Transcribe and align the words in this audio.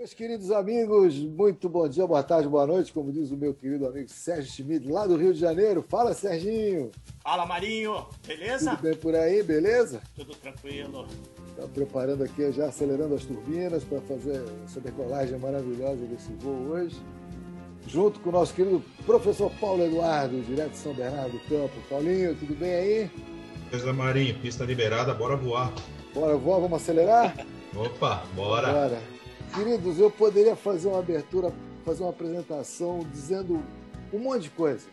Meus 0.00 0.14
queridos 0.14 0.50
amigos, 0.50 1.18
muito 1.18 1.68
bom 1.68 1.86
dia, 1.86 2.06
boa 2.06 2.22
tarde, 2.22 2.48
boa 2.48 2.66
noite, 2.66 2.90
como 2.90 3.12
diz 3.12 3.30
o 3.32 3.36
meu 3.36 3.52
querido 3.52 3.86
amigo 3.86 4.08
Sérgio 4.08 4.50
Schmidt, 4.50 4.90
lá 4.90 5.06
do 5.06 5.14
Rio 5.14 5.34
de 5.34 5.38
Janeiro. 5.38 5.84
Fala, 5.86 6.14
Serginho! 6.14 6.90
Fala, 7.22 7.44
Marinho! 7.44 8.06
Beleza? 8.26 8.70
Tudo 8.70 8.82
bem 8.82 8.94
por 8.96 9.14
aí, 9.14 9.42
beleza? 9.42 10.00
Tudo 10.16 10.34
tranquilo. 10.36 11.06
Está 11.50 11.68
preparando 11.68 12.24
aqui, 12.24 12.50
já 12.50 12.68
acelerando 12.68 13.14
as 13.14 13.26
turbinas 13.26 13.84
para 13.84 14.00
fazer 14.00 14.42
essa 14.64 14.80
decolagem 14.80 15.38
maravilhosa 15.38 16.06
desse 16.06 16.32
voo 16.38 16.70
hoje. 16.70 16.96
Junto 17.86 18.20
com 18.20 18.30
o 18.30 18.32
nosso 18.32 18.54
querido 18.54 18.82
professor 19.04 19.52
Paulo 19.60 19.84
Eduardo, 19.84 20.40
direto 20.40 20.70
de 20.70 20.78
São 20.78 20.94
Bernardo 20.94 21.32
do 21.32 21.40
Campo. 21.40 21.74
Paulinho, 21.90 22.34
tudo 22.36 22.54
bem 22.54 22.72
aí? 22.72 23.10
Beleza, 23.70 23.92
Marinho, 23.92 24.34
pista 24.40 24.64
liberada, 24.64 25.12
bora 25.12 25.36
voar. 25.36 25.70
Bora 26.14 26.38
voar, 26.38 26.58
vamos 26.58 26.80
acelerar? 26.80 27.46
Opa, 27.76 28.24
bora! 28.34 28.72
Bora! 28.72 29.19
Queridos, 29.54 29.98
eu 29.98 30.10
poderia 30.10 30.54
fazer 30.54 30.88
uma 30.88 31.00
abertura, 31.00 31.52
fazer 31.84 32.04
uma 32.04 32.10
apresentação 32.10 33.00
dizendo 33.12 33.60
um 34.12 34.18
monte 34.18 34.42
de 34.42 34.50
coisa. 34.50 34.86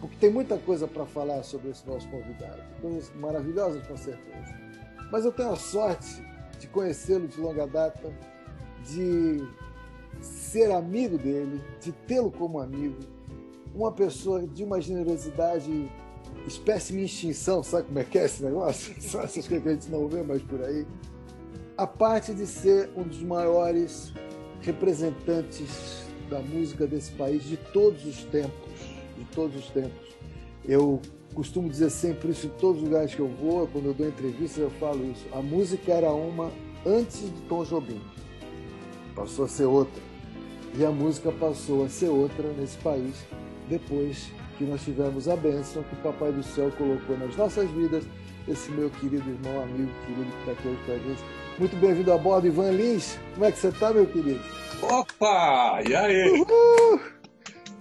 Porque 0.00 0.16
tem 0.16 0.30
muita 0.30 0.56
coisa 0.56 0.88
para 0.88 1.06
falar 1.06 1.42
sobre 1.44 1.70
esse 1.70 1.86
nosso 1.86 2.08
convidado. 2.08 2.60
Coisas 2.80 3.12
maravilhosas, 3.14 3.86
com 3.86 3.96
certeza. 3.96 4.58
Mas 5.12 5.24
eu 5.24 5.32
tenho 5.32 5.52
a 5.52 5.56
sorte 5.56 6.20
de 6.58 6.66
conhecê-lo 6.66 7.28
de 7.28 7.40
longa 7.40 7.66
data, 7.66 8.12
de 8.84 9.46
ser 10.20 10.72
amigo 10.72 11.16
dele, 11.16 11.62
de 11.80 11.92
tê-lo 11.92 12.30
como 12.30 12.60
amigo. 12.60 12.98
Uma 13.72 13.92
pessoa 13.92 14.46
de 14.46 14.64
uma 14.64 14.80
generosidade 14.80 15.88
espécime 16.46 17.02
em 17.02 17.04
extinção, 17.04 17.62
sabe 17.62 17.86
como 17.86 17.98
é 18.00 18.04
que 18.04 18.18
é 18.18 18.24
esse 18.24 18.42
negócio? 18.42 19.00
São 19.00 19.20
essas 19.22 19.46
coisas 19.46 19.62
que 19.62 19.68
a 19.68 19.72
gente 19.72 19.90
não 19.90 20.08
vê 20.08 20.22
mais 20.22 20.42
por 20.42 20.60
aí 20.60 20.84
a 21.80 21.86
parte 21.86 22.34
de 22.34 22.46
ser 22.46 22.90
um 22.94 23.04
dos 23.04 23.22
maiores 23.22 24.12
representantes 24.60 26.04
da 26.28 26.38
música 26.38 26.86
desse 26.86 27.10
país 27.12 27.42
de 27.42 27.56
todos 27.56 28.04
os 28.04 28.22
tempos, 28.24 28.70
de 29.16 29.24
todos 29.34 29.56
os 29.56 29.70
tempos. 29.70 30.14
Eu 30.62 31.00
costumo 31.34 31.70
dizer 31.70 31.88
sempre 31.88 32.32
isso 32.32 32.48
em 32.48 32.50
todos 32.50 32.82
os 32.82 32.86
lugares 32.86 33.14
que 33.14 33.20
eu 33.20 33.28
vou, 33.28 33.66
quando 33.66 33.86
eu 33.86 33.94
dou 33.94 34.06
entrevistas 34.06 34.58
eu 34.58 34.70
falo 34.72 35.10
isso. 35.10 35.26
A 35.32 35.40
música 35.40 35.90
era 35.90 36.12
uma 36.12 36.52
antes 36.84 37.22
de 37.22 37.40
Tom 37.48 37.64
Jobim, 37.64 38.02
passou 39.16 39.46
a 39.46 39.48
ser 39.48 39.64
outra. 39.64 40.02
E 40.78 40.84
a 40.84 40.90
música 40.90 41.32
passou 41.32 41.86
a 41.86 41.88
ser 41.88 42.10
outra 42.10 42.46
nesse 42.58 42.76
país 42.76 43.24
depois 43.70 44.30
que 44.58 44.64
nós 44.64 44.84
tivemos 44.84 45.30
a 45.30 45.34
bênção 45.34 45.82
que 45.84 45.94
o 45.94 46.02
Papai 46.02 46.30
do 46.30 46.42
Céu 46.42 46.70
colocou 46.76 47.16
nas 47.16 47.34
nossas 47.36 47.70
vidas, 47.70 48.04
esse 48.46 48.70
meu 48.70 48.90
querido 48.90 49.30
irmão, 49.30 49.62
amigo, 49.62 49.90
querido 50.04 50.30
que 50.30 50.40
está 50.40 50.52
aqui 50.52 50.68
hoje 50.68 50.76
com 50.84 51.39
muito 51.60 51.76
bem-vindo 51.76 52.10
a 52.10 52.16
bordo, 52.16 52.46
Ivan 52.46 52.70
Lins. 52.70 53.18
Como 53.34 53.44
é 53.44 53.52
que 53.52 53.58
você 53.58 53.68
está, 53.68 53.92
meu 53.92 54.06
querido? 54.06 54.40
Opa! 54.80 55.82
E 55.86 55.94
aí? 55.94 56.30
Uhul. 56.30 57.00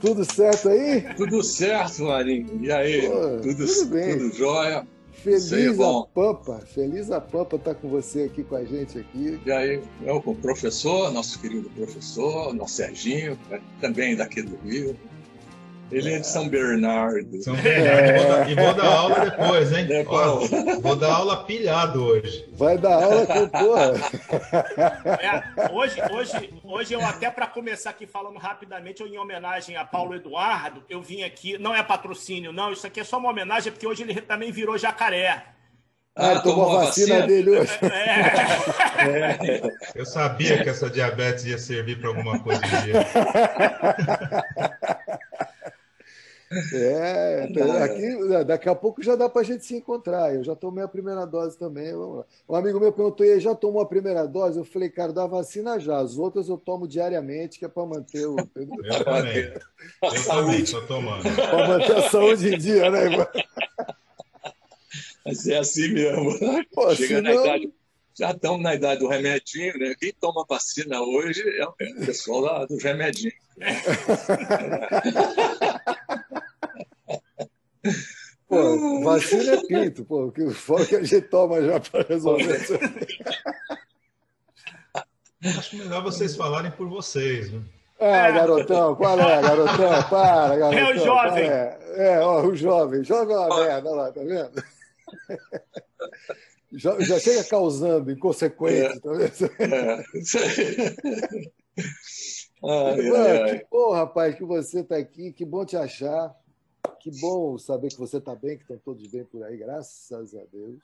Tudo 0.02 0.26
certo 0.26 0.68
aí? 0.68 1.02
Tudo 1.16 1.42
certo, 1.42 2.04
Marinho. 2.04 2.60
E 2.62 2.70
aí? 2.70 3.08
Pô, 3.08 3.40
tudo, 3.42 3.66
tudo 3.66 3.86
bem. 3.86 4.18
Tudo 4.18 4.36
jóia? 4.36 4.86
Feliz 5.14 5.52
é 5.52 5.68
a 5.68 6.04
Pampa, 6.14 6.60
feliz 6.60 7.12
a 7.12 7.22
Pampa 7.22 7.56
estar 7.56 7.74
tá 7.74 7.80
com 7.80 7.90
você 7.90 8.24
aqui 8.24 8.44
com 8.44 8.56
a 8.56 8.66
gente 8.66 9.00
aqui. 9.00 9.40
E 9.46 9.52
aí, 9.52 9.82
eu 10.06 10.22
com 10.22 10.32
o 10.32 10.36
professor, 10.36 11.12
nosso 11.12 11.40
querido 11.40 11.70
professor, 11.70 12.54
nosso 12.54 12.76
Serginho, 12.76 13.38
né? 13.50 13.62
também 13.80 14.16
daqui 14.16 14.42
do 14.42 14.58
Rio. 14.58 14.96
Ele 15.92 16.14
é 16.14 16.20
de 16.20 16.28
São 16.28 16.48
Bernardo. 16.48 17.42
São 17.42 17.56
Bernardo. 17.56 18.50
É. 18.50 18.52
E 18.52 18.56
vou 18.56 18.74
dar 18.74 18.86
aula 18.86 19.20
depois, 19.20 19.72
hein? 19.72 19.88
É 19.90 20.06
Ó, 20.08 20.40
vou 20.82 20.96
dar 20.96 21.14
aula 21.14 21.44
pilhado 21.46 22.04
hoje. 22.04 22.46
Vai 22.54 22.78
dar 22.78 23.04
aula 23.04 23.26
com 23.26 23.48
porra. 23.50 23.94
É, 25.20 25.72
hoje, 25.74 26.02
hoje, 26.12 26.54
hoje 26.64 26.94
eu 26.94 27.02
até 27.06 27.32
para 27.32 27.48
começar 27.48 27.90
aqui 27.90 28.06
falando 28.06 28.38
rapidamente, 28.38 29.02
eu, 29.02 29.08
em 29.08 29.18
homenagem 29.18 29.76
a 29.76 29.86
Paulo 29.86 30.16
Eduardo, 30.16 30.84
eu 30.90 31.02
vim 31.02 31.24
aqui, 31.24 31.58
não 31.58 31.76
é 31.76 31.82
patrocínio, 31.82 32.54
não, 32.54 32.72
isso 32.72 32.86
aqui 32.86 33.00
é 33.00 33.04
só 33.04 33.18
uma 33.18 33.30
homenagem, 33.30 33.72
porque 33.72 33.88
hoje 33.88 34.04
ele 34.04 34.22
também 34.22 34.52
virou 34.52 34.78
jacaré. 34.78 35.44
Ah, 36.16 36.34
ah 36.34 36.40
tomou 36.42 36.70
a 36.78 36.86
vacina, 36.86 37.16
vacina, 37.16 37.28
dele 37.28 37.50
hoje. 37.52 37.72
É. 37.82 37.90
É. 39.10 39.72
Eu 39.96 40.06
sabia 40.06 40.62
que 40.62 40.70
essa 40.70 40.90
diabetes 40.90 41.46
ia 41.46 41.58
servir 41.58 42.00
para 42.00 42.10
alguma 42.10 42.38
coisa 42.40 42.62
um 42.66 42.70
dia. 42.84 43.06
É, 46.74 47.48
aqui, 47.84 48.44
daqui 48.46 48.70
a 48.70 48.74
pouco 48.74 49.04
já 49.04 49.16
dá 49.16 49.30
para 49.30 49.42
a 49.42 49.46
gente 49.46 49.64
se 49.64 49.76
encontrar. 49.76 50.34
Eu 50.34 50.44
já 50.44 50.56
tomei 50.56 50.84
a 50.84 50.88
primeira 50.88 51.26
dose 51.26 51.58
também. 51.58 51.94
Um 51.96 52.56
amigo 52.56 52.80
meu 52.80 52.92
perguntou: 52.92 53.26
e 53.26 53.40
já 53.40 53.54
tomou 53.54 53.82
a 53.82 53.86
primeira 53.86 54.26
dose? 54.28 54.58
Eu 54.58 54.66
falei, 54.66 54.90
cara, 54.90 55.14
da 55.14 55.28
vacina 55.28 55.80
já. 55.80 56.00
As 56.00 56.18
outras 56.18 56.50
eu 56.50 56.58
tomo 56.58 56.88
diariamente, 56.88 57.60
que 57.60 57.66
é 57.66 57.68
para 57.68 57.86
manter 57.86 58.26
o. 58.26 58.36
Eu 58.56 59.04
também. 59.04 59.54
Eu 60.02 60.26
também 60.26 60.62
estou 60.62 60.86
tomando. 60.88 61.24
Para 61.36 61.68
manter 61.68 61.96
a 61.96 62.10
saúde 62.10 62.56
em 62.56 62.58
dia, 62.58 62.90
né, 62.90 63.04
irmão? 63.04 63.28
Mas 65.26 65.48
é 65.48 65.58
assim 65.58 65.94
mesmo. 65.94 66.32
Pô, 66.74 66.96
Chega 66.96 67.22
na 67.22 67.34
idade 67.34 67.74
já 68.20 68.32
estamos 68.32 68.62
na 68.62 68.76
idade 68.76 69.00
do 69.00 69.08
remedinho, 69.08 69.80
né? 69.80 69.96
Quem 69.98 70.12
toma 70.12 70.46
vacina 70.48 71.02
hoje 71.02 71.42
é 71.58 71.66
o 71.66 71.74
pessoal 72.06 72.68
do 72.68 72.78
remedinho. 72.78 73.32
Pô, 78.46 79.02
vacina 79.04 79.54
é 79.54 79.66
pinto, 79.68 80.04
pô. 80.04 80.26
O 80.26 80.32
que 80.32 80.50
for 80.50 80.86
que 80.86 80.96
a 80.96 81.04
gente 81.04 81.22
toma 81.28 81.62
já 81.62 81.80
para 81.80 82.02
resolver 82.02 82.60
isso. 82.60 82.74
Acho 85.58 85.78
melhor 85.78 86.02
vocês 86.02 86.36
falarem 86.36 86.72
por 86.72 86.90
vocês, 86.90 87.52
né? 87.52 87.62
Ah, 88.00 88.32
garotão, 88.32 88.96
qual 88.96 89.20
é, 89.20 89.40
garotão? 89.42 90.10
Para, 90.10 90.58
garotão. 90.58 90.80
É 90.80 90.94
o 90.94 90.98
jovem. 90.98 91.48
É, 91.48 91.78
é 91.98 92.20
ó, 92.22 92.44
o 92.44 92.56
jovem. 92.56 93.04
Joga 93.04 93.40
uma 93.40 93.64
merda 93.64 93.92
lá, 93.92 94.12
tá 94.12 94.22
vendo? 94.22 94.64
Já, 96.72 97.00
já 97.00 97.20
chega 97.20 97.44
causando 97.44 98.12
inconsequência, 98.12 98.88
é. 98.88 99.00
tá 99.00 99.12
vendo? 99.12 99.52
É. 102.62 103.60
que 103.60 103.66
bom, 103.72 103.92
rapaz, 103.92 104.36
que 104.36 104.44
você 104.44 104.82
está 104.82 104.98
aqui. 104.98 105.34
Que 105.34 105.46
bom 105.46 105.66
te 105.66 105.76
achar. 105.76 106.36
Que 107.00 107.10
bom 107.20 107.58
saber 107.58 107.90
que 107.90 107.98
você 107.98 108.18
está 108.18 108.36
bem, 108.36 108.58
que 108.58 108.64
estão 108.64 108.78
todos 108.78 109.08
bem 109.08 109.24
por 109.26 109.44
aí, 109.44 109.58
graças 109.58 110.36
a 110.36 110.44
Deus. 110.52 110.80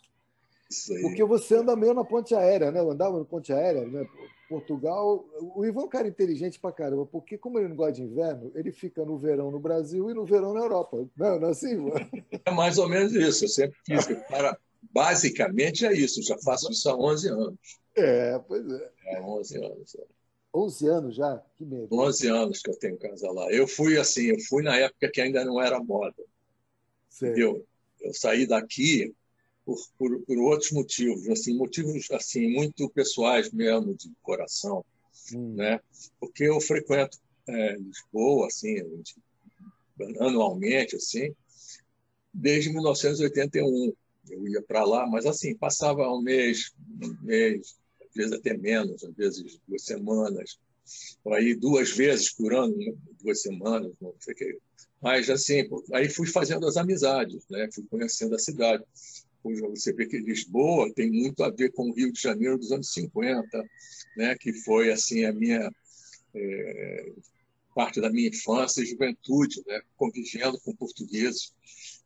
Porque 1.02 1.24
você 1.24 1.56
anda 1.56 1.76
meio 1.76 1.94
na 1.94 2.04
ponte 2.04 2.34
aérea, 2.34 2.72
né? 2.72 2.80
Eu 2.80 2.90
andava 2.90 3.20
na 3.20 3.26
ponte 3.26 3.54
aérea, 3.54 3.86
né? 3.86 4.06
Portugal. 4.50 5.24
O 5.56 5.64
Ivan 5.64 5.82
é 5.82 5.84
um 5.86 5.90
cara 5.90 6.08
inteligente 6.08 6.60
pra 6.60 6.72
caramba, 6.72 7.06
porque 7.06 7.38
como 7.38 7.60
ele 7.60 7.68
não 7.68 7.76
gosta 7.76 7.94
de 7.94 8.04
inverno, 8.04 8.52
ele 8.56 8.72
fica 8.72 9.06
no 9.06 9.18
verão 9.18 9.52
no 9.52 9.60
Brasil 9.60 10.10
e 10.10 10.14
no 10.14 10.26
verão 10.26 10.54
na 10.54 10.62
Europa. 10.62 11.06
Não, 11.16 11.40
não 11.40 11.50
é 11.50 11.52
assim, 11.52 11.74
Ivan? 11.74 12.10
É 12.46 12.52
mais 12.52 12.78
ou 12.78 12.90
menos 12.90 13.14
isso. 13.14 13.46
Eu 13.46 13.50
sempre 13.50 13.78
quis. 13.86 14.06
Para, 14.28 14.58
basicamente 14.92 15.86
é 15.86 15.94
isso. 15.94 16.22
Já 16.22 16.38
faço 16.40 16.72
isso 16.72 16.90
há 16.90 16.96
11 16.96 17.30
anos. 17.30 17.60
É, 17.96 18.40
pois 18.40 18.70
é. 18.70 18.92
É, 19.06 19.22
11 19.22 19.58
anos. 19.58 19.96
É. 19.96 20.04
11 20.54 20.88
anos 20.88 21.16
já? 21.16 21.44
Que 21.58 21.66
medo. 21.66 21.88
11 21.92 22.28
anos 22.28 22.62
que 22.62 22.70
eu 22.70 22.78
tenho 22.78 22.98
casa 22.98 23.30
lá. 23.32 23.52
Eu 23.52 23.68
fui 23.68 23.98
assim, 23.98 24.28
eu 24.28 24.40
fui 24.48 24.64
na 24.64 24.76
época 24.78 25.12
que 25.12 25.22
ainda 25.22 25.44
não 25.44 25.62
era 25.62 25.84
moda. 25.84 26.24
Entendeu? 27.16 27.66
Eu 28.02 28.14
saí 28.14 28.48
daqui 28.48 29.14
por, 29.66 29.78
por, 29.98 30.22
por, 30.22 30.38
outros 30.38 30.72
motivos, 30.72 31.28
assim, 31.30 31.58
motivos 31.58 32.10
assim 32.12 32.48
muito 32.54 32.90
pessoais 32.90 33.52
mesmo, 33.52 33.96
de 33.96 34.12
coração, 34.22 34.86
hum. 35.34 35.56
né? 35.56 35.80
Porque 36.20 36.44
eu 36.44 36.62
frequento 36.62 37.18
é, 37.48 37.76
Lisboa, 37.76 38.48
assim, 38.48 38.76
anualmente, 40.20 40.96
assim, 40.96 41.34
desde 42.34 42.72
1981. 42.72 43.94
Eu 44.30 44.48
ia 44.48 44.62
para 44.62 44.84
lá, 44.84 45.08
mas 45.08 45.26
assim, 45.26 45.56
passava 45.56 46.12
um 46.12 46.22
mês, 46.22 46.74
um 47.02 47.26
mês, 47.26 47.76
vezes 48.16 48.32
até 48.32 48.56
menos, 48.58 49.04
às 49.04 49.14
vezes 49.14 49.60
duas 49.68 49.84
semanas, 49.84 50.58
ou 51.24 51.34
aí 51.34 51.56
duas 51.56 51.92
vezes 51.92 52.32
por 52.32 52.54
ano, 52.54 52.76
duas 53.22 53.42
semanas, 53.42 53.92
não 54.00 54.14
sei 54.20 54.34
o 54.34 54.38
que. 54.38 54.58
Mas, 55.02 55.30
assim, 55.30 55.68
aí 55.94 56.10
fui 56.10 56.28
fazendo 56.28 56.66
as 56.68 56.78
amizades, 56.78 57.44
né? 57.50 57.70
fui 57.74 57.84
conhecendo 57.90 58.36
a 58.36 58.40
cidade. 58.40 58.84
Você 59.44 59.94
vê 59.94 60.08
que 60.08 60.18
Lisboa 60.18 60.92
tem 60.94 61.12
muito 61.12 61.44
a 61.44 61.52
ver 61.52 61.72
com 61.74 61.90
o 61.90 61.94
Rio 61.94 62.12
de 62.12 62.20
Janeiro 62.20 62.58
dos 62.58 62.72
anos 62.72 62.92
50, 62.92 63.64
né? 64.18 64.36
que 64.40 64.52
foi 64.64 64.92
assim 64.92 65.26
a 65.26 65.32
minha 65.32 65.70
é, 66.34 67.12
parte 67.76 68.02
da 68.02 68.10
minha 68.10 68.30
infância 68.30 68.82
e 68.82 68.88
juventude, 68.88 69.62
né? 69.68 69.80
convivendo 69.96 70.60
com 70.62 70.76
portugueses 70.76 71.54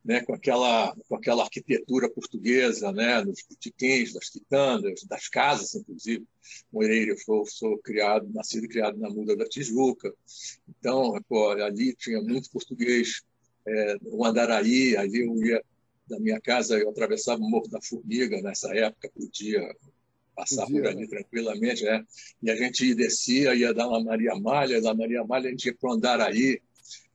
né, 0.10 0.22
com, 0.22 0.34
aquela, 0.34 0.92
com 1.08 1.16
aquela 1.16 1.44
arquitetura 1.44 2.10
portuguesa, 2.10 2.92
né, 2.92 3.24
nos 3.24 3.44
botiquins, 3.48 4.12
das 4.12 4.28
quitandas, 4.28 5.04
das 5.04 5.28
casas, 5.28 5.76
inclusive. 5.76 6.26
Moreira, 6.74 7.12
eu 7.12 7.18
sou, 7.20 7.46
sou 7.46 7.78
criado, 7.78 8.28
nascido 8.34 8.66
e 8.66 8.70
criado 8.70 8.98
na 8.98 9.08
Muda 9.08 9.36
da 9.36 9.46
Tijuca. 9.46 10.12
Então, 10.68 11.14
pô, 11.30 11.52
ali 11.52 11.96
tinha 11.96 12.20
muito 12.24 12.50
português. 12.50 13.22
É, 13.68 13.98
o 14.02 14.26
Andaraí, 14.26 14.98
ali 14.98 15.22
eu 15.22 15.46
ia 15.46 15.64
da 16.08 16.20
minha 16.20 16.42
casa, 16.42 16.80
eu 16.80 16.90
atravessava 16.90 17.40
o 17.40 17.48
Morro 17.48 17.68
da 17.68 17.80
Formiga 17.80 18.42
nessa 18.42 18.76
época, 18.76 19.12
podia 19.14 19.62
passar 20.36 20.66
Podia, 20.66 20.82
por 20.82 20.90
ali 20.90 21.02
né? 21.02 21.08
tranquilamente, 21.08 21.84
né? 21.84 22.04
E 22.42 22.50
a 22.50 22.56
gente 22.56 22.96
descia, 22.96 23.54
ia 23.54 23.76
dar 23.76 23.88
na 23.88 24.04
Maria 24.04 24.34
Malha, 24.34 24.82
da 24.82 24.92
Maria 24.92 25.24
Malha 25.24 25.50
a 25.50 25.52
gente 25.52 25.66
ia 25.66 25.76
para 25.76 25.92
o 25.92 25.94
Andaraí 25.94 26.60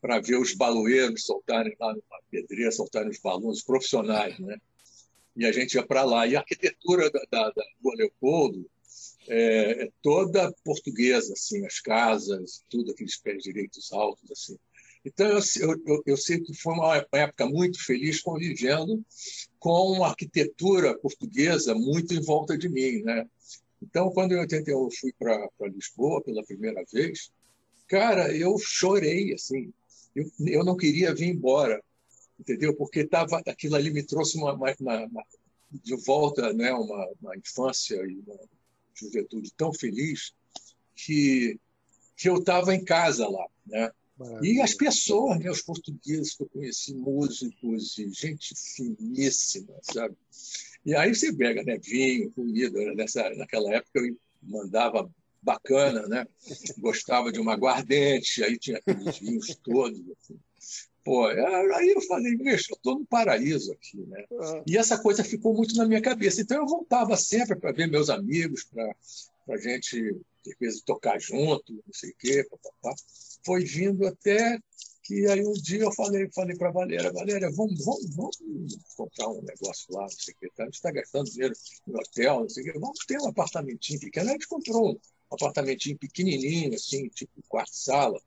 para 0.00 0.20
ver 0.20 0.38
os 0.38 0.54
baloeiros 0.54 1.24
soltarem 1.24 1.74
lá 1.78 1.94
na 1.94 2.18
pedreira, 2.30 2.70
soltarem 2.72 3.10
os 3.10 3.18
balões 3.18 3.62
profissionais, 3.62 4.38
né? 4.38 4.58
E 5.36 5.44
a 5.44 5.52
gente 5.52 5.74
ia 5.74 5.84
para 5.84 6.04
lá. 6.04 6.26
E 6.26 6.36
a 6.36 6.40
arquitetura 6.40 7.10
da, 7.10 7.20
da, 7.30 7.50
da 7.50 7.64
Rua 7.82 7.94
Leopoldo 7.96 8.64
é, 9.28 9.84
é, 9.84 9.90
toda 10.02 10.52
portuguesa, 10.64 11.32
assim, 11.32 11.64
as 11.64 11.80
casas, 11.80 12.62
tudo 12.68 12.92
aqueles 12.92 13.16
pés 13.16 13.42
direitos 13.42 13.92
altos, 13.92 14.30
assim. 14.30 14.58
Então, 15.04 15.26
eu, 15.60 15.82
eu, 15.86 16.02
eu 16.06 16.16
sei 16.16 16.40
que 16.40 16.54
foi 16.54 16.72
uma 16.72 17.06
época 17.12 17.46
muito 17.46 17.82
feliz 17.84 18.22
convivendo 18.22 19.04
com 19.58 19.92
uma 19.92 20.08
arquitetura 20.08 20.96
portuguesa 20.98 21.74
muito 21.74 22.14
em 22.14 22.22
volta 22.22 22.56
de 22.56 22.68
mim. 22.68 23.02
Né? 23.02 23.26
Então, 23.82 24.10
quando 24.10 24.32
em 24.32 24.38
81 24.38 24.84
eu 24.84 24.90
fui 24.90 25.12
para 25.18 25.48
Lisboa 25.68 26.22
pela 26.22 26.42
primeira 26.42 26.82
vez, 26.90 27.30
cara, 27.88 28.34
eu 28.36 28.56
chorei, 28.58 29.32
assim. 29.34 29.72
Eu, 30.14 30.30
eu 30.46 30.64
não 30.64 30.76
queria 30.76 31.14
vir 31.14 31.28
embora, 31.28 31.82
entendeu? 32.38 32.74
Porque 32.74 33.04
tava, 33.04 33.42
aquilo 33.46 33.76
ali 33.76 33.90
me 33.90 34.02
trouxe 34.02 34.36
uma, 34.38 34.52
uma, 34.52 34.74
uma 34.80 35.24
de 35.70 35.96
volta 35.96 36.52
né, 36.52 36.72
uma, 36.72 37.08
uma 37.20 37.36
infância 37.36 37.96
e 37.96 38.22
uma 38.26 38.38
juventude 38.94 39.52
tão 39.56 39.72
feliz 39.72 40.32
que, 40.94 41.58
que 42.16 42.28
eu 42.28 42.36
estava 42.36 42.74
em 42.74 42.84
casa 42.84 43.28
lá. 43.28 43.46
Né? 43.66 43.90
E 44.42 44.60
as 44.60 44.74
pessoas, 44.74 45.40
né, 45.40 45.50
os 45.50 45.62
portugueses 45.62 46.36
que 46.36 46.44
eu 46.44 46.48
conheci, 46.48 46.94
músicos 46.94 47.98
e 47.98 48.08
gente 48.10 48.54
finíssima, 48.54 49.74
sabe? 49.82 50.16
E 50.86 50.94
aí 50.94 51.14
você 51.14 51.34
pega 51.34 51.64
né, 51.64 51.78
vinho, 51.78 52.30
comida. 52.30 52.78
Né? 52.78 52.94
Nessa, 52.94 53.28
naquela 53.30 53.74
época 53.74 53.98
eu 53.98 54.16
mandava 54.42 55.10
bacana, 55.44 56.06
né? 56.08 56.26
Gostava 56.78 57.30
de 57.30 57.38
uma 57.38 57.52
aguardente, 57.52 58.42
aí 58.42 58.58
tinha 58.58 58.78
aqueles 58.78 59.18
vinhos 59.18 59.54
todos. 59.62 60.00
Assim. 60.00 60.38
Pô, 61.04 61.26
aí 61.26 61.92
eu 61.94 62.00
falei, 62.02 62.34
bicho, 62.36 62.72
eu 62.72 62.76
estou 62.76 62.98
no 62.98 63.06
paraíso 63.06 63.72
aqui, 63.72 63.98
né? 64.06 64.24
E 64.66 64.76
essa 64.76 64.98
coisa 64.98 65.22
ficou 65.22 65.54
muito 65.54 65.76
na 65.76 65.86
minha 65.86 66.00
cabeça. 66.00 66.40
Então 66.40 66.58
eu 66.58 66.66
voltava 66.66 67.16
sempre 67.16 67.56
para 67.56 67.72
ver 67.72 67.86
meus 67.86 68.08
amigos, 68.08 68.64
para 68.64 68.94
a 69.50 69.58
gente, 69.58 70.16
às 70.46 70.58
vezes, 70.58 70.82
tocar 70.82 71.20
junto, 71.20 71.72
não 71.72 71.92
sei 71.92 72.10
o 72.10 72.16
quê, 72.18 72.46
papapá 72.50 72.94
foi 73.44 73.62
vindo 73.64 74.06
até 74.06 74.58
que 75.02 75.26
aí 75.26 75.44
um 75.46 75.52
dia 75.52 75.82
eu 75.82 75.92
falei, 75.92 76.30
falei 76.34 76.56
para 76.56 76.70
a 76.70 76.72
Valéria, 76.72 77.12
Valéria, 77.12 77.50
vamos, 77.50 77.84
vamos, 77.84 78.14
vamos 78.16 78.38
comprar 78.96 79.28
um 79.28 79.42
negócio 79.42 79.86
lá, 79.90 80.02
não 80.02 80.08
sei 80.08 80.32
o 80.32 80.36
que, 80.38 80.48
tá? 80.56 80.62
a 80.62 80.66
gente 80.66 80.74
está 80.76 80.90
gastando 80.90 81.30
dinheiro 81.30 81.54
no 81.86 81.98
hotel, 81.98 82.40
não 82.40 82.48
sei 82.48 82.62
o 82.62 82.72
que, 82.72 82.78
vamos 82.78 82.98
ter 83.06 83.20
um 83.20 83.28
apartamentinho 83.28 84.00
pequeno. 84.00 84.30
A 84.30 84.32
gente 84.32 84.48
comprou 84.48 84.92
um 84.92 84.98
apartamentinho 85.34 85.98
pequenininho, 85.98 86.74
assim, 86.74 87.08
tipo 87.08 87.42
quarto-sala, 87.48 88.20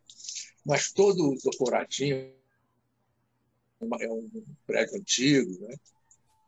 mas 0.65 0.92
todo 0.92 1.38
decoradinho, 1.44 2.33
é 4.00 4.12
um 4.12 4.30
prédio 4.65 4.98
antigo, 4.98 5.59
né? 5.62 5.75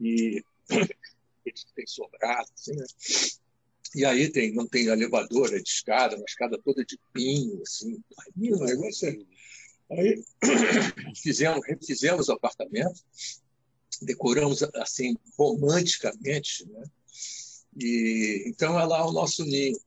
E 0.01 0.44
tem 1.75 1.88
sobrado, 1.88 2.50
assim, 2.53 2.75
né? 2.75 2.85
E 3.95 4.06
aí 4.06 4.31
tem, 4.31 4.53
não 4.53 4.67
tem 4.67 4.85
elevador, 4.85 5.53
é 5.53 5.59
de 5.59 5.69
escada, 5.69 6.15
uma 6.15 6.25
escada 6.27 6.59
toda 6.63 6.85
de 6.85 7.00
pinho, 7.13 7.62
assim. 7.62 8.00
Aí, 8.19 8.53
o 8.53 8.59
negócio 8.59 9.09
é... 9.09 9.17
Aí 9.91 10.23
fizemos, 11.15 11.65
fizemos 11.83 12.29
o 12.29 12.33
apartamento, 12.33 13.01
decoramos 14.01 14.62
assim 14.75 15.15
romanticamente, 15.38 16.67
né? 16.67 16.83
E 17.75 18.44
então 18.47 18.79
é 18.79 18.85
lá 18.85 19.05
o 19.05 19.12
nosso 19.12 19.44
ninho. 19.44 19.79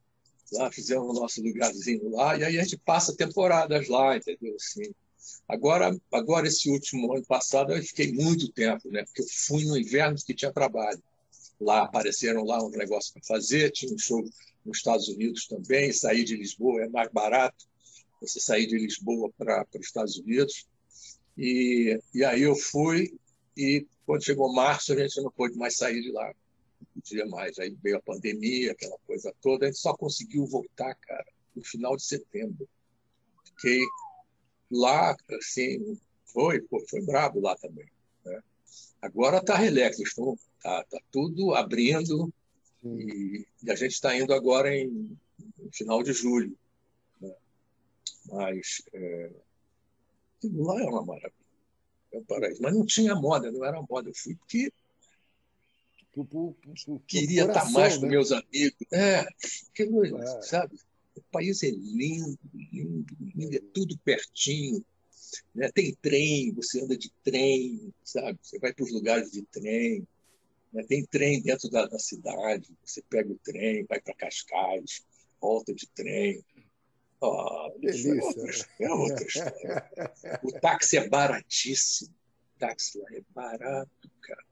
Lá 0.52 0.70
fizemos 0.70 1.08
o 1.08 1.20
nosso 1.20 1.42
lugarzinho 1.42 2.10
lá 2.10 2.36
e 2.36 2.44
aí 2.44 2.58
a 2.58 2.62
gente 2.62 2.76
passa 2.76 3.16
temporadas 3.16 3.88
lá, 3.88 4.16
entendeu? 4.16 4.54
Assim. 4.56 4.92
Agora, 5.48 5.96
agora 6.12 6.46
esse 6.46 6.70
último 6.70 7.12
ano 7.12 7.24
passado 7.24 7.72
eu 7.72 7.82
fiquei 7.82 8.12
muito 8.12 8.52
tempo, 8.52 8.90
né? 8.90 9.04
Porque 9.04 9.22
eu 9.22 9.26
fui 9.28 9.64
no 9.64 9.76
inverno 9.76 10.16
que 10.24 10.34
tinha 10.34 10.52
trabalho 10.52 11.02
lá 11.60 11.82
apareceram 11.82 12.44
lá 12.44 12.62
um 12.62 12.70
negócio 12.70 13.12
para 13.12 13.22
fazer, 13.22 13.70
tinha 13.70 13.92
um 13.92 13.98
show 13.98 14.22
nos 14.64 14.78
Estados 14.78 15.08
Unidos 15.08 15.46
também, 15.46 15.92
sair 15.92 16.24
de 16.24 16.36
Lisboa 16.36 16.82
é 16.82 16.88
mais 16.88 17.10
barato 17.12 17.66
você 18.20 18.40
sair 18.40 18.66
de 18.66 18.78
Lisboa 18.78 19.30
para 19.36 19.66
os 19.74 19.86
Estados 19.86 20.16
Unidos. 20.16 20.66
E, 21.36 21.98
e 22.14 22.24
aí 22.24 22.42
eu 22.42 22.54
fui 22.54 23.12
e 23.56 23.86
quando 24.06 24.24
chegou 24.24 24.52
março 24.52 24.92
a 24.92 24.96
gente 24.96 25.20
não 25.20 25.30
pôde 25.30 25.56
mais 25.56 25.76
sair 25.76 26.00
de 26.00 26.12
lá, 26.12 26.32
não 26.94 27.02
podia 27.02 27.26
mais. 27.26 27.58
Aí 27.58 27.76
veio 27.82 27.96
a 27.96 28.02
pandemia, 28.02 28.72
aquela 28.72 28.98
coisa 29.06 29.34
toda, 29.40 29.64
a 29.64 29.68
gente 29.68 29.80
só 29.80 29.94
conseguiu 29.94 30.46
voltar, 30.46 30.94
cara, 30.94 31.26
no 31.54 31.64
final 31.64 31.96
de 31.96 32.04
setembro. 32.04 32.68
Fiquei 33.44 33.80
lá, 34.70 35.16
assim, 35.38 35.98
foi, 36.26 36.60
foi, 36.68 36.86
foi 36.88 37.04
brabo 37.04 37.40
lá 37.40 37.56
também. 37.56 37.86
Né? 38.24 38.40
Agora 39.00 39.38
está 39.38 39.56
relax, 39.56 39.98
estão 39.98 40.36
Está 40.62 40.84
tá 40.84 40.98
tudo 41.10 41.56
abrindo 41.56 42.32
e, 42.84 43.44
e, 43.64 43.70
a 43.70 43.74
gente 43.74 43.94
está 43.94 44.16
indo 44.16 44.32
agora 44.32 44.72
em, 44.72 45.18
em, 45.58 45.72
final 45.72 46.04
de 46.04 46.12
julho. 46.12 46.56
Né? 47.20 47.34
Mas 48.26 48.80
é, 48.92 49.30
lá 50.44 50.80
é 50.80 50.84
uma 50.84 51.04
maravilha. 51.04 51.32
É 52.12 52.18
um 52.18 52.24
paraíso. 52.24 52.62
Mas 52.62 52.74
não 52.74 52.86
tinha 52.86 53.16
moda, 53.16 53.50
não 53.50 53.64
era 53.64 53.82
moda. 53.82 54.08
Eu 54.08 54.14
fui 54.14 54.36
porque 54.36 54.72
por, 56.12 56.26
por, 56.26 56.54
por, 56.84 57.00
queria 57.06 57.46
estar 57.46 57.70
mais 57.70 57.94
né? 57.94 58.00
com 58.00 58.06
meus 58.06 58.32
amigos. 58.32 58.76
É, 58.92 59.24
porque, 59.66 59.82
é. 59.82 60.42
sabe? 60.42 60.78
O 61.14 61.22
país 61.30 61.62
é 61.62 61.70
lindo, 61.70 62.38
lindo, 62.54 63.16
lindo, 63.20 63.56
é 63.56 63.60
tudo 63.72 63.98
pertinho. 63.98 64.84
Né? 65.54 65.70
Tem 65.72 65.94
trem, 66.00 66.52
você 66.52 66.82
anda 66.82 66.96
de 66.96 67.10
trem, 67.22 67.92
sabe? 68.04 68.38
Você 68.42 68.58
vai 68.58 68.72
para 68.72 68.84
os 68.84 68.92
lugares 68.92 69.30
de 69.30 69.42
trem. 69.42 70.06
Né? 70.72 70.82
Tem 70.84 71.04
trem 71.04 71.42
dentro 71.42 71.70
da, 71.70 71.86
da, 71.86 71.98
cidade, 71.98 72.68
você 72.84 73.02
pega 73.08 73.30
o 73.30 73.38
trem, 73.42 73.84
vai 73.84 74.00
para 74.00 74.14
Cascais, 74.14 75.02
volta 75.40 75.74
de 75.74 75.86
trem. 75.88 76.42
Oh, 77.20 77.72
Delícia. 77.78 78.10
É 78.10 78.24
outra, 78.24 78.66
é 78.80 78.90
outra 78.90 79.26
história. 79.26 80.40
O 80.42 80.52
táxi 80.60 80.96
é 80.96 81.08
baratíssimo. 81.08 82.12
O 82.56 82.58
táxi 82.58 82.98
lá 82.98 83.08
é 83.12 83.22
barato, 83.34 84.10
cara. 84.20 84.51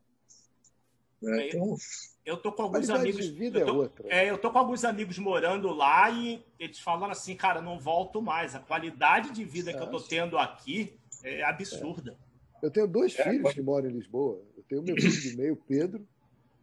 Né? 1.20 1.49
Então, 1.49 1.76
eu 2.25 2.37
tô 2.37 2.52
com 2.52 2.62
alguns 2.62 2.88
amigos. 2.90 3.26
De 3.26 3.33
vida 3.33 3.61
eu 3.61 3.66
tô, 3.66 3.73
é 3.73 3.76
outra. 3.76 4.09
É, 4.09 4.30
eu 4.30 4.38
tô 4.38 4.50
com 4.50 4.59
alguns 4.59 4.85
amigos 4.85 5.18
morando 5.18 5.68
lá 5.73 6.09
e 6.11 6.45
eles 6.59 6.78
falando 6.78 7.11
assim, 7.11 7.35
cara, 7.35 7.61
não 7.61 7.78
volto 7.78 8.23
mais. 8.23 8.54
A 8.54 8.61
qualidade 8.61 9.33
de 9.33 9.45
vida 9.45 9.73
que 9.73 9.80
eu 9.80 9.90
tô 9.90 10.00
tendo 10.00 10.38
aqui 10.38 10.99
é 11.23 11.42
absurda. 11.42 12.16
É. 12.62 12.66
Eu 12.66 12.71
tenho 12.71 12.87
dois 12.87 13.18
é, 13.18 13.23
filhos 13.25 13.52
que 13.52 13.62
moram 13.62 13.88
em 13.88 13.92
Lisboa. 13.92 14.42
Eu 14.56 14.62
tenho 14.64 14.83
meu 14.83 14.97
filho 14.97 15.30
do 15.33 15.38
meio, 15.38 15.56
Pedro, 15.56 16.06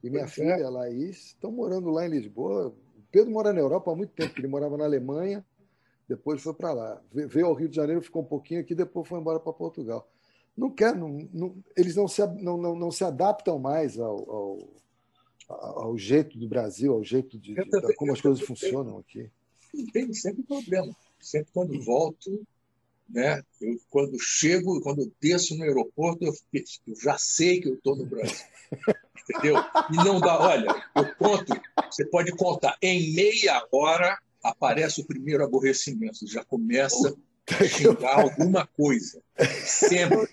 e 0.03 0.09
minha 0.09 0.27
filha, 0.27 0.53
é. 0.53 0.69
Laís, 0.69 1.27
estão 1.27 1.51
morando 1.51 1.89
lá 1.89 2.05
em 2.05 2.09
Lisboa. 2.09 2.67
O 2.67 3.01
Pedro 3.11 3.31
mora 3.31 3.51
na 3.51 3.59
Europa 3.59 3.91
há 3.91 3.95
muito 3.95 4.13
tempo, 4.13 4.39
ele 4.39 4.47
morava 4.47 4.77
na 4.77 4.85
Alemanha, 4.85 5.45
depois 6.07 6.41
foi 6.41 6.53
para 6.53 6.73
lá. 6.73 7.01
Veio 7.11 7.47
ao 7.47 7.53
Rio 7.53 7.67
de 7.67 7.75
Janeiro, 7.75 8.01
ficou 8.01 8.21
um 8.21 8.25
pouquinho 8.25 8.61
aqui, 8.61 8.75
depois 8.75 9.07
foi 9.07 9.19
embora 9.19 9.39
para 9.39 9.53
Portugal. 9.53 10.07
Não 10.57 10.71
quer, 10.71 10.95
não, 10.95 11.29
não, 11.31 11.55
eles 11.75 11.95
não 11.95 12.07
se, 12.07 12.25
não, 12.25 12.57
não, 12.57 12.75
não 12.75 12.89
se 12.89 13.03
adaptam 13.03 13.59
mais 13.59 13.99
ao, 13.99 14.29
ao, 14.29 14.69
ao 15.47 15.97
jeito 15.97 16.37
do 16.37 16.47
Brasil, 16.47 16.93
ao 16.93 17.03
jeito 17.03 17.37
de, 17.37 17.53
de 17.53 17.95
como 17.95 18.11
as 18.11 18.19
coisas 18.19 18.43
funcionam 18.43 18.97
aqui. 18.97 19.29
Tem 19.93 20.11
sempre 20.13 20.41
problema. 20.41 20.95
Sempre 21.19 21.51
quando 21.53 21.79
volto, 21.83 22.43
né? 23.07 23.43
Eu, 23.61 23.79
quando 23.89 24.17
chego, 24.19 24.81
quando 24.81 25.01
eu 25.01 25.11
desço 25.21 25.55
no 25.55 25.63
aeroporto, 25.63 26.25
eu, 26.25 26.33
eu 26.53 26.95
já 26.99 27.17
sei 27.19 27.61
que 27.61 27.69
eu 27.69 27.75
estou 27.75 27.95
no 27.95 28.05
Brasil. 28.05 28.45
Entendeu? 29.29 29.57
E 29.91 29.95
não 29.97 30.19
dá, 30.19 30.39
olha, 30.39 30.67
eu 30.95 31.15
conto, 31.15 31.53
você 31.91 32.05
pode 32.05 32.31
contar, 32.31 32.77
em 32.81 33.13
meia 33.13 33.61
hora 33.71 34.17
aparece 34.41 35.01
o 35.01 35.05
primeiro 35.05 35.43
aborrecimento, 35.43 36.25
já 36.25 36.43
começa 36.45 37.13
xingar 37.67 38.19
alguma 38.19 38.67
coisa. 38.67 39.21
Sempre, 39.63 40.27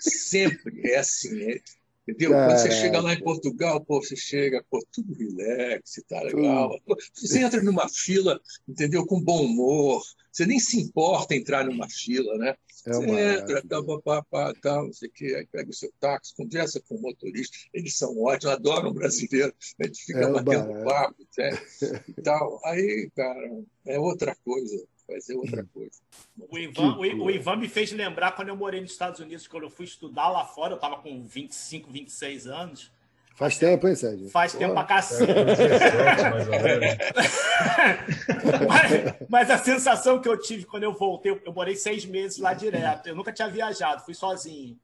sempre 0.00 0.90
é 0.90 0.98
assim. 0.98 1.42
É, 1.42 1.60
Entendeu? 2.08 2.30
Quando 2.30 2.58
você 2.58 2.70
chega 2.70 3.00
lá 3.02 3.12
em 3.12 3.22
Portugal, 3.22 3.84
pô, 3.84 4.02
você 4.02 4.16
chega, 4.16 4.64
pô, 4.70 4.82
tudo 4.90 5.12
relax, 5.12 6.02
tá 6.08 6.22
legal. 6.22 6.80
Pô, 6.86 6.96
você 7.12 7.40
entra 7.40 7.62
numa 7.62 7.86
fila, 7.86 8.40
entendeu? 8.66 9.04
Com 9.04 9.20
bom 9.20 9.44
humor. 9.44 10.02
Você 10.32 10.46
nem 10.46 10.58
se 10.58 10.80
importa 10.80 11.34
entrar 11.34 11.66
numa 11.66 11.86
fila, 11.86 12.34
né? 12.38 12.56
É 12.86 12.92
você 12.92 13.04
entra, 13.04 13.62
tá, 13.62 13.82
pá, 14.02 14.22
pá, 14.22 14.54
tal, 14.62 14.86
não 14.86 14.92
sei 14.92 15.08
o 15.08 15.12
quê, 15.12 15.34
aí 15.36 15.46
pega 15.46 15.68
o 15.68 15.74
seu 15.74 15.92
táxi, 16.00 16.34
conversa 16.34 16.80
com 16.88 16.94
o 16.94 17.02
motorista. 17.02 17.58
Eles 17.74 17.94
são 17.98 18.18
ótimos, 18.18 18.54
adoram 18.54 18.94
brasileiro. 18.94 19.52
A 19.78 19.84
gente 19.84 20.06
fica 20.06 20.20
é 20.20 20.32
batendo 20.32 20.84
papo 20.84 21.26
né? 21.36 21.50
e 22.08 22.22
tal. 22.22 22.58
Aí, 22.64 23.10
cara, 23.14 23.60
é 23.84 23.98
outra 23.98 24.34
coisa 24.42 24.82
vai 25.08 25.20
ser 25.20 25.34
outra 25.34 25.62
hum. 25.62 25.68
coisa. 25.72 26.00
O 26.36 26.58
Ivan, 26.58 26.96
o, 26.96 27.24
o, 27.24 27.30
Ivan 27.30 27.56
me 27.56 27.68
fez 27.68 27.90
lembrar 27.92 28.32
quando 28.32 28.48
eu 28.48 28.56
morei 28.56 28.80
nos 28.80 28.92
Estados 28.92 29.20
Unidos, 29.20 29.48
quando 29.48 29.64
eu 29.64 29.70
fui 29.70 29.86
estudar 29.86 30.28
lá 30.28 30.44
fora, 30.44 30.72
eu 30.72 30.76
estava 30.76 30.98
com 30.98 31.24
25, 31.24 31.90
26 31.90 32.46
anos. 32.46 32.92
Faz 33.34 33.56
tempo, 33.56 33.86
hein, 33.86 33.94
Sérgio? 33.94 34.28
Faz 34.30 34.52
tempo 34.52 34.74
pra 34.74 34.84
cacete. 34.84 35.32
mas, 38.68 38.90
mas, 39.28 39.50
a 39.50 39.58
sensação 39.58 40.20
que 40.20 40.28
eu 40.28 40.36
tive 40.36 40.64
quando 40.64 40.82
eu 40.82 40.92
voltei, 40.92 41.40
eu 41.44 41.52
morei 41.52 41.76
seis 41.76 42.04
meses 42.04 42.38
lá 42.38 42.52
direto. 42.52 43.06
Eu 43.06 43.14
nunca 43.14 43.32
tinha 43.32 43.48
viajado, 43.48 44.04
fui 44.04 44.12
sozinho. 44.12 44.76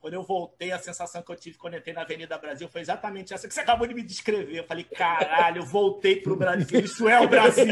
Quando 0.00 0.14
eu 0.14 0.22
voltei, 0.22 0.72
a 0.72 0.78
sensação 0.78 1.22
que 1.22 1.30
eu 1.30 1.36
tive 1.36 1.58
quando 1.58 1.76
entrei 1.76 1.92
na 1.92 2.00
Avenida 2.00 2.38
Brasil 2.38 2.66
foi 2.68 2.80
exatamente 2.80 3.34
essa 3.34 3.46
que 3.46 3.52
você 3.52 3.60
acabou 3.60 3.86
de 3.86 3.92
me 3.92 4.02
descrever. 4.02 4.58
Eu 4.58 4.64
falei, 4.64 4.84
caralho, 4.84 5.60
eu 5.60 5.66
voltei 5.66 6.16
pro 6.16 6.34
Brasil, 6.34 6.80
isso 6.80 7.06
é 7.06 7.20
o 7.20 7.28
Brasil. 7.28 7.66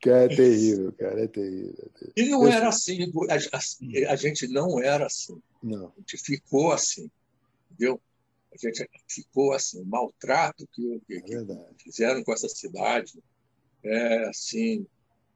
Cara, 0.00 0.24
é 0.24 0.28
terrível, 0.28 0.92
cara, 0.92 1.24
é 1.24 1.26
terrível. 1.26 1.74
É 1.78 1.98
terrível. 1.98 2.12
E 2.16 2.28
não 2.28 2.46
era 2.46 2.68
assim, 2.68 3.12
a, 3.28 4.12
a, 4.12 4.16
gente 4.16 4.46
não 4.48 4.80
era 4.82 5.06
assim. 5.06 5.40
Não. 5.62 5.86
A 5.86 6.00
gente 6.00 6.18
ficou 6.18 6.72
assim, 6.72 7.10
entendeu? 7.70 8.00
A 8.52 8.56
gente 8.58 8.88
ficou 9.08 9.52
assim, 9.52 9.80
o 9.80 9.84
maltrato 9.86 10.66
que, 10.72 11.00
que, 11.06 11.14
é 11.14 11.20
que 11.20 11.84
fizeram 11.84 12.22
com 12.22 12.32
essa 12.32 12.48
cidade, 12.48 13.22
é 13.82 14.28
assim, 14.28 14.86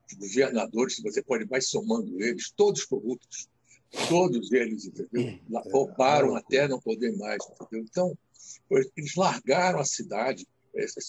os 0.06 0.14
governadores, 0.18 1.00
você 1.02 1.23
pode 1.23 1.49
mais 1.49 1.68
somando 1.68 2.23
eles, 2.23 2.50
todos 2.50 2.85
corruptos 2.85 3.49
Todos 4.09 4.53
eles, 4.53 4.87
entendeu? 4.87 5.38
Roubaram 5.73 6.37
é, 6.37 6.41
até 6.41 6.69
não 6.69 6.81
poder 6.81 7.17
mais, 7.17 7.38
entendeu? 7.61 7.87
Então, 7.88 8.19
eles 8.97 9.15
largaram 9.15 9.79
a 9.79 9.85
cidade. 9.85 10.47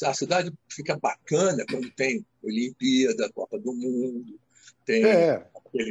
A 0.04 0.14
cidade 0.14 0.54
fica 0.70 0.98
bacana 0.98 1.66
quando 1.70 1.92
tem 1.92 2.26
Olimpíada, 2.42 3.30
Copa 3.34 3.60
do 3.60 3.74
Mundo, 3.74 4.40
tem 4.86 5.04
é. 5.04 5.46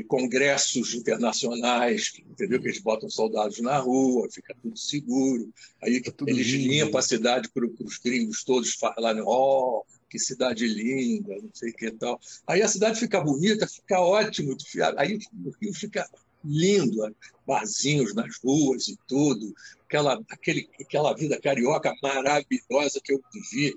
congressos 0.09 0.95
internacionais, 0.95 2.15
entendeu? 2.27 2.59
Que 2.61 2.69
eles 2.69 2.81
botam 2.81 3.11
soldados 3.11 3.61
na 3.61 3.77
rua, 3.79 4.29
fica 4.31 4.57
tudo 4.63 4.77
seguro. 4.79 5.53
Aí 5.83 6.01
tudo 6.01 6.31
eles 6.31 6.47
lindo. 6.47 6.73
limpam 6.73 6.99
a 6.99 7.03
cidade 7.03 7.51
para 7.51 7.67
os 7.67 7.99
gringos 7.99 8.43
todos 8.43 8.73
falarem, 8.75 9.23
ó, 9.23 9.83
oh, 9.83 9.85
que 10.09 10.19
cidade 10.19 10.67
linda, 10.67 11.35
não 11.43 11.51
sei 11.53 11.71
o 11.71 11.75
que 11.75 11.91
tal. 11.91 12.19
Aí 12.47 12.63
a 12.63 12.69
cidade 12.69 12.99
fica 12.99 13.21
bonita, 13.21 13.67
fica 13.67 14.01
ótimo. 14.01 14.57
Aí 14.97 15.19
o 15.45 15.51
Rio 15.61 15.75
fica 15.75 16.09
lindo, 16.47 17.15
barzinhos 17.47 18.15
nas 18.15 18.37
ruas 18.43 18.89
e 18.89 18.99
tudo, 19.07 19.55
aquela, 19.85 20.21
aquele, 20.29 20.69
aquela 20.81 21.15
vida 21.15 21.41
carioca 21.41 21.95
maravilhosa 22.03 23.01
que 23.03 23.13
eu 23.13 23.21
vivi 23.33 23.75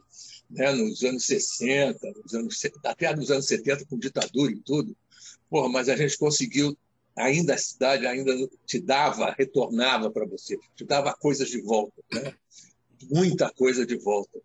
né, 0.50 0.72
nos 0.72 1.04
anos 1.04 1.26
60, 1.26 2.00
nos 2.24 2.34
anos, 2.34 2.62
até 2.84 3.16
nos 3.16 3.32
anos 3.32 3.46
70, 3.46 3.86
com 3.86 3.98
ditadura 3.98 4.52
e 4.52 4.60
tudo. 4.62 4.96
Porra, 5.50 5.70
mas 5.70 5.90
a 5.90 5.96
gente 5.96 6.18
conseguiu, 6.18 6.78
ainda 7.16 7.54
a 7.54 7.58
cidade 7.58 8.08
ainda 8.08 8.34
te 8.66 8.80
dava, 8.80 9.36
retornava 9.38 10.12
para 10.12 10.26
você, 10.26 10.58
te 10.76 10.86
dava 10.86 11.14
coisas 11.14 11.50
de 11.50 11.62
volta, 11.62 12.02
né? 12.12 12.34
muita 13.10 13.50
coisa 13.52 13.86
de 13.86 13.98
volta. 13.98 14.40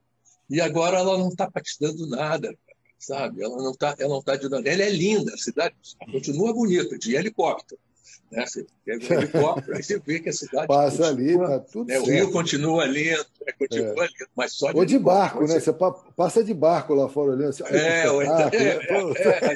E 0.48 0.60
agora 0.60 0.98
ela 0.98 1.18
não 1.18 1.28
está 1.28 1.50
te 1.50 1.76
dando 1.80 2.06
nada, 2.06 2.54
sabe? 2.98 3.42
Ela 3.42 3.56
não 3.56 3.72
está 3.72 3.96
tá 3.96 4.38
te 4.38 4.48
dando. 4.48 4.66
Ela 4.66 4.82
é 4.82 4.90
linda, 4.90 5.32
a 5.32 5.38
cidade 5.38 5.74
continua 6.12 6.52
bonita, 6.52 6.98
de 6.98 7.14
helicóptero. 7.14 7.80
Né? 8.30 8.46
Você 8.46 8.66
pega 8.84 9.04
um 9.04 9.18
helicóptero, 9.18 9.76
aí 9.76 9.82
você 9.82 9.98
vê 9.98 10.20
que 10.20 10.28
a 10.28 10.32
cidade. 10.32 10.66
Passa 10.66 11.10
continua, 11.10 11.46
ali, 11.46 11.52
tá 11.52 11.60
tudo 11.60 11.88
né? 11.88 11.98
O 11.98 12.04
Rio 12.04 12.32
continua 12.32 12.84
lento, 12.84 13.30
né? 13.46 13.52
continua 13.58 13.88
é. 13.88 14.00
lento, 14.00 14.28
mas 14.36 14.52
só 14.52 14.72
de. 14.72 14.78
Ou 14.78 14.84
de 14.84 14.98
barco, 14.98 15.46
né? 15.46 15.60
Você 15.60 15.72
passa 16.16 16.44
de 16.44 16.54
barco 16.54 16.94
lá 16.94 17.08
fora 17.08 17.32
olhando. 17.32 17.50
Assim, 17.50 17.64
é, 17.66 18.10
ou 18.10 18.22
então, 18.22 18.48
é, 18.52 18.56
é, 18.56 19.52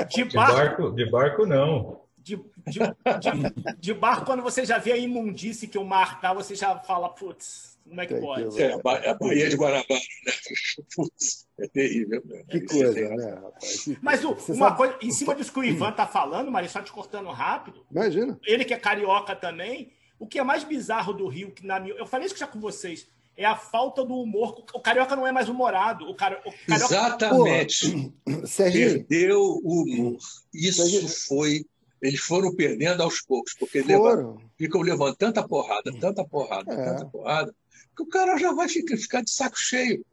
é, 0.00 0.04
de, 0.04 0.24
barco, 0.24 0.92
de 0.92 1.10
barco 1.10 1.46
não. 1.46 2.00
De, 2.18 2.36
de, 2.36 2.78
de, 2.78 3.74
de, 3.80 3.94
barco, 3.94 4.24
quando 4.24 4.42
você 4.42 4.64
já 4.64 4.78
vê 4.78 4.92
a 4.92 4.96
imundice 4.96 5.66
que 5.66 5.76
o 5.76 5.84
mar 5.84 6.20
tá, 6.20 6.32
você 6.32 6.54
já 6.54 6.78
fala, 6.78 7.08
putz, 7.08 7.71
como 7.88 8.00
é 8.00 8.06
que 8.06 8.14
pode? 8.14 8.62
É, 8.62 8.72
a 8.72 9.14
Baía 9.14 9.48
de 9.48 9.56
Guanabara, 9.56 9.84
né? 9.88 10.32
Putz, 10.94 11.46
é 11.58 11.68
terrível. 11.68 12.22
Né? 12.24 12.44
Que 12.50 12.60
coisa, 12.60 13.08
né, 13.08 13.34
rapaz? 13.34 13.88
Mas 14.00 14.24
o, 14.24 14.30
uma 14.30 14.36
sabe... 14.38 14.76
coisa, 14.76 14.98
em 15.02 15.10
cima 15.10 15.34
disso 15.34 15.52
que 15.52 15.60
o 15.60 15.64
Ivan 15.64 15.92
tá 15.92 16.06
falando, 16.06 16.50
Maria, 16.50 16.68
só 16.68 16.80
te 16.80 16.92
cortando 16.92 17.28
rápido. 17.28 17.84
Imagina. 17.90 18.38
Ele 18.44 18.64
que 18.64 18.74
é 18.74 18.78
carioca 18.78 19.36
também, 19.36 19.92
o 20.18 20.26
que 20.26 20.38
é 20.38 20.42
mais 20.42 20.64
bizarro 20.64 21.12
do 21.12 21.26
Rio, 21.28 21.50
que 21.50 21.66
na 21.66 21.80
minha. 21.80 21.94
Eu 21.94 22.06
falei 22.06 22.26
isso 22.26 22.36
já 22.36 22.46
com 22.46 22.60
vocês. 22.60 23.06
É 23.36 23.44
a 23.46 23.56
falta 23.56 24.04
do 24.04 24.14
humor. 24.14 24.62
O 24.74 24.80
carioca 24.80 25.16
não 25.16 25.26
é 25.26 25.32
mais 25.32 25.48
humorado. 25.48 26.08
O, 26.08 26.14
car... 26.14 26.40
o 26.44 26.52
carioca... 26.66 26.94
Exatamente. 26.94 28.12
Perdeu 28.56 29.40
o 29.40 29.82
humor. 29.82 30.18
Isso 30.52 30.82
Serginho. 30.82 31.08
foi 31.08 31.64
eles 32.02 32.20
foram 32.20 32.52
perdendo 32.54 33.00
aos 33.00 33.20
poucos, 33.20 33.54
porque 33.54 33.80
levam, 33.80 34.36
ficam 34.58 34.80
levando 34.80 35.14
tanta 35.14 35.46
porrada, 35.46 35.92
tanta 36.00 36.24
porrada, 36.24 36.74
é. 36.74 36.84
tanta 36.84 37.06
porrada, 37.06 37.54
que 37.96 38.02
o 38.02 38.06
cara 38.06 38.36
já 38.36 38.52
vai 38.52 38.68
ficar, 38.68 39.22
de 39.22 39.30
saco 39.30 39.58
cheio, 39.58 40.04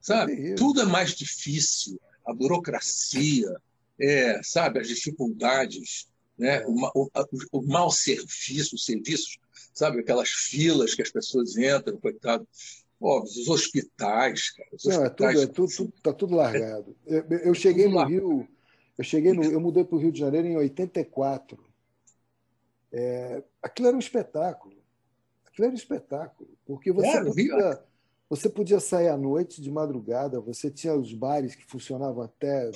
sabe? 0.00 0.52
É 0.52 0.54
Tudo 0.54 0.82
é 0.82 0.84
mais 0.84 1.14
difícil, 1.14 2.00
a 2.26 2.32
burocracia, 2.32 3.54
é, 4.00 4.40
sabe, 4.42 4.80
as 4.80 4.88
dificuldades, 4.88 6.08
né? 6.38 6.64
O, 6.66 7.02
o, 7.02 7.10
o, 7.52 7.62
mau 7.62 7.90
serviço, 7.90 8.76
os 8.76 8.84
serviços, 8.84 9.38
sabe, 9.74 10.00
aquelas 10.00 10.30
filas 10.30 10.94
que 10.94 11.02
as 11.02 11.10
pessoas 11.10 11.56
entram, 11.56 11.96
coitado. 11.98 12.46
Pô, 12.98 13.22
os 13.22 13.48
hospitais, 13.48 14.50
cara. 14.50 14.68
Os 14.72 14.84
Não, 14.84 15.02
hospitais... 15.02 15.40
é 15.40 15.46
tudo, 15.46 15.50
é 15.50 15.54
tudo, 15.54 15.76
tudo, 15.76 15.92
tá 16.02 16.12
tudo 16.12 16.34
largado. 16.34 16.96
Eu, 17.06 17.24
eu 17.28 17.54
cheguei 17.54 17.88
no 17.88 18.04
Rio, 18.04 18.48
eu 18.96 19.04
cheguei 19.04 19.32
no, 19.32 19.44
eu 19.44 19.60
mudei 19.60 19.84
para 19.84 19.96
o 19.96 20.00
Rio 20.00 20.12
de 20.12 20.18
Janeiro 20.18 20.48
em 20.48 20.56
84. 20.56 21.58
É, 22.90 23.42
aquilo 23.62 23.88
era 23.88 23.96
um 23.96 24.00
espetáculo. 24.00 24.76
Era 25.64 25.72
um 25.72 25.76
espetáculo. 25.76 26.48
Porque 26.66 26.92
você, 26.92 27.24
podia, 27.24 27.80
você 28.28 28.48
podia 28.48 28.80
sair 28.80 29.08
à 29.08 29.16
noite, 29.16 29.62
de 29.62 29.70
madrugada, 29.70 30.40
você 30.40 30.70
tinha 30.70 30.94
os 30.94 31.12
bares 31.12 31.54
que 31.54 31.64
funcionavam 31.64 32.22
até. 32.22 32.70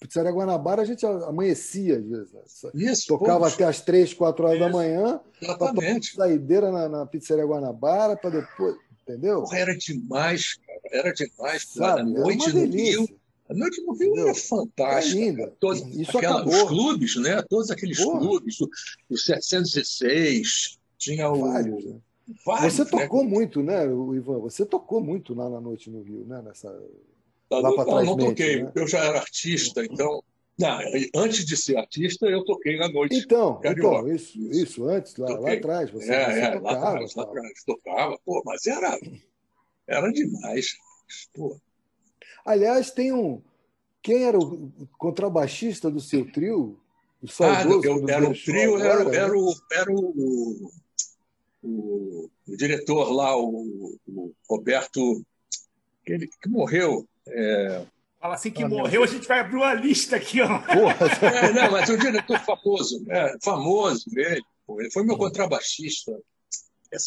Pizzaria 0.00 0.30
Guanabara 0.30 0.82
a 0.82 0.84
gente 0.84 1.06
amanhecia 1.06 1.98
às 1.98 2.04
vezes. 2.04 2.32
Né? 2.32 2.70
Isso, 2.74 3.06
Tocava 3.06 3.40
poxa. 3.40 3.54
até 3.54 3.64
as 3.64 3.80
três, 3.80 4.12
quatro 4.12 4.44
horas 4.44 4.58
Isso. 4.58 4.66
da 4.66 4.72
manhã. 4.72 5.20
Exatamente. 5.40 6.14
Saideira 6.14 6.70
na, 6.70 6.88
na 6.88 7.06
Pizzaria 7.06 7.44
Guanabara 7.46 8.16
para 8.16 8.30
depois. 8.30 8.76
Entendeu? 9.02 9.44
Era 9.52 9.76
demais, 9.76 10.54
cara. 10.54 10.80
Era 10.92 11.12
demais. 11.12 11.66
Sabe? 11.66 12.00
A 12.00 12.04
noite 12.04 12.52
no 12.52 12.64
Rio. 12.64 13.08
A 13.48 13.54
noite 13.54 13.82
no 13.82 13.92
Rio 13.94 14.18
era 14.18 14.34
fantástica. 14.34 15.18
É 15.18 15.24
linda. 15.24 15.52
Todos, 15.58 15.80
Isso 15.94 16.16
aquela, 16.16 16.46
Os 16.46 16.62
clubes, 16.62 17.16
né? 17.16 17.42
Todos 17.42 17.70
aqueles 17.70 18.02
Porra. 18.02 18.20
clubes, 18.20 18.60
o, 18.60 18.68
o 19.10 19.18
706, 19.18 20.78
tinha 20.96 21.30
o. 21.30 21.40
Vários, 21.40 21.84
né? 21.84 21.98
Vários, 22.44 22.74
você 22.74 22.84
né? 22.84 22.90
tocou 22.90 23.24
né? 23.24 23.30
muito, 23.30 23.62
né, 23.62 23.84
Ivan? 23.84 24.38
Você 24.40 24.64
tocou 24.64 25.00
muito 25.00 25.34
lá 25.34 25.48
na 25.48 25.60
noite 25.60 25.90
no 25.90 26.02
Rio, 26.02 26.24
né? 26.24 26.40
Nessa... 26.42 26.68
Lá 27.50 27.62
não, 27.62 27.84
trás 27.84 28.06
não 28.06 28.16
toquei, 28.16 28.62
né? 28.62 28.72
eu 28.74 28.86
já 28.86 29.04
era 29.04 29.18
artista, 29.18 29.84
então. 29.84 30.22
Não, 30.58 30.78
antes 31.16 31.44
de 31.44 31.56
ser 31.56 31.76
artista, 31.76 32.26
eu 32.26 32.44
toquei 32.44 32.78
na 32.78 32.88
noite. 32.88 33.16
Então, 33.16 33.60
então 33.64 34.08
isso, 34.08 34.38
isso, 34.52 34.88
antes, 34.88 35.16
lá, 35.16 35.38
lá 35.38 35.52
atrás. 35.52 35.90
Você, 35.90 36.12
é, 36.12 36.24
você 36.24 36.38
é, 36.40 36.50
tocava, 36.52 36.62
lá 36.62 36.88
atrás, 36.88 37.14
lá 37.14 37.22
atrás, 37.24 37.64
tocava, 37.66 38.18
pô, 38.24 38.42
mas 38.44 38.66
era, 38.66 38.98
era 39.86 40.10
demais. 40.12 40.76
Pô. 41.34 41.58
Aliás, 42.44 42.90
tem 42.90 43.12
um. 43.12 43.42
Quem 44.02 44.24
era 44.24 44.38
o 44.38 44.70
contrabaixista 44.98 45.90
do 45.90 46.00
seu 46.00 46.30
trio? 46.30 46.78
O 47.22 47.44
ah, 47.44 47.62
eu, 47.62 48.08
era 48.08 48.28
o 48.28 48.34
trio, 48.34 48.74
agora, 48.74 48.88
era, 48.88 49.04
né? 49.04 49.16
era, 49.16 49.38
o, 49.38 49.54
era 49.72 49.92
o 49.92 50.72
o, 51.62 52.28
o 52.48 52.56
diretor 52.56 53.12
lá, 53.12 53.36
o, 53.36 53.96
o 54.08 54.32
Roberto, 54.48 55.24
que, 56.04 56.12
ele, 56.12 56.28
que 56.40 56.48
morreu. 56.48 57.06
É... 57.28 57.84
Fala 58.20 58.34
assim 58.34 58.50
que 58.50 58.62
ah, 58.62 58.68
morreu, 58.68 59.02
a 59.02 59.06
gente 59.06 59.26
vai 59.26 59.40
abrir 59.40 59.56
uma 59.56 59.74
lista 59.74 60.16
aqui, 60.16 60.40
ó. 60.40 60.48
É, 61.22 61.52
não, 61.52 61.70
mas 61.70 61.88
um 61.90 61.96
diretor 61.96 62.38
famoso, 62.40 63.04
é, 63.08 63.36
famoso 63.42 64.04
ele. 64.16 64.42
Ele 64.78 64.90
foi 64.90 65.04
meu 65.04 65.16
contrabaixista. 65.16 66.12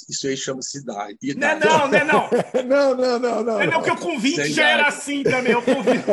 Isso 0.09 0.27
aí 0.27 0.35
chama-se 0.35 0.79
idade. 0.79 1.35
Não, 1.35 1.47
é 1.47 1.59
não, 1.59 1.87
não, 1.87 1.97
é 1.97 2.03
não. 2.03 2.29
não, 2.65 2.95
não, 2.95 3.19
não, 3.19 3.43
não. 3.43 3.61
É 3.61 3.67
não 3.67 3.83
que 3.83 3.91
eu 3.91 3.95
com 3.95 4.19
20 4.19 4.51
já 4.51 4.67
era 4.67 4.87
assim 4.87 5.21
também, 5.21 5.53
eu 5.53 5.61
com 5.61 5.81
20. 5.83 6.03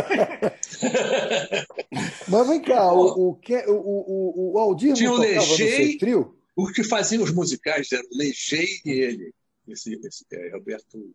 Mas 2.29 2.49
vem 2.49 2.61
cá, 2.61 2.93
o, 2.93 3.31
o, 3.31 3.31
o, 3.31 3.73
o, 3.73 4.53
o 4.55 4.59
Aldir 4.59 4.93
Tinha 4.93 5.11
não 5.11 5.17
tocava 5.17 5.41
no 5.41 5.57
seu 5.57 5.99
trio? 5.99 6.37
O 6.55 6.67
que 6.69 6.85
fazia 6.85 7.23
os 7.23 7.33
musicais 7.33 7.91
era 7.93 8.03
o 8.03 8.17
Legei 8.17 8.69
e 8.85 8.91
ele, 8.91 9.35
esse, 9.69 9.95
esse 10.05 10.27
é, 10.31 10.51
Roberto, 10.51 11.15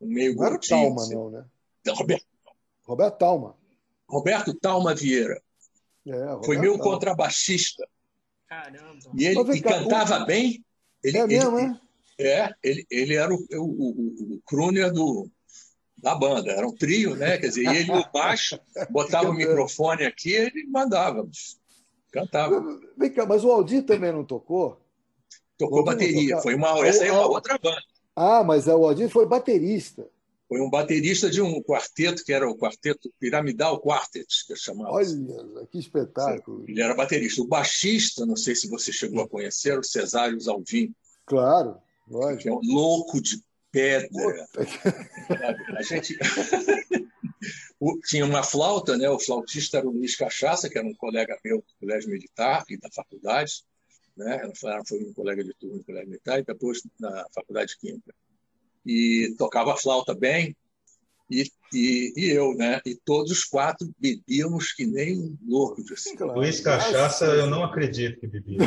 meio 0.00 0.34
Não 0.34 0.44
era 0.44 0.58
Talma, 0.58 1.02
assim. 1.02 1.14
não, 1.14 1.30
né? 1.30 1.44
Não, 1.84 1.94
Roberto. 1.94 2.26
Roberto 2.82 3.18
Talma. 3.18 3.56
Roberto 4.08 4.54
Talma 4.54 4.94
Vieira. 4.94 5.40
É, 6.06 6.44
Foi 6.44 6.58
meu 6.58 6.76
Talma. 6.76 6.92
contrabaixista. 6.92 7.88
Caramba. 8.46 8.98
E 9.16 9.24
ele 9.24 9.56
e 9.56 9.62
cantava 9.62 10.22
o... 10.22 10.26
bem. 10.26 10.64
Ele, 11.02 11.18
é 11.18 11.26
mesmo, 11.26 11.58
ele, 11.58 11.78
é? 12.18 12.40
É, 12.40 12.54
ele, 12.62 12.86
ele 12.90 13.14
era 13.14 13.32
o, 13.32 13.36
o, 13.36 13.62
o, 13.62 14.34
o 14.34 14.42
crooner 14.44 14.92
do, 14.92 15.28
da 15.96 16.14
banda. 16.14 16.52
Era 16.52 16.66
um 16.66 16.74
trio, 16.74 17.16
né? 17.16 17.38
Quer 17.38 17.48
dizer, 17.48 17.66
ele 17.74 17.90
o 17.90 18.12
baixo, 18.12 18.58
botava 18.90 19.30
o 19.30 19.34
microfone 19.34 20.04
aqui 20.04 20.32
ele 20.32 20.66
mandava. 20.66 21.26
Cantava. 22.12 22.62
Vem 22.96 23.10
cá, 23.10 23.24
mas 23.24 23.42
o 23.42 23.50
Aldir 23.50 23.84
também 23.84 24.12
não 24.12 24.24
tocou? 24.24 24.78
Tocou 25.58 25.82
bateria. 25.82 26.38
Foi 26.38 26.54
uma, 26.54 26.86
essa 26.86 27.04
é 27.04 27.10
uma 27.10 27.26
outra 27.26 27.58
banda. 27.58 27.80
Ah, 28.14 28.44
mas 28.44 28.66
o 28.66 28.86
Aldir 28.86 29.08
foi 29.08 29.26
baterista. 29.26 30.06
Foi 30.46 30.60
um 30.60 30.68
baterista 30.68 31.30
de 31.30 31.40
um 31.40 31.62
quarteto, 31.62 32.22
que 32.22 32.32
era 32.32 32.46
o 32.46 32.54
quarteto 32.54 33.10
Piramidal 33.18 33.80
Quartet, 33.80 34.26
que 34.46 34.52
eu 34.52 34.56
chamava. 34.56 34.90
Olha, 34.90 35.06
que 35.70 35.78
espetáculo. 35.78 36.66
Ele 36.68 36.82
era 36.82 36.94
baterista. 36.94 37.40
O 37.40 37.46
baixista, 37.46 38.26
não 38.26 38.36
sei 38.36 38.54
se 38.54 38.68
você 38.68 38.92
chegou 38.92 39.22
a 39.22 39.28
conhecer, 39.28 39.78
o 39.78 39.82
Cesário 39.82 40.36
Alvim. 40.46 40.94
Claro, 41.24 41.78
lógico. 42.06 42.42
Que 42.42 42.48
é 42.50 42.52
um 42.52 42.60
louco 42.62 43.22
de 43.22 43.42
pedra. 43.70 44.46
A 45.74 45.82
gente. 45.82 46.18
Tinha 48.06 48.24
uma 48.24 48.42
flauta, 48.42 48.96
né? 48.96 49.08
o 49.08 49.18
flautista 49.18 49.78
era 49.78 49.88
o 49.88 49.92
Luiz 49.92 50.16
Cachaça, 50.16 50.68
que 50.68 50.78
era 50.78 50.86
um 50.86 50.94
colega 50.94 51.38
meu 51.44 51.58
do 51.58 51.74
colégio 51.80 52.10
militar 52.10 52.64
e 52.68 52.76
da 52.76 52.88
faculdade. 52.90 53.64
Né? 54.16 54.40
Ela 54.42 54.84
foi 54.86 55.02
um 55.04 55.12
colega 55.12 55.42
de 55.42 55.54
turno 55.54 55.78
no 55.78 55.84
colégio 55.84 56.08
militar 56.08 56.38
e 56.38 56.44
depois 56.44 56.82
na 56.98 57.26
faculdade 57.34 57.76
química. 57.78 58.14
E 58.84 59.34
tocava 59.38 59.76
flauta 59.76 60.14
bem, 60.14 60.56
e, 61.32 61.50
e, 61.72 62.12
e, 62.14 62.30
eu, 62.30 62.54
né? 62.54 62.80
E 62.84 62.94
todos 62.94 63.32
os 63.32 63.44
quatro 63.44 63.88
bebíamos 63.98 64.72
que 64.72 64.86
nem 64.86 65.38
loucos. 65.48 65.90
Assim. 65.90 66.14
Claro. 66.14 66.38
Luiz 66.38 66.60
Cachaça, 66.60 67.24
eu 67.24 67.46
não 67.46 67.64
acredito 67.64 68.20
que 68.20 68.26
bebia. 68.26 68.58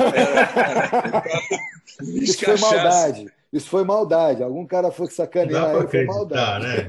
Luiz 2.01 2.29
Isso 2.29 2.39
Cachaça. 2.39 2.67
foi 2.67 2.77
maldade. 2.77 3.33
Isso 3.53 3.69
foi 3.69 3.83
maldade. 3.83 4.43
Algum 4.43 4.65
cara 4.65 4.91
foi 4.91 5.07
sacanear 5.07 5.75
aí, 5.75 5.87
foi 5.87 6.05
maldade. 6.05 6.65
Né? 6.65 6.87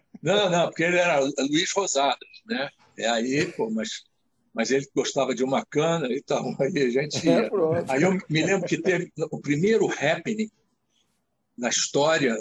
Não, 0.22 0.50
não, 0.50 0.66
porque 0.66 0.82
ele 0.82 0.98
era 0.98 1.20
Luiz 1.20 1.72
Rosadas, 1.72 2.28
né? 2.46 2.70
E 2.96 3.04
aí, 3.04 3.52
pô, 3.52 3.70
mas, 3.70 4.04
mas 4.52 4.70
ele 4.70 4.86
gostava 4.94 5.34
de 5.34 5.42
uma 5.42 5.64
cana 5.64 6.06
e 6.08 6.22
tal. 6.22 6.44
Aí 6.60 6.78
a 6.78 6.90
gente 6.90 7.24
ia. 7.24 7.46
É, 7.46 7.50
aí 7.88 8.02
eu 8.02 8.12
me 8.28 8.42
lembro 8.44 8.68
que 8.68 8.80
teve 8.80 9.10
o 9.30 9.40
primeiro 9.40 9.86
happening 9.86 10.50
na 11.56 11.68
história 11.68 12.36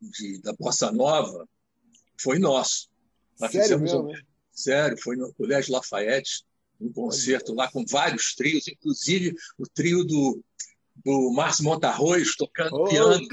de, 0.00 0.40
da 0.42 0.52
Bossa 0.52 0.90
Nova 0.90 1.48
foi 2.20 2.38
nosso. 2.38 2.88
Nós 3.40 3.52
sério 3.52 3.80
mesmo? 3.80 4.10
Um, 4.10 4.12
sério, 4.52 4.96
foi 5.00 5.16
no 5.16 5.32
Colégio 5.34 5.72
Lafayette, 5.72 6.44
um 6.80 6.92
concerto 6.92 7.54
lá 7.54 7.70
com 7.70 7.84
vários 7.84 8.34
trios, 8.34 8.68
inclusive 8.68 9.34
o 9.58 9.64
trio 9.66 10.04
do, 10.04 10.42
do 11.04 11.32
Márcio 11.32 11.64
Montarroz 11.64 12.36
tocando 12.36 12.74
oh, 12.74 12.84
piano. 12.84 13.26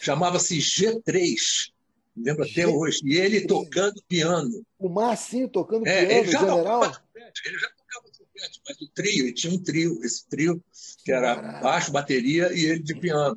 Chamava-se 0.00 0.58
G3. 0.58 1.71
Lembro 2.16 2.44
até 2.44 2.66
hoje. 2.66 3.00
E 3.04 3.16
ele 3.16 3.46
tocando 3.46 4.02
piano. 4.06 4.64
O 4.78 4.88
Marcinho 4.88 5.48
tocando 5.48 5.86
é, 5.86 6.04
piano, 6.04 6.12
ele 6.12 6.30
já 6.30 6.38
general? 6.40 6.80
Tocava, 6.80 7.04
ele 7.46 7.58
já 7.58 7.68
tocava 7.70 8.12
trompete, 8.12 8.60
mas 8.66 8.80
o 8.80 8.88
trio, 8.88 9.24
ele 9.24 9.32
tinha 9.32 9.52
um 9.52 9.62
trio, 9.62 10.04
esse 10.04 10.28
trio, 10.28 10.62
que 11.04 11.12
era 11.12 11.36
Caraca. 11.36 11.60
baixo, 11.60 11.92
bateria 11.92 12.52
e 12.52 12.66
ele 12.66 12.82
de 12.82 12.94
piano. 12.94 13.36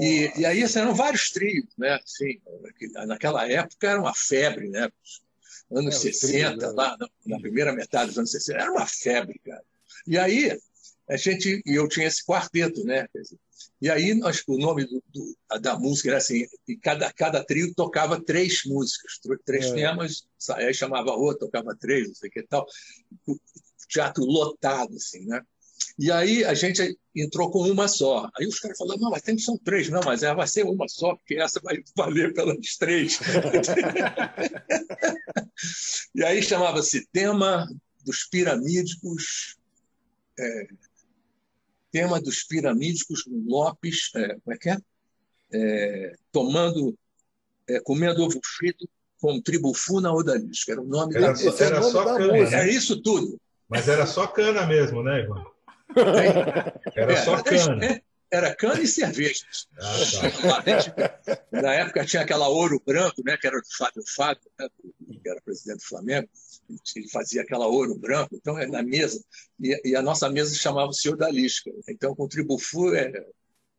E, 0.00 0.32
e, 0.40 0.46
aí 0.46 0.62
assim, 0.62 0.80
eram 0.80 0.94
vários 0.94 1.30
trios, 1.30 1.66
né? 1.76 1.98
Assim, 2.02 2.40
naquela 3.06 3.48
época 3.50 3.88
era 3.88 4.00
uma 4.00 4.14
febre, 4.14 4.68
né? 4.68 4.90
Anos 5.70 5.96
é, 5.96 6.12
60, 6.12 6.56
trio, 6.56 6.68
né? 6.68 6.72
lá 6.74 6.96
na, 6.98 7.08
na, 7.26 7.40
primeira 7.40 7.72
metade 7.72 8.08
dos 8.08 8.18
anos 8.18 8.30
60, 8.30 8.60
era 8.60 8.72
uma 8.72 8.86
febre, 8.86 9.38
cara. 9.44 9.62
E 10.06 10.18
aí 10.18 10.58
a 11.08 11.16
gente, 11.16 11.62
e 11.64 11.74
eu 11.74 11.88
tinha 11.88 12.06
esse 12.06 12.24
quarteto, 12.24 12.82
né? 12.84 13.06
E 13.80 13.90
aí 13.90 14.14
nós, 14.14 14.42
o 14.46 14.58
nome 14.58 14.84
do, 14.84 15.02
do, 15.12 15.36
da 15.60 15.78
música 15.78 16.10
era 16.10 16.18
assim, 16.18 16.46
e 16.66 16.76
cada, 16.76 17.12
cada 17.12 17.44
trio 17.44 17.72
tocava 17.74 18.22
três 18.22 18.64
músicas, 18.64 19.20
três 19.44 19.66
é. 19.66 19.74
temas, 19.74 20.26
aí 20.54 20.74
chamava 20.74 21.12
outro, 21.12 21.46
tocava 21.46 21.76
três, 21.76 22.08
não 22.08 22.14
sei 22.14 22.28
o 22.28 22.32
que 22.32 22.42
tal. 22.42 22.66
Teatro 23.88 24.24
lotado, 24.24 24.94
assim, 24.96 25.24
né? 25.26 25.40
E 25.98 26.12
aí 26.12 26.44
a 26.44 26.54
gente 26.54 26.96
entrou 27.14 27.50
com 27.50 27.62
uma 27.62 27.88
só. 27.88 28.28
Aí 28.38 28.46
os 28.46 28.60
caras 28.60 28.78
falaram, 28.78 29.00
não, 29.00 29.10
mas 29.10 29.22
tem 29.22 29.36
que 29.36 29.42
são 29.42 29.56
três. 29.58 29.88
Não, 29.88 30.00
mas 30.04 30.22
ela 30.22 30.34
vai 30.34 30.46
ser 30.46 30.64
uma 30.64 30.86
só, 30.88 31.16
porque 31.16 31.36
essa 31.36 31.60
vai 31.60 31.82
valer 31.96 32.34
pelas 32.34 32.76
três. 32.76 33.18
e 36.14 36.24
aí 36.24 36.42
chamava-se 36.42 37.06
Tema 37.12 37.66
dos 38.04 38.24
Piramídicos... 38.24 39.56
É, 40.38 40.68
tema 41.98 42.20
dos 42.20 42.44
piramídicos 42.44 43.24
Lopes, 43.46 44.10
é, 44.14 44.28
como 44.28 44.54
é 44.54 44.56
que 44.56 44.70
é? 44.70 44.76
é 45.52 46.14
tomando, 46.30 46.96
é, 47.68 47.80
comendo 47.80 48.22
ovo 48.22 48.40
frito 48.44 48.88
com 49.20 49.40
tribufuna 49.40 50.12
odalisca. 50.12 50.72
Era 50.72 50.80
o 50.80 50.86
nome 50.86 51.16
era 51.16 51.28
da 51.28 51.34
só, 51.34 51.50
era, 51.56 51.76
era 51.76 51.82
só 51.82 52.04
cana. 52.04 52.32
Música. 52.32 52.56
Era 52.56 52.70
isso 52.70 53.02
tudo. 53.02 53.40
Mas 53.68 53.88
era 53.88 54.06
só 54.06 54.26
cana 54.28 54.66
mesmo, 54.66 55.02
né, 55.02 55.22
Ivan? 55.22 55.44
Era 56.94 57.24
só 57.24 57.38
é, 57.38 57.42
cana. 57.42 57.84
É, 57.84 58.02
era 58.30 58.54
cana 58.54 58.80
e 58.80 58.86
cerveja. 58.86 59.44
Ah, 59.80 60.62
tá. 60.92 61.40
Na 61.50 61.74
época 61.74 62.04
tinha 62.04 62.22
aquela 62.22 62.48
ouro 62.48 62.80
branco, 62.86 63.22
né, 63.24 63.36
que 63.36 63.46
era 63.46 63.56
do 63.56 63.76
Fábio 63.76 64.04
Fábio, 64.14 64.50
né, 64.58 64.68
que 65.20 65.28
era 65.28 65.40
presidente 65.42 65.78
do 65.78 65.88
Flamengo 65.88 66.28
ele 66.96 67.08
fazia 67.08 67.42
aquela 67.42 67.66
ouro 67.66 67.94
branco, 67.94 68.34
então 68.34 68.58
é 68.58 68.66
na 68.66 68.82
mesa, 68.82 69.22
e, 69.60 69.80
e 69.90 69.96
a 69.96 70.02
nossa 70.02 70.28
mesa 70.28 70.54
chamava 70.54 70.90
o 70.90 70.94
Senhor 70.94 71.16
da 71.16 71.30
Lisca. 71.30 71.70
Então, 71.88 72.14
com 72.14 72.24
o 72.24 72.28
Tribufu 72.28 72.94
é, 72.94 73.12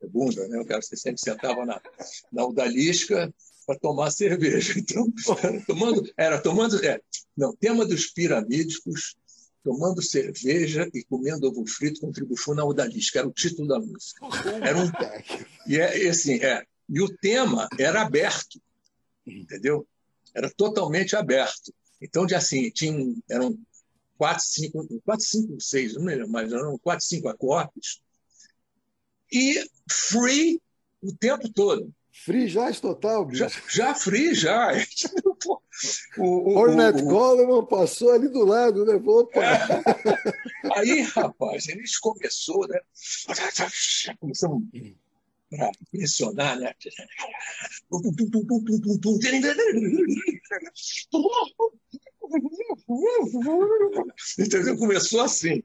é 0.02 0.08
bunda, 0.08 0.48
né? 0.48 0.60
O 0.60 0.66
cara 0.66 0.82
sempre 0.82 1.20
sentava 1.20 1.66
na, 1.66 1.82
na 2.32 2.46
odalisca 2.46 3.34
para 3.66 3.78
tomar 3.78 4.12
cerveja. 4.12 4.74
Então, 4.80 5.12
era 5.44 5.66
tomando, 5.66 6.14
era 6.18 6.42
tomando, 6.42 6.86
é, 6.86 7.00
não, 7.38 7.56
tema 7.56 7.86
dos 7.86 8.08
piramídicos, 8.08 9.16
tomando 9.64 10.02
cerveja 10.02 10.90
e 10.94 11.04
comendo 11.04 11.48
ovo 11.48 11.66
frito 11.68 12.02
com 12.02 12.12
tribufu 12.12 12.56
na 12.56 12.66
odalisca, 12.66 13.20
era 13.20 13.28
o 13.28 13.34
título 13.34 13.68
da 13.68 13.80
música. 13.80 14.26
Era 14.64 14.78
um, 14.78 14.90
e 15.68 15.78
é 15.78 16.10
assim, 16.10 16.36
é, 16.36 16.64
e 16.88 17.02
o 17.02 17.10
tema 17.18 17.68
era 17.78 18.02
aberto, 18.02 18.60
entendeu? 19.28 19.88
Era 20.34 20.50
totalmente 20.50 21.16
aberto. 21.16 21.74
Então, 22.02 22.26
de 22.26 22.36
assim, 22.36 22.70
tinha, 22.70 23.14
eram 23.30 23.58
quatro, 24.18 24.44
cinco, 24.44 25.02
quatro, 25.06 25.26
cinco, 25.26 25.60
seis, 25.60 25.96
não 25.96 26.04
lembro 26.04 26.30
mais, 26.30 26.52
eram 26.52 26.78
quatro, 26.78 27.06
cinco 27.06 27.28
acordes. 27.28 28.02
E 29.32 29.64
free 29.90 30.62
o 31.02 31.16
tempo 31.16 31.52
todo. 31.52 31.94
Free 32.12 32.48
jazz 32.48 32.82
total, 32.82 33.26
bicho. 33.26 33.48
Já, 33.48 33.50
já 33.70 33.96
free, 33.96 34.34
já. 34.34 34.72
o, 36.18 36.24
o, 36.24 36.58
Ornette 36.58 37.02
Coleman 37.04 37.66
passou 37.66 38.12
ali 38.12 38.28
do 38.28 38.44
lado, 38.44 38.84
né? 38.86 38.96
Opa. 38.96 39.40
É. 39.42 40.80
Aí, 40.80 41.02
rapaz, 41.02 41.70
eles 41.70 41.98
começou, 41.98 42.68
né? 42.68 42.80
Começamos 44.20 44.64
para 45.50 45.72
pressionar, 45.92 46.60
né? 46.60 46.74
Entendeu? 54.38 54.78
Começou 54.78 55.22
assim. 55.22 55.64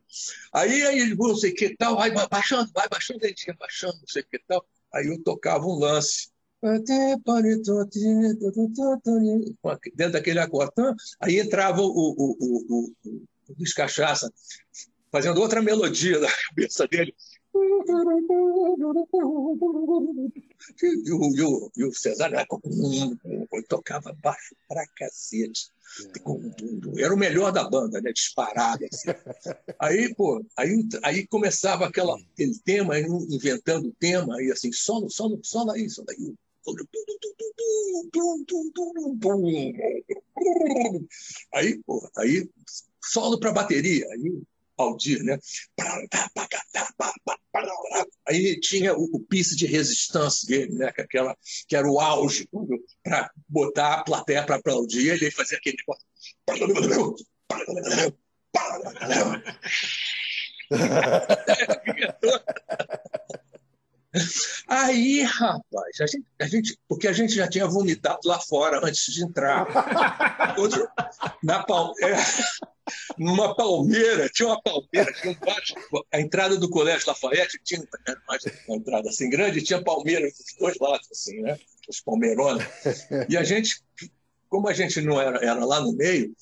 Aí, 0.53 0.83
aí 0.85 1.14
não 1.14 1.37
sei 1.37 1.53
que 1.53 1.77
tal, 1.77 1.96
vai 1.96 2.11
baixando, 2.11 2.70
vai 2.74 2.88
baixando, 2.88 3.24
a 3.24 3.29
gente 3.29 3.53
baixando, 3.59 3.94
não 3.94 4.09
sei 4.09 4.22
que 4.22 4.38
tal. 4.46 4.64
Aí 4.92 5.07
eu 5.07 5.22
tocava 5.22 5.64
um 5.66 5.79
lance. 5.79 6.29
Dentro 9.94 10.14
daquele 10.14 10.38
acorde. 10.38 10.72
Aí 11.20 11.38
entrava 11.38 11.83
o, 11.83 11.87
o, 11.87 12.37
o, 12.40 12.66
o, 12.68 12.92
o 13.48 13.55
Luiz 13.59 13.74
Cachaça 13.74 14.33
fazendo 15.12 15.40
outra 15.40 15.62
melodia 15.62 16.18
na 16.20 16.29
cabeça 16.48 16.88
dele. 16.88 17.14
E 20.83 21.12
o, 21.12 21.19
o, 21.19 21.71
o 21.88 21.95
Cesário 21.95 22.37
tocava 23.69 24.12
baixo 24.14 24.57
pra 24.69 24.85
cacete. 24.97 25.71
Era 26.97 27.14
o 27.14 27.19
melhor 27.19 27.53
da 27.53 27.69
banda, 27.69 28.01
né? 28.01 28.12
Disparado. 28.12 28.85
Assim. 28.85 29.11
Aí, 29.79 30.14
pô, 30.14 30.45
aí, 30.57 30.88
aí 31.03 31.27
começava 31.27 31.87
aquela, 31.87 32.17
aquele 32.33 32.59
tema, 32.64 32.99
inventando 32.99 33.88
o 33.88 33.95
tema, 33.95 34.37
aí 34.37 34.51
assim, 34.51 34.73
solo, 34.73 35.09
solo, 35.09 35.38
solo 35.43 35.71
aí, 35.71 35.88
solo 35.88 36.09
aí. 36.11 36.35
Aí, 41.53 41.79
pô, 41.85 42.11
aí 42.17 42.49
solo 43.05 43.38
para 43.38 43.53
bateria. 43.53 44.07
Aí 44.11 44.43
Aldir, 44.77 45.23
né? 45.23 45.39
Aí 48.27 48.59
tinha 48.61 48.95
o, 48.95 49.05
o 49.13 49.21
piece 49.21 49.55
de 49.57 49.67
resistência 49.67 50.49
dele, 50.49 50.75
né? 50.75 50.91
Que, 50.93 51.03
aquela, 51.03 51.37
que 51.69 51.77
era 51.77 51.89
o 51.89 52.01
auge 52.01 52.49
para 53.03 53.31
botar 53.49 53.95
a 53.95 54.05
plateia 54.05 54.45
para 54.45 54.57
aplaudir. 54.57 55.11
Ele 55.11 55.31
fazia 55.31 55.59
aquele 55.59 55.77
negócio. 55.77 56.05
Aí, 64.68 65.22
rapaz, 65.22 66.00
a 66.00 66.07
gente, 66.07 66.27
a 66.40 66.46
gente, 66.46 66.79
porque 66.88 67.09
a 67.09 67.12
gente 67.12 67.35
já 67.35 67.48
tinha 67.48 67.66
vomitado 67.66 68.20
lá 68.24 68.38
fora 68.38 68.81
antes 68.85 69.12
de 69.12 69.24
entrar. 69.24 69.66
Outro, 70.59 70.88
na 71.42 71.64
palmeira, 71.64 72.16
numa 73.18 73.55
palmeira, 73.55 74.29
tinha 74.29 74.48
uma 74.48 74.62
palmeira, 74.62 75.12
tinha 75.12 75.33
um 75.33 75.46
baixo, 75.46 75.74
a 76.12 76.20
entrada 76.20 76.57
do 76.57 76.68
Colégio 76.68 77.09
Lafayette 77.09 77.59
tinha 77.64 77.83
uma 78.68 78.77
entrada 78.77 79.09
assim 79.09 79.29
grande, 79.29 79.62
tinha 79.62 79.83
palmeira 79.83 80.27
dos 80.27 80.57
dois 80.59 80.79
lados, 80.79 81.09
assim, 81.11 81.40
né? 81.40 81.59
Os 81.88 82.00
palmeironas. 82.00 82.66
E 83.29 83.37
a 83.37 83.42
gente, 83.42 83.83
como 84.48 84.68
a 84.68 84.72
gente 84.72 85.00
não 85.00 85.20
era, 85.20 85.44
era 85.44 85.64
lá 85.64 85.81
no 85.81 85.92
meio, 85.92 86.35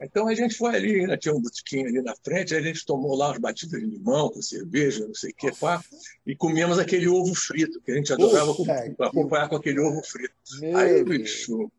então 0.00 0.28
a 0.28 0.34
gente 0.34 0.54
foi 0.54 0.74
ali, 0.74 1.06
né? 1.06 1.16
tinha 1.16 1.34
um 1.34 1.40
botiquinho 1.40 1.86
ali 1.86 2.00
na 2.00 2.14
frente, 2.24 2.54
aí 2.54 2.60
a 2.60 2.64
gente 2.64 2.86
tomou 2.86 3.16
lá 3.16 3.28
umas 3.28 3.38
batidas 3.38 3.80
de 3.80 3.86
limão 3.86 4.30
com 4.30 4.40
cerveja, 4.40 5.06
não 5.06 5.14
sei 5.14 5.30
o 5.30 5.34
que, 5.34 5.54
pá, 5.56 5.82
e 6.26 6.34
comemos 6.34 6.78
aquele 6.78 7.08
ovo 7.08 7.34
frito, 7.34 7.80
que 7.82 7.92
a 7.92 7.96
gente 7.96 8.12
adorava 8.12 8.54
Puxa, 8.54 8.94
acompanhar 9.00 9.48
com 9.48 9.56
aquele 9.56 9.80
ovo 9.80 10.02
frito. 10.02 10.34
Meu 10.60 10.76
aí, 10.76 11.04
bicho, 11.04 11.70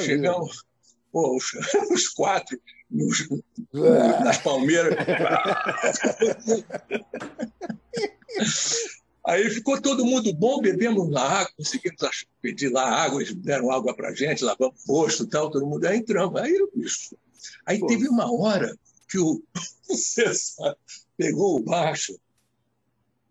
chegamos, 0.00 0.64
pô, 1.12 1.36
os, 1.36 1.52
os 1.92 2.08
quatro, 2.08 2.58
nos, 2.90 3.28
ah. 3.74 4.24
nas 4.24 4.38
palmeiras. 4.38 4.96
Aí 9.26 9.50
ficou 9.50 9.80
todo 9.80 10.06
mundo 10.06 10.32
bom, 10.32 10.60
bebemos 10.60 11.10
lá 11.10 11.40
água, 11.40 11.52
conseguimos 11.56 12.26
pedir 12.40 12.68
lá 12.68 12.88
água, 12.88 13.20
eles 13.20 13.34
deram 13.34 13.72
água 13.72 13.92
para 13.92 14.14
gente, 14.14 14.44
lavamos 14.44 14.76
o 14.86 14.92
rosto 14.92 15.24
e 15.24 15.26
tal, 15.26 15.50
todo 15.50 15.66
mundo 15.66 15.84
aí 15.84 15.98
entramos. 15.98 16.40
Aí, 16.40 16.56
bicho, 16.72 17.16
Aí 17.64 17.78
Pô. 17.78 17.86
teve 17.86 18.08
uma 18.08 18.32
hora 18.32 18.76
que 19.08 19.18
o, 19.18 19.42
César 19.94 20.76
pegou 21.16 21.56
o 21.56 21.62
baixo, 21.62 22.18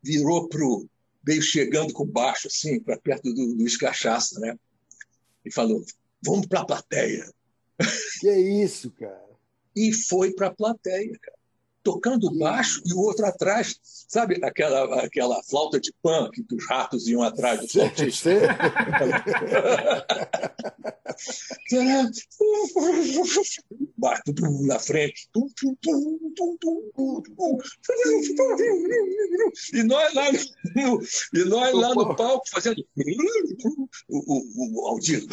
virou 0.03 0.47
pro. 0.47 0.87
veio 1.23 1.41
chegando 1.41 1.93
com 1.93 2.03
o 2.03 2.07
baixo, 2.07 2.47
assim, 2.47 2.79
para 2.79 2.97
perto 2.97 3.33
do 3.33 3.55
Luiz 3.55 3.77
Cachaça, 3.77 4.39
né? 4.39 4.57
E 5.43 5.51
falou: 5.51 5.83
vamos 6.23 6.47
para 6.47 6.61
a 6.61 6.65
plateia. 6.65 7.31
Que 8.19 8.29
é 8.29 8.39
isso, 8.39 8.91
cara? 8.91 9.25
E 9.75 9.91
foi 9.91 10.33
para 10.33 10.47
a 10.47 10.55
plateia, 10.55 11.17
cara 11.19 11.34
tocando 11.85 12.35
baixo 12.35 12.81
e 12.83 12.91
o 12.93 12.97
outro 12.97 13.27
atrás, 13.27 13.79
sabe 14.09 14.43
aquela, 14.43 15.05
aquela 15.05 15.41
flauta 15.43 15.79
de 15.79 15.93
pan 16.01 16.31
que 16.31 16.43
os 16.51 16.67
ratos 16.67 17.07
iam 17.07 17.21
atrás 17.21 17.61
do 17.61 17.69
flautista? 17.69 18.31
na 24.65 24.79
frente. 24.79 25.29
E 29.73 29.83
nós 29.83 30.13
lá 30.15 30.31
no, 30.31 31.01
e 31.33 31.43
nós 31.45 31.73
lá 31.73 31.93
no 31.93 32.15
palco 32.15 32.49
fazendo 32.49 32.83
o, 34.09 34.17
o, 34.17 34.81
o 34.81 34.87
Aldir. 34.87 35.23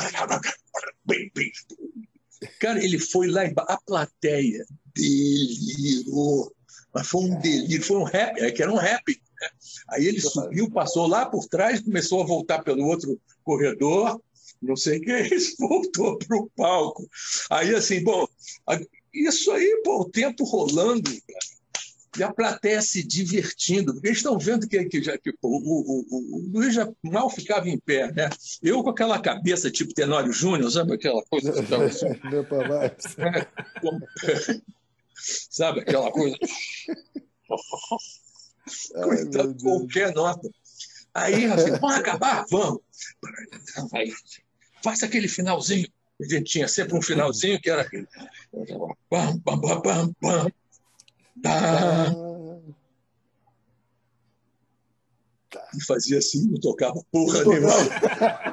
Cara, 2.60 2.84
ele 2.84 2.98
foi 2.98 3.28
lá 3.28 3.46
embaixo. 3.46 3.72
A 3.72 3.80
plateia 3.80 4.66
delirou. 4.94 6.52
Mas 6.94 7.06
foi 7.06 7.22
um 7.22 7.40
delírio, 7.40 7.82
foi 7.82 7.96
um 7.96 8.04
rap, 8.04 8.38
é 8.38 8.50
que 8.50 8.62
era 8.62 8.72
um 8.72 8.76
rap. 8.76 9.08
Né? 9.08 9.48
Aí 9.88 10.06
ele 10.06 10.20
subiu, 10.20 10.70
passou 10.70 11.06
lá 11.06 11.26
por 11.26 11.46
trás, 11.46 11.80
começou 11.80 12.22
a 12.22 12.26
voltar 12.26 12.62
pelo 12.62 12.86
outro 12.86 13.18
corredor, 13.42 14.20
não 14.60 14.76
sei 14.76 14.98
o 14.98 15.02
que, 15.02 15.28
voltou 15.58 16.18
para 16.18 16.36
o 16.36 16.50
palco. 16.56 17.08
Aí, 17.50 17.74
assim, 17.74 18.02
bom, 18.02 18.26
isso 19.12 19.50
aí, 19.50 19.80
pô, 19.84 20.02
o 20.02 20.10
tempo 20.10 20.44
rolando, 20.44 21.10
cara 21.10 21.52
e 22.18 22.22
a 22.22 22.32
plateia 22.32 22.80
se 22.82 23.02
divertindo, 23.02 23.94
porque 23.94 24.08
eles 24.08 24.18
estão 24.18 24.38
vendo 24.38 24.68
que, 24.68 24.84
que, 24.84 25.02
já, 25.02 25.16
que 25.16 25.30
o, 25.30 25.34
o, 25.42 26.04
o, 26.10 26.36
o, 26.36 26.50
Luiz 26.52 26.74
já 26.74 26.90
mal 27.02 27.30
ficava 27.30 27.68
em 27.68 27.78
pé, 27.78 28.12
né? 28.12 28.28
Eu 28.62 28.82
com 28.82 28.90
aquela 28.90 29.18
cabeça 29.18 29.70
tipo 29.70 29.94
Tenório 29.94 30.32
Júnior, 30.32 30.70
sabe 30.70 30.92
aquela 30.92 31.22
coisa 31.24 31.52
que 31.52 31.60
estava 31.60 31.84
assim? 31.86 32.08
Meu 32.24 32.44
pai. 32.44 32.94
Sabe 35.50 35.80
aquela 35.80 36.10
coisa? 36.10 36.36
Coitado, 38.94 39.56
qualquer 39.56 40.14
nota. 40.14 40.48
Aí, 41.14 41.44
assim, 41.46 41.72
vamos 41.72 41.96
acabar? 41.96 42.44
Vamos. 42.50 42.80
Aí, 43.92 44.12
faça 44.82 45.06
aquele 45.06 45.28
finalzinho. 45.28 45.88
A 46.20 46.24
gente 46.24 46.44
tinha 46.44 46.68
sempre 46.68 46.96
um 46.96 47.02
finalzinho 47.02 47.60
que 47.60 47.68
era 47.68 47.82
aquele. 47.82 48.06
Pam, 49.10 49.38
pam, 49.40 49.60
pam, 49.60 49.82
pam, 49.82 50.12
pam. 50.20 50.52
Tá. 51.42 52.14
E 55.76 55.84
fazia 55.84 56.18
assim, 56.18 56.46
não 56.46 56.60
tocava 56.60 57.02
porra 57.10 57.44
nenhuma. 57.44 57.74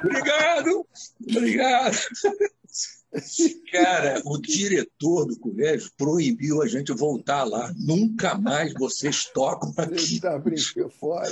obrigado, 0.04 0.88
obrigado. 1.30 1.98
Cara, 3.72 4.22
o 4.24 4.38
diretor 4.38 5.26
do 5.26 5.40
colégio 5.40 5.92
proibiu 5.98 6.62
a 6.62 6.68
gente 6.68 6.92
voltar 6.94 7.44
lá. 7.44 7.74
Nunca 7.76 8.38
mais 8.38 8.72
vocês 8.74 9.26
tocam 9.26 9.74
aqui. 9.78 10.16
Está 10.16 10.38
brincando 10.38 10.92
fora. 10.92 11.32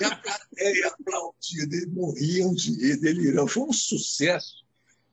E 0.00 0.04
a 0.04 0.16
plateia 0.16 0.88
aplaudida, 0.88 1.76
eles 1.76 1.92
morriam 1.92 2.52
de 2.52 2.72
rir, 2.72 2.96
delirão. 3.00 3.46
Foi 3.46 3.62
um 3.62 3.72
sucesso 3.72 4.64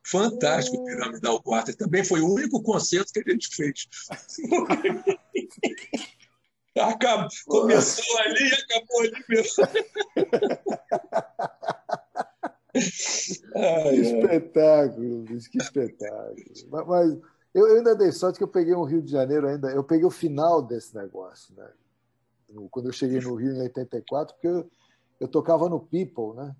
fantástico 0.04 0.78
o 0.78 0.86
Piramidal 0.86 1.42
Quarta. 1.42 1.74
Também 1.74 2.04
foi 2.04 2.22
o 2.22 2.34
único 2.34 2.62
concerto 2.64 3.14
que 3.14 3.20
a 3.20 3.32
gente 3.32 3.48
fez. 3.56 3.88
Acabou, 6.78 7.30
começou 7.46 8.20
ali 8.20 8.50
e 8.50 8.54
acabou 8.54 9.02
ali 9.02 9.24
mesmo. 9.30 9.64
Ai, 13.56 13.92
que 13.92 14.02
espetáculo, 14.02 15.26
Luiz, 15.30 15.48
que 15.48 15.58
espetáculo. 15.58 16.36
Mas, 16.70 16.88
mas 16.88 17.12
eu, 17.54 17.68
eu, 17.68 17.78
ainda 17.78 17.96
dei 17.96 18.12
sorte 18.12 18.38
que 18.38 18.44
eu 18.44 18.50
peguei 18.50 18.76
um 18.76 18.84
Rio 18.84 19.02
de 19.02 19.12
Janeiro 19.12 19.48
ainda. 19.48 19.72
Eu 19.72 19.84
peguei 19.84 20.06
o 20.06 20.12
final 20.12 20.62
desse 20.62 20.96
negócio, 20.96 21.56
né? 21.56 21.70
Quando 22.70 22.88
eu 22.88 22.94
cheguei 22.94 23.20
no 23.20 23.36
Rio 23.36 23.54
em 23.54 23.62
84, 23.62 24.36
porque 24.36 24.48
eu, 24.48 24.70
eu 25.20 25.28
tocava 25.28 25.70
no 25.70 25.80
People, 25.80 26.36
né? 26.36 26.56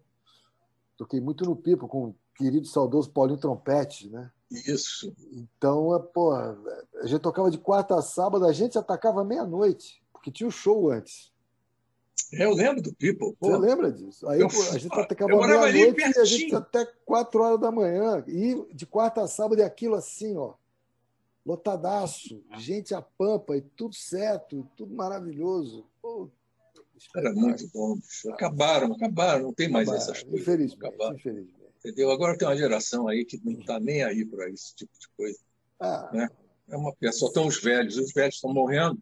Toquei 0.98 1.20
muito 1.20 1.46
no 1.46 1.56
People 1.56 1.88
com 1.88 2.10
o 2.10 2.16
querido 2.36 2.66
saudoso 2.66 3.12
Paulinho 3.12 3.40
Trompete, 3.40 4.10
né? 4.10 4.32
Isso. 4.50 5.14
Então, 5.32 5.88
pô, 6.14 6.34
a 6.34 7.06
gente 7.06 7.22
tocava 7.22 7.52
de 7.52 7.58
quarta 7.58 7.96
a 7.96 8.02
sábado, 8.02 8.46
a 8.46 8.54
gente 8.54 8.78
atacava 8.78 9.24
meia-noite, 9.24 10.02
porque 10.14 10.32
tinha 10.32 10.48
o 10.48 10.50
um 10.50 10.52
show 10.52 10.90
antes. 10.92 11.32
Eu 12.38 12.54
lembro 12.54 12.82
do 12.82 12.94
People. 12.94 13.36
Pô. 13.40 13.52
Você 13.52 13.58
lembra 13.58 13.92
disso? 13.92 14.28
Aí 14.28 14.42
eu, 14.42 14.48
a 14.48 14.78
gente 14.78 15.00
atacava 15.00 15.36
meia-noite 15.36 16.00
e 16.00 16.20
a 16.20 16.26
gente 16.26 16.56
até 16.56 16.86
quatro 17.06 17.42
horas 17.42 17.60
da 17.60 17.72
manhã. 17.72 18.24
E 18.28 18.66
de 18.74 18.86
quarta 18.86 19.22
a 19.22 19.28
sábado, 19.28 19.60
e 19.60 19.64
aquilo 19.64 19.96
assim, 19.96 20.36
ó. 20.38 20.54
Lotadaço, 21.46 22.44
gente 22.58 22.94
a 22.96 23.02
pampa, 23.02 23.56
e 23.56 23.62
tudo 23.62 23.94
certo, 23.94 24.68
tudo 24.76 24.96
maravilhoso. 24.96 25.86
Pô, 26.02 26.28
Era 27.16 27.32
muito 27.34 27.70
bom. 27.72 27.98
Acabaram, 28.34 28.94
acabaram, 28.94 29.44
não 29.44 29.54
tem 29.54 29.70
mais 29.70 29.88
acabaram, 29.88 30.12
essas 30.12 30.24
coisas. 30.24 30.42
Infelizmente, 30.42 30.86
acabaram. 30.86 31.16
infelizmente. 31.16 31.66
Entendeu? 31.78 32.10
Agora 32.10 32.36
tem 32.36 32.48
uma 32.48 32.58
geração 32.58 33.08
aí 33.08 33.24
que 33.24 33.40
não 33.44 33.60
está 33.60 33.80
nem 33.80 34.04
aí 34.04 34.26
para 34.26 34.50
esse 34.50 34.74
tipo 34.76 34.92
de 35.00 35.08
coisa. 35.16 35.38
Ah. 35.80 36.10
Né? 36.12 36.30
É 36.68 36.76
uma, 36.76 36.92
só 37.12 37.28
estão 37.28 37.46
os 37.46 37.62
velhos, 37.62 37.98
os 37.98 38.12
velhos 38.12 38.36
estão 38.36 38.52
morrendo, 38.52 38.98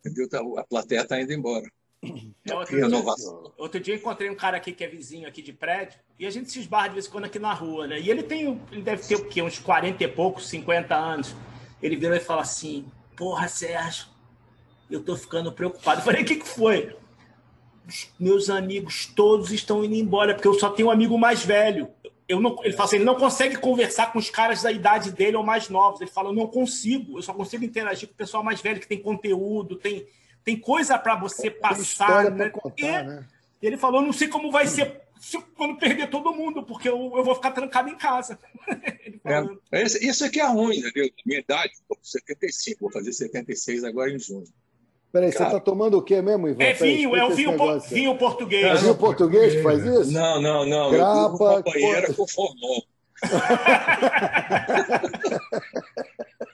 entendeu? 0.00 0.28
Tá, 0.28 0.40
a 0.58 0.64
plateia 0.64 1.02
está 1.02 1.20
indo 1.20 1.32
embora. 1.32 1.70
Então, 2.44 2.58
outro, 2.58 2.76
dia, 2.76 3.02
outro 3.58 3.80
dia 3.80 3.94
encontrei 3.94 4.30
um 4.30 4.34
cara 4.34 4.56
aqui 4.56 4.72
que 4.72 4.84
é 4.84 4.88
vizinho 4.88 5.28
aqui 5.28 5.42
de 5.42 5.52
prédio 5.52 5.98
e 6.18 6.26
a 6.26 6.30
gente 6.30 6.50
se 6.50 6.60
esbarra 6.60 6.88
de 6.88 6.94
vez 6.94 7.06
em 7.06 7.10
quando 7.10 7.24
aqui 7.24 7.38
na 7.38 7.52
rua, 7.52 7.86
né? 7.86 8.00
E 8.00 8.10
ele 8.10 8.22
tem, 8.22 8.60
ele 8.70 8.82
deve 8.82 9.06
ter 9.06 9.16
o 9.16 9.24
quê? 9.24 9.42
Uns 9.42 9.58
40 9.58 10.02
e 10.02 10.08
poucos, 10.08 10.48
50 10.48 10.94
anos. 10.94 11.34
Ele 11.82 11.96
virou 11.96 12.16
e 12.16 12.20
fala 12.20 12.42
assim: 12.42 12.86
Porra, 13.16 13.48
Sérgio, 13.48 14.06
eu 14.90 15.02
tô 15.02 15.16
ficando 15.16 15.52
preocupado. 15.52 16.00
Eu 16.00 16.04
falei: 16.04 16.22
O 16.22 16.24
que, 16.24 16.36
que 16.36 16.48
foi? 16.48 16.96
meus 18.18 18.50
amigos 18.50 19.06
todos 19.06 19.52
estão 19.52 19.84
indo 19.84 19.94
embora, 19.94 20.34
porque 20.34 20.48
eu 20.48 20.54
só 20.54 20.70
tenho 20.70 20.88
um 20.88 20.90
amigo 20.90 21.16
mais 21.16 21.44
velho 21.44 21.88
eu 22.28 22.40
não, 22.40 22.56
ele 22.64 22.72
fala 22.72 22.88
assim, 22.88 22.96
ele 22.96 23.04
não 23.04 23.14
consegue 23.14 23.56
conversar 23.56 24.12
com 24.12 24.18
os 24.18 24.30
caras 24.30 24.62
da 24.62 24.72
idade 24.72 25.12
dele 25.12 25.36
ou 25.36 25.44
mais 25.44 25.68
novos. 25.68 26.00
Ele 26.00 26.10
fala, 26.10 26.30
eu 26.30 26.34
não 26.34 26.46
consigo, 26.46 27.18
eu 27.18 27.22
só 27.22 27.32
consigo 27.32 27.64
interagir 27.64 28.08
com 28.08 28.14
o 28.14 28.16
pessoal 28.16 28.42
mais 28.42 28.60
velho 28.60 28.80
que 28.80 28.88
tem 28.88 29.00
conteúdo, 29.00 29.76
tem, 29.76 30.06
tem 30.46 30.56
coisa 30.56 30.96
para 30.96 31.16
você 31.16 31.50
passar. 31.50 32.30
Né? 32.30 32.48
Contar, 32.50 32.78
e, 32.78 33.06
né? 33.06 33.24
ele 33.60 33.76
falou, 33.76 34.00
não 34.00 34.12
sei 34.12 34.28
como 34.28 34.52
vai 34.52 34.68
ser 34.68 35.00
se, 35.18 35.36
quando 35.56 35.76
perder 35.76 36.08
todo 36.08 36.32
mundo, 36.32 36.62
porque 36.62 36.88
eu, 36.88 37.12
eu 37.16 37.24
vou 37.24 37.34
ficar 37.34 37.50
trancado 37.50 37.88
em 37.88 37.96
casa. 37.96 38.38
é, 39.72 39.82
isso 39.82 40.24
aqui 40.24 40.40
é 40.40 40.46
ruim, 40.46 40.76
entendeu? 40.76 41.10
Minha 41.26 41.40
idade, 41.40 41.72
75, 42.00 42.78
vou 42.80 42.92
fazer 42.92 43.12
76 43.12 43.82
agora 43.82 44.12
em 44.12 44.20
junho. 44.20 44.44
Peraí, 45.10 45.32
Cara, 45.32 45.50
você 45.50 45.56
está 45.56 45.64
tomando 45.64 45.98
o 45.98 46.02
quê 46.02 46.22
mesmo, 46.22 46.46
Ivan? 46.46 46.62
É 46.62 46.74
vinho, 46.74 47.16
é 47.16 47.24
o 47.24 47.34
vinho, 47.34 47.56
po 47.56 47.80
vinho 47.80 48.16
português. 48.16 48.66
É 48.66 48.74
vinho 48.76 48.94
português 48.94 49.54
que 49.54 49.62
faz 49.62 49.84
isso? 49.84 50.12
Não, 50.12 50.40
não, 50.40 50.64
não. 50.64 50.92
Grapa, 50.92 51.62
companheira 51.62 52.14
com 52.14 52.28
formol. 52.28 52.84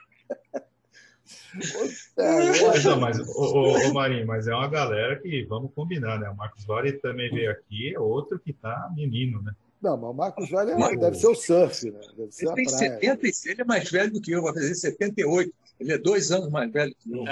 mas, 2.17 2.85
não, 2.85 3.01
mas 3.01 3.19
o, 3.19 3.25
o, 3.25 3.91
o, 3.91 3.95
Marinho, 3.95 4.27
mas 4.27 4.49
é 4.49 4.55
uma 4.55 4.69
galera 4.69 5.21
que, 5.21 5.45
vamos 5.45 5.73
combinar, 5.75 6.19
né? 6.19 6.29
O 6.29 6.37
Marcos 6.37 6.65
Vale 6.65 6.93
também 6.95 7.31
veio 7.31 7.51
aqui, 7.51 7.95
é 7.95 7.99
outro 7.99 8.39
que 8.39 8.53
tá 8.53 8.91
menino, 8.95 9.43
né? 9.43 9.53
Não, 9.81 9.97
mas 9.97 10.11
o 10.11 10.15
Marcos 10.15 10.51
Vale 10.51 10.73
é, 10.73 10.97
deve 10.97 11.17
ser 11.17 11.27
o 11.27 11.35
surf, 11.35 11.91
né? 11.91 12.01
Deve 12.17 12.33
ser 12.33 12.47
ele 12.47 12.55
tem 12.55 12.69
76, 12.69 13.47
ele 13.47 13.63
é 13.63 13.65
mais 13.65 13.91
velho 13.91 14.13
do 14.13 14.21
que 14.21 14.31
eu, 14.31 14.43
vai 14.43 14.55
fazer 14.55 14.75
78. 14.75 15.53
Ele 15.81 15.93
é 15.93 15.99
dois 15.99 16.31
anos 16.31 16.51
mais 16.51 16.71
velho 16.71 16.95
que 16.99 17.13
eu. 17.13 17.25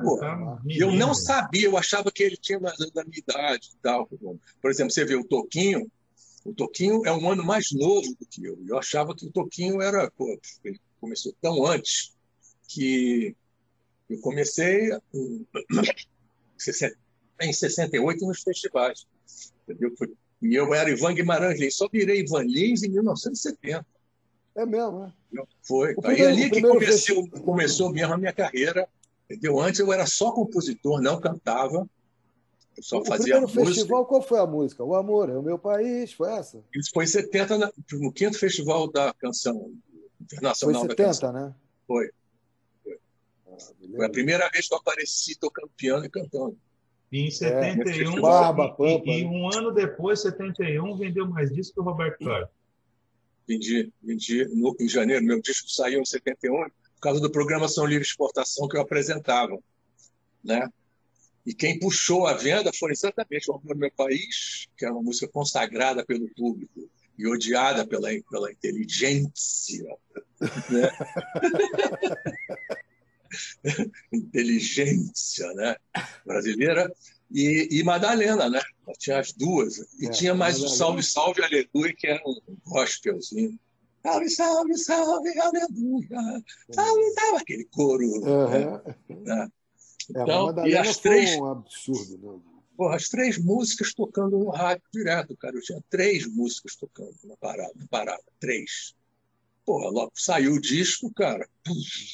Pô, 0.00 0.18
tá 0.18 0.58
eu 0.66 0.90
não 0.90 1.12
sabia, 1.12 1.66
eu 1.66 1.76
achava 1.76 2.10
que 2.10 2.22
ele 2.22 2.36
tinha 2.38 2.58
mais 2.58 2.78
da 2.94 3.04
minha 3.04 3.18
idade 3.18 3.68
e 3.74 3.82
tal. 3.82 4.08
Por 4.60 4.70
exemplo, 4.70 4.90
você 4.90 5.04
vê 5.04 5.16
o 5.16 5.24
Toquinho, 5.24 5.86
o 6.46 6.54
Toquinho 6.54 7.02
é 7.04 7.12
um 7.12 7.30
ano 7.30 7.44
mais 7.44 7.70
novo 7.72 8.08
do 8.18 8.26
que 8.26 8.42
eu. 8.42 8.58
Eu 8.66 8.78
achava 8.78 9.14
que 9.14 9.26
o 9.26 9.30
Toquinho 9.30 9.82
era, 9.82 10.10
pô, 10.16 10.26
ele 10.64 10.80
começou 10.98 11.34
tão 11.42 11.66
antes 11.66 12.14
que 12.74 13.36
eu 14.08 14.20
comecei 14.20 14.90
em 17.40 17.52
68 17.52 18.26
nos 18.26 18.42
festivais. 18.42 19.06
Entendeu? 19.68 19.92
E 20.40 20.54
eu 20.54 20.74
era 20.74 20.90
Ivan 20.90 21.14
Guimarães 21.14 21.60
Lins, 21.60 21.76
só 21.76 21.88
virei 21.88 22.20
Ivan 22.20 22.42
Lins 22.42 22.82
em 22.82 22.88
1970. 22.88 23.86
É 24.54 24.66
mesmo, 24.66 25.00
né? 25.00 25.12
Foi. 25.62 25.94
O 25.94 26.06
Aí 26.06 26.16
primeiro, 26.16 26.28
ali 26.28 26.50
que 26.50 26.60
comecei, 26.60 27.28
começou 27.28 27.90
mesmo 27.90 28.12
a 28.12 28.18
minha 28.18 28.32
carreira. 28.32 28.88
Entendeu? 29.30 29.58
Antes 29.60 29.80
eu 29.80 29.92
era 29.92 30.04
só 30.04 30.32
compositor, 30.32 31.00
não 31.00 31.20
cantava. 31.20 31.88
Eu 32.76 32.82
só 32.82 33.00
o 33.00 33.04
fazia 33.04 33.36
primeiro 33.36 33.46
música. 33.46 33.66
festival, 33.66 34.06
qual 34.06 34.20
foi 34.20 34.40
a 34.40 34.46
música? 34.46 34.84
O 34.84 34.94
Amor 34.94 35.30
é 35.30 35.36
o 35.36 35.42
Meu 35.42 35.58
País, 35.58 36.12
foi 36.12 36.32
essa? 36.32 36.62
Isso 36.74 36.90
foi 36.92 37.04
em 37.04 37.08
70, 37.08 37.72
no 37.92 38.12
quinto 38.12 38.38
festival 38.38 38.90
da 38.90 39.14
canção 39.14 39.72
internacional 40.20 40.82
foi 40.82 40.90
70, 40.90 40.96
da 40.96 41.06
canção. 41.06 41.32
né? 41.32 41.54
Foi. 41.86 42.10
Ah, 43.52 43.56
foi 43.96 44.06
a 44.06 44.10
primeira 44.10 44.48
vez 44.50 44.68
que 44.68 44.74
eu 44.74 44.78
apareci 44.78 45.38
tocando 45.38 45.70
piano 45.76 46.04
e 46.04 46.10
cantando. 46.10 46.58
E 47.10 47.26
em 47.26 47.30
71, 47.30 48.16
é, 48.16 48.20
Barba, 48.20 48.74
e, 48.80 49.20
e, 49.20 49.24
um 49.26 49.46
ano 49.54 49.70
depois, 49.70 50.22
71, 50.22 50.96
vendeu 50.96 51.28
mais 51.28 51.52
disco 51.52 51.74
que 51.74 51.80
o 51.80 51.84
Roberto 51.84 52.24
Carlos. 52.24 52.48
Vendi, 53.46 53.92
vendi 54.02 54.46
no, 54.46 54.74
em 54.80 54.88
janeiro. 54.88 55.22
Meu 55.22 55.40
disco 55.42 55.68
saiu 55.68 56.00
em 56.00 56.04
71 56.06 56.70
por 56.94 57.00
causa 57.02 57.20
do 57.20 57.30
programa 57.30 57.68
São 57.68 57.84
Livre 57.84 58.06
Exportação 58.06 58.66
que 58.66 58.78
eu 58.78 58.80
apresentava. 58.80 59.58
Né? 60.42 60.66
E 61.44 61.52
quem 61.52 61.78
puxou 61.78 62.26
a 62.26 62.32
venda 62.32 62.70
foi 62.72 62.92
exatamente 62.92 63.50
o 63.50 63.54
Amor 63.56 63.74
do 63.74 63.80
Meu 63.80 63.90
País, 63.90 64.68
que 64.76 64.84
era 64.86 64.94
uma 64.94 65.02
música 65.02 65.28
consagrada 65.28 66.04
pelo 66.06 66.26
público 66.34 66.88
e 67.18 67.26
odiada 67.26 67.86
pela, 67.86 68.08
pela 68.30 68.50
inteligência. 68.50 69.84
Né? 70.70 70.90
inteligência 74.12 75.52
né? 75.54 75.76
brasileira, 76.24 76.92
e, 77.30 77.68
e 77.70 77.82
Madalena, 77.82 78.48
né? 78.48 78.60
Tinha 78.98 79.18
as 79.18 79.32
duas. 79.32 79.78
E 79.98 80.06
é, 80.06 80.10
tinha 80.10 80.34
mais 80.34 80.62
o 80.62 80.68
Salve, 80.68 81.02
Salve, 81.02 81.42
Aleluia, 81.42 81.94
que 81.96 82.06
era 82.06 82.22
um 82.26 82.56
gospelzinho. 82.66 83.58
Salve, 84.02 84.28
salve, 84.28 84.76
salve, 84.76 85.38
aleluia. 85.38 86.42
Salve, 86.72 87.10
salve, 87.12 87.36
aquele 87.40 87.64
coro. 87.66 88.04
Uhum. 88.04 88.80
Né? 89.24 89.48
É, 90.14 90.22
então, 90.22 90.66
e 90.66 90.76
as 90.76 90.98
três. 90.98 91.36
Um 91.36 91.46
absurdo, 91.46 92.18
né? 92.18 92.40
Porra, 92.76 92.96
as 92.96 93.08
três 93.08 93.38
músicas 93.38 93.94
tocando 93.94 94.38
no 94.38 94.50
rádio 94.50 94.82
direto, 94.92 95.36
cara. 95.36 95.56
Eu 95.56 95.62
tinha 95.62 95.82
três 95.88 96.26
músicas 96.26 96.74
tocando 96.74 97.14
na 97.24 97.36
parada, 97.36 97.72
na 97.76 97.86
parada. 97.86 98.22
Três. 98.40 98.94
Porra, 99.64 99.88
logo 99.90 100.12
saiu 100.14 100.54
o 100.54 100.60
disco, 100.60 101.12
cara. 101.14 101.48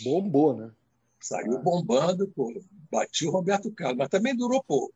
Bombou, 0.05 0.57
né? 0.57 0.71
Saiu 1.21 1.59
bombando, 1.59 2.29
pô, 2.29 2.53
bati 2.91 3.27
o 3.27 3.31
Roberto 3.31 3.71
Carlos, 3.73 3.99
mas 3.99 4.09
também 4.09 4.37
durou 4.37 4.63
pouco. 4.63 4.95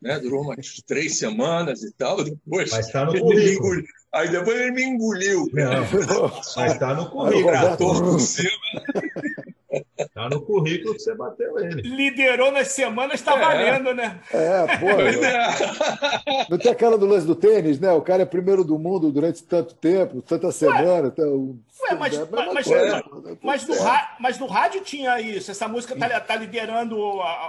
Né? 0.00 0.18
Durou 0.20 0.42
umas 0.42 0.82
três 0.86 1.18
semanas 1.18 1.82
e 1.82 1.92
tal. 1.92 2.22
Depois, 2.22 2.70
mas 2.70 2.86
está 2.86 3.04
no 3.04 3.18
currículo. 3.18 3.82
Aí 4.12 4.30
depois 4.30 4.60
ele 4.60 4.70
me 4.70 4.84
engoliu. 4.84 5.48
Não, 5.52 5.70
mas 6.56 6.72
está 6.72 6.94
no 6.94 7.10
currículo. 7.10 7.50
Trator 7.50 8.00
por 8.00 8.20
cima. 8.20 8.50
Tá 10.18 10.28
no 10.28 10.40
currículo 10.40 10.94
que 10.94 11.00
você 11.00 11.14
bateu 11.14 11.56
ele. 11.60 11.80
Liderou 11.80 12.50
nas 12.50 12.72
semanas, 12.72 13.22
tá 13.22 13.36
é. 13.36 13.40
valendo, 13.40 13.94
né? 13.94 14.18
É, 14.32 14.66
pô. 14.78 14.86
não 16.50 16.58
tem 16.58 16.72
aquela 16.72 16.98
do 16.98 17.06
lance 17.06 17.24
do 17.24 17.36
tênis, 17.36 17.78
né? 17.78 17.92
O 17.92 18.02
cara 18.02 18.24
é 18.24 18.26
primeiro 18.26 18.64
do 18.64 18.76
mundo 18.80 19.12
durante 19.12 19.44
tanto 19.44 19.76
tempo, 19.76 20.20
tanta 20.20 20.50
semana. 20.50 21.06
Então, 21.06 21.56
Ué, 21.82 21.94
mas, 21.94 22.14
é 22.14 22.26
mas, 22.32 22.52
mas, 22.52 22.66
é, 22.66 23.02
mas, 23.40 23.66
no 23.68 23.78
rádio, 23.80 24.16
mas 24.18 24.38
no 24.40 24.46
rádio 24.46 24.80
tinha 24.80 25.20
isso. 25.20 25.52
Essa 25.52 25.68
música 25.68 25.96
tá, 25.96 26.18
tá 26.18 26.34
liderando 26.34 26.98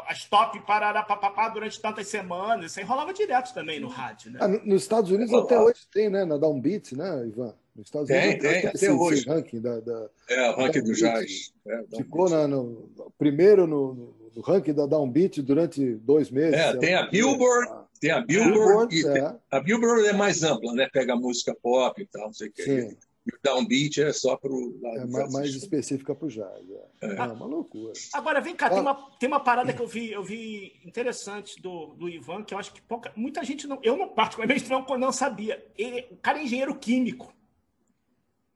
as 0.08 0.26
top 0.26 0.60
parará, 0.60 1.02
papapá 1.02 1.50
durante 1.50 1.82
tantas 1.82 2.08
semanas. 2.08 2.70
Isso 2.70 2.80
aí 2.80 2.86
rolava 2.86 3.12
direto 3.12 3.52
também 3.52 3.80
no 3.80 3.88
rádio, 3.88 4.30
né? 4.30 4.38
Ah, 4.40 4.48
nos 4.48 4.84
Estados 4.84 5.10
Unidos 5.10 5.34
até 5.34 5.60
hoje 5.60 5.80
tem, 5.92 6.08
né? 6.08 6.24
Na 6.24 6.38
Downbeat, 6.38 6.96
né, 6.96 7.26
Ivan? 7.26 7.56
Nos 7.80 7.88
Estados 7.88 8.08
tem, 8.10 8.30
Unidos 8.30 8.42
tem, 8.42 8.60
até 8.60 8.72
esse, 8.76 8.90
hoje. 8.90 9.20
Esse 9.20 9.30
ranking 9.30 9.62
da, 9.62 9.80
da, 9.80 10.10
é, 10.30 10.50
o 10.50 10.56
ranking 10.56 10.84
do 10.84 10.94
jazz. 10.94 11.54
É, 11.66 11.84
ficou 11.96 12.30
na, 12.30 12.46
no, 12.46 12.92
primeiro 13.18 13.66
no, 13.66 14.14
no, 14.36 14.42
ranking 14.42 14.74
da 14.74 14.86
Downbeat 14.86 15.42
durante 15.42 15.96
dois 15.96 16.30
meses. 16.30 16.60
É, 16.60 16.76
tem 16.76 16.94
a 16.94 17.08
Billboard, 17.08 17.72
ah, 17.72 17.86
tem 18.02 18.12
a 18.12 18.20
Billboard, 18.20 18.94
Billboard 18.94 19.18
é. 19.18 19.36
a 19.50 19.60
Billboard 19.62 20.08
é 20.08 20.14
mais 20.14 20.44
ampla, 20.44 20.74
né? 20.74 20.90
Pega 20.92 21.16
música 21.16 21.56
pop 21.62 22.02
e 22.02 22.06
tal, 22.06 22.28
não 22.28 22.34
sei 22.34 22.50
o 22.50 22.52
que. 22.52 22.64
Sim. 22.64 22.98
E 23.26 23.36
o 23.36 23.40
downbeat 23.44 24.02
é 24.02 24.12
só 24.12 24.36
para 24.36 24.52
o 24.52 24.80
É 24.84 25.06
mais, 25.06 25.32
mais 25.32 25.50
específica 25.56 26.16
para 26.16 26.26
o 26.26 26.30
jazz. 26.30 26.66
É. 27.02 27.08
É. 27.08 27.16
é. 27.16 27.24
uma 27.24 27.46
loucura. 27.46 27.94
Agora, 28.14 28.42
vem 28.42 28.56
cá, 28.56 28.68
ah. 28.68 28.70
tem, 28.72 28.80
uma, 28.80 29.12
tem 29.20 29.28
uma 29.30 29.40
parada 29.40 29.72
que 29.72 29.82
eu 29.82 29.88
vi, 29.88 30.12
eu 30.12 30.24
vi 30.24 30.74
interessante 30.84 31.62
do, 31.62 31.94
do 31.94 32.10
Ivan, 32.10 32.44
que 32.44 32.54
eu 32.54 32.58
acho 32.58 32.74
que 32.74 32.82
pouca, 32.82 33.14
muita 33.16 33.42
gente 33.44 33.68
não. 33.68 33.80
Eu, 33.84 33.96
não, 33.96 34.10
particularmente, 34.10 34.70
não, 34.70 34.86
não 34.98 35.12
sabia. 35.14 35.64
Ele, 35.78 36.08
o 36.12 36.18
cara 36.18 36.40
é 36.40 36.44
engenheiro 36.44 36.76
químico. 36.76 37.34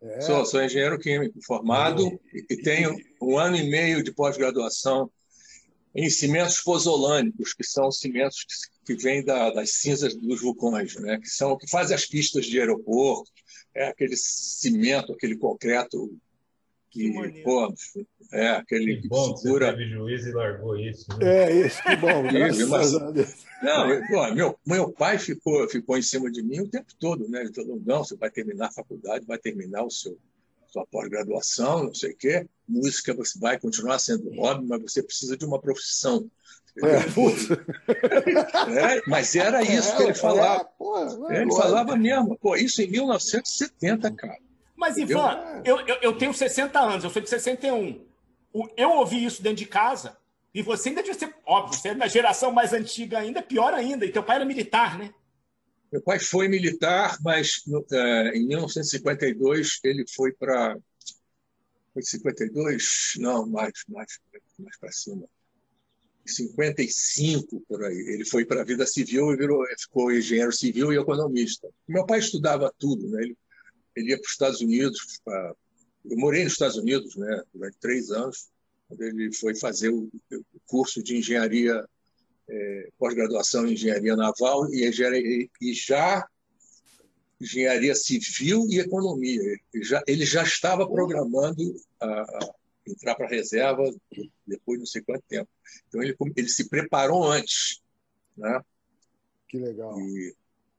É. 0.04 0.22
Sou, 0.22 0.46
sou 0.46 0.62
engenheiro 0.62 1.00
químico 1.00 1.40
formado 1.42 2.20
e 2.34 2.58
tenho 2.58 2.94
um 3.22 3.38
ano 3.38 3.56
e 3.56 3.70
meio 3.70 4.04
de 4.04 4.12
pós-graduação 4.12 5.10
em 5.96 6.10
cimentos 6.10 6.60
pozolânicos, 6.60 7.54
que 7.54 7.64
são 7.64 7.90
cimentos 7.90 8.46
que, 8.86 8.96
que 8.96 9.02
vêm 9.02 9.24
da, 9.24 9.52
das 9.52 9.76
cinzas 9.76 10.14
dos 10.16 10.42
vulcões, 10.42 10.96
né? 10.96 11.20
que 11.20 11.30
são 11.30 11.58
que 11.58 11.70
fazem 11.70 11.96
as 11.96 12.06
pistas 12.06 12.46
de 12.46 12.60
aeroporto, 12.60 13.32
é 13.74 13.88
aquele 13.88 14.18
cimento, 14.18 15.14
aquele 15.14 15.38
concreto 15.38 16.12
que, 16.94 17.12
que 17.12 17.44
pô, 17.44 17.74
é 18.32 18.50
aquele 18.52 19.02
que, 19.02 19.08
bom 19.08 19.34
que 19.34 19.42
segura. 19.42 19.72
Você 19.72 19.78
teve 19.78 19.90
juiz 19.90 20.26
e 20.26 20.32
largou 20.32 20.80
isso. 20.80 21.08
Né? 21.18 21.26
É 21.26 21.66
isso, 21.66 21.82
que 21.82 21.96
bom. 21.96 22.28
Isso, 22.28 22.70
mas... 22.70 22.92
Não, 23.62 24.08
pô, 24.08 24.34
meu, 24.34 24.60
meu 24.66 24.92
pai 24.92 25.18
ficou, 25.18 25.68
ficou 25.68 25.98
em 25.98 26.02
cima 26.02 26.32
de 26.32 26.44
mim 26.44 26.62
o 26.62 26.70
tempo 26.70 26.94
todo, 27.00 27.28
né? 27.28 27.42
Ele 27.42 27.54
falou: 27.54 27.82
não, 27.84 28.04
você 28.04 28.16
vai 28.16 28.30
terminar 28.30 28.68
a 28.68 28.72
faculdade, 28.72 29.26
vai 29.26 29.38
terminar 29.38 29.84
o 29.84 29.90
seu 29.90 30.18
sua 30.68 30.88
pós-graduação, 30.88 31.84
não 31.84 31.94
sei 31.94 32.14
o 32.14 32.18
quê. 32.18 32.48
Música 32.68 33.14
você 33.14 33.38
vai 33.38 33.60
continuar 33.60 34.00
sendo 34.00 34.34
hobby, 34.34 34.66
mas 34.66 34.82
você 34.82 35.04
precisa 35.04 35.38
de 35.38 35.46
uma 35.46 35.62
profissão. 35.62 36.28
É, 36.82 36.96
é, 38.96 39.02
mas 39.06 39.36
era 39.36 39.62
isso 39.62 39.94
é, 39.94 39.96
que 39.96 40.04
ele 40.04 40.14
falava. 40.16 40.62
É, 40.62 40.66
porra, 40.76 41.38
ele 41.38 41.54
falava 41.54 41.96
mesmo. 41.96 42.36
Pô, 42.40 42.56
isso 42.56 42.82
em 42.82 42.90
1970, 42.90 44.12
cara. 44.16 44.40
Mas, 44.84 44.98
Ivan, 44.98 45.62
eu, 45.64 45.80
eu, 45.88 45.96
eu, 46.02 46.18
tenho 46.18 46.34
60 46.34 46.78
anos, 46.78 47.06
eu 47.06 47.10
sou 47.10 47.22
de 47.22 47.30
61. 47.30 48.06
Eu 48.76 48.92
ouvi 48.92 49.24
isso 49.24 49.42
dentro 49.42 49.60
de 49.60 49.66
casa, 49.66 50.18
e 50.54 50.62
você 50.62 50.90
ainda 50.90 51.02
devia 51.02 51.18
ser, 51.18 51.34
óbvio, 51.46 51.80
você 51.80 51.88
é 51.88 51.96
da 51.96 52.06
geração 52.06 52.52
mais 52.52 52.74
antiga 52.74 53.20
ainda, 53.20 53.42
pior 53.42 53.74
ainda, 53.74 54.06
e 54.06 54.12
teu 54.12 54.22
pai 54.22 54.36
era 54.36 54.46
militar, 54.46 55.00
né? 55.00 55.14
Meu 55.90 56.02
pai 56.02 56.20
foi 56.20 56.50
militar, 56.50 57.18
mas 57.22 57.64
é, 57.94 58.38
em 58.38 58.46
1952 58.46 59.80
ele 59.86 60.04
foi 60.14 60.34
para. 60.34 60.78
Foi 61.94 62.04
52? 62.04 63.14
Não, 63.20 63.48
mais, 63.48 63.72
mais, 63.88 64.20
mais 64.60 64.78
para 64.78 64.92
cima. 64.92 65.26
55 66.26 67.64
por 67.70 67.86
aí. 67.86 67.96
Ele 67.96 68.26
foi 68.26 68.44
para 68.44 68.62
a 68.62 68.66
vida 68.66 68.86
civil 68.86 69.32
e 69.32 69.38
virou, 69.38 69.66
ficou 69.80 70.12
engenheiro 70.12 70.52
civil 70.52 70.92
e 70.92 70.98
economista. 70.98 71.70
Meu 71.88 72.06
pai 72.06 72.20
estudava 72.20 72.74
tudo, 72.78 73.08
né? 73.10 73.24
Ele, 73.24 73.38
ele 73.96 74.10
ia 74.10 74.18
para 74.18 74.26
os 74.26 74.32
Estados 74.32 74.62
Unidos. 74.62 75.20
Pra... 75.24 75.56
eu 76.06 76.18
morei 76.18 76.44
nos 76.44 76.54
Estados 76.54 76.78
Unidos, 76.78 77.16
né? 77.16 77.44
Durante 77.54 77.78
três 77.80 78.12
anos, 78.12 78.50
quando 78.88 79.02
ele 79.02 79.34
foi 79.34 79.56
fazer 79.56 79.90
o, 79.90 80.10
curso 80.66 81.02
de 81.04 81.18
engenharia, 81.18 81.86
é, 82.50 82.90
pós-graduação 82.98 83.66
em 83.68 83.74
engenharia 83.74 84.16
naval 84.16 84.72
e, 84.74 84.88
engenharia, 84.88 85.48
e 85.62 85.74
já 85.74 86.28
engenharia 87.40 87.96
civil 87.96 88.66
e 88.70 88.80
economia. 88.80 89.42
Ele 89.74 89.84
já, 89.84 90.04
ele 90.08 90.26
já 90.26 90.44
estava 90.44 90.88
programando 90.88 91.76
a, 92.00 92.08
a 92.08 92.54
entrar 92.88 93.16
para 93.16 93.26
a 93.26 93.30
reserva 93.30 93.84
depois 94.46 94.78
de 94.78 94.80
não 94.80 94.86
sei 94.86 95.02
quanto 95.02 95.24
tempo. 95.28 95.50
Então 95.88 96.02
ele, 96.02 96.16
ele 96.36 96.50
se 96.50 96.70
preparou 96.70 97.24
antes, 97.26 97.82
né? 98.38 98.62
Que 99.48 99.58
legal. 99.58 100.00
E 100.00 100.36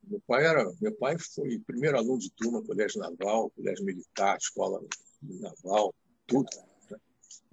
meu 0.09 0.21
pai 0.27 0.47
era, 0.47 0.71
meu 0.81 0.95
pai 0.95 1.17
foi 1.19 1.59
primeiro 1.61 1.97
aluno 1.97 2.19
de 2.19 2.31
turma, 2.31 2.62
colégio 2.62 3.01
naval, 3.01 3.51
colégio 3.51 3.85
militar, 3.85 4.37
escola 4.38 4.83
naval, 5.23 5.95
tudo. 6.27 6.49
Né? 6.90 6.99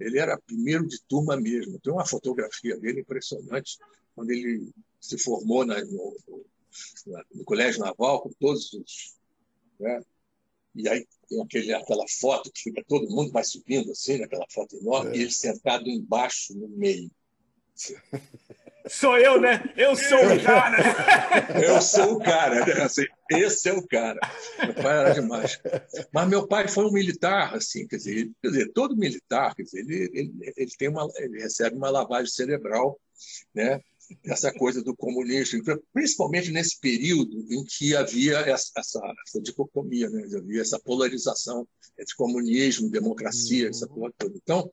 Ele 0.00 0.18
era 0.18 0.40
primeiro 0.40 0.86
de 0.86 1.00
turma 1.08 1.36
mesmo. 1.36 1.78
Tem 1.80 1.92
uma 1.92 2.06
fotografia 2.06 2.78
dele 2.78 3.00
impressionante, 3.00 3.78
quando 4.14 4.30
ele 4.30 4.70
se 5.00 5.18
formou 5.18 5.64
na, 5.64 5.82
no, 5.84 6.16
no, 6.28 6.44
no, 7.34 7.44
Colégio 7.44 7.80
Naval, 7.80 8.22
com 8.22 8.30
todos 8.38 8.72
os. 8.72 9.16
Né? 9.78 10.02
E 10.74 10.88
aí 10.88 11.06
tem 11.28 11.42
aquele, 11.42 11.74
aquela 11.74 12.04
foto 12.08 12.50
que 12.52 12.62
fica 12.62 12.84
todo 12.86 13.10
mundo 13.10 13.32
vai 13.32 13.44
subindo 13.44 13.90
assim, 13.90 14.18
naquela 14.18 14.46
foto 14.50 14.76
enorme, 14.76 15.10
é. 15.10 15.18
e 15.18 15.22
ele 15.22 15.30
sentado 15.30 15.88
embaixo, 15.88 16.54
no 16.54 16.68
meio. 16.68 17.10
Sou 18.88 19.16
eu, 19.16 19.40
né? 19.40 19.62
Eu 19.76 19.94
sou 19.94 20.18
o 20.18 20.42
cara. 20.42 20.78
Eu 21.62 21.80
sou 21.80 22.14
o 22.14 22.18
cara. 22.18 22.66
Né? 22.66 22.72
Assim, 22.82 23.04
esse 23.30 23.68
é 23.68 23.72
o 23.72 23.86
cara. 23.86 24.18
Meu 24.58 24.74
pai 24.74 24.98
era 24.98 25.14
demais. 25.14 25.60
Mas 26.12 26.28
meu 26.28 26.46
pai 26.46 26.68
foi 26.68 26.84
um 26.84 26.92
militar, 26.92 27.54
assim, 27.54 27.86
quer 27.86 27.96
dizer, 27.96 28.30
quer 28.42 28.48
dizer 28.48 28.72
todo 28.72 28.96
militar, 28.96 29.54
quer 29.54 29.62
dizer, 29.62 29.80
ele, 29.80 30.10
ele, 30.12 30.52
ele, 30.56 30.70
tem 30.76 30.88
uma, 30.88 31.08
ele 31.16 31.40
recebe 31.40 31.76
uma 31.76 31.90
lavagem 31.90 32.32
cerebral, 32.32 32.98
né? 33.54 33.80
Essa 34.24 34.52
coisa 34.52 34.82
do 34.82 34.94
comunismo, 34.94 35.62
principalmente 35.92 36.50
nesse 36.50 36.78
período 36.78 37.46
em 37.50 37.64
que 37.64 37.96
havia 37.96 38.38
essa, 38.40 38.70
essa, 38.76 39.00
essa 39.26 39.40
dicotomia, 39.40 40.10
né? 40.10 40.26
havia 40.36 40.60
essa 40.60 40.78
polarização 40.78 41.66
entre 41.98 42.14
comunismo, 42.16 42.90
democracia, 42.90 43.64
uhum. 43.64 43.70
essa 43.70 43.86
coisa 43.86 44.14
toda. 44.18 44.36
Então, 44.36 44.70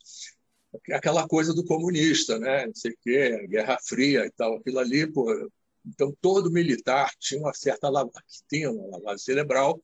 aquela 0.91 1.27
coisa 1.27 1.53
do 1.53 1.65
comunista, 1.65 2.38
né? 2.39 2.67
Não 2.67 2.75
sei 2.75 2.91
o 2.91 2.97
quê, 3.01 3.47
Guerra 3.47 3.77
Fria 3.82 4.25
e 4.25 4.32
tal, 4.32 4.55
aquilo 4.55 4.79
ali, 4.79 5.12
pô. 5.12 5.49
Então, 5.86 6.15
todo 6.21 6.51
militar 6.51 7.12
tinha 7.19 7.39
uma 7.39 7.53
certa 7.53 7.89
lavagem, 7.89 8.21
tinha 8.49 8.71
uma 8.71 8.97
lavagem 8.97 9.23
cerebral, 9.23 9.82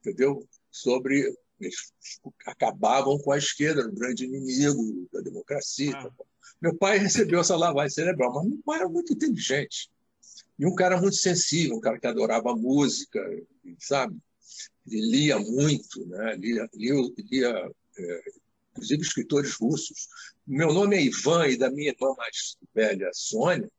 entendeu? 0.00 0.46
Sobre. 0.70 1.34
Eles 1.60 1.92
acabavam 2.46 3.18
com 3.18 3.32
a 3.32 3.38
esquerda, 3.38 3.88
o 3.88 3.92
grande 3.92 4.24
inimigo 4.24 5.08
da 5.12 5.20
democracia. 5.20 5.96
Ah. 5.96 6.10
Meu 6.60 6.76
pai 6.76 6.98
recebeu 6.98 7.40
essa 7.40 7.56
lavagem 7.56 7.90
cerebral, 7.90 8.32
mas 8.32 8.44
meu 8.46 8.58
pai 8.64 8.78
era 8.78 8.88
muito 8.88 9.12
inteligente. 9.12 9.90
E 10.56 10.66
um 10.66 10.74
cara 10.74 11.00
muito 11.00 11.16
sensível, 11.16 11.76
um 11.76 11.80
cara 11.80 11.98
que 11.98 12.06
adorava 12.06 12.54
música, 12.54 13.20
sabe? 13.80 14.16
Ele 14.86 15.10
lia 15.10 15.38
muito, 15.38 16.06
né? 16.06 16.36
lia, 16.36 16.68
lia, 16.74 16.94
lia 17.30 17.72
é, 17.98 18.22
inclusive 18.78 19.02
escritores 19.02 19.54
russos. 19.54 20.08
Meu 20.46 20.72
nome 20.72 20.96
é 20.96 21.02
Ivan 21.02 21.48
e 21.48 21.58
da 21.58 21.70
minha 21.70 21.90
irmã 21.90 22.14
mais 22.16 22.56
velha, 22.74 23.10
Sônia, 23.12 23.70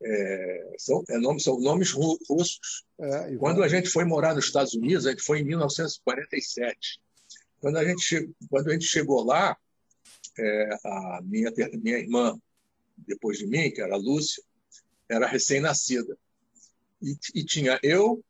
é, 0.00 0.74
são, 0.78 1.02
é 1.08 1.18
nome, 1.18 1.40
são 1.40 1.58
nomes 1.60 1.92
russos. 1.92 2.84
É, 3.00 3.36
quando 3.36 3.62
a 3.62 3.68
gente 3.68 3.88
foi 3.88 4.04
morar 4.04 4.34
nos 4.34 4.46
Estados 4.46 4.74
Unidos, 4.74 5.06
a 5.06 5.10
gente 5.10 5.22
foi 5.22 5.40
em 5.40 5.44
1947. 5.44 7.00
Quando 7.60 7.76
a 7.76 7.84
gente, 7.84 8.30
quando 8.48 8.68
a 8.68 8.72
gente 8.72 8.84
chegou 8.84 9.24
lá, 9.24 9.56
é, 10.38 10.68
a 10.84 11.20
minha, 11.24 11.52
minha 11.82 11.98
irmã, 11.98 12.38
depois 12.96 13.38
de 13.38 13.46
mim, 13.46 13.70
que 13.70 13.80
era 13.80 13.94
a 13.94 13.98
Lúcia, 13.98 14.42
era 15.08 15.26
recém-nascida. 15.26 16.16
E, 17.02 17.16
e, 17.34 17.44
tinha 17.44 17.78
eu 17.82 18.22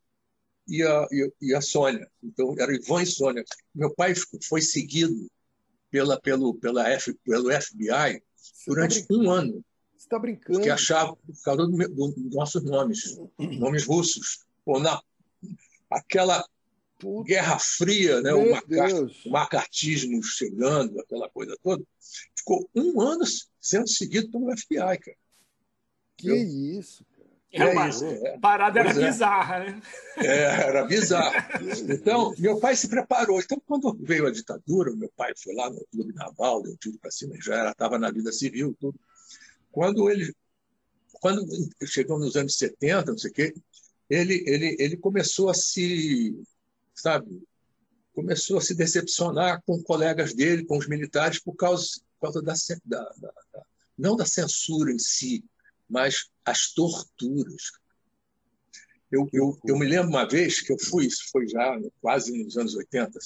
e 0.67 0.83
a, 0.83 1.07
e, 1.11 1.33
e 1.41 1.55
a 1.55 1.61
Sônia. 1.61 2.09
Então, 2.23 2.55
era 2.57 2.73
Ivan 2.73 3.03
e 3.03 3.05
Sônia. 3.05 3.43
Meu 3.73 3.93
pai 3.93 4.13
foi 4.47 4.61
seguido 4.61 5.29
pela, 5.89 6.19
pelo, 6.19 6.53
pela 6.55 6.87
F, 6.89 7.13
pelo 7.23 7.51
FBI 7.51 8.21
Você 8.35 8.65
tá 8.65 8.73
durante 8.73 9.07
tá 9.07 9.13
um 9.13 9.29
ano. 9.29 9.63
Você 9.97 10.05
está 10.05 10.19
brincando? 10.19 10.57
Porque 10.57 10.69
achava, 10.69 11.15
por 11.15 11.41
causa 11.43 11.67
dos 11.67 11.77
do, 11.77 12.11
do 12.11 12.35
nossos 12.35 12.63
nomes, 12.63 13.19
nomes 13.37 13.85
russos. 13.85 14.45
Na, 14.65 15.01
aquela 15.89 16.45
Puta. 16.99 17.27
Guerra 17.29 17.57
Fria, 17.57 18.21
né? 18.21 18.33
o, 18.33 18.51
macar, 18.51 18.89
o 18.93 19.29
macartismo 19.29 20.21
chegando, 20.21 20.99
aquela 20.99 21.29
coisa 21.29 21.57
toda, 21.63 21.81
ficou 22.35 22.69
um 22.75 22.99
ano 22.99 23.23
sendo 23.59 23.87
seguido 23.87 24.29
pelo 24.29 24.51
FBI, 24.55 24.77
cara. 24.77 25.17
Que 26.17 26.33
isso? 26.33 27.05
É, 27.51 27.63
é 27.63 27.65
uma 27.71 27.89
isso, 27.89 28.05
é. 28.05 28.37
parada 28.37 28.79
era 28.79 28.91
é. 28.91 28.93
bizarra, 28.93 29.59
né? 29.59 29.81
É, 30.17 30.43
era 30.67 30.85
bizarra. 30.85 31.49
Então, 31.89 32.33
meu 32.37 32.59
pai 32.59 32.75
se 32.75 32.87
preparou. 32.87 33.39
Então, 33.39 33.59
quando 33.65 33.97
veio 34.01 34.27
a 34.27 34.31
ditadura, 34.31 34.95
meu 34.95 35.11
pai 35.15 35.33
foi 35.35 35.55
lá 35.55 35.69
no 35.69 35.83
clube 35.91 36.13
naval, 36.13 36.61
deu 36.61 36.77
tiro 36.77 36.99
para 36.99 37.09
cima, 37.09 37.35
já 37.41 37.71
estava 37.71 37.97
na 37.97 38.11
vida 38.11 38.31
civil, 38.31 38.75
tudo. 38.79 38.99
Quando 39.71 40.09
ele, 40.09 40.33
quando 41.13 41.43
chegou 41.85 42.19
nos 42.19 42.35
anos 42.35 42.55
70, 42.55 43.11
não 43.11 43.17
sei 43.17 43.31
o 43.31 43.33
quê, 43.33 43.53
ele, 44.09 44.43
ele, 44.45 44.75
ele 44.79 44.97
começou 44.97 45.49
a 45.49 45.53
se, 45.53 46.35
sabe, 46.93 47.41
começou 48.13 48.59
a 48.59 48.61
se 48.61 48.75
decepcionar 48.75 49.61
com 49.65 49.81
colegas 49.81 50.33
dele, 50.33 50.65
com 50.65 50.77
os 50.77 50.87
militares, 50.87 51.39
por 51.39 51.55
causa, 51.55 51.87
por 52.19 52.27
causa 52.27 52.41
da, 52.43 52.53
da, 52.85 53.01
da 53.19 53.63
não 53.97 54.15
da 54.15 54.25
censura 54.25 54.91
em 54.91 54.99
si, 54.99 55.43
mas 55.89 56.29
as 56.45 56.71
torturas. 56.71 57.71
Eu, 59.11 59.27
eu, 59.33 59.57
eu 59.65 59.77
me 59.77 59.87
lembro 59.87 60.09
uma 60.09 60.27
vez 60.27 60.61
que 60.61 60.71
eu 60.71 60.77
fui, 60.77 61.07
isso 61.07 61.23
foi 61.31 61.47
já 61.47 61.79
quase 61.99 62.43
nos 62.43 62.57
anos 62.57 62.75
80, 62.75 63.19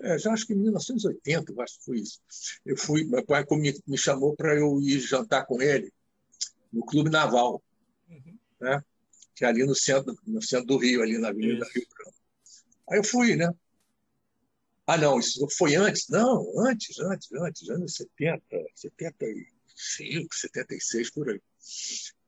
é, 0.00 0.18
já 0.18 0.32
acho 0.32 0.46
que 0.46 0.52
em 0.52 0.56
1980, 0.56 1.54
acho 1.62 1.78
que 1.78 1.84
foi 1.84 1.98
isso. 2.00 2.20
Eu 2.66 2.76
fui, 2.76 3.04
meu 3.04 3.24
pai 3.24 3.44
me, 3.52 3.80
me 3.86 3.96
chamou 3.96 4.34
para 4.34 4.56
eu 4.56 4.80
ir 4.80 4.98
jantar 4.98 5.46
com 5.46 5.62
ele 5.62 5.92
no 6.72 6.84
Clube 6.84 7.10
Naval, 7.10 7.62
uhum. 8.08 8.38
né? 8.60 8.82
que 9.34 9.44
é 9.44 9.48
ali 9.48 9.64
no 9.64 9.74
centro, 9.74 10.16
no 10.26 10.42
centro 10.42 10.66
do 10.66 10.78
Rio, 10.78 11.02
ali 11.02 11.18
na 11.18 11.28
Avenida 11.28 11.64
isso. 11.64 11.78
Rio 11.78 11.86
Branco. 11.94 12.16
Aí 12.90 12.98
eu 12.98 13.04
fui, 13.04 13.36
né? 13.36 13.48
Ah, 14.86 14.96
não, 14.96 15.18
isso 15.18 15.46
foi 15.56 15.76
antes? 15.76 16.08
Não, 16.08 16.44
antes, 16.58 16.98
antes, 16.98 17.32
antes, 17.32 17.68
anos 17.70 17.94
70, 17.94 18.42
75, 18.74 20.34
76, 20.34 21.10
por 21.10 21.30
aí. 21.30 21.40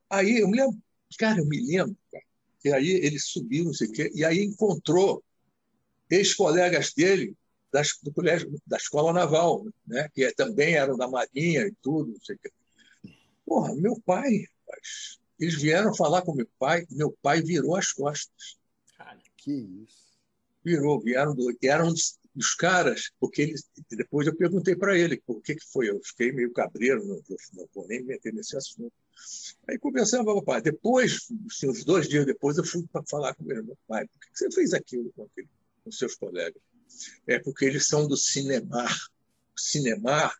Aí 0.09 0.39
eu 0.39 0.47
me 0.47 0.57
lembro, 0.57 0.81
cara, 1.17 1.39
eu 1.39 1.45
me 1.45 1.59
lembro, 1.59 1.97
cara, 2.11 2.25
e 2.63 2.73
aí 2.73 2.89
ele 2.89 3.19
subiu, 3.19 3.65
não 3.65 3.73
sei 3.73 3.87
o 3.87 3.91
quê, 3.91 4.11
e 4.13 4.23
aí 4.25 4.43
encontrou 4.43 5.23
ex-colegas 6.09 6.93
dele 6.93 7.35
das, 7.71 7.97
do 8.01 8.13
colégio, 8.13 8.49
da 8.65 8.77
escola 8.77 9.11
naval, 9.11 9.65
né? 9.85 10.09
que 10.13 10.31
também 10.33 10.75
eram 10.75 10.95
da 10.95 11.07
Marinha 11.07 11.67
e 11.67 11.73
tudo, 11.81 12.11
não 12.11 12.21
sei 12.21 12.35
o 12.35 12.39
quê. 12.39 12.51
Porra, 13.45 13.75
meu 13.75 13.99
pai, 14.01 14.45
rapaz, 14.61 15.19
eles 15.39 15.61
vieram 15.61 15.93
falar 15.93 16.21
com 16.21 16.33
meu 16.33 16.47
pai, 16.57 16.85
meu 16.89 17.15
pai 17.21 17.41
virou 17.41 17.75
as 17.75 17.91
costas. 17.91 18.57
Cara, 18.97 19.19
que 19.37 19.51
isso. 19.51 20.05
Virou, 20.63 20.99
vieram, 21.01 21.35
do, 21.35 21.55
eram 21.61 21.93
dos 22.33 22.55
caras, 22.55 23.11
porque 23.19 23.41
ele, 23.43 23.55
depois 23.91 24.25
eu 24.25 24.35
perguntei 24.35 24.75
para 24.75 24.97
ele 24.97 25.21
o 25.27 25.41
que, 25.41 25.55
que 25.55 25.65
foi. 25.71 25.89
Eu 25.89 26.01
fiquei 26.03 26.31
meio 26.31 26.51
cabreiro, 26.53 27.05
não, 27.05 27.21
não 27.53 27.69
vou 27.73 27.87
nem 27.87 28.03
meter 28.03 28.33
nesse 28.33 28.57
assunto. 28.57 28.93
Aí 29.67 29.79
conversava 29.79 30.25
com 30.25 30.39
o 30.39 30.43
pai. 30.43 30.61
Depois, 30.61 31.27
assim, 31.49 31.69
uns 31.69 31.83
dois 31.83 32.07
dias 32.07 32.25
depois, 32.25 32.57
eu 32.57 32.63
fui 32.63 32.85
para 32.91 33.03
falar 33.09 33.33
com. 33.35 33.43
Meu 33.43 33.77
pai, 33.87 34.07
por 34.07 34.19
que 34.19 34.27
você 34.33 34.51
fez 34.51 34.73
aquilo 34.73 35.11
com, 35.15 35.23
aquele, 35.23 35.49
com 35.83 35.91
seus 35.91 36.15
colegas? 36.15 36.61
É 37.27 37.39
porque 37.39 37.65
eles 37.65 37.87
são 37.87 38.07
do 38.07 38.15
Cinemar. 38.15 38.93
O 39.55 39.59
Cinemar 39.59 40.35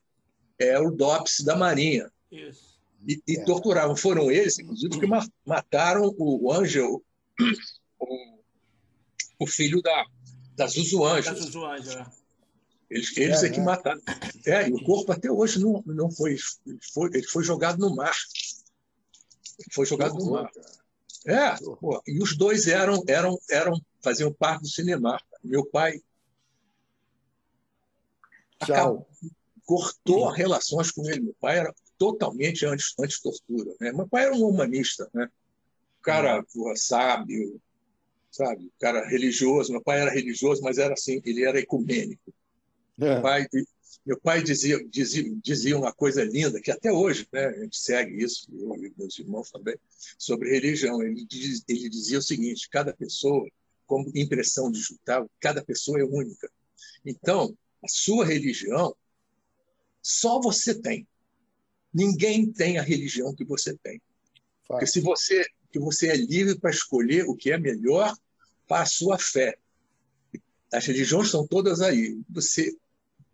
é 0.60 0.80
o 0.80 0.92
DOPS 0.92 1.44
da 1.44 1.56
Marinha. 1.56 2.12
Isso. 2.32 2.76
E, 3.08 3.22
e 3.28 3.38
é. 3.38 3.46
torturavam. 3.46 3.96
Foram 3.96 4.32
eles, 4.32 4.60
inclusive, 4.60 5.00
que 5.00 5.08
mataram 5.46 6.14
o 6.18 6.52
Ângelo, 6.52 7.04
o, 8.00 8.40
o 9.40 9.48
filho 9.48 9.82
da, 9.82 10.06
das 10.56 10.74
Zuzu 10.74 11.04
Anjos. 11.04 11.56
É. 11.96 12.06
Eles, 12.90 13.18
eles 13.18 13.44
é, 13.44 13.48
é 13.48 13.50
que 13.50 13.60
né? 13.60 13.66
mataram. 13.66 14.02
É, 14.46 14.70
e 14.70 14.74
o 14.74 14.84
corpo 14.84 15.12
até 15.12 15.30
hoje 15.30 15.60
não, 15.60 15.84
não 15.86 16.12
foi, 16.12 16.38
foi. 16.94 17.10
Ele 17.14 17.28
foi 17.28 17.44
jogado 17.44 17.80
no 17.80 17.96
mar. 17.96 18.16
Foi 19.72 19.86
jogado 19.86 20.16
no 20.16 20.32
mar. 20.32 20.52
É, 21.28 21.56
pô, 21.80 22.02
e 22.06 22.22
os 22.22 22.38
dois 22.38 22.68
eram, 22.68 23.04
eram, 23.08 23.38
eram, 23.50 23.82
faziam 24.04 24.32
parte 24.32 24.62
do 24.62 24.68
cinema. 24.68 25.20
Meu 25.44 25.66
pai 25.66 26.00
acabou, 28.60 29.08
cortou 29.66 30.30
as 30.30 30.38
relações 30.38 30.92
com 30.92 31.08
ele. 31.10 31.22
Meu 31.22 31.36
pai 31.40 31.60
era 31.60 31.74
totalmente 31.98 32.66
anti-tortura. 32.66 33.72
Anti 33.72 33.78
né? 33.82 33.92
Meu 33.92 34.08
pai 34.08 34.26
era 34.26 34.36
um 34.36 34.48
humanista, 34.48 35.10
né? 35.14 35.30
O 36.00 36.02
cara, 36.04 36.40
hum. 36.40 36.46
porra, 36.54 36.76
sábio, 36.76 37.60
sabe? 38.30 38.66
O 38.66 38.80
cara 38.80 39.08
religioso. 39.08 39.72
Meu 39.72 39.82
pai 39.82 40.02
era 40.02 40.12
religioso, 40.12 40.62
mas 40.62 40.78
era 40.78 40.94
assim, 40.94 41.22
ele 41.26 41.44
era 41.44 41.60
ecumênico. 41.60 42.34
É. 43.00 43.14
Meu 43.14 43.22
pai, 43.22 43.48
meu 44.06 44.20
pai 44.20 44.42
dizia, 44.44 44.84
dizia, 44.88 45.24
dizia 45.44 45.78
uma 45.78 45.94
coisa 45.94 46.24
linda, 46.24 46.62
que 46.62 46.72
até 46.72 46.92
hoje 46.92 47.28
né, 47.32 47.46
a 47.46 47.60
gente 47.60 47.78
segue 47.78 48.24
isso, 48.24 48.48
eu 48.52 48.76
e 48.84 48.94
meus 48.98 49.18
irmãos 49.20 49.52
também, 49.52 49.76
sobre 50.18 50.50
religião. 50.50 51.02
Ele, 51.02 51.26
diz, 51.26 51.64
ele 51.68 51.90
dizia 51.90 52.20
o 52.20 52.22
seguinte: 52.22 52.70
cada 52.70 52.94
pessoa, 52.94 53.48
como 53.86 54.12
impressão 54.16 54.72
digital, 54.72 55.30
cada 55.40 55.64
pessoa 55.64 56.00
é 56.00 56.04
única. 56.04 56.52
Então, 57.06 57.56
a 57.84 57.88
sua 57.88 58.26
religião 58.26 58.96
só 60.02 60.40
você 60.40 60.74
tem. 60.74 61.08
Ninguém 61.94 62.52
tem 62.52 62.78
a 62.78 62.82
religião 62.82 63.34
que 63.34 63.46
você 63.46 63.76
tem. 63.78 64.02
Porque 64.68 64.88
se 64.88 65.00
você 65.00 65.46
que 65.76 65.80
você 65.80 66.08
é 66.08 66.16
livre 66.16 66.58
para 66.58 66.70
escolher 66.70 67.26
o 67.28 67.36
que 67.36 67.52
é 67.52 67.58
melhor 67.58 68.16
para 68.66 68.84
a 68.84 68.86
sua 68.86 69.18
fé. 69.18 69.58
As 70.72 70.86
religiões 70.86 71.26
estão 71.26 71.46
todas 71.46 71.82
aí. 71.82 72.18
Você 72.30 72.74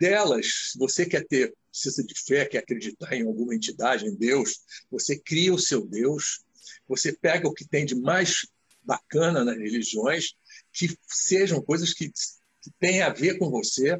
delas, 0.02 0.74
você 0.76 1.06
quer 1.06 1.24
ter 1.28 1.54
precisa 1.72 2.04
de 2.04 2.14
fé, 2.26 2.45
quer 2.45 2.58
acreditar 2.58 3.14
em 3.16 3.24
alguma 3.24 3.56
entidade, 3.56 4.06
em 4.06 4.16
Deus, 4.16 4.62
você 4.89 5.18
cria 5.18 5.54
o 5.54 5.60
seu 5.60 5.86
Deus, 5.86 6.43
você 6.88 7.14
pega 7.14 7.47
o 7.47 7.54
que 7.54 7.66
tem 7.66 7.86
de 7.86 7.95
mais 7.95 8.47
bacana 8.84 9.45
nas 9.45 9.56
religiões, 9.56 10.34
que 10.74 10.89
sejam 11.08 11.62
coisas 11.62 11.93
que, 11.93 12.10
que 12.10 12.72
têm 12.80 13.04
a 13.04 13.10
ver 13.10 13.38
com 13.38 13.49
você, 13.49 13.97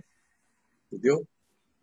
entendeu? 0.91 1.26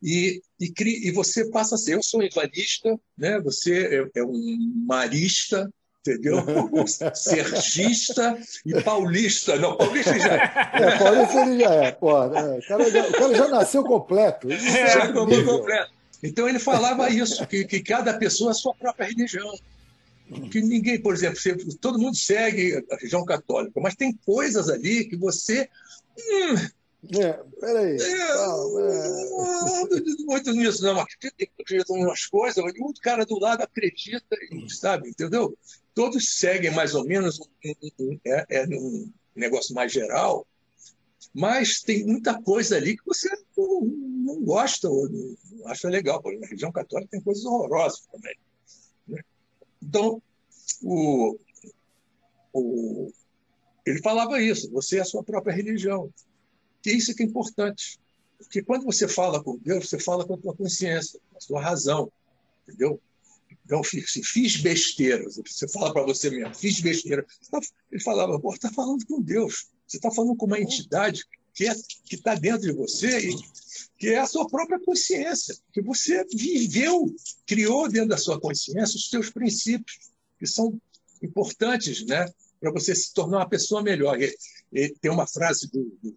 E, 0.02 0.42
e, 0.60 0.72
e, 1.08 1.10
você 1.12 1.48
passa 1.50 1.74
a 1.74 1.78
ser. 1.78 1.94
Eu 1.94 2.02
sou 2.02 2.22
ivanista, 2.22 3.00
né? 3.16 3.40
você 3.40 4.00
é, 4.14 4.20
é 4.20 4.24
um 4.24 4.84
marista, 4.86 5.72
entendeu? 6.12 6.42
Sergista 7.14 8.38
e 8.64 8.80
paulista. 8.82 9.56
Não, 9.56 9.76
paulista 9.76 10.18
já 10.18 10.34
é. 10.34 10.82
é 10.82 10.98
paulista 10.98 11.40
ele 11.40 11.60
já 11.60 11.74
é. 11.74 11.92
Pô, 11.92 12.26
né? 12.26 12.58
o, 12.58 12.68
cara 12.68 12.90
já, 12.90 13.06
o, 13.06 13.12
cara 13.12 13.34
já, 13.34 13.48
nasceu 13.48 13.84
completo. 13.84 14.50
É, 14.50 14.90
já 14.90 15.12
completo. 15.12 15.92
Então 16.22 16.48
ele 16.48 16.58
falava 16.58 17.08
isso, 17.10 17.46
que, 17.46 17.64
que 17.64 17.80
cada 17.80 18.14
pessoa 18.14 18.50
é 18.50 18.52
a 18.52 18.54
sua 18.54 18.74
própria 18.74 19.06
religião. 19.06 19.52
Que 20.50 20.60
ninguém, 20.60 21.00
por 21.00 21.14
exemplo, 21.14 21.40
você, 21.40 21.56
todo 21.80 21.98
mundo 21.98 22.16
segue 22.16 22.84
a 22.90 22.96
religião 22.96 23.24
católica, 23.24 23.80
mas 23.80 23.94
tem 23.94 24.12
coisas 24.26 24.68
ali 24.68 25.04
que 25.04 25.16
você. 25.16 25.68
Hum, 26.18 26.56
é, 27.16 27.32
peraí. 27.60 27.96
É, 27.96 28.34
não 29.30 29.84
acredito 29.84 30.26
muito 30.26 30.52
nisso, 30.52 30.82
não. 30.82 31.00
Acredito 31.00 31.96
em 31.96 32.04
umas 32.04 32.26
coisas, 32.26 32.62
mas 32.62 32.74
o 32.76 32.92
cara 33.00 33.24
do 33.24 33.38
lado 33.38 33.62
acredita, 33.62 34.36
sabe, 34.68 35.10
entendeu? 35.10 35.56
Todos 35.98 36.38
seguem 36.38 36.70
mais 36.70 36.94
ou 36.94 37.04
menos 37.04 37.40
um, 37.98 38.20
é, 38.24 38.46
é 38.50 38.66
um 38.68 39.12
negócio 39.34 39.74
mais 39.74 39.90
geral, 39.90 40.46
mas 41.34 41.80
tem 41.80 42.06
muita 42.06 42.40
coisa 42.40 42.76
ali 42.76 42.96
que 42.96 43.04
você 43.04 43.28
não, 43.56 43.80
não 43.80 44.40
gosta 44.44 44.88
ou 44.88 45.10
não 45.10 45.66
acha 45.66 45.88
legal. 45.88 46.22
Por 46.22 46.28
exemplo, 46.28 46.42
na 46.42 46.46
religião 46.46 46.70
católica 46.70 47.10
tem 47.10 47.20
coisas 47.20 47.44
horrorosas 47.44 48.06
também. 48.12 48.36
Né? 49.08 49.20
Então, 49.82 50.22
o, 50.84 51.36
o, 52.52 53.12
ele 53.84 54.00
falava 54.00 54.40
isso: 54.40 54.70
você 54.70 54.98
é 54.98 55.00
a 55.00 55.04
sua 55.04 55.24
própria 55.24 55.52
religião. 55.52 56.14
E 56.86 56.90
isso 56.90 57.12
que 57.12 57.24
é 57.24 57.26
importante. 57.26 57.98
Porque 58.38 58.62
quando 58.62 58.84
você 58.84 59.08
fala 59.08 59.42
com 59.42 59.58
Deus, 59.58 59.88
você 59.88 59.98
fala 59.98 60.24
com 60.24 60.34
a 60.34 60.38
tua 60.38 60.54
consciência, 60.54 61.18
com 61.28 61.38
a 61.38 61.40
sua 61.40 61.60
razão. 61.60 62.08
Entendeu? 62.68 63.00
Então, 63.68 63.80
assim, 63.80 64.00
fiz 64.00 64.56
besteiras. 64.56 65.36
Você 65.36 65.68
fala 65.68 65.92
para 65.92 66.02
você 66.02 66.30
mesmo, 66.30 66.54
fiz 66.54 66.80
besteira. 66.80 67.26
Tá, 67.50 67.60
ele 67.92 68.02
falava, 68.02 68.40
pô, 68.40 68.54
está 68.54 68.72
falando 68.72 69.04
com 69.04 69.20
Deus. 69.20 69.66
Você 69.86 69.98
está 69.98 70.10
falando 70.10 70.34
com 70.36 70.46
uma 70.46 70.58
entidade 70.58 71.22
que 71.52 71.68
é, 71.68 71.76
está 72.10 72.34
dentro 72.34 72.62
de 72.62 72.72
você 72.72 73.28
e 73.28 73.36
que 73.98 74.08
é 74.08 74.20
a 74.20 74.26
sua 74.26 74.48
própria 74.48 74.80
consciência, 74.80 75.54
que 75.70 75.82
você 75.82 76.24
viveu, 76.32 77.14
criou 77.44 77.90
dentro 77.90 78.08
da 78.08 78.16
sua 78.16 78.40
consciência 78.40 78.96
os 78.96 79.10
seus 79.10 79.28
princípios, 79.28 79.98
que 80.38 80.46
são 80.46 80.80
importantes 81.22 82.06
né, 82.06 82.24
para 82.58 82.70
você 82.70 82.94
se 82.94 83.12
tornar 83.12 83.38
uma 83.38 83.48
pessoa 83.48 83.82
melhor. 83.82 84.18
E, 84.18 84.34
e 84.72 84.94
tem 85.00 85.10
uma 85.10 85.26
frase 85.26 85.70
do, 85.70 85.84
do 86.02 86.16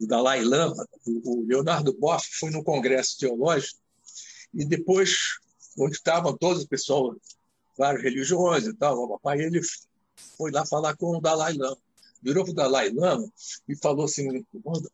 do 0.00 0.06
Dalai 0.06 0.42
Lama, 0.42 0.88
o 1.06 1.44
Leonardo 1.46 1.92
Boff 1.92 2.26
foi 2.38 2.50
num 2.50 2.64
congresso 2.64 3.18
teológico 3.18 3.78
e 4.54 4.64
depois, 4.64 5.38
onde 5.84 5.96
estavam 5.96 6.36
todos 6.36 6.64
o 6.64 6.68
pessoal, 6.68 7.16
várias 7.76 8.02
religiões 8.02 8.66
e 8.66 8.74
tal, 8.74 8.98
o 8.98 9.08
papai, 9.08 9.40
ele 9.40 9.60
foi 10.36 10.50
lá 10.50 10.64
falar 10.66 10.96
com 10.96 11.16
o 11.16 11.20
Dalai 11.20 11.54
Lama. 11.54 11.78
Virou 12.22 12.44
para 12.44 12.52
o 12.52 12.54
Dalai 12.54 12.90
Lama 12.90 13.32
e 13.68 13.74
falou 13.76 14.04
assim: 14.04 14.44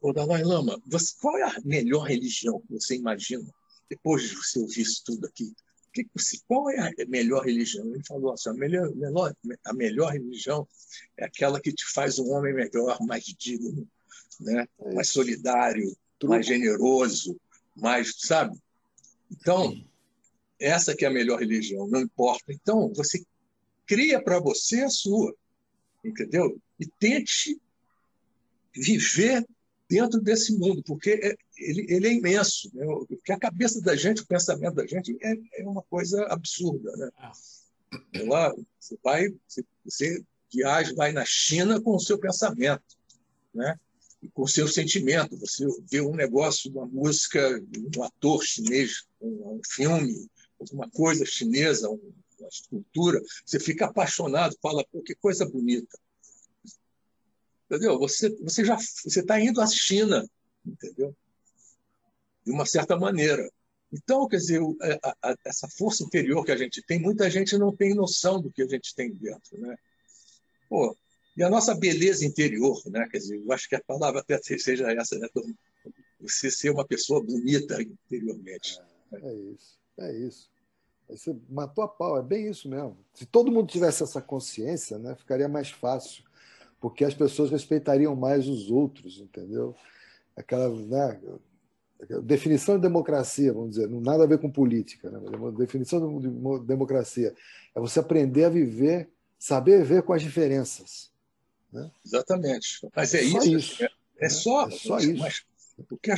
o 0.01 0.13
Dalai 0.13 0.43
Lama, 0.43 0.81
você, 0.87 1.13
qual 1.21 1.37
é 1.37 1.43
a 1.43 1.61
melhor 1.65 2.05
religião 2.05 2.61
que 2.61 2.73
você 2.75 2.95
imagina 2.95 3.45
depois 3.91 4.23
de 4.23 4.37
você 4.37 4.61
ouvir 4.61 4.83
isso 4.83 5.03
tudo 5.05 5.27
aqui? 5.27 5.53
qual 6.47 6.69
é 6.71 6.79
a 6.79 7.07
melhor 7.09 7.45
religião? 7.45 7.87
Ele 7.87 8.05
falou 8.07 8.33
assim: 8.33 8.51
a 8.51 8.55
melhor, 8.55 8.93
a 9.65 9.73
melhor 9.73 10.13
religião 10.13 10.69
é 11.17 11.25
aquela 11.25 11.61
que 11.61 11.73
te 11.73 11.85
faz 11.93 12.19
um 12.19 12.31
homem 12.33 12.55
melhor, 12.55 12.99
mais 13.01 13.25
digno, 13.25 13.89
né? 14.41 14.67
É 14.81 14.95
mais 14.95 15.09
solidário, 15.09 15.97
Truco. 16.19 16.35
mais 16.35 16.47
generoso, 16.47 17.41
mais, 17.75 18.15
sabe? 18.19 18.57
Então, 19.31 19.75
essa 20.59 20.95
que 20.95 21.05
é 21.05 21.09
a 21.09 21.13
melhor 21.13 21.41
religião, 21.41 21.87
não 21.89 22.01
importa. 22.01 22.53
Então, 22.53 22.93
você 22.95 23.25
cria 23.87 24.23
para 24.23 24.41
você 24.41 24.83
a 24.83 24.89
sua, 24.89 25.35
entendeu? 26.05 26.59
E 26.79 26.87
tente 26.87 27.61
viver 28.75 29.47
dentro 29.89 30.21
desse 30.21 30.57
mundo, 30.59 30.83
porque 30.83 31.11
é, 31.11 31.37
ele, 31.57 31.87
ele, 31.89 32.09
é 32.09 32.13
imenso. 32.13 32.71
Né? 32.75 32.85
Porque 33.09 33.33
a 33.33 33.39
cabeça 33.39 33.81
da 33.81 33.95
gente, 33.95 34.23
o 34.23 34.27
pensamento 34.27 34.75
da 34.75 34.87
gente 34.87 35.17
é, 35.23 35.35
é 35.61 35.69
uma 35.69 35.83
coisa 35.83 36.25
absurda. 36.27 36.91
Né? 36.97 37.11
Ah. 37.19 37.33
Lá, 38.25 38.55
você 38.79 38.99
vai, 39.03 39.29
você, 39.47 39.65
você 39.85 40.25
viaja, 40.53 40.95
vai 40.95 41.13
na 41.13 41.25
China 41.25 41.81
com 41.81 41.95
o 41.95 42.01
seu 42.01 42.19
pensamento. 42.19 42.83
Né? 43.55 43.79
com 44.35 44.47
seu 44.47 44.67
sentimento. 44.67 45.37
Você 45.39 45.65
vê 45.91 46.01
um 46.01 46.15
negócio, 46.15 46.71
uma 46.71 46.87
música, 46.87 47.63
um 47.97 48.03
ator 48.03 48.43
chinês, 48.43 49.05
um, 49.21 49.57
um 49.57 49.61
filme, 49.65 50.29
alguma 50.61 50.91
coisa 50.91 51.25
chinesa, 51.25 51.89
um, 51.89 52.13
uma 52.39 52.49
escultura, 52.49 53.21
você 53.45 53.59
fica 53.59 53.87
apaixonado, 53.87 54.57
fala, 54.61 54.85
pô, 54.91 55.03
que 55.03 55.15
coisa 55.15 55.49
bonita. 55.49 55.99
Entendeu? 57.65 57.99
Você, 57.99 58.31
você 58.43 58.65
já 58.65 58.77
você 58.77 59.21
está 59.21 59.41
indo 59.41 59.61
à 59.61 59.67
China, 59.67 60.25
entendeu? 60.65 61.15
De 62.45 62.53
uma 62.53 62.65
certa 62.65 62.97
maneira. 62.97 63.51
Então, 63.93 64.29
quer 64.29 64.37
dizer, 64.37 64.61
é, 64.83 64.99
essa 65.45 65.69
força 65.69 66.05
interior 66.05 66.45
que 66.45 66.53
a 66.53 66.57
gente 66.57 66.83
tem, 66.83 67.01
muita 67.01 67.31
gente 67.31 67.57
não 67.57 67.75
tem 67.75 67.95
noção 67.95 68.41
do 68.41 68.51
que 68.53 68.63
a 68.63 68.67
gente 68.67 68.95
tem 68.95 69.13
dentro, 69.13 69.59
né? 69.59 69.77
Pô, 70.69 70.97
e 71.37 71.43
a 71.43 71.51
nossa 71.51 71.75
beleza 71.75 72.25
interior, 72.25 72.81
né? 72.87 73.07
Quer 73.11 73.19
dizer, 73.19 73.37
eu 73.37 73.53
acho 73.53 73.69
que 73.69 73.75
a 73.75 73.83
palavra 73.83 74.21
até 74.21 74.39
seja 74.43 74.91
essa, 74.93 75.19
né? 75.19 75.29
Você 76.21 76.51
ser 76.51 76.71
uma 76.71 76.87
pessoa 76.87 77.23
bonita 77.23 77.81
interiormente. 77.81 78.81
É, 79.13 79.17
é 79.17 79.35
isso, 79.35 79.79
é 79.99 80.13
isso. 80.13 80.51
Você 81.09 81.37
matou 81.49 81.85
a 81.85 81.89
pau, 81.89 82.19
é 82.19 82.23
bem 82.23 82.49
isso 82.49 82.69
mesmo. 82.69 82.97
Se 83.15 83.25
todo 83.25 83.51
mundo 83.51 83.69
tivesse 83.69 84.03
essa 84.03 84.21
consciência, 84.21 84.99
né, 84.99 85.15
ficaria 85.15 85.49
mais 85.49 85.71
fácil, 85.71 86.25
porque 86.81 87.05
as 87.05 87.15
pessoas 87.15 87.51
respeitariam 87.51 88.15
mais 88.17 88.49
os 88.49 88.71
outros, 88.71 89.19
entendeu? 89.21 89.75
Aquela, 90.37 90.69
né, 90.69 91.21
definição 92.23 92.77
de 92.77 92.83
democracia, 92.83 93.53
vamos 93.53 93.71
dizer, 93.71 93.89
não 93.89 94.01
nada 94.01 94.25
a 94.25 94.27
ver 94.27 94.39
com 94.39 94.51
política, 94.51 95.11
né? 95.11 95.19
definição 95.57 96.19
de 96.19 96.29
democracia 96.67 97.35
é 97.75 97.81
você 97.81 98.01
aprender 98.01 98.45
a 98.45 98.51
viver, 98.51 99.09
saber 99.39 99.79
viver 99.79 100.03
com 100.03 100.13
as 100.13 100.23
diferenças. 100.23 101.11
Né? 101.73 101.91
Exatamente. 102.05 102.87
Mas 102.95 103.15
é, 103.15 103.23
só 103.23 103.39
isso. 103.39 103.57
isso. 103.57 103.83
É, 103.83 103.87
é, 103.87 104.23
né? 104.23 104.29
só, 104.29 104.69
é 104.69 104.71
só 104.71 104.99
isso. 104.99 105.23
Mas, 105.23 105.45
porque 105.85 106.11
a, 106.11 106.17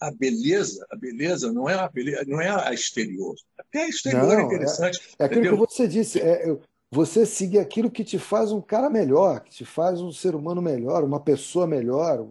a, 0.00 0.10
beleza, 0.10 0.86
a 0.90 0.96
beleza 0.96 1.52
não 1.52 1.68
é 1.68 1.74
a 1.74 1.88
beleza, 1.88 2.24
não 2.26 2.40
é 2.40 2.48
a 2.48 2.72
exterior. 2.72 3.34
Até 3.58 3.84
a 3.84 3.88
exterior 3.88 4.32
é 4.32 4.36
não, 4.36 4.40
é 4.40 4.44
interessante. 4.44 5.00
É, 5.18 5.22
é 5.22 5.26
aquilo 5.26 5.50
que 5.50 5.56
você 5.56 5.86
disse. 5.86 6.20
É, 6.20 6.56
você 6.90 7.26
seguir 7.26 7.58
aquilo 7.58 7.90
que 7.90 8.04
te 8.04 8.18
faz 8.18 8.52
um 8.52 8.60
cara 8.60 8.88
melhor, 8.88 9.40
que 9.40 9.50
te 9.50 9.64
faz 9.64 10.00
um 10.00 10.12
ser 10.12 10.34
humano 10.34 10.62
melhor, 10.62 11.04
uma 11.04 11.20
pessoa 11.20 11.66
melhor. 11.66 12.26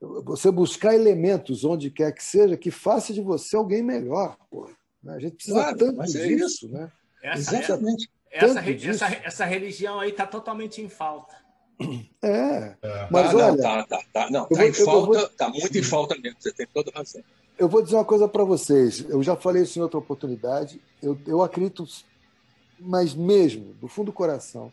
Você 0.00 0.50
buscar 0.50 0.94
elementos 0.94 1.64
onde 1.64 1.90
quer 1.90 2.12
que 2.12 2.22
seja 2.22 2.56
que 2.56 2.70
faça 2.70 3.12
de 3.12 3.20
você 3.20 3.56
alguém 3.56 3.82
melhor. 3.82 4.36
Pô. 4.50 4.68
A 5.06 5.18
gente 5.18 5.36
precisa 5.36 5.60
claro, 5.60 5.78
tanto 5.78 6.02
é 6.02 6.06
disso, 6.06 6.46
isso. 6.46 6.68
né? 6.68 6.90
Essa, 7.22 7.58
Exatamente. 7.58 8.10
Essa, 8.30 8.60
essa, 8.66 9.06
essa, 9.24 9.44
religião 9.44 10.00
aí 10.00 10.10
está 10.10 10.26
totalmente 10.26 10.80
em 10.80 10.88
falta. 10.88 11.34
É. 12.22 12.76
é. 12.82 13.08
Mas 13.10 13.30
tá, 13.30 13.36
olha. 13.36 13.46
Não, 13.48 13.56
tá, 13.56 13.82
tá, 13.84 14.04
tá. 14.12 14.30
Não, 14.30 14.46
tá, 14.46 14.54
vou, 14.54 14.64
em 14.64 14.72
falta, 14.72 15.06
vou... 15.06 15.28
tá 15.30 15.48
muito 15.48 15.78
em 15.78 15.82
falta 15.82 16.18
mesmo, 16.18 16.36
você 16.40 16.52
tem 16.52 16.66
toda 16.72 16.90
razão. 16.94 17.22
Eu 17.58 17.68
vou 17.68 17.82
dizer 17.82 17.96
uma 17.96 18.04
coisa 18.04 18.26
para 18.26 18.44
vocês. 18.44 19.04
Eu 19.08 19.22
já 19.22 19.36
falei 19.36 19.62
isso 19.62 19.78
em 19.78 19.82
outra 19.82 19.98
oportunidade. 19.98 20.80
Eu, 21.02 21.18
eu 21.26 21.42
acredito, 21.42 21.86
mas 22.80 23.14
mesmo, 23.14 23.74
do 23.74 23.86
fundo 23.86 24.06
do 24.06 24.12
coração, 24.12 24.72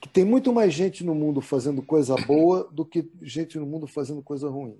que 0.00 0.08
tem 0.08 0.24
muito 0.24 0.52
mais 0.52 0.72
gente 0.72 1.04
no 1.04 1.14
mundo 1.14 1.40
fazendo 1.40 1.82
coisa 1.82 2.14
boa 2.26 2.68
do 2.70 2.84
que 2.84 3.10
gente 3.22 3.58
no 3.58 3.66
mundo 3.66 3.86
fazendo 3.86 4.22
coisa 4.22 4.48
ruim. 4.48 4.78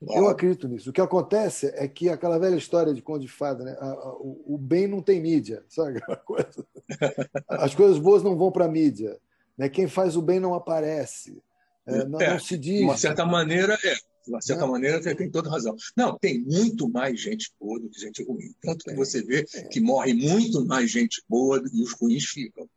Eu 0.00 0.28
acredito 0.28 0.68
nisso. 0.68 0.90
O 0.90 0.92
que 0.92 1.00
acontece 1.00 1.72
é 1.74 1.88
que 1.88 2.08
aquela 2.08 2.38
velha 2.38 2.54
história 2.54 2.94
de 2.94 3.02
conde 3.02 3.26
de 3.26 3.32
fada, 3.32 3.64
né? 3.64 3.76
o, 4.20 4.54
o, 4.54 4.58
bem 4.58 4.86
não 4.86 5.02
tem 5.02 5.20
mídia, 5.20 5.64
sabe? 5.68 6.00
Coisa. 6.24 6.64
As 7.48 7.74
coisas 7.74 7.98
boas 7.98 8.22
não 8.22 8.36
vão 8.36 8.52
para 8.52 8.66
a 8.66 8.68
mídia. 8.68 9.18
Né? 9.58 9.68
Quem 9.68 9.88
faz 9.88 10.16
o 10.16 10.22
bem 10.22 10.38
não 10.38 10.54
aparece, 10.54 11.42
é, 11.84 12.04
não, 12.04 12.20
é, 12.20 12.30
não, 12.30 12.38
se 12.38 12.56
diz. 12.56 12.78
De 12.78 12.84
uma 12.84 12.96
certa 12.96 13.26
maneira, 13.26 13.76
é. 13.82 13.94
De 13.94 14.30
uma 14.30 14.40
certa 14.40 14.62
não. 14.62 14.72
maneira, 14.72 15.02
você 15.02 15.14
tem 15.14 15.30
toda 15.30 15.50
razão. 15.50 15.74
Não, 15.96 16.18
tem 16.18 16.40
muito 16.40 16.88
mais 16.88 17.20
gente 17.20 17.50
boa 17.58 17.80
do 17.80 17.88
que 17.88 17.98
gente 17.98 18.22
ruim. 18.22 18.54
Tanto 18.62 18.84
que 18.84 18.94
você 18.94 19.22
vê 19.22 19.44
é. 19.54 19.62
que 19.64 19.80
morre 19.80 20.12
muito 20.12 20.64
mais 20.66 20.90
gente 20.90 21.22
boa 21.28 21.62
e 21.72 21.82
os 21.82 21.92
ruins 21.94 22.26
ficam. 22.26 22.68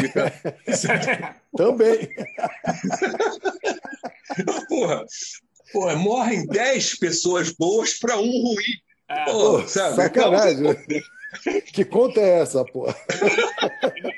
Fica... 0.00 0.32
Também. 1.56 2.08
porra, 4.68 5.04
porra, 5.72 5.96
morrem 5.96 6.46
10 6.46 6.94
pessoas 6.94 7.50
boas 7.50 7.98
para 7.98 8.16
um 8.16 8.30
ruim. 8.30 8.78
Pô, 9.26 9.66
sabe? 9.66 9.96
Sacanagem. 9.96 10.70
Então... 10.70 11.00
que 11.72 11.84
conta 11.84 12.20
é 12.20 12.40
essa, 12.40 12.64
pô? 12.64 12.92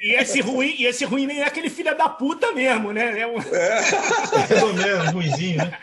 E 0.00 0.14
esse 0.14 0.40
ruim, 0.40 0.74
e 0.78 0.86
esse 0.86 1.04
ruim 1.04 1.26
nem 1.26 1.40
é 1.40 1.44
aquele 1.44 1.68
filho 1.68 1.96
da 1.96 2.08
puta 2.08 2.52
mesmo, 2.52 2.92
né? 2.92 3.20
É, 3.20 3.26
um... 3.26 3.38
é. 3.38 4.46
pelo 4.48 4.72
menos 4.74 5.12
ruimzinho, 5.12 5.58
né? 5.58 5.78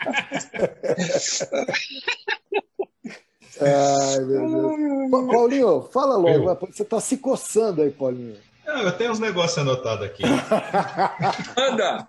Ai, 3.60 4.18
meu 4.20 4.48
Deus. 4.48 5.26
Paulinho, 5.30 5.88
fala 5.92 6.16
logo. 6.16 6.66
Você 6.66 6.82
está 6.82 7.00
se 7.00 7.18
coçando 7.18 7.82
aí, 7.82 7.90
Paulinho. 7.90 8.36
Não, 8.66 8.82
eu 8.82 8.92
tenho 8.92 9.12
uns 9.12 9.18
negócios 9.18 9.58
anotados 9.58 10.06
aqui. 10.06 10.22
manda, 11.56 12.08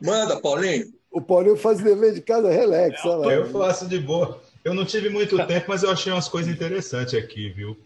manda, 0.00 0.40
Paulinho. 0.40 0.92
O 1.10 1.20
Paulinho 1.20 1.56
faz 1.56 1.80
dever 1.80 2.14
de 2.14 2.20
casa 2.20 2.50
relax. 2.50 3.02
Não, 3.04 3.18
lá, 3.18 3.32
eu 3.32 3.50
faço 3.50 3.88
de 3.88 3.98
boa. 3.98 4.40
Eu 4.62 4.74
não 4.74 4.84
tive 4.84 5.08
muito 5.08 5.36
tempo, 5.46 5.66
mas 5.68 5.82
eu 5.82 5.90
achei 5.90 6.12
umas 6.12 6.28
coisas 6.28 6.52
interessantes 6.52 7.14
aqui, 7.14 7.48
viu? 7.48 7.76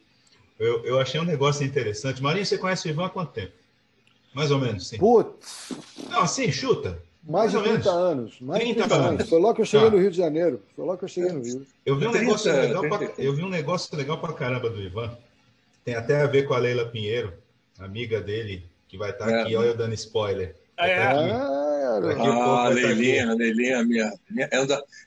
Eu, 0.58 0.84
eu 0.84 1.00
achei 1.00 1.20
um 1.20 1.24
negócio 1.24 1.64
interessante. 1.64 2.22
Marinho, 2.22 2.46
você 2.46 2.58
conhece 2.58 2.86
o 2.86 2.90
Ivan 2.90 3.06
há 3.06 3.10
quanto 3.10 3.32
tempo? 3.32 3.52
Mais 4.32 4.50
ou 4.50 4.58
menos, 4.58 4.88
sim. 4.88 4.98
Putz. 4.98 5.72
Não, 6.10 6.20
assim, 6.20 6.50
chuta. 6.50 7.00
Mais, 7.22 7.52
de 7.52 7.62
30 7.62 7.90
anos. 7.90 8.40
Mais 8.40 8.62
30 8.62 8.82
de 8.82 8.88
30 8.88 8.94
anos. 8.94 9.08
anos. 9.08 9.28
Foi 9.28 9.40
logo 9.40 9.54
que 9.54 9.62
eu 9.62 9.66
cheguei 9.66 9.86
tá. 9.86 9.96
no 9.96 10.00
Rio 10.00 10.10
de 10.10 10.16
Janeiro. 10.16 10.62
Foi 10.76 10.84
logo 10.84 10.98
que 10.98 11.04
eu 11.04 11.08
cheguei 11.08 11.32
no 11.32 11.42
Rio. 11.42 11.66
Eu 11.86 11.96
vi 11.96 12.06
um, 12.06 12.12
negócio, 12.12 12.52
legal 12.52 12.82
pra, 12.88 13.12
eu 13.16 13.34
vi 13.34 13.42
um 13.42 13.48
negócio 13.48 13.96
legal 13.96 14.20
pra 14.20 14.32
caramba 14.32 14.68
do 14.68 14.80
Ivan. 14.80 15.16
Tem 15.84 15.94
até 15.94 16.20
a 16.20 16.26
ver 16.26 16.46
com 16.46 16.54
a 16.54 16.58
Leila 16.58 16.86
Pinheiro, 16.86 17.32
amiga 17.78 18.20
dele, 18.20 18.66
que 18.88 18.98
vai 18.98 19.10
estar 19.10 19.26
tá 19.26 19.32
é. 19.32 19.42
aqui. 19.42 19.56
Olha 19.56 19.68
eu 19.68 19.76
dando 19.76 19.94
spoiler. 19.94 20.54
É. 20.76 20.96
Tá 20.96 21.12
ah, 21.12 21.64
ah 21.96 22.68
Leilinha, 22.68 23.30
a 23.30 23.34
Leilinha, 23.34 23.84
minha, 23.84 24.12
minha, 24.30 24.48
é, 24.50 24.58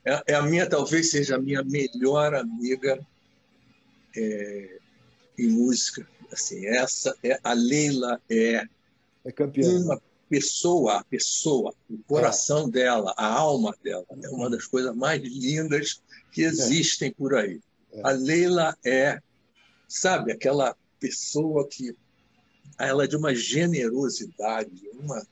é, 0.06 0.24
é, 0.28 0.36
a 0.36 0.42
minha, 0.42 0.66
talvez 0.68 1.12
seja 1.12 1.36
a 1.36 1.40
minha 1.40 1.62
melhor 1.64 2.34
amiga 2.34 2.98
é, 4.16 4.78
em 5.38 5.48
música. 5.50 6.08
Assim, 6.32 6.66
essa 6.66 7.16
é 7.24 7.40
a 7.44 7.54
Leila 7.54 8.22
é, 8.30 8.68
é 9.24 9.32
campeã. 9.32 9.70
uma 9.80 10.02
pessoa, 10.30 11.00
a 11.00 11.04
pessoa, 11.04 11.74
o 11.90 11.98
coração 12.00 12.68
é. 12.68 12.72
dela, 12.72 13.14
a 13.18 13.26
alma 13.26 13.76
dela, 13.84 14.06
é 14.22 14.30
uma 14.30 14.50
das 14.50 14.66
coisas 14.66 14.96
mais 14.96 15.22
lindas 15.22 16.02
que 16.32 16.44
é. 16.44 16.48
existem 16.48 17.12
por 17.12 17.36
aí. 17.36 17.62
É. 17.94 18.02
A 18.04 18.12
Leila 18.12 18.78
é, 18.86 19.22
sabe, 19.88 20.32
aquela 20.32 20.76
pessoa 21.00 21.68
que 21.68 21.96
ela 22.78 23.06
é 23.06 23.08
de 23.08 23.16
uma 23.16 23.34
generosidade, 23.34 24.72
uma 24.94 25.26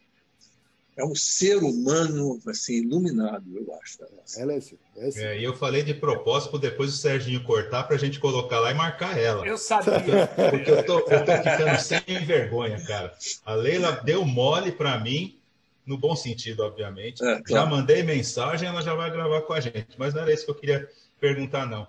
é 0.97 1.03
um 1.03 1.13
ser 1.13 1.57
humano 1.57 2.39
assim 2.47 2.81
iluminado, 2.83 3.43
eu 3.53 3.73
acho. 3.81 3.97
Ela 4.37 4.53
é, 4.53 4.57
assim, 4.57 4.77
é, 4.95 5.07
assim. 5.07 5.23
é, 5.23 5.39
e 5.39 5.43
eu 5.43 5.53
falei 5.55 5.83
de 5.83 5.93
propósito 5.93 6.57
depois 6.57 6.93
o 6.93 6.97
Serginho 6.97 7.43
cortar 7.43 7.83
para 7.83 7.95
a 7.95 7.99
gente 7.99 8.19
colocar 8.19 8.59
lá 8.59 8.71
e 8.71 8.73
marcar 8.73 9.17
ela. 9.17 9.45
Eu 9.45 9.57
sabia. 9.57 10.27
Porque 10.49 10.71
eu 10.71 10.85
tô, 10.85 10.99
eu 10.99 11.25
tô 11.25 11.37
ficando 11.37 11.79
sem 11.79 12.25
vergonha, 12.25 12.81
cara. 12.85 13.13
A 13.45 13.53
Leila 13.53 13.91
deu 13.91 14.23
mole 14.23 14.71
para 14.71 14.97
mim, 14.99 15.37
no 15.85 15.97
bom 15.97 16.15
sentido, 16.15 16.61
obviamente. 16.61 17.21
É, 17.21 17.41
claro. 17.41 17.45
Já 17.49 17.65
mandei 17.65 18.01
mensagem, 18.01 18.69
ela 18.69 18.81
já 18.81 18.95
vai 18.95 19.11
gravar 19.11 19.41
com 19.41 19.53
a 19.53 19.59
gente. 19.59 19.97
Mas 19.97 20.13
não 20.13 20.21
era 20.21 20.33
isso 20.33 20.45
que 20.45 20.51
eu 20.51 20.55
queria 20.55 20.89
perguntar, 21.19 21.65
não. 21.65 21.85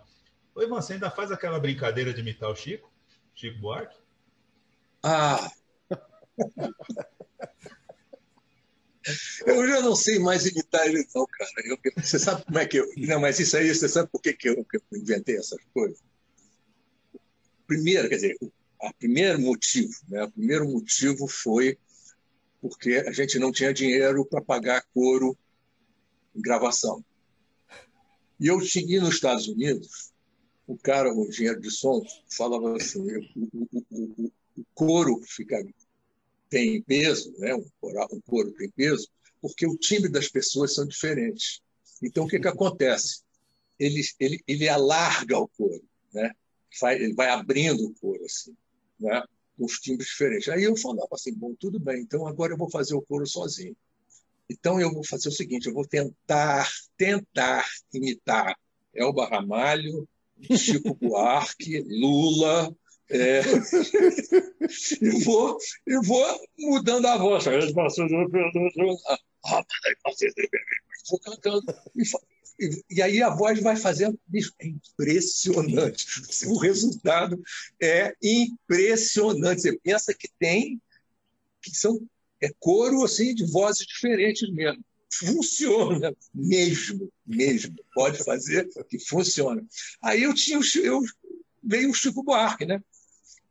Oi, 0.57 0.67
você 0.67 0.95
ainda 0.95 1.11
faz 1.11 1.31
aquela 1.31 1.61
brincadeira 1.61 2.13
de 2.13 2.21
imitar 2.21 2.51
o 2.51 2.57
Chico? 2.57 2.91
Chico 3.35 3.61
Buarque? 3.61 3.97
Ah! 5.03 5.49
Eu 9.47 9.67
já 9.69 9.81
não 9.81 9.95
sei 9.95 10.19
mais 10.19 10.47
imitar 10.47 10.87
ele, 10.87 11.07
não, 11.15 11.27
cara. 11.27 11.51
Eu, 11.65 11.79
você 11.97 12.19
sabe 12.19 12.45
como 12.45 12.59
é 12.59 12.67
que 12.67 12.79
eu. 12.79 12.87
Não, 12.97 13.21
mas 13.21 13.39
isso 13.39 13.57
aí, 13.57 13.73
você 13.73 13.89
sabe 13.89 14.09
por 14.11 14.21
que, 14.21 14.33
que, 14.33 14.49
eu, 14.49 14.65
que 14.65 14.77
eu 14.77 14.83
inventei 14.93 15.37
essas 15.37 15.59
coisas? 15.73 15.99
Primeiro, 17.67 18.09
quer 18.09 18.17
dizer, 18.17 18.37
o 18.41 18.95
primeiro 18.99 19.41
motivo, 19.41 19.95
né? 20.09 20.25
O 20.25 20.31
primeiro 20.31 20.69
motivo 20.69 21.27
foi 21.27 21.79
porque 22.61 23.05
a 23.07 23.13
gente 23.13 23.39
não 23.39 23.53
tinha 23.53 23.73
dinheiro 23.73 24.25
para 24.25 24.43
pagar 24.43 24.85
coro 24.93 25.37
em 26.35 26.41
gravação. 26.41 27.05
E 28.41 28.49
eu 28.49 28.61
cheguei 28.61 29.01
nos 29.01 29.15
Estados 29.15 29.49
Unidos, 29.49 30.13
o 30.67 30.77
cara, 30.77 31.13
o 31.13 31.27
engenheiro 31.27 31.61
de 31.61 31.71
som, 31.71 32.03
falava 32.29 32.77
assim: 32.77 33.01
o, 33.01 33.69
o, 33.73 33.85
o, 33.91 34.33
o 34.59 34.65
coro 34.75 35.21
fica 35.25 35.65
tem 36.49 36.83
peso, 36.83 37.33
né? 37.39 37.55
um, 37.55 37.65
couro, 37.81 38.07
um 38.13 38.21
couro 38.21 38.53
tem 38.53 38.71
peso, 38.71 39.09
porque 39.41 39.67
o 39.67 39.77
timbre 39.77 40.11
das 40.11 40.29
pessoas 40.29 40.75
são 40.75 40.87
diferentes. 40.87 41.61
Então, 42.03 42.25
o 42.25 42.29
que, 42.29 42.39
que 42.39 42.49
acontece? 42.49 43.23
Ele, 43.79 44.03
ele, 44.19 44.43
ele 44.47 44.69
alarga 44.69 45.39
o 45.39 45.49
couro, 45.49 45.83
né? 46.13 46.31
ele 46.93 47.15
vai 47.15 47.29
abrindo 47.29 47.87
o 47.87 47.95
couro, 47.95 48.25
assim, 48.25 48.57
né? 48.99 49.23
os 49.59 49.79
timbres 49.79 50.09
diferentes. 50.09 50.49
Aí 50.49 50.65
eu 50.65 50.77
falava 50.77 51.09
assim, 51.13 51.35
bom, 51.35 51.55
tudo 51.59 51.79
bem, 51.79 52.01
então 52.01 52.27
agora 52.27 52.53
eu 52.53 52.59
vou 52.59 52.71
fazer 52.71 52.95
o 52.95 53.03
couro 53.03 53.27
sozinho. 53.27 53.77
Então 54.49 54.81
eu 54.81 54.93
vou 54.93 55.05
fazer 55.05 55.29
o 55.29 55.33
seguinte, 55.33 55.67
eu 55.67 55.75
vou 55.75 55.87
tentar, 55.87 56.71
tentar 56.97 57.67
imitar 57.93 58.57
Elba 58.95 59.27
Ramalho, 59.27 60.09
Chico 60.57 60.95
Buarque, 60.95 61.81
Lula, 61.81 62.75
é. 63.09 63.41
e, 65.01 65.25
vou, 65.25 65.59
e 65.87 65.99
vou 66.05 66.41
mudando 66.59 67.07
a 67.07 67.17
voz. 67.17 67.45
Vou 71.09 71.21
cantando. 71.21 71.63
E, 72.59 72.83
e 72.91 73.03
aí 73.03 73.23
a 73.23 73.31
voz 73.31 73.61
vai 73.61 73.77
fazendo. 73.77 74.19
É 74.61 74.67
impressionante. 74.67 76.07
O 76.47 76.59
resultado 76.59 77.41
é 77.81 78.15
impressionante. 78.23 79.63
Você 79.63 79.79
pensa 79.79 80.15
que 80.15 80.29
tem. 80.39 80.81
que 81.63 81.71
são 81.71 82.01
é 82.41 82.51
coro 82.59 83.03
assim, 83.03 83.35
de 83.35 83.47
vozes 83.51 83.87
diferentes 83.87 84.51
mesmo. 84.53 84.85
Funciona 85.11 86.15
mesmo, 86.35 87.11
mesmo. 87.25 87.75
Pode 87.95 88.23
fazer 88.23 88.69
que 88.89 88.99
funciona. 88.99 89.65
Aí 90.03 90.23
eu 90.23 90.35
tinha 90.35 90.61
eu, 90.83 91.01
veio 91.63 91.91
o 91.91 91.95
Chico 91.95 92.23
Buarque, 92.23 92.67
né? 92.67 92.83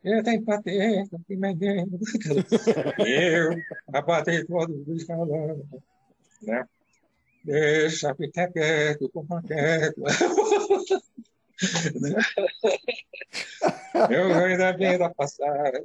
Eu 0.05 0.23
tenho 0.23 0.45
patente, 0.45 1.09
tem 1.27 1.35
mais 1.37 1.57
dentro. 1.57 1.99
Eu, 2.99 3.57
a 3.91 4.03
patente 4.03 4.45
os 4.51 5.03
calores. 5.03 5.65
Né? 6.43 6.63
Deixa 7.43 8.13
ficar 8.13 8.51
quieto, 8.51 9.09
com 9.09 9.25
quieto. 9.41 10.01
Eu 14.11 14.33
ainda 14.33 14.75
vida 14.75 15.09
passada. 15.11 15.83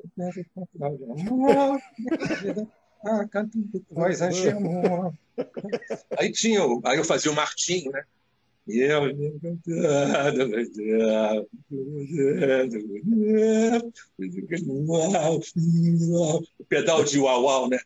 Ah, 3.04 3.24
coisa 3.94 4.28
de 4.28 4.48
amor. 4.50 5.14
Aí 6.18 6.32
tinha, 6.32 6.60
aí 6.84 6.98
eu 6.98 7.04
fazia 7.04 7.30
o 7.30 7.34
Martinho, 7.34 7.92
né? 7.92 8.02
Eu 8.72 9.02
o 16.58 16.64
pedal 16.68 17.04
de 17.04 17.18
uau, 17.18 17.68
né? 17.68 17.78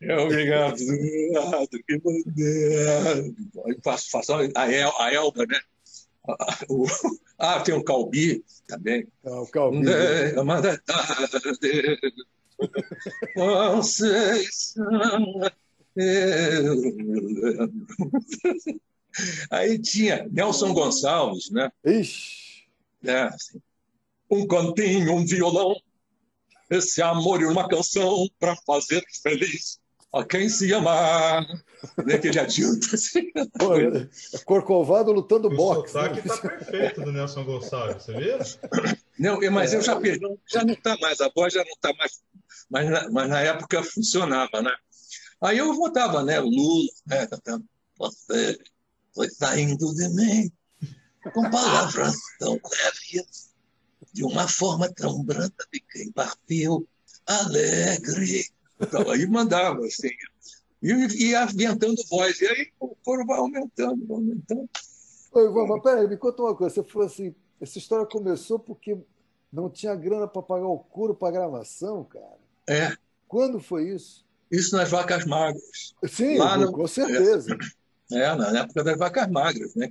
É, 0.00 0.08
é 0.08 0.18
obrigado. 0.18 0.76
Que 0.76 2.00
faço, 3.84 4.10
faço 4.10 4.34
a, 4.34 4.72
El, 4.72 4.92
a 5.00 5.12
Elba, 5.12 5.46
né? 5.46 5.60
Ah, 7.38 7.60
tem 7.60 7.74
o 7.74 7.84
Calbi 7.84 8.42
também. 8.66 9.06
Ah, 9.24 9.42
o 9.42 9.46
Calbi. 9.46 9.86
Conceição 13.34 14.80
Aí 19.50 19.78
tinha 19.78 20.28
Nelson 20.30 20.74
Gonçalves, 20.74 21.50
né? 21.50 21.70
Ixi. 21.84 22.66
É, 23.04 23.22
assim, 23.22 23.60
um 24.30 24.46
cantinho, 24.46 25.14
um 25.14 25.24
violão, 25.24 25.74
esse 26.70 27.00
amor 27.00 27.40
e 27.40 27.46
uma 27.46 27.68
canção 27.68 28.28
para 28.38 28.56
fazer 28.66 29.02
feliz 29.22 29.78
a 30.12 30.24
quem 30.24 30.48
se 30.48 30.72
amar. 30.72 31.46
Né, 32.04 32.14
aquele 32.14 32.38
adianto 32.38 32.94
assim. 32.94 33.30
Pô, 33.58 33.78
é 33.78 34.08
Corcovado 34.44 35.12
lutando 35.12 35.50
boxe. 35.50 35.90
O 35.90 35.92
sotaque 35.92 36.26
está 36.26 36.48
perfeito 36.48 37.02
do 37.02 37.12
Nelson 37.12 37.44
Gonçalves, 37.44 38.02
você 38.02 38.12
viu? 38.14 38.38
Não, 39.18 39.38
mas 39.52 39.72
eu 39.72 39.82
já 39.82 39.96
perdi, 39.96 40.26
já 40.50 40.64
não 40.64 40.74
está 40.74 40.96
mais, 41.00 41.20
a 41.20 41.30
voz 41.34 41.52
já 41.52 41.64
não 41.64 41.72
está 41.72 41.92
mais. 41.94 42.20
Mas 42.68 42.90
na, 42.90 43.10
mas 43.10 43.28
na 43.28 43.40
época 43.40 43.82
funcionava, 43.82 44.62
né? 44.62 44.74
Aí 45.40 45.58
eu 45.58 45.74
votava, 45.74 46.22
né? 46.22 46.40
Lula, 46.40 46.88
né? 47.06 47.28
Você 47.98 48.58
foi 49.14 49.28
saindo 49.30 49.94
de 49.94 50.08
mim 50.10 50.52
com 51.32 51.50
palavras 51.50 52.14
tão 52.38 52.52
leves, 52.52 53.54
de 54.12 54.24
uma 54.24 54.46
forma 54.48 54.92
tão 54.92 55.22
branda 55.24 55.52
de 55.72 55.80
quem 55.80 56.12
partiu 56.12 56.86
alegre. 57.26 58.46
Então, 58.80 59.10
aí 59.10 59.26
mandava, 59.26 59.84
assim. 59.84 60.10
E 60.82 60.92
ia 61.28 61.44
inventando 61.44 61.96
voz. 62.08 62.40
E 62.40 62.46
aí 62.46 62.72
o 62.78 62.94
coro 63.04 63.26
vai 63.26 63.38
aumentando, 63.38 64.06
vai 64.06 64.16
aumentando. 64.16 64.68
Oi, 65.32 65.44
Ivan, 65.44 65.66
mas 65.66 65.82
peraí, 65.82 66.08
me 66.08 66.16
conta 66.16 66.42
uma 66.42 66.54
coisa. 66.54 66.74
Você 66.74 66.84
falou 66.84 67.06
assim, 67.06 67.34
essa 67.60 67.78
história 67.78 68.06
começou 68.06 68.58
porque 68.58 68.96
não 69.52 69.70
tinha 69.70 69.94
grana 69.94 70.28
para 70.28 70.42
pagar 70.42 70.66
o 70.66 70.78
couro 70.78 71.14
para 71.14 71.32
gravação, 71.32 72.04
cara. 72.04 72.38
É. 72.68 72.96
Quando 73.26 73.60
foi 73.60 73.90
isso? 73.90 74.25
Isso 74.50 74.76
nas 74.76 74.90
vacas 74.90 75.24
magras. 75.24 75.94
Sim, 76.08 76.38
no... 76.38 76.72
com 76.72 76.86
certeza. 76.86 77.56
É, 78.12 78.20
é, 78.20 78.34
na 78.36 78.60
época 78.60 78.84
das 78.84 78.96
vacas 78.96 79.28
magras, 79.28 79.74
né? 79.74 79.90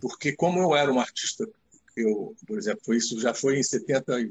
Porque 0.00 0.32
como 0.32 0.60
eu 0.60 0.76
era 0.76 0.92
um 0.92 1.00
artista, 1.00 1.48
eu, 1.96 2.34
por 2.46 2.58
exemplo, 2.58 2.80
foi 2.84 2.96
isso 2.96 3.20
já 3.20 3.34
foi 3.34 3.58
em 3.58 3.62
70 3.62 4.30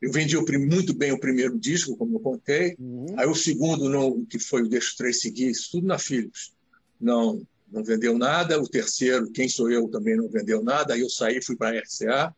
eu 0.00 0.12
vendi 0.12 0.36
muito 0.58 0.94
bem 0.94 1.12
o 1.12 1.18
primeiro 1.18 1.58
disco, 1.58 1.96
como 1.96 2.16
eu 2.16 2.20
contei. 2.20 2.76
Uhum. 2.78 3.14
Aí 3.16 3.26
o 3.26 3.34
segundo, 3.34 3.88
não, 3.88 4.24
que 4.24 4.38
foi 4.38 4.62
o 4.62 4.68
Deixo 4.68 4.96
Três 4.96 5.20
Seguir, 5.20 5.50
isso 5.50 5.70
tudo 5.72 5.86
na 5.86 5.98
Filhos. 5.98 6.52
Não, 7.00 7.42
não 7.72 7.82
vendeu 7.82 8.18
nada. 8.18 8.60
O 8.60 8.68
terceiro, 8.68 9.30
Quem 9.30 9.48
Sou 9.48 9.70
Eu, 9.70 9.88
também 9.88 10.16
não 10.16 10.28
vendeu 10.28 10.62
nada. 10.62 10.94
Aí 10.94 11.00
eu 11.00 11.08
saí, 11.08 11.42
fui 11.42 11.56
para 11.56 11.78
a 11.78 11.80
RCA. 11.80 12.34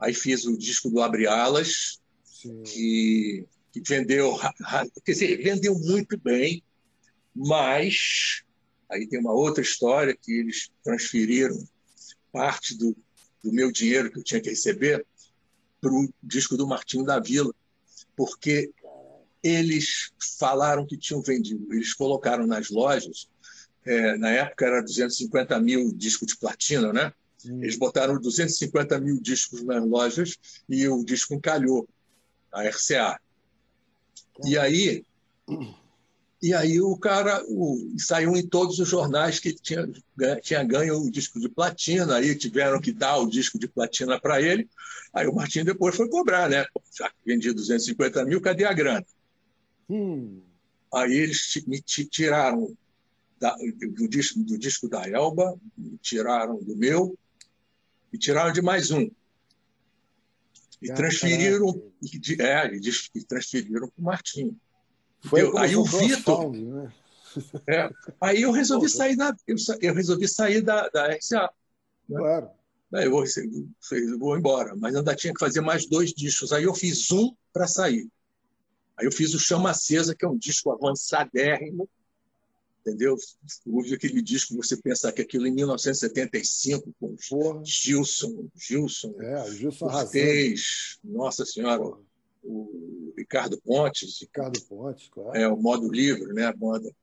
Aí 0.00 0.14
fiz 0.14 0.46
o 0.46 0.56
disco 0.56 0.88
do 0.90 1.00
Abre 1.00 1.26
Alas, 1.26 2.00
que, 2.64 3.44
que 3.72 3.80
vendeu, 3.86 4.38
quer 5.04 5.12
dizer, 5.12 5.42
vendeu 5.42 5.74
muito 5.78 6.18
bem, 6.18 6.62
mas 7.34 8.44
aí 8.90 9.06
tem 9.08 9.18
uma 9.18 9.32
outra 9.32 9.62
história 9.62 10.14
que 10.14 10.32
eles 10.32 10.70
transferiram 10.84 11.56
parte 12.30 12.76
do, 12.76 12.96
do 13.42 13.52
meu 13.52 13.72
dinheiro 13.72 14.10
que 14.10 14.18
eu 14.18 14.24
tinha 14.24 14.40
que 14.40 14.50
receber 14.50 15.04
para 15.80 15.90
o 15.90 16.08
disco 16.22 16.56
do 16.56 16.66
Martinho 16.66 17.04
da 17.04 17.18
Vila, 17.18 17.52
porque 18.16 18.70
eles 19.42 20.12
falaram 20.38 20.86
que 20.86 20.96
tinham 20.96 21.20
vendido, 21.22 21.72
eles 21.72 21.94
colocaram 21.94 22.46
nas 22.46 22.70
lojas, 22.70 23.28
é, 23.84 24.16
na 24.16 24.30
época 24.30 24.66
era 24.66 24.82
250 24.82 25.58
mil 25.60 25.92
discos 25.92 26.28
de 26.28 26.36
platina, 26.36 26.92
né? 26.92 27.12
Eles 27.44 27.76
botaram 27.76 28.20
250 28.20 29.00
mil 29.00 29.20
discos 29.20 29.64
nas 29.64 29.84
lojas 29.84 30.38
e 30.68 30.86
o 30.86 31.04
disco 31.04 31.34
encalhou, 31.34 31.88
a 32.52 32.62
RCA. 32.68 33.20
E 34.44 34.56
aí, 34.56 35.04
e 36.42 36.52
aí 36.52 36.80
o 36.80 36.96
cara 36.96 37.44
o, 37.48 37.94
saiu 37.98 38.36
em 38.36 38.46
todos 38.46 38.78
os 38.78 38.88
jornais 38.88 39.38
que 39.38 39.52
tinha, 39.54 39.88
tinha 40.42 40.64
ganho 40.64 40.98
o 40.98 41.10
disco 41.10 41.38
de 41.38 41.48
platina, 41.48 42.16
aí 42.16 42.34
tiveram 42.34 42.80
que 42.80 42.92
dar 42.92 43.18
o 43.18 43.28
disco 43.28 43.58
de 43.58 43.68
platina 43.68 44.20
para 44.20 44.40
ele. 44.40 44.68
Aí 45.14 45.26
o 45.26 45.34
Martinho 45.34 45.64
depois 45.64 45.94
foi 45.94 46.08
cobrar, 46.08 46.48
né? 46.48 46.64
Já 46.98 47.10
vendi 47.24 47.52
250 47.52 48.24
mil, 48.24 48.40
cadê 48.40 48.64
a 48.64 48.72
grana? 48.72 49.06
Hum. 49.88 50.40
Aí 50.92 51.12
eles 51.12 51.62
me 51.66 51.80
tiraram 51.80 52.76
da, 53.38 53.56
do, 53.94 54.08
disco, 54.08 54.40
do 54.40 54.58
disco 54.58 54.88
da 54.88 55.08
Elba, 55.08 55.58
me 55.76 55.98
tiraram 55.98 56.62
do 56.62 56.76
meu 56.76 57.16
e 58.12 58.18
tiraram 58.18 58.52
de 58.52 58.62
mais 58.62 58.90
um. 58.90 59.10
E 60.82 60.92
transferiram, 60.92 61.82
e, 62.02 62.42
é, 62.42 62.70
e 63.14 63.24
transferiram 63.24 63.88
para 63.88 64.00
o 64.00 64.04
Martinho. 64.04 64.56
Foi 65.20 65.40
aí 65.58 65.76
o 65.76 65.84
Vitor. 65.84 66.52
Né? 66.52 66.92
É, 67.66 67.90
aí 68.20 68.42
eu 68.42 68.50
resolvi 68.50 68.88
sair 68.88 69.16
da, 69.16 69.34
eu, 69.46 69.56
eu 69.80 69.94
resolvi 69.94 70.28
sair 70.28 70.60
da, 70.60 70.88
da 70.88 71.06
RCA. 71.06 71.50
Né? 72.08 72.18
Claro. 72.18 72.50
Aí 72.94 73.06
eu 73.06 73.10
vou, 73.10 73.24
eu 73.24 74.18
vou 74.18 74.36
embora, 74.36 74.76
mas 74.76 74.94
ainda 74.94 75.14
tinha 75.14 75.32
que 75.32 75.40
fazer 75.40 75.62
mais 75.62 75.86
dois 75.86 76.12
discos. 76.12 76.52
Aí 76.52 76.64
eu 76.64 76.74
fiz 76.74 77.10
um 77.10 77.34
para 77.52 77.66
sair. 77.66 78.06
Aí 78.96 79.06
eu 79.06 79.12
fiz 79.12 79.32
o 79.32 79.38
Chama 79.38 79.70
Acesa, 79.70 80.14
que 80.14 80.24
é 80.24 80.28
um 80.28 80.36
disco 80.36 80.70
avançadérrimo, 80.70 81.88
entendeu? 82.84 83.16
Houve 83.66 83.94
aquele 83.94 84.20
disco, 84.20 84.56
você 84.56 84.76
pensar 84.76 85.12
que 85.12 85.22
aquilo 85.22 85.46
em 85.46 85.52
1975, 85.52 86.92
com 87.00 87.16
Porra. 87.28 87.62
Gilson, 87.64 88.48
Gilson, 88.54 89.14
é, 89.20 89.50
Gilson 89.52 89.88
Cortez, 89.88 90.98
Nossa 91.02 91.46
Senhora, 91.46 91.82
Porra. 91.82 92.00
o 92.42 93.14
Ricardo 93.16 93.60
Pontes. 93.62 94.20
Ricardo 94.20 94.60
Pontes, 94.62 95.08
claro. 95.08 95.36
É, 95.36 95.48
o 95.48 95.56
Modo 95.56 95.90
Livre, 95.90 96.32
né, 96.32 96.46
a. 96.46 96.54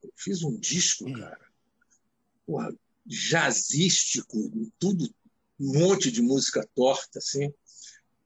Eu 0.04 0.12
fiz 0.16 0.44
um 0.44 0.56
disco, 0.58 1.12
cara, 1.14 1.40
porra, 2.46 2.76
jazzístico, 3.06 4.38
tudo 4.78 5.10
um 5.60 5.80
monte 5.80 6.12
de 6.12 6.22
música 6.22 6.68
torta, 6.76 7.20
assim. 7.20 7.52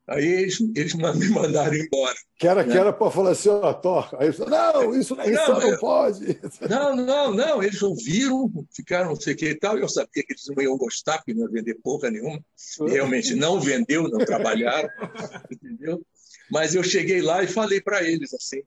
Aí 0.08 0.26
eles, 0.26 0.60
eles 0.76 0.94
me 0.96 1.30
mandaram 1.30 1.76
embora. 1.76 2.16
Que 2.38 2.48
era, 2.48 2.64
né? 2.64 2.72
que 2.74 2.78
era 2.78 2.92
para 2.92 3.12
falar 3.12 3.32
assim, 3.32 3.50
ó, 3.50 3.74
torta. 3.74 4.18
Aí 4.20 4.28
eu 4.28 4.50
não, 4.50 4.96
isso, 4.96 5.16
não, 5.16 5.24
isso 5.24 5.52
não 5.52 5.78
pode. 5.78 6.40
Não, 6.70 6.96
não, 6.96 7.34
não. 7.34 7.64
Eles 7.64 7.82
ouviram, 7.82 8.52
ficaram 8.76 9.10
não 9.10 9.16
sei 9.16 9.34
o 9.34 9.38
que 9.38 9.50
e 9.50 9.56
tal. 9.56 9.78
Eu 9.78 9.88
sabia 9.88 10.24
que 10.24 10.34
eles 10.34 10.44
não 10.50 10.62
iam 10.62 10.78
gostar, 10.78 11.18
porque 11.18 11.34
não 11.34 11.44
ia 11.44 11.52
vender 11.52 11.76
porra 11.76 12.12
nenhuma. 12.12 12.44
E 12.82 12.90
realmente 12.92 13.34
não 13.34 13.60
vendeu, 13.60 14.10
não 14.10 14.20
trabalharam, 14.26 14.90
entendeu? 15.50 16.06
Mas 16.52 16.76
eu 16.76 16.84
cheguei 16.84 17.22
lá 17.22 17.42
e 17.42 17.48
falei 17.48 17.82
para 17.82 18.04
eles 18.04 18.34
assim, 18.34 18.62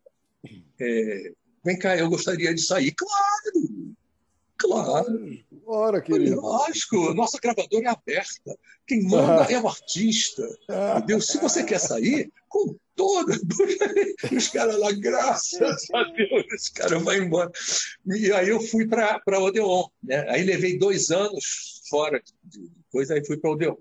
é, 0.81 1.33
vem 1.65 1.79
cá, 1.79 1.97
eu 1.97 2.09
gostaria 2.09 2.55
de 2.55 2.63
sair. 2.63 2.93
Claro, 2.93 3.95
claro. 4.57 5.46
Ora, 5.69 6.01
querido. 6.01 6.41
Lógico, 6.41 7.13
nossa 7.13 7.39
gravadora 7.43 7.87
é 7.87 7.89
aberta. 7.89 8.57
Quem 8.87 9.03
manda 9.03 9.51
é 9.51 9.61
o 9.61 9.67
artista. 9.67 10.49
Entendeu? 10.97 11.21
Se 11.21 11.39
você 11.39 11.65
quer 11.65 11.81
sair, 11.81 12.33
com 12.49 12.77
toda. 12.95 13.33
Os 14.33 14.49
caras 14.49 14.79
lá, 14.79 14.93
graças 14.93 15.91
a 15.93 16.05
Deus, 16.05 16.47
esse 16.53 16.73
cara 16.73 17.01
vai 17.01 17.19
embora. 17.19 17.51
E 18.07 18.31
aí 18.33 18.49
eu 18.49 18.61
fui 18.61 18.87
para 18.87 19.41
Odeon. 19.41 19.87
Né? 20.05 20.25
Aí 20.31 20.45
levei 20.45 20.79
dois 20.79 21.11
anos 21.11 21.83
fora 21.91 22.23
de 22.45 22.71
coisa, 22.93 23.15
aí 23.15 23.27
fui 23.27 23.37
para 23.37 23.51
Odeon. 23.51 23.75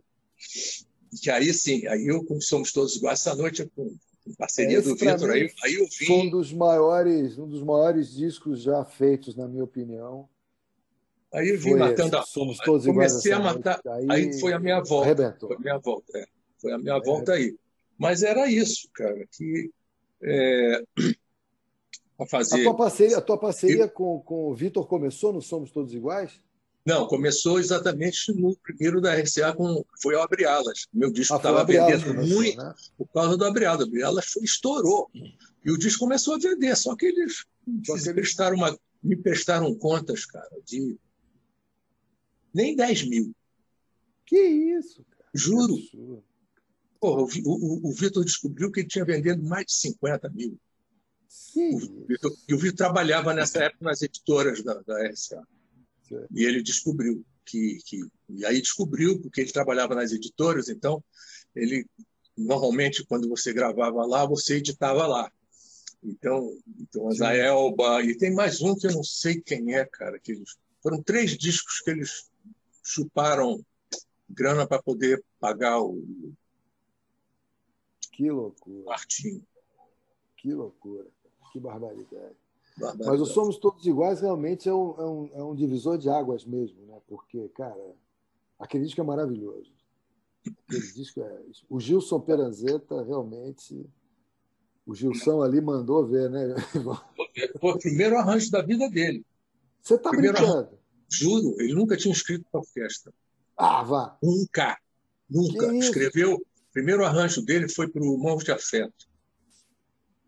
Que 1.21 1.29
aí 1.29 1.53
sim, 1.53 1.85
aí 1.85 2.07
eu, 2.07 2.25
como 2.25 2.41
somos 2.41 2.71
todos 2.73 2.95
iguais, 2.95 3.21
essa 3.21 3.35
noite 3.35 3.63
com 3.75 3.95
parceria 4.39 4.79
Esse, 4.79 4.89
do 4.89 4.95
Vitor, 4.95 5.29
aí, 5.29 5.51
aí 5.63 5.75
eu 5.75 5.85
vi. 5.99 6.07
Foi 6.07 6.15
um 6.15 6.29
dos 6.31 6.51
maiores, 6.51 7.37
um 7.37 7.47
dos 7.47 7.61
maiores 7.61 8.11
discos 8.11 8.63
já 8.63 8.83
feitos, 8.83 9.35
na 9.35 9.47
minha 9.47 9.63
opinião. 9.63 10.27
Aí 11.35 11.49
eu 11.49 11.57
vim 11.57 11.71
foi 11.71 11.79
matando 11.79 12.07
esse, 12.07 12.15
a 12.15 12.21
Somos 12.23 12.57
todos 12.59 12.85
Comecei 12.85 13.33
a 13.33 13.39
matar. 13.39 13.81
Aí, 13.87 14.07
aí, 14.09 14.39
foi 14.39 14.53
a 14.53 14.59
minha 14.59 14.81
volta. 14.81 15.11
Arrebentou. 15.11 15.49
Foi 15.49 15.57
a 15.57 15.59
minha 15.59 15.77
volta, 15.77 16.17
é. 16.17 16.25
Foi 16.61 16.71
a 16.71 16.77
minha 16.77 16.95
é. 16.95 17.01
volta 17.01 17.33
aí. 17.33 17.55
Mas 17.97 18.23
era 18.23 18.49
isso, 18.49 18.87
cara, 18.93 19.25
que 19.31 19.69
é, 20.23 20.81
a 22.19 22.25
fazer. 22.25 22.61
A 22.61 22.63
tua 22.63 22.75
parceria, 22.75 23.17
a 23.17 23.21
tua 23.21 23.37
parceria 23.37 23.83
eu... 23.83 23.89
com, 23.89 24.21
com 24.21 24.49
o 24.49 24.55
Vitor 24.55 24.87
começou 24.87 25.33
no 25.33 25.41
Somos 25.41 25.71
Todos 25.71 25.93
Iguais? 25.93 26.39
Não, 26.85 27.07
começou 27.07 27.59
exatamente 27.59 28.31
no 28.31 28.55
primeiro 28.57 29.01
da 29.01 29.15
RCA, 29.15 29.53
com, 29.53 29.83
foi 30.01 30.15
o 30.15 30.21
Abre 30.21 30.45
Alas. 30.45 30.85
Meu 30.93 31.11
disco 31.11 31.35
estava 31.35 31.61
ah, 31.61 31.63
vendendo 31.63 32.13
muito 32.13 32.57
né? 32.57 32.73
por 32.95 33.07
causa 33.07 33.35
do 33.35 33.43
Abre 33.43 33.65
Alas. 33.65 33.87
Abre 33.87 34.03
Alas 34.03 34.35
estourou. 34.37 35.09
E 35.65 35.71
o 35.71 35.77
disco 35.79 36.01
começou 36.01 36.35
a 36.35 36.37
vender, 36.37 36.75
só 36.77 36.95
que 36.95 37.07
eles, 37.07 37.43
só 37.83 37.95
que 37.95 38.01
eles... 38.01 38.13
Prestaram 38.13 38.57
uma, 38.57 38.77
me 39.01 39.15
prestaram 39.15 39.73
contas, 39.73 40.25
cara, 40.25 40.47
de 40.63 40.95
nem 42.55 42.75
10 42.75 43.09
mil. 43.09 43.35
Que 44.25 44.39
isso, 44.39 45.03
cara. 45.11 45.29
Juro. 45.33 45.75
Porra, 46.99 47.21
o, 47.21 47.27
o, 47.45 47.89
o 47.89 47.91
Vitor 47.91 48.23
descobriu 48.23 48.71
que 48.71 48.79
ele 48.79 48.87
tinha 48.87 49.03
vendendo 49.03 49.43
mais 49.43 49.65
de 49.65 49.73
50 49.73 50.29
mil. 50.29 50.57
Sim. 51.27 51.75
O 51.75 52.05
Victor, 52.07 52.31
e 52.47 52.53
o 52.53 52.57
Vitor 52.57 52.77
trabalhava 52.77 53.33
nessa 53.33 53.65
época 53.65 53.83
nas 53.83 54.01
editoras 54.01 54.63
da, 54.63 54.73
da 54.75 55.05
RCA. 55.05 55.45
Sim. 56.07 56.25
E 56.31 56.45
ele 56.45 56.63
descobriu 56.63 57.23
que, 57.45 57.77
que. 57.85 57.99
E 58.29 58.45
aí 58.45 58.61
descobriu, 58.61 59.21
porque 59.21 59.41
ele 59.41 59.51
trabalhava 59.51 59.93
nas 59.93 60.13
editoras, 60.13 60.69
então 60.69 61.03
ele. 61.53 61.85
Normalmente, 62.37 63.05
quando 63.05 63.29
você 63.29 63.53
gravava 63.53 64.05
lá, 64.05 64.25
você 64.25 64.55
editava 64.55 65.07
lá. 65.07 65.31
Então, 66.03 66.57
então 66.79 67.09
a 67.25 67.33
Elba, 67.33 68.03
e 68.03 68.15
tem 68.15 68.33
mais 68.33 68.61
um 68.61 68.75
que 68.75 68.87
eu 68.87 68.91
não 68.91 69.03
sei 69.03 69.41
quem 69.41 69.73
é, 69.73 69.85
cara, 69.85 70.19
que 70.19 70.33
eles, 70.33 70.57
foram 70.81 71.01
três 71.01 71.37
discos 71.37 71.79
que 71.79 71.91
eles 71.91 72.29
chuparam 72.85 73.59
grana 74.29 74.67
para 74.67 74.81
poder 74.81 75.23
pagar 75.39 75.81
o. 75.81 76.01
Que 78.11 78.29
loucura. 78.29 78.85
Martinho. 78.85 79.43
Que 80.37 80.53
loucura. 80.53 81.07
Que 81.51 81.59
barbaridade. 81.59 82.35
barbaridade. 82.77 83.09
Mas 83.09 83.21
o 83.21 83.25
Somos 83.25 83.57
Todos 83.57 83.85
Iguais 83.85 84.21
realmente 84.21 84.69
é 84.69 84.73
um, 84.73 84.95
é, 84.97 85.05
um, 85.05 85.29
é 85.33 85.43
um 85.43 85.55
divisor 85.55 85.97
de 85.97 86.09
águas 86.09 86.45
mesmo, 86.45 86.85
né? 86.85 87.01
Porque, 87.07 87.49
cara, 87.49 87.95
aquele 88.59 88.85
disco 88.85 89.01
é 89.01 89.03
maravilhoso. 89.03 89.73
Aquele 90.67 90.91
disco 90.93 91.21
é. 91.21 91.41
O 91.69 91.79
Gilson 91.79 92.19
Peranzeta 92.19 93.03
realmente. 93.03 93.85
O 94.85 94.93
Gilson 94.93 95.41
ali 95.41 95.59
mandou 95.59 96.05
ver, 96.05 96.29
né? 96.29 96.53
Foi 97.59 97.71
o 97.71 97.79
primeiro 97.79 98.17
arranjo 98.17 98.51
da 98.51 98.61
vida 98.61 98.87
dele. 98.87 99.25
Você 99.81 99.95
está 99.95 100.11
brincando? 100.11 100.69
Juro, 101.09 101.55
ele 101.59 101.73
nunca 101.73 101.95
tinha 101.95 102.11
escrito 102.11 102.45
para 102.51 102.61
orquestra. 102.61 103.13
Ah, 103.57 103.83
vá. 103.83 104.17
Nunca. 104.21 104.77
Nunca. 105.29 105.69
Que 105.69 105.77
Escreveu. 105.77 106.35
O 106.35 106.73
primeiro 106.73 107.05
arranjo 107.05 107.41
dele 107.41 107.69
foi 107.69 107.87
para 107.87 108.03
o 108.03 108.17
Mãos 108.17 108.43
de 108.43 108.51
Afeto. 108.51 109.07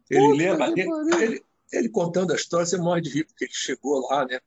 Ele 0.09 0.21
Puta 0.21 0.37
lembra. 0.37 0.67
Ele, 0.69 1.23
ele, 1.23 1.45
ele, 1.73 1.89
contando 1.89 2.31
a 2.31 2.35
história, 2.35 2.65
você 2.65 2.77
morre 2.77 3.01
de 3.01 3.09
rir, 3.09 3.25
porque 3.25 3.45
ele 3.45 3.53
chegou 3.53 4.07
lá, 4.07 4.25
né? 4.25 4.39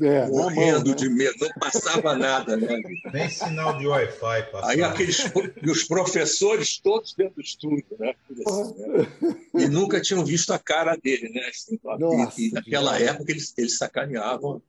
É, 0.00 0.26
morrendo 0.28 0.78
mão, 0.78 0.88
né? 0.88 0.94
de 0.94 1.08
medo, 1.08 1.36
não 1.40 1.52
passava 1.60 2.16
nada, 2.16 2.56
né? 2.56 2.80
Nem 3.12 3.28
sinal 3.28 3.76
de 3.78 3.86
Wi-Fi 3.86 4.42
passava. 4.50 4.72
Aí 4.72 4.82
aqueles 4.82 5.24
os 5.62 5.84
professores 5.84 6.78
todos 6.78 7.14
dentro 7.14 7.36
do 7.36 7.42
estúdio, 7.42 7.96
né? 7.98 8.14
Assim, 8.46 8.74
né? 8.78 9.06
E 9.54 9.68
nunca 9.68 10.00
tinham 10.00 10.24
visto 10.24 10.52
a 10.52 10.58
cara 10.58 10.96
dele, 10.96 11.28
né? 11.30 11.46
Assim, 11.48 11.78
Nossa, 11.82 12.40
e, 12.40 12.50
naquela 12.52 12.98
época 12.98 13.30
eles, 13.30 13.52
eles 13.56 13.76
sacaneavam. 13.76 14.62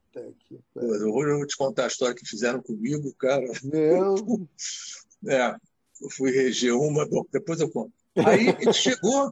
Eu 0.76 1.12
vou, 1.12 1.28
eu 1.28 1.38
vou 1.38 1.48
te 1.48 1.56
contar 1.56 1.86
a 1.86 1.88
história 1.88 2.16
que 2.16 2.28
fizeram 2.28 2.62
comigo, 2.62 3.14
cara. 3.18 3.46
Meu. 3.64 4.16
É, 5.28 5.56
eu 6.02 6.10
fui 6.10 6.32
reger 6.32 6.74
uma, 6.74 7.08
depois 7.32 7.60
eu 7.60 7.70
conto. 7.70 7.94
Aí 8.16 8.50
ele 8.60 8.74
chegou, 8.74 9.32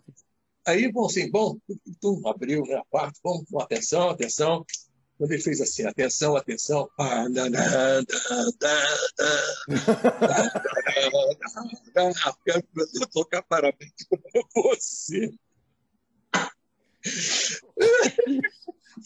aí, 0.66 0.92
bom, 0.92 1.08
assim, 1.08 1.30
bom, 1.30 1.58
tum, 2.00 2.22
abriu 2.28 2.62
né, 2.64 2.76
a 2.76 2.86
parte, 2.86 3.20
bom, 3.24 3.44
atenção, 3.60 4.10
atenção. 4.10 4.64
Quando 5.20 5.34
ele 5.34 5.42
fez 5.42 5.60
assim, 5.60 5.86
atenção, 5.86 6.38
atenção, 6.38 6.90
eu 12.96 13.08
tocar 13.12 13.44
parabéns 13.44 13.92
para 14.10 14.18
você. 14.56 15.30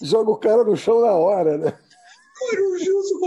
Joga 0.04 0.30
o 0.30 0.38
cara 0.38 0.64
no 0.64 0.78
chão 0.78 1.02
na 1.02 1.14
hora, 1.14 1.58
né? 1.58 1.80
Cara, 2.50 2.70
o 2.70 2.78
Gilson 2.78 3.20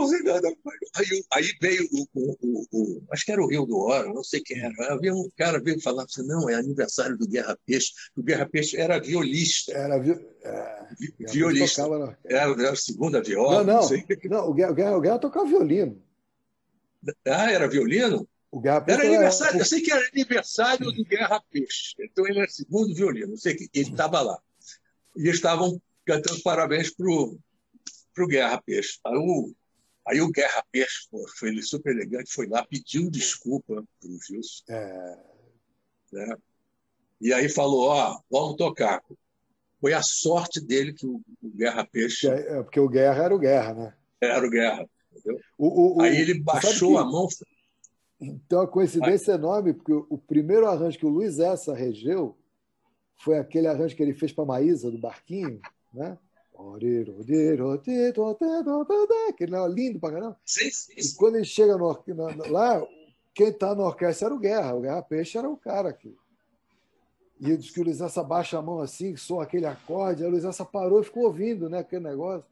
Aí, 0.96 1.24
aí 1.32 1.52
veio 1.60 1.88
o, 1.92 2.06
o, 2.14 2.66
o, 2.72 3.02
Acho 3.10 3.24
que 3.24 3.32
era 3.32 3.42
o 3.42 3.48
Rio 3.48 3.66
do 3.66 3.78
Oro, 3.78 4.14
não 4.14 4.24
sei 4.24 4.40
quem 4.40 4.58
era. 4.58 4.92
Havia 4.92 5.14
um 5.14 5.28
cara 5.36 5.60
veio 5.60 5.80
falar 5.80 6.04
assim: 6.04 6.26
não, 6.26 6.48
é 6.48 6.54
aniversário 6.54 7.16
do 7.16 7.28
Guerra 7.28 7.58
Peixe. 7.66 7.92
O 8.16 8.22
Guerra 8.22 8.46
Peixe 8.46 8.76
era 8.76 8.98
violista. 8.98 9.72
Era 9.72 9.98
vi, 9.98 10.12
é, 10.42 10.86
violista. 11.30 11.82
Era, 12.24 12.50
era 12.50 12.72
a 12.72 12.76
segunda 12.76 13.22
viola. 13.22 13.64
Não, 13.64 13.74
não. 13.74 13.88
Não, 13.88 14.30
não 14.30 14.50
o, 14.50 14.54
Guerra, 14.54 14.96
o, 14.96 15.00
Guerra, 15.00 15.18
tocava 15.18 15.46
violino. 15.46 16.02
Ah, 17.26 17.50
era 17.52 17.68
violino? 17.68 18.28
O 18.50 18.60
Guerra 18.60 18.80
Peixe 18.80 19.00
era 19.00 19.08
aniversário, 19.08 19.54
era... 19.54 19.60
Eu 19.60 19.66
sei 19.66 19.80
que 19.80 19.92
era 19.92 20.08
aniversário 20.12 20.92
do 20.92 21.04
Guerra 21.04 21.42
Peixe. 21.50 21.94
Então 22.00 22.26
ele 22.26 22.38
era 22.38 22.48
segundo 22.48 22.94
violino. 22.94 23.32
Eu 23.32 23.36
sei 23.36 23.54
que 23.54 23.68
ele 23.74 23.90
estava 23.90 24.20
lá. 24.22 24.38
E 25.16 25.28
estavam 25.28 25.80
cantando 26.04 26.40
parabéns 26.42 26.90
para 26.90 27.06
o 27.06 27.38
para 28.16 28.24
o 28.24 28.28
Guerra 28.28 28.62
Peixe. 28.62 28.98
Aí 29.04 29.16
o, 29.16 29.54
aí 30.08 30.20
o 30.22 30.30
Guerra 30.30 30.64
Peixe, 30.72 31.06
pô, 31.10 31.24
foi 31.38 31.50
ele 31.50 31.62
super 31.62 31.94
elegante, 31.94 32.32
foi 32.32 32.46
lá, 32.48 32.64
pediu 32.64 33.10
desculpa 33.10 33.84
para 34.00 34.10
o 34.10 34.18
Gilson. 34.26 34.64
É... 34.70 35.18
Né? 36.12 36.36
E 37.20 37.32
aí 37.32 37.48
falou, 37.48 37.88
ó, 37.90 38.18
vamos 38.30 38.56
tocar. 38.56 39.02
Foi 39.80 39.92
a 39.92 40.00
sorte 40.02 40.60
dele 40.60 40.94
que 40.94 41.06
o, 41.06 41.20
o 41.42 41.50
Guerra 41.50 41.86
Peixe... 41.86 42.26
É, 42.26 42.62
porque 42.62 42.80
o 42.80 42.88
Guerra 42.88 43.24
era 43.24 43.34
o 43.34 43.38
Guerra, 43.38 43.74
né? 43.74 43.94
Era 44.20 44.46
o 44.46 44.50
Guerra. 44.50 44.88
O, 45.58 45.98
o, 45.98 46.02
aí 46.02 46.16
ele 46.16 46.40
baixou 46.40 46.98
a 46.98 47.04
mão... 47.04 47.28
Então 48.18 48.62
a 48.62 48.66
coincidência 48.66 49.32
é 49.32 49.34
enorme, 49.34 49.74
porque 49.74 49.92
o 49.92 50.16
primeiro 50.16 50.66
arranjo 50.66 50.98
que 50.98 51.04
o 51.04 51.10
Luiz 51.10 51.38
Essa 51.38 51.74
regeu 51.74 52.34
foi 53.18 53.38
aquele 53.38 53.66
arranjo 53.66 53.94
que 53.94 54.02
ele 54.02 54.14
fez 54.14 54.32
para 54.32 54.44
a 54.44 54.46
Maísa, 54.46 54.90
do 54.90 54.96
Barquinho, 54.96 55.60
né? 55.92 56.18
Aquele 59.28 59.54
era 59.54 59.66
lindo 59.66 60.00
pra 60.00 60.12
caramba. 60.12 60.40
Sim, 60.44 60.70
sim, 60.70 60.92
sim. 61.00 61.14
E 61.14 61.16
quando 61.16 61.36
ele 61.36 61.44
chega 61.44 61.76
no, 61.76 61.86
lá, 62.48 62.82
quem 63.34 63.48
está 63.48 63.74
na 63.74 63.84
orquestra 63.84 64.28
era 64.28 64.34
o 64.34 64.38
Guerra. 64.38 64.74
O 64.74 64.80
Guerra 64.80 65.02
Peixe 65.02 65.36
era 65.36 65.48
o 65.48 65.57
cara 65.57 65.90
aqui. 65.90 66.16
E 67.38 67.46
ele 67.46 67.59
disse 67.59 67.72
que 67.72 67.80
o 67.80 67.84
Luiz 67.84 67.98
baixa 68.26 68.59
a 68.59 68.62
mão 68.62 68.80
assim, 68.80 69.12
que 69.12 69.20
soa 69.20 69.42
aquele 69.42 69.66
acorde. 69.66 70.22
Aí 70.22 70.28
o 70.28 70.32
Luiz 70.32 70.44
parou 70.72 71.00
e 71.00 71.04
ficou 71.04 71.24
ouvindo 71.24 71.68
né, 71.68 71.80
aquele 71.80 72.04
negócio. 72.04 72.44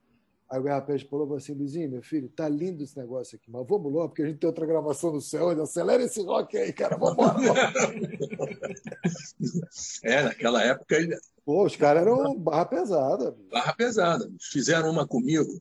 Aí 0.51 0.61
o 0.61 0.62
Guerra 0.62 0.82
Peixe 0.82 1.09
falou 1.09 1.34
assim: 1.34 1.55
Luizinho, 1.55 1.90
meu 1.90 2.03
filho, 2.03 2.28
tá 2.28 2.49
lindo 2.49 2.82
esse 2.82 2.97
negócio 2.97 3.36
aqui, 3.36 3.51
mas 3.51 3.66
vamos 3.66 3.92
logo, 3.92 4.09
porque 4.09 4.22
a 4.22 4.26
gente 4.26 4.38
tem 4.38 4.47
outra 4.47 4.66
gravação 4.66 5.12
no 5.12 5.20
céu. 5.20 5.51
Acelera 5.62 6.03
esse 6.03 6.22
rock 6.22 6.57
aí, 6.57 6.72
cara, 6.72 6.97
vamos 6.97 7.14
embora. 7.14 7.40
é, 10.05 10.22
naquela 10.22 10.62
época 10.62 10.97
Pô, 11.45 11.66
os 11.66 11.76
caras 11.76 12.03
eram 12.03 12.38
barra 12.38 12.66
pesada. 12.66 13.36
Barra 13.51 13.74
pesada. 13.74 14.30
Fizeram 14.40 14.90
uma 14.90 15.07
comigo 15.07 15.61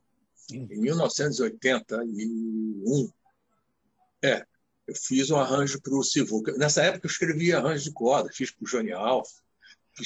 em 0.51 0.65
1981. 0.79 3.11
É, 4.23 4.45
eu 4.87 4.95
fiz 4.95 5.29
um 5.31 5.37
arranjo 5.37 5.81
para 5.81 5.93
o 5.93 6.03
Sivuca. 6.03 6.53
Nessa 6.57 6.83
época 6.83 7.07
eu 7.07 7.11
escrevia 7.11 7.57
arranjo 7.57 7.83
de 7.83 7.91
corda, 7.91 8.29
fiz 8.31 8.51
para 8.51 8.63
o 8.63 8.67
Johnny 8.67 8.91
Alf. 8.91 9.27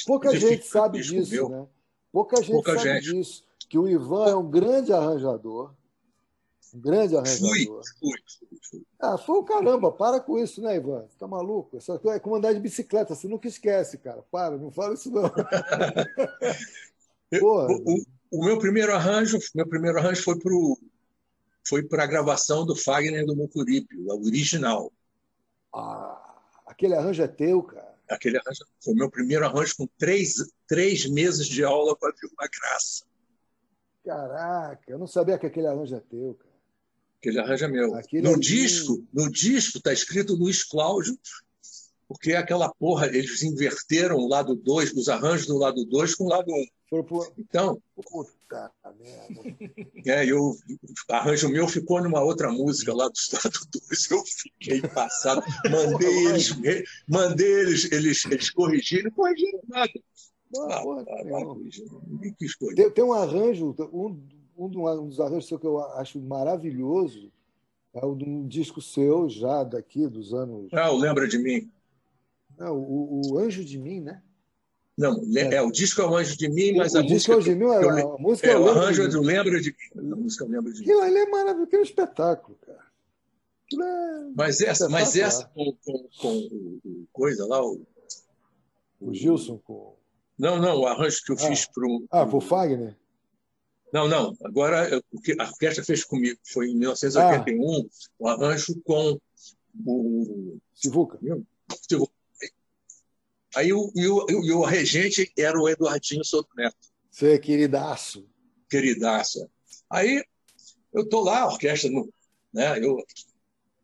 Pouca 0.05 0.37
gente 0.37 0.65
sabe 0.65 1.01
disso, 1.01 1.49
né? 1.49 1.65
Pouca 2.11 2.37
gente 2.37 2.51
Pouca 2.51 2.75
sabe 2.75 3.01
gente. 3.01 3.13
disso. 3.13 3.46
Que 3.67 3.77
o 3.77 3.87
Ivan 3.87 4.29
é 4.29 4.35
um 4.35 4.49
grande 4.49 4.93
arranjador. 4.93 5.73
Um 6.73 6.79
grande 6.79 7.15
arranjador. 7.15 7.81
Fui, 7.99 8.11
fui, 8.39 8.59
fui, 8.69 8.85
Ah, 8.99 9.17
foi 9.17 9.37
o 9.37 9.43
caramba, 9.43 9.91
para 9.91 10.19
com 10.19 10.37
isso, 10.37 10.61
né, 10.61 10.75
Ivan? 10.75 11.05
Você 11.07 11.17
tá 11.17 11.27
maluco? 11.27 11.77
Isso 11.77 11.91
é 12.09 12.19
como 12.19 12.35
andar 12.35 12.53
de 12.53 12.59
bicicleta, 12.59 13.15
você 13.15 13.27
nunca 13.27 13.47
esquece, 13.47 13.97
cara. 13.97 14.23
Para, 14.31 14.57
não 14.57 14.71
fala 14.71 14.93
isso 14.93 15.11
não. 15.11 15.23
Porra, 17.39 17.67
o, 17.85 18.03
o, 18.31 18.45
meu 18.45 18.57
primeiro 18.57 18.93
arranjo, 18.93 19.37
meu 19.53 19.67
primeiro 19.67 19.97
arranjo 19.97 20.23
foi 20.23 20.39
pro 20.39 20.77
foi 21.67 21.83
para 21.83 22.03
a 22.03 22.07
gravação 22.07 22.65
do 22.65 22.75
Fagner 22.75 23.25
do 23.25 23.35
Mucuripe, 23.35 23.97
o 23.97 24.25
original. 24.25 24.91
Ah, 25.73 26.35
aquele 26.65 26.95
arranjo 26.95 27.21
é 27.21 27.27
teu, 27.27 27.61
cara. 27.61 27.93
Aquele 28.09 28.37
arranjo 28.37 28.63
foi 28.81 28.93
o 28.93 28.97
meu 28.97 29.11
primeiro 29.11 29.45
arranjo 29.45 29.75
com 29.75 29.87
três, 29.97 30.35
três 30.65 31.05
meses 31.05 31.45
de 31.45 31.65
aula 31.65 31.95
com 31.95 32.07
a 32.07 32.11
Vilma 32.11 32.49
Graça. 32.49 33.03
Caraca, 34.07 34.89
eu 34.89 34.97
não 34.97 35.05
sabia 35.05 35.37
que 35.37 35.45
aquele 35.45 35.67
arranjo 35.67 35.93
é 35.93 35.99
teu, 35.99 36.33
cara. 36.35 36.55
Aquele 37.19 37.39
arranjo 37.39 37.65
é 37.65 37.67
meu. 37.67 37.93
Aquele 37.93 38.21
no 38.21 38.35
é 38.35 38.39
disco, 38.39 39.05
no 39.11 39.29
disco 39.29 39.79
está 39.79 39.91
escrito 39.91 40.33
Luiz 40.33 40.63
Cláudio, 40.63 41.19
porque 42.07 42.33
aquela 42.33 42.73
porra, 42.75 43.07
eles 43.07 43.43
inverteram 43.43 44.15
o 44.15 44.29
lado 44.29 44.55
2, 44.55 44.93
os 44.93 45.09
arranjos 45.09 45.47
do 45.47 45.57
lado 45.57 45.83
2 45.83 46.15
com 46.15 46.23
o 46.23 46.29
lado 46.29 46.49
1. 46.49 46.55
Um. 46.93 47.03
Por... 47.03 47.33
Então, 47.37 47.81
Puta 47.95 48.71
merda. 48.97 49.57
É, 50.05 50.25
eu, 50.25 50.51
o 50.51 51.13
arranjo 51.13 51.49
meu 51.49 51.67
ficou 51.67 52.01
numa 52.01 52.21
outra 52.21 52.49
música 52.49 52.93
lá 52.93 53.09
do 53.09 53.13
Estado 53.13 53.59
2. 53.89 54.11
Eu 54.11 54.23
fiquei 54.25 54.81
passado. 54.83 55.43
Mandei 55.69 56.27
eles, 56.27 56.55
mandei 57.05 57.51
eles, 57.51 57.91
eles, 57.91 58.25
eles 58.25 58.49
corrigirem, 58.51 59.11
corrigiram 59.11 59.59
nada. 59.67 59.91
Ah, 60.55 60.81
porra, 60.81 61.05
ah, 61.07 61.21
ah, 61.21 62.75
tem, 62.75 62.91
tem 62.91 63.03
um 63.03 63.13
arranjo, 63.13 63.75
um, 63.91 64.21
um 64.57 65.07
dos 65.07 65.19
arranjos 65.19 65.47
que 65.47 65.65
eu 65.65 65.79
acho 65.79 66.19
maravilhoso 66.21 67.31
é 67.93 68.05
um 68.05 68.47
disco 68.47 68.81
seu, 68.81 69.27
já 69.29 69.63
daqui 69.63 70.07
dos 70.07 70.33
anos. 70.33 70.71
Ah, 70.73 70.91
o 70.91 70.97
Lembra 70.97 71.27
de 71.27 71.37
Mim. 71.37 71.69
Não, 72.57 72.77
o, 72.77 73.33
o 73.33 73.37
Anjo 73.37 73.63
de 73.63 73.77
Mim, 73.77 74.01
né? 74.01 74.21
Não, 74.97 75.21
é. 75.35 75.55
é. 75.55 75.61
o 75.61 75.71
disco 75.71 76.01
é 76.01 76.05
o 76.05 76.15
Anjo 76.15 76.37
de 76.37 76.49
Mim, 76.49 76.75
mas 76.75 76.93
o, 76.93 76.97
a 76.97 77.01
o 77.01 77.03
música. 77.03 77.15
Disco 77.15 77.31
é 77.31 77.35
o 77.35 77.41
de 77.41 77.55
mim, 77.55 77.65
a, 77.65 78.01
a 78.01 78.17
música 78.17 78.47
é, 78.47 78.57
o 78.57 78.67
arranjo 78.67 79.03
é 79.03 79.07
do 79.07 79.21
Lembra 79.21 79.59
de 79.61 79.69
Mim. 79.69 80.11
A 80.13 80.15
música 80.15 80.45
é 80.45 80.47
Lembra 80.47 80.73
de 80.73 80.81
Mim. 80.81 80.89
Ele 80.89 81.17
é 81.19 81.29
maravilhoso, 81.29 81.69
que 81.69 81.75
é 81.75 81.79
um 81.79 81.83
espetáculo, 81.83 82.57
cara. 82.65 82.87
É 83.73 84.31
mas 84.35 84.61
essa, 84.61 84.87
mas 84.87 85.15
essa 85.15 85.45
com, 85.53 85.75
com, 85.85 86.09
com 86.19 86.37
o 86.85 87.07
coisa 87.11 87.45
lá, 87.45 87.63
o, 87.63 87.81
o 89.01 89.13
Gilson 89.13 89.59
com. 89.59 89.96
Não, 90.37 90.59
não, 90.59 90.81
o 90.81 90.85
arranjo 90.85 91.23
que 91.23 91.31
eu 91.31 91.35
ah. 91.35 91.47
fiz 91.47 91.65
para 91.65 91.85
o. 91.85 92.05
Ah, 92.11 92.25
para 92.25 92.37
o 92.37 92.41
Fagner? 92.41 92.95
Não, 93.91 94.07
não. 94.07 94.35
Agora, 94.43 95.01
o 95.11 95.21
que 95.21 95.35
a 95.39 95.45
orquestra 95.45 95.83
fez 95.83 96.03
comigo 96.03 96.39
foi 96.43 96.69
em 96.69 96.75
1981, 96.75 97.61
ah. 97.63 97.83
um 98.19 98.27
arranjo 98.27 98.79
com 98.83 99.19
o. 99.85 100.57
Sivuca. 100.75 101.19
Sivuca. 101.89 102.13
Aí 103.55 103.73
o, 103.73 103.91
e 103.95 104.07
o, 104.07 104.25
e 104.29 104.51
o 104.51 104.63
regente 104.63 105.31
era 105.35 105.59
o 105.59 105.67
Eduardinho 105.67 106.23
Soto 106.23 106.49
Neto. 106.55 106.77
Você, 107.09 107.39
queridaço. 107.39 108.29
Queridaço. 108.69 109.49
Aí 109.89 110.23
eu 110.93 111.03
estou 111.03 111.23
lá, 111.23 111.41
a 111.41 111.47
orquestra, 111.47 111.89
no, 111.89 112.13
né, 112.53 112.77
eu, 112.79 112.99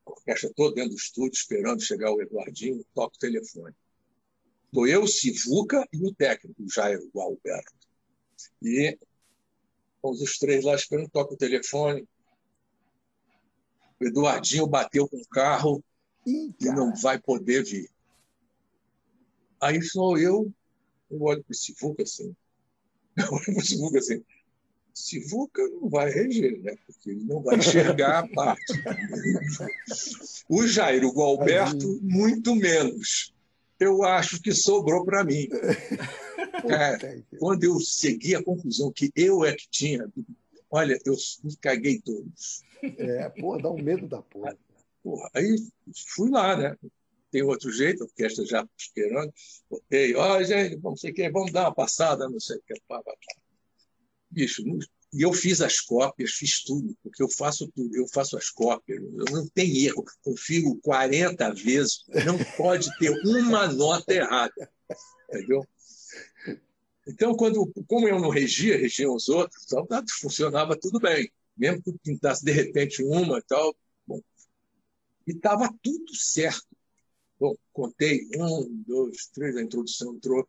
a 0.05 0.11
orquestra 0.11 0.51
toda 0.55 0.75
dentro 0.75 0.91
do 0.91 0.97
estúdio, 0.97 1.33
esperando 1.33 1.81
chegar 1.81 2.11
o 2.11 2.21
Eduardinho, 2.21 2.85
toco 2.93 3.15
o 3.15 3.19
telefone. 3.19 3.73
Estou 4.73 4.87
eu, 4.87 5.05
Sivuca 5.05 5.87
e 5.93 6.03
o 6.03 6.11
técnico, 6.15 6.63
o 6.63 6.67
Jairo 6.67 7.07
Alberto. 7.13 7.71
E 8.59 8.97
os 10.01 10.39
três 10.39 10.65
lá 10.65 10.73
esperando, 10.73 11.11
toca 11.11 11.35
o 11.35 11.37
telefone. 11.37 12.07
O 14.01 14.03
Eduardinho 14.03 14.65
bateu 14.65 15.07
com 15.07 15.17
o 15.17 15.27
carro 15.27 15.83
e 16.25 16.51
não 16.61 16.91
vai 16.95 17.19
poder 17.19 17.63
vir. 17.63 17.87
Aí 19.61 19.79
sou 19.83 20.17
eu, 20.17 20.51
eu 21.11 21.21
olho 21.21 21.43
para 21.43 21.51
o 21.51 21.55
Sivuca 21.55 22.01
assim. 22.01 22.35
Eu 23.15 23.31
olho 23.31 23.45
para 23.45 23.57
o 23.59 23.61
Sivuca 23.61 23.99
assim. 23.99 24.25
Sivuca 24.91 25.61
não 25.69 25.87
vai 25.87 26.09
reger, 26.09 26.59
né? 26.63 26.75
Porque 26.87 27.11
ele 27.11 27.25
não 27.25 27.43
vai 27.43 27.57
enxergar 27.57 28.23
a 28.23 28.27
parte. 28.33 28.73
o 30.49 30.65
Jairo, 30.65 31.15
o 31.15 31.21
Alberto, 31.21 31.99
muito 32.01 32.55
menos. 32.55 33.33
Eu 33.79 34.03
acho 34.03 34.41
que 34.41 34.53
sobrou 34.53 35.05
para 35.05 35.23
mim. 35.23 35.47
É, 36.65 37.21
quando 37.39 37.65
eu 37.65 37.77
segui 37.79 38.35
a 38.35 38.43
conclusão 38.43 38.89
que 38.89 39.11
eu 39.17 39.43
é 39.43 39.53
que 39.53 39.67
tinha 39.69 40.07
Olha, 40.75 40.97
eu 41.05 41.15
me 41.43 41.55
caguei 41.57 42.01
todos. 42.01 42.63
É, 42.81 43.29
porra, 43.29 43.61
dá 43.61 43.69
um 43.69 43.79
medo 43.79 44.07
da 44.07 44.23
porra. 44.23 44.57
Porra, 45.03 45.29
aí 45.35 45.55
fui 46.15 46.31
lá, 46.31 46.57
né? 46.57 46.75
Tem 47.29 47.43
outro 47.43 47.71
jeito, 47.71 48.01
a 48.01 48.07
orquestra 48.07 48.43
já 48.43 48.67
esperando. 48.75 49.31
Botei, 49.69 50.15
ó, 50.15 50.35
oh, 50.35 50.43
gente, 50.43 50.77
vamos, 50.77 50.99
sei 50.99 51.13
que, 51.13 51.29
vamos 51.29 51.51
dar 51.51 51.65
uma 51.65 51.75
passada, 51.75 52.27
não 52.27 52.39
sei 52.39 52.57
o 52.57 52.63
que. 52.65 52.73
Bicho, 54.31 54.63
e 55.13 55.21
eu 55.21 55.31
fiz 55.31 55.61
as 55.61 55.79
cópias, 55.79 56.31
fiz 56.31 56.63
tudo, 56.63 56.97
porque 57.03 57.21
eu 57.21 57.29
faço 57.29 57.71
tudo, 57.73 57.95
eu 57.95 58.07
faço 58.07 58.35
as 58.35 58.49
cópias, 58.49 58.99
não 59.29 59.47
tem 59.47 59.85
erro, 59.85 60.03
confiro 60.21 60.75
40 60.81 61.53
vezes, 61.53 62.03
não 62.25 62.37
pode 62.57 62.89
ter 62.97 63.11
uma 63.23 63.67
nota 63.67 64.11
errada. 64.11 64.69
Entendeu? 65.29 65.67
Então, 67.07 67.35
quando, 67.35 67.71
como 67.87 68.07
eu 68.07 68.19
não 68.19 68.29
regia, 68.29 68.77
regiam 68.77 69.13
os 69.13 69.29
outros, 69.29 69.63
então, 69.65 69.85
funcionava 70.19 70.75
tudo 70.75 70.99
bem. 70.99 71.31
Mesmo 71.55 71.83
que 71.83 71.93
pintasse 72.03 72.43
de 72.43 72.51
repente 72.51 73.03
uma 73.03 73.37
e 73.37 73.43
tal. 73.43 73.75
Bom. 74.07 74.19
E 75.27 75.31
estava 75.31 75.71
tudo 75.81 76.15
certo. 76.15 76.65
Bom, 77.39 77.55
contei 77.71 78.27
um, 78.37 78.83
dois, 78.87 79.27
três, 79.27 79.55
a 79.55 79.61
introdução 79.61 80.15
entrou. 80.15 80.47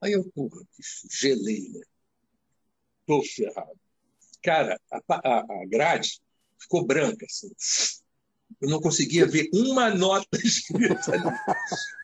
Aí 0.00 0.12
eu, 0.12 0.24
porra, 0.32 0.62
gelei, 1.10 1.68
né? 1.70 1.80
Tô 3.06 3.22
ferrado. 3.22 3.78
Cara, 4.42 4.80
a, 4.90 5.00
a, 5.08 5.38
a 5.40 5.66
grade 5.66 6.20
ficou 6.58 6.86
branca, 6.86 7.26
assim. 7.26 7.50
Eu 8.60 8.70
não 8.70 8.80
conseguia 8.80 9.26
ver 9.26 9.48
uma 9.52 9.94
nota 9.94 10.38
escrita 10.42 11.12
ali. 11.12 11.38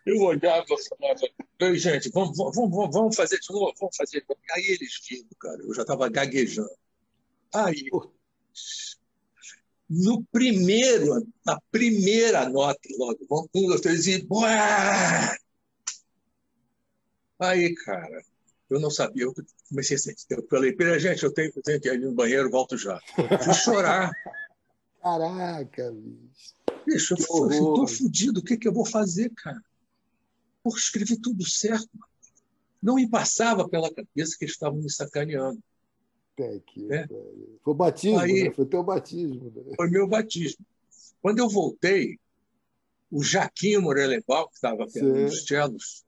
Eu 0.06 0.20
olhava 0.20 0.64
e 0.68 0.88
falava, 0.88 1.76
gente, 1.76 2.10
vamos, 2.10 2.36
vamos, 2.36 2.92
vamos 2.92 3.16
fazer 3.16 3.38
de 3.38 3.52
novo, 3.52 3.72
vamos 3.80 3.96
fazer. 3.96 4.24
Aí 4.52 4.64
eles 4.64 5.00
viram, 5.08 5.28
cara, 5.40 5.62
eu 5.62 5.74
já 5.74 5.82
estava 5.82 6.08
gaguejando. 6.08 6.70
Aí, 7.54 7.88
no 9.88 10.24
primeiro, 10.24 11.26
na 11.44 11.60
primeira 11.70 12.48
nota, 12.48 12.80
logo, 12.98 13.18
vamos, 13.28 13.48
um, 13.54 13.66
dois, 13.68 13.80
três 13.80 14.06
e. 14.06 14.22
Buá! 14.26 15.36
Aí, 17.38 17.74
cara, 17.74 18.22
eu 18.70 18.80
não 18.80 18.90
sabia, 18.90 19.24
eu 19.24 19.34
comecei 19.68 19.96
a 19.96 19.98
sentir. 19.98 20.26
Eu 20.30 20.46
falei, 20.48 20.72
pera, 20.72 20.98
gente, 20.98 21.22
eu 21.22 21.32
tenho, 21.32 21.52
tenho 21.62 21.80
que 21.80 21.88
ir 21.88 21.90
ali 21.90 22.04
no 22.04 22.14
banheiro, 22.14 22.50
volto 22.50 22.76
já. 22.76 22.98
Fui 23.42 23.54
chorar. 23.54 24.10
Caraca, 25.02 25.92
bicho. 25.92 26.54
Bicho, 26.86 27.14
eu 27.14 27.26
falei, 27.26 27.58
tô 27.58 27.86
fudido, 27.86 28.40
o 28.40 28.42
que, 28.42 28.56
que 28.56 28.68
eu 28.68 28.72
vou 28.72 28.86
fazer, 28.86 29.30
cara? 29.36 29.60
Porra, 30.62 30.78
escrevi 30.78 31.18
tudo 31.20 31.48
certo. 31.48 31.88
Não 32.82 32.96
me 32.96 33.08
passava 33.08 33.68
pela 33.68 33.92
cabeça 33.92 34.36
que 34.38 34.44
eles 34.44 34.54
estavam 34.54 34.80
me 34.80 34.90
sacaneando. 34.90 35.62
É 36.36 36.60
é. 36.90 37.08
Foi 37.62 37.74
batismo, 37.74 38.18
Aí, 38.18 38.44
né? 38.44 38.52
foi 38.52 38.66
teu 38.66 38.82
batismo. 38.82 39.52
Né? 39.54 39.72
Foi 39.76 39.88
meu 39.88 40.08
batismo. 40.08 40.64
Quando 41.22 41.38
eu 41.38 41.48
voltei, 41.48 42.18
o 43.10 43.22
Jaquinho 43.22 43.82
Morelenbal, 43.82 44.48
que 44.48 44.56
estava 44.56 44.86
perto 44.86 45.12
dos 45.12 45.46
cellos, 45.46 46.04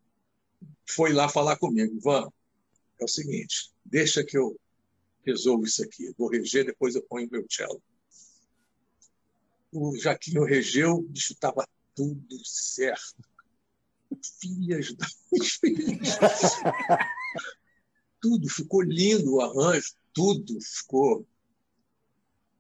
foi 0.85 1.13
lá 1.13 1.29
falar 1.29 1.57
comigo. 1.57 1.99
Van, 2.01 2.29
é 3.01 3.05
o 3.05 3.09
seguinte, 3.09 3.71
deixa 3.85 4.25
que 4.25 4.37
eu 4.37 4.59
resolvo 5.25 5.65
isso 5.65 5.83
aqui. 5.85 6.13
Vou 6.19 6.29
reger, 6.29 6.67
depois 6.67 6.95
eu 6.95 7.03
ponho 7.03 7.29
meu 7.31 7.47
cello 7.49 7.81
o 9.77 9.97
Jaquinho 9.97 10.45
regeu, 10.45 10.95
o 10.95 11.03
bicho 11.03 11.35
estava 11.35 11.69
tudo 11.95 12.39
certo. 12.45 13.23
Filhas 14.41 14.95
das 14.95 15.13
filhas. 15.61 16.19
tudo 18.21 18.49
ficou 18.49 18.83
lindo 18.83 19.35
o 19.35 19.41
arranjo, 19.41 19.95
tudo 20.17 20.59
ficou. 20.63 21.27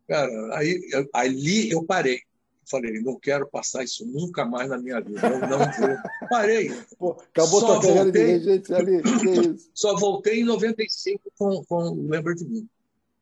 Cara, 0.06 0.58
aí 0.58 0.78
ali 1.14 1.70
eu 1.70 1.82
parei. 1.84 2.20
Falei, 2.68 3.00
não 3.00 3.18
quero 3.18 3.48
passar 3.48 3.84
isso 3.84 4.04
nunca 4.04 4.44
mais 4.44 4.68
na 4.68 4.76
minha 4.76 5.00
vida. 5.00 5.26
Eu 5.26 5.40
não 5.40 5.58
vou. 5.58 5.96
Parei. 6.28 6.68
Pô, 6.98 7.12
acabou 7.12 7.60
só 7.60 7.80
voltei, 7.80 8.40
de 8.40 8.74
ali. 8.74 9.02
Só 9.72 9.96
voltei 9.96 10.40
em 10.40 10.44
95 10.44 11.32
com, 11.38 11.64
com 11.64 12.08
Lembra 12.08 12.34
de 12.34 12.44
Mim. 12.44 12.68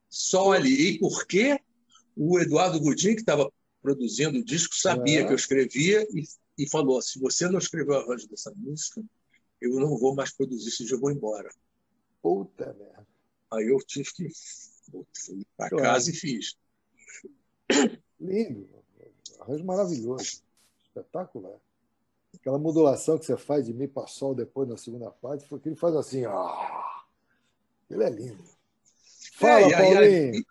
Só 0.09 0.53
ali. 0.53 0.89
E 0.89 0.99
por 0.99 1.26
quê? 1.26 1.61
O 2.16 2.41
Eduardo 2.41 2.80
Godin, 2.80 3.14
que 3.14 3.20
estava 3.20 3.53
produzindo 3.82 4.39
o 4.39 4.45
disco, 4.45 4.74
sabia 4.74 5.20
é. 5.20 5.24
que 5.24 5.32
eu 5.32 5.37
escrevia 5.37 6.07
e, 6.11 6.24
e 6.59 6.68
falou: 6.70 7.03
se 7.03 7.20
você 7.20 7.47
não 7.47 7.59
escreveu 7.59 7.97
o 7.97 7.99
arranjo 7.99 8.26
dessa 8.28 8.51
música, 8.57 9.03
eu 9.61 9.74
não 9.78 9.99
vou 9.99 10.14
mais 10.14 10.32
produzir 10.32 10.70
dia, 10.70 10.97
eu 10.97 11.01
vou 11.01 11.11
embora. 11.11 11.51
Puta 12.22 12.74
merda. 12.78 13.13
Aí 13.53 13.68
eu 13.68 13.78
tive 13.78 14.12
que 14.12 14.28
fui 15.12 15.47
para 15.57 15.70
casa 15.76 16.11
e 16.11 16.12
fiz. 16.12 16.57
Lindo, 18.20 18.68
arranjo 19.40 19.64
maravilhoso, 19.64 20.42
espetacular. 20.84 21.59
Aquela 22.34 22.59
modulação 22.59 23.18
que 23.18 23.24
você 23.24 23.36
faz 23.36 23.64
de 23.64 23.72
mi 23.72 23.86
para 23.86 24.07
sol 24.07 24.34
depois 24.34 24.68
na 24.68 24.76
segunda 24.76 25.11
parte, 25.11 25.47
foi 25.47 25.61
que 25.61 25.68
ele 25.68 25.76
faz 25.76 25.95
assim, 25.95 26.26
ó. 26.26 27.05
Ele 27.88 28.03
é 28.03 28.11
lindo. 28.11 28.45
Fala, 29.34 29.61
é, 29.61 29.70
Paulinho. 29.70 30.45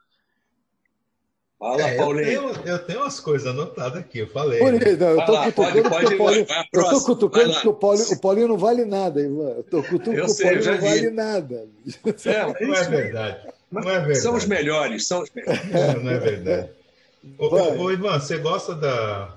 Fala, 1.64 1.82
é, 1.82 1.95
Paulinho. 1.95 2.26
Eu 2.26 2.53
tenho, 2.55 2.68
eu 2.68 2.80
tenho 2.80 2.99
umas 2.99 3.22
coisas 3.22 3.47
anotadas 3.47 3.99
aqui, 3.99 4.20
eu 4.20 4.28
falei. 4.28 4.61
Né? 4.61 4.80
não, 4.99 5.11
eu 5.11 5.26
tô 5.26 5.43
cutucando 5.43 5.89
porque 5.89 6.05
o 6.14 6.18
Paulinho, 6.18 6.47
eu 6.74 6.89
tô 6.89 7.01
cutucando 7.05 7.53
porque 7.53 7.68
o 7.70 7.74
Paulinho, 7.74 8.11
o 8.11 8.20
Paulinho 8.20 8.47
não 8.49 8.57
vale 8.57 8.84
nada, 8.84 9.22
Ivan. 9.22 9.49
Eu 9.51 9.64
tô 9.64 9.82
cutucando 9.82 10.26
porque 10.26 10.43
o 10.43 10.43
Paulinho 10.43 10.66
não 10.66 10.82
vale 10.82 11.09
nada. 11.11 11.68
É, 12.26 12.66
não 12.66 12.76
é 12.76 12.84
verdade. 12.84 13.53
Não 13.72 13.82
é 13.82 13.99
verdade. 13.99 14.20
São 14.20 14.36
os 14.36 14.45
melhores, 14.45 15.07
são 15.07 15.24
os 15.24 15.32
melhores. 15.32 15.64
Não, 15.72 16.03
não 16.03 16.11
é 16.11 16.20
verdade. 16.20 16.70
Ô, 17.38 17.47
ô, 17.47 17.91
Ivan, 17.93 18.20
você 18.20 18.38
gosta 18.39 18.76
da, 18.76 19.34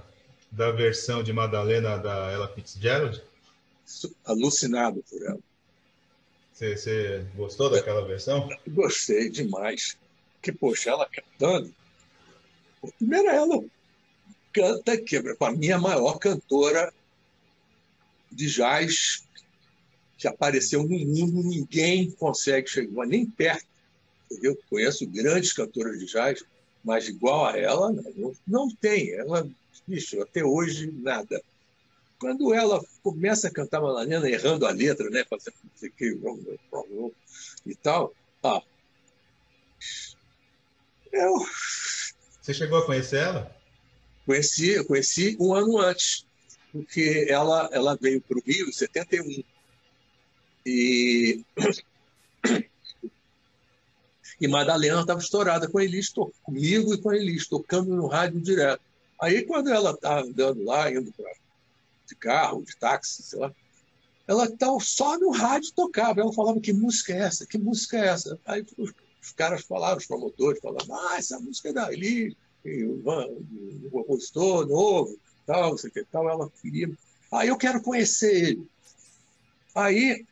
da 0.51 0.73
versão 0.73 1.23
de 1.23 1.33
Madalena 1.33 1.97
da 1.97 2.33
Ella 2.33 2.49
Fitzgerald? 2.49 3.23
Alucinado 4.25 5.01
por 5.09 5.23
ela. 5.25 5.39
Você, 6.53 6.77
você 6.77 7.25
gostou 7.37 7.71
daquela 7.71 8.05
versão? 8.05 8.49
Gostei 8.67 9.31
demais. 9.31 9.97
Que, 10.43 10.51
poxa, 10.51 10.91
ela 10.91 11.07
cantando 11.09 11.73
Primeiro, 12.99 13.29
ela 13.29 13.65
canta, 14.53 14.97
que 14.97 15.17
é 15.17 15.23
a 15.41 15.53
minha 15.53 15.79
maior 15.79 16.19
cantora 16.19 16.93
de 18.33 18.47
jazz 18.47 19.27
que 20.17 20.27
apareceu 20.27 20.83
no 20.83 20.99
mundo, 20.99 21.43
ninguém 21.43 22.11
consegue 22.13 22.69
chegar 22.69 23.07
nem 23.07 23.27
perto. 23.27 23.67
Eu 24.43 24.59
conheço 24.71 25.07
grandes 25.07 25.53
cantoras 25.53 25.99
de 25.99 26.07
jazz, 26.07 26.43
mas 26.83 27.09
igual 27.09 27.47
a 27.47 27.59
ela, 27.59 27.93
não, 27.93 28.33
não 28.47 28.71
tem. 28.75 29.13
Ela, 29.13 29.49
bicho, 29.87 30.21
até 30.23 30.43
hoje, 30.43 30.91
nada. 30.91 31.43
Quando 32.19 32.55
ela 32.55 32.83
começa 33.03 33.49
a 33.49 33.53
cantar 33.53 33.81
Malalena, 33.81 34.29
errando 34.29 34.67
a 34.67 34.71
letra, 34.71 35.11
né, 35.11 35.25
fazendo 35.29 35.55
e 37.67 37.75
tal, 37.75 38.15
ah, 38.43 38.63
eu 41.13 41.47
você 42.47 42.55
chegou 42.55 42.79
a 42.79 42.87
conhecer 42.87 43.17
ela? 43.17 43.51
Conheci, 44.25 44.69
eu 44.71 44.85
conheci 44.85 45.37
um 45.41 45.53
ano 45.53 45.79
antes, 45.79 46.25
porque 46.71 47.27
ela, 47.29 47.69
ela 47.73 47.99
veio 48.01 48.21
para 48.21 48.39
o 48.39 48.43
Rio 48.47 48.69
em 48.69 48.73
71. 48.73 49.43
E, 50.65 51.45
e 54.41 54.47
Madalena 54.47 55.01
estava 55.01 55.19
estourada 55.19 55.69
com 55.69 55.79
a 55.79 55.85
Elis, 55.85 56.13
comigo 56.45 56.95
e 56.95 56.99
com 56.99 57.11
a 57.11 57.17
Elis, 57.17 57.49
tocando 57.49 57.97
no 57.97 58.07
rádio 58.07 58.41
direto. 58.41 58.83
Aí, 59.21 59.43
quando 59.43 59.69
ela 59.69 59.91
está 59.91 60.21
andando 60.21 60.63
lá, 60.63 60.89
indo 60.89 61.11
pra, 61.15 61.33
de 62.09 62.15
carro, 62.15 62.63
de 62.63 62.77
táxi, 62.77 63.25
sei 63.25 63.41
lá, 63.41 63.53
ela 64.25 64.49
tá 64.57 64.69
só 64.81 65.19
no 65.19 65.31
rádio 65.31 65.73
tocava. 65.75 66.21
Ela 66.21 66.33
falava: 66.33 66.61
Que 66.61 66.73
música 66.73 67.13
é 67.13 67.19
essa? 67.23 67.45
Que 67.45 67.59
música 67.59 67.97
é 67.97 68.07
essa? 68.07 68.39
Aí 68.47 68.65
os 69.27 69.33
caras 69.33 69.65
falaram, 69.65 69.99
os 69.99 70.07
promotores 70.07 70.61
falaram, 70.61 70.95
ah, 70.95 71.17
essa 71.19 71.39
música 71.41 71.71
é 71.71 71.73
da 71.73 71.89
o 72.65 73.91
compositor 73.91 74.67
novo, 74.67 75.19
tal, 75.45 75.77
sei 75.77 75.91
que 75.91 76.05
tal, 76.05 76.29
ela 76.29 76.51
queria. 76.63 76.91
Aí 77.33 77.49
eu 77.49 77.57
quero 77.57 77.83
conhecer 77.83 78.35
ele. 78.35 78.69
Aí 79.75 80.25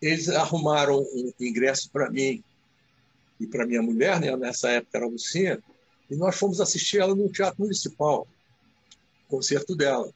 eles 0.00 0.28
arrumaram 0.28 1.00
um 1.00 1.32
ingresso 1.40 1.90
para 1.90 2.10
mim 2.10 2.42
e 3.40 3.46
para 3.46 3.66
minha 3.66 3.82
mulher, 3.82 4.20
né? 4.20 4.34
nessa 4.36 4.70
época 4.70 4.98
era 4.98 5.06
Lucinha, 5.06 5.62
e 6.10 6.16
nós 6.16 6.36
fomos 6.36 6.60
assistir 6.60 6.98
ela 7.00 7.14
no 7.14 7.30
Teatro 7.30 7.62
Municipal, 7.62 8.26
concerto 9.28 9.76
dela. 9.76 10.10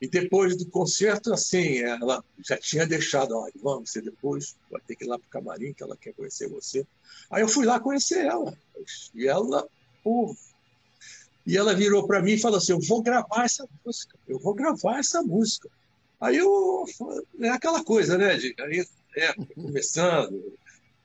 E 0.00 0.08
depois 0.08 0.56
do 0.56 0.66
concerto, 0.66 1.32
assim, 1.32 1.78
ela 1.78 2.24
já 2.46 2.56
tinha 2.56 2.86
deixado, 2.86 3.36
olha, 3.36 3.52
vamos, 3.60 3.90
você 3.90 4.00
depois 4.00 4.56
vai 4.70 4.80
ter 4.82 4.94
que 4.94 5.04
ir 5.04 5.08
lá 5.08 5.18
para 5.18 5.26
o 5.26 5.30
camarim, 5.30 5.72
que 5.72 5.82
ela 5.82 5.96
quer 5.96 6.12
conhecer 6.12 6.48
você. 6.48 6.86
Aí 7.30 7.42
eu 7.42 7.48
fui 7.48 7.66
lá 7.66 7.80
conhecer 7.80 8.24
ela. 8.24 8.56
E 9.12 9.26
ela, 9.26 9.66
pô, 10.04 10.36
e 11.44 11.56
ela 11.56 11.74
virou 11.74 12.06
para 12.06 12.22
mim 12.22 12.32
e 12.32 12.38
falou 12.38 12.58
assim: 12.58 12.72
Eu 12.72 12.80
vou 12.80 13.02
gravar 13.02 13.44
essa 13.44 13.66
música, 13.84 14.16
eu 14.28 14.38
vou 14.38 14.54
gravar 14.54 14.98
essa 14.98 15.22
música. 15.22 15.68
Aí 16.20 16.36
eu. 16.36 16.84
É 17.40 17.48
aquela 17.48 17.82
coisa, 17.82 18.18
né? 18.18 18.36
De, 18.36 18.54
aí, 18.60 18.86
é, 19.16 19.32
começando. 19.54 20.56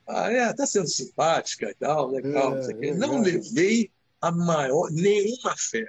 Ah, 0.06 0.30
é, 0.30 0.54
tá 0.54 0.66
sendo 0.68 0.88
simpática 0.88 1.70
e 1.70 1.74
tal, 1.76 2.12
legal, 2.12 2.52
é, 2.52 2.56
não 2.56 2.64
sei 2.64 2.90
é, 2.90 2.94
Não 2.94 3.22
levei 3.22 3.90
a 4.20 4.32
maior, 4.32 4.92
nenhuma 4.92 5.56
fé. 5.58 5.88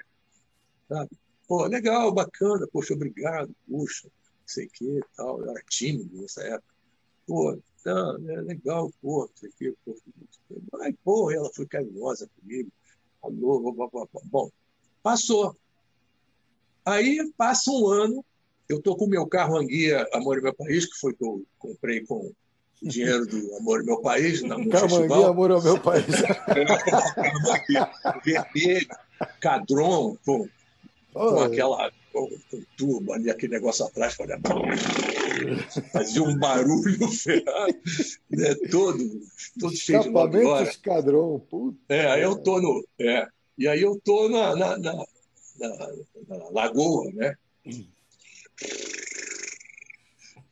Sabe? 0.88 1.11
Pô, 1.47 1.66
legal, 1.66 2.12
bacana, 2.12 2.66
poxa, 2.72 2.95
obrigado, 2.95 3.55
puxa, 3.68 4.05
não 4.05 4.12
sei 4.47 4.66
o 4.66 4.70
que 4.70 5.01
tal. 5.16 5.40
Eu 5.40 5.51
era 5.51 5.62
tímido 5.68 6.20
nessa 6.20 6.42
época. 6.42 6.74
Pô, 7.26 7.59
tá, 7.82 8.16
é 8.28 8.40
legal, 8.40 8.90
pô, 9.01 9.20
não 9.20 9.30
sei 9.36 9.51
o 9.51 9.53
que. 9.53 9.74
Pô, 9.84 9.97
Ai, 10.80 10.92
porra, 11.05 11.34
ela 11.34 11.51
foi 11.55 11.66
carinhosa 11.66 12.28
comigo. 12.40 12.70
Falou, 13.20 13.72
blá, 13.72 13.88
blá, 13.88 14.07
blá. 14.12 14.22
Bom, 14.24 14.51
passou. 15.03 15.57
Aí 16.84 17.32
passa 17.36 17.70
um 17.70 17.88
ano, 17.88 18.24
eu 18.68 18.78
estou 18.78 18.97
com 18.97 19.07
o 19.07 19.09
meu 19.09 19.26
carro 19.26 19.57
Anguia 19.57 20.07
Amor 20.12 20.38
e 20.38 20.42
Meu 20.42 20.55
País, 20.55 20.86
que 20.86 20.99
foi 20.99 21.14
que 21.14 21.24
eu 21.24 21.42
comprei 21.59 22.05
com 22.05 22.30
o 22.82 22.88
dinheiro 22.88 23.26
do 23.26 23.57
Amor 23.57 23.82
e 23.82 23.86
Meu 23.86 24.01
País, 24.01 24.42
na. 24.42 24.57
Anguia 24.57 25.28
Amor 25.28 25.51
e 25.51 25.62
Meu 25.62 25.80
País. 25.80 26.05
Vermelho, 28.24 28.88
cadron, 29.40 30.16
com 31.14 31.40
aquela 31.40 31.90
com, 32.12 32.28
com 32.50 32.62
turbo 32.76 33.12
ali, 33.12 33.30
aquele 33.30 33.54
negócio 33.54 33.86
atrás, 33.86 34.14
fazia, 34.14 34.38
fazia 35.92 36.22
um 36.22 36.36
barulho 36.36 37.08
ferrado, 37.08 37.74
né? 38.30 38.54
todo, 38.70 38.98
todo 39.58 39.76
cheio 39.76 40.02
de 40.02 40.10
glória. 40.10 40.68
esquadrão, 40.68 41.40
puta. 41.48 41.78
É, 41.88 42.10
aí 42.10 42.22
eu 42.22 42.36
tô 42.36 42.60
no... 42.60 42.84
É, 43.00 43.26
e 43.56 43.68
aí 43.68 43.80
eu 43.80 44.00
tô 44.04 44.28
na, 44.28 44.54
na, 44.56 44.78
na, 44.78 44.92
na, 45.58 45.92
na 46.28 46.50
lagoa, 46.50 47.10
né? 47.12 47.36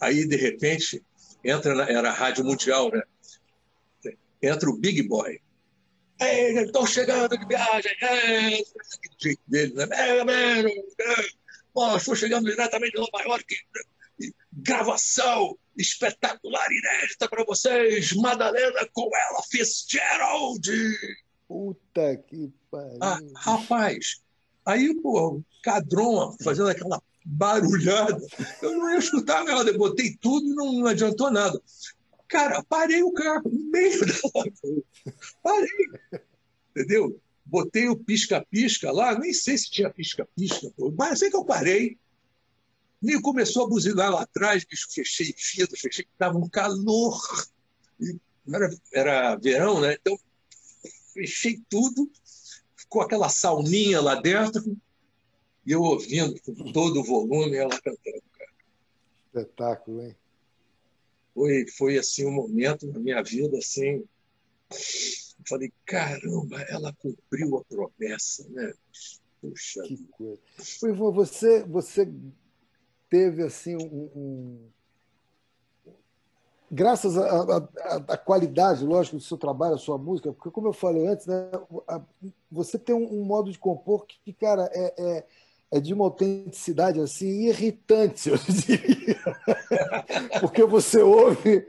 Aí, 0.01 0.27
de 0.27 0.37
repente, 0.37 1.03
entra 1.45 1.75
na, 1.75 1.89
era 1.89 2.11
a 2.11 2.13
Rádio 2.15 2.45
Mundial, 2.45 2.91
né? 2.91 3.03
Entra 4.43 4.69
o 4.69 4.77
Big 4.77 5.03
Boy. 5.03 5.41
Estou 6.63 6.87
chegando 6.87 7.37
de 7.37 7.47
viagem. 7.47 7.93
É, 8.03 8.63
jeito 9.19 9.43
dele, 9.47 9.75
né? 9.75 9.87
Estou 11.97 12.15
chegando 12.15 12.51
diretamente 12.51 12.93
de 12.93 13.01
Nova 13.01 13.25
York. 13.25 13.57
Gravação 14.53 15.57
espetacular, 15.77 16.69
inédita 16.71 17.29
para 17.29 17.45
vocês. 17.45 18.13
Madalena 18.13 18.89
com 18.93 19.11
ela, 19.15 19.43
Fitzgerald. 19.51 20.71
Puta 21.49 22.17
que 22.29 22.53
pariu. 22.71 22.99
Ah, 23.01 23.19
rapaz, 23.37 24.21
aí, 24.65 24.95
pô, 25.01 25.43
Cadron 25.63 26.37
fazendo 26.43 26.69
aquela 26.69 27.03
barulhada. 27.25 28.21
Eu 28.61 28.73
não 28.73 28.91
ia 28.91 28.99
escutar 28.99 29.45
eu 29.47 29.79
botei 29.79 30.17
tudo 30.21 30.47
e 30.47 30.55
não, 30.55 30.73
não 30.73 30.87
adiantou 30.87 31.31
nada. 31.31 31.61
Cara, 32.33 32.63
parei 32.63 33.03
o 33.03 33.13
carro 33.13 33.51
no 33.51 33.71
meio 33.71 34.01
da 34.01 34.15
lagoa. 34.35 34.83
Parei. 35.43 36.23
Entendeu? 36.71 37.21
Botei 37.45 37.91
o 37.91 37.97
pisca-pisca 37.97 38.91
lá, 38.91 39.19
nem 39.19 39.35
sei 39.35 39.59
se 39.59 39.71
tinha 39.71 39.91
pisca-pisca, 39.91 40.73
mas 40.97 41.19
sei 41.19 41.29
que 41.29 41.37
eu 41.37 41.45
parei. 41.45 41.99
E 43.03 43.21
começou 43.21 43.67
a 43.67 43.69
buzinar 43.69 44.11
lá 44.11 44.23
atrás, 44.23 44.65
bicho, 44.65 44.87
fechei 44.91 45.35
vidro, 45.55 45.77
fechei, 45.77 46.07
estava 46.11 46.39
um 46.39 46.49
calor. 46.49 47.21
Era, 48.49 48.75
era 48.95 49.37
verão, 49.37 49.83
né? 49.83 49.99
Então, 50.01 50.19
fechei 51.13 51.61
tudo, 51.69 52.11
ficou 52.75 53.03
aquela 53.03 53.29
sauninha 53.29 54.01
lá 54.01 54.15
dentro, 54.15 54.75
e 55.67 55.73
eu 55.73 55.83
ouvindo 55.83 56.41
com 56.41 56.73
todo 56.73 57.01
o 57.01 57.05
volume 57.05 57.57
ela 57.57 57.79
cantando, 57.79 58.23
cara. 58.33 58.53
Espetáculo, 59.27 60.03
hein? 60.03 60.17
Foi, 61.35 61.67
foi 61.77 61.99
assim 61.99 62.27
um 62.27 62.33
momento 62.33 62.87
na 62.87 62.99
minha 62.99 63.23
vida 63.23 63.59
assim. 63.59 64.05
Eu 64.71 65.49
falei, 65.49 65.73
caramba, 65.85 66.61
ela 66.69 66.93
cumpriu 66.95 67.57
a 67.57 67.65
promessa, 67.65 68.47
né? 68.51 68.73
Puxa. 69.41 69.83
Que 69.83 69.97
coisa. 70.13 70.41
Você, 71.13 71.65
você 71.65 72.09
teve 73.11 73.43
assim 73.43 73.77
um, 73.77 74.11
um 74.15 74.71
graças 76.73 77.19
à 77.19 78.17
qualidade, 78.17 78.83
lógico, 78.83 79.19
do 79.19 79.23
seu 79.23 79.37
trabalho, 79.37 79.75
da 79.75 79.79
sua 79.79 79.99
música, 79.99 80.33
porque, 80.33 80.51
como 80.51 80.69
eu 80.69 80.73
falei 80.73 81.07
antes, 81.07 81.27
né, 81.27 81.51
você 82.51 82.79
tem 82.79 82.95
um, 82.95 83.21
um 83.21 83.25
modo 83.25 83.53
de 83.53 83.59
compor 83.59 84.07
que, 84.07 84.33
cara, 84.33 84.71
é, 84.73 84.95
é, 84.97 85.27
é 85.73 85.81
de 85.81 85.95
uma 85.95 86.05
autenticidade 86.05 87.01
assim 87.01 87.49
irritante, 87.49 88.29
eu 88.29 88.37
diria. 88.47 89.17
Porque 90.39 90.65
você 90.67 91.01
ouve, 91.01 91.67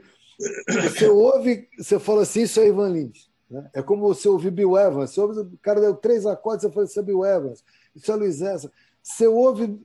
você 0.68 1.08
ouve, 1.08 1.66
você 1.78 1.98
fala 1.98 2.22
assim, 2.22 2.42
isso 2.42 2.60
é 2.60 2.68
Ivan 2.68 2.90
Lins. 2.90 3.30
Né? 3.50 3.70
É 3.72 3.82
como 3.82 4.02
você 4.02 4.28
ouvir 4.28 4.50
Bill 4.50 4.76
Evans. 4.76 5.10
Você 5.10 5.20
ouve, 5.22 5.40
o 5.40 5.58
cara 5.62 5.80
deu 5.80 5.94
três 5.96 6.26
acordes, 6.26 6.66
você 6.66 6.70
fala, 6.70 6.84
isso 6.84 7.00
é 7.00 7.02
Bill 7.02 7.24
Evans. 7.24 7.64
Isso 7.96 8.12
é 8.12 8.14
Luiz 8.14 8.42
Essa. 8.42 8.70
Você 9.02 9.26
ouve 9.26 9.80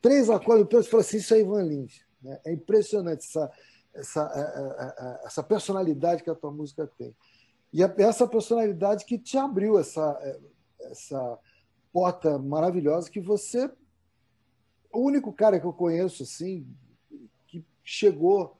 três 0.00 0.30
acordes, 0.30 0.66
você 0.70 0.88
fala 0.90 1.02
assim, 1.02 1.18
isso 1.18 1.34
é 1.34 1.40
Ivan 1.40 1.62
Lins. 1.62 2.00
Né? 2.22 2.40
É 2.46 2.52
impressionante 2.54 3.26
essa, 3.26 3.50
essa, 3.94 4.32
é, 4.34 4.40
é, 4.40 5.06
é, 5.06 5.26
essa 5.26 5.42
personalidade 5.42 6.22
que 6.22 6.30
a 6.30 6.34
tua 6.34 6.50
música 6.50 6.90
tem. 6.96 7.14
E 7.74 7.82
essa 7.82 8.26
personalidade 8.26 9.04
que 9.04 9.18
te 9.18 9.36
abriu 9.36 9.78
essa, 9.78 10.18
essa 10.80 11.38
porta 11.92 12.38
maravilhosa 12.38 13.10
que 13.10 13.20
você. 13.20 13.70
O 14.92 15.00
único 15.00 15.32
cara 15.32 15.60
que 15.60 15.66
eu 15.66 15.72
conheço 15.72 16.22
assim 16.22 16.66
que 17.46 17.64
chegou 17.84 18.56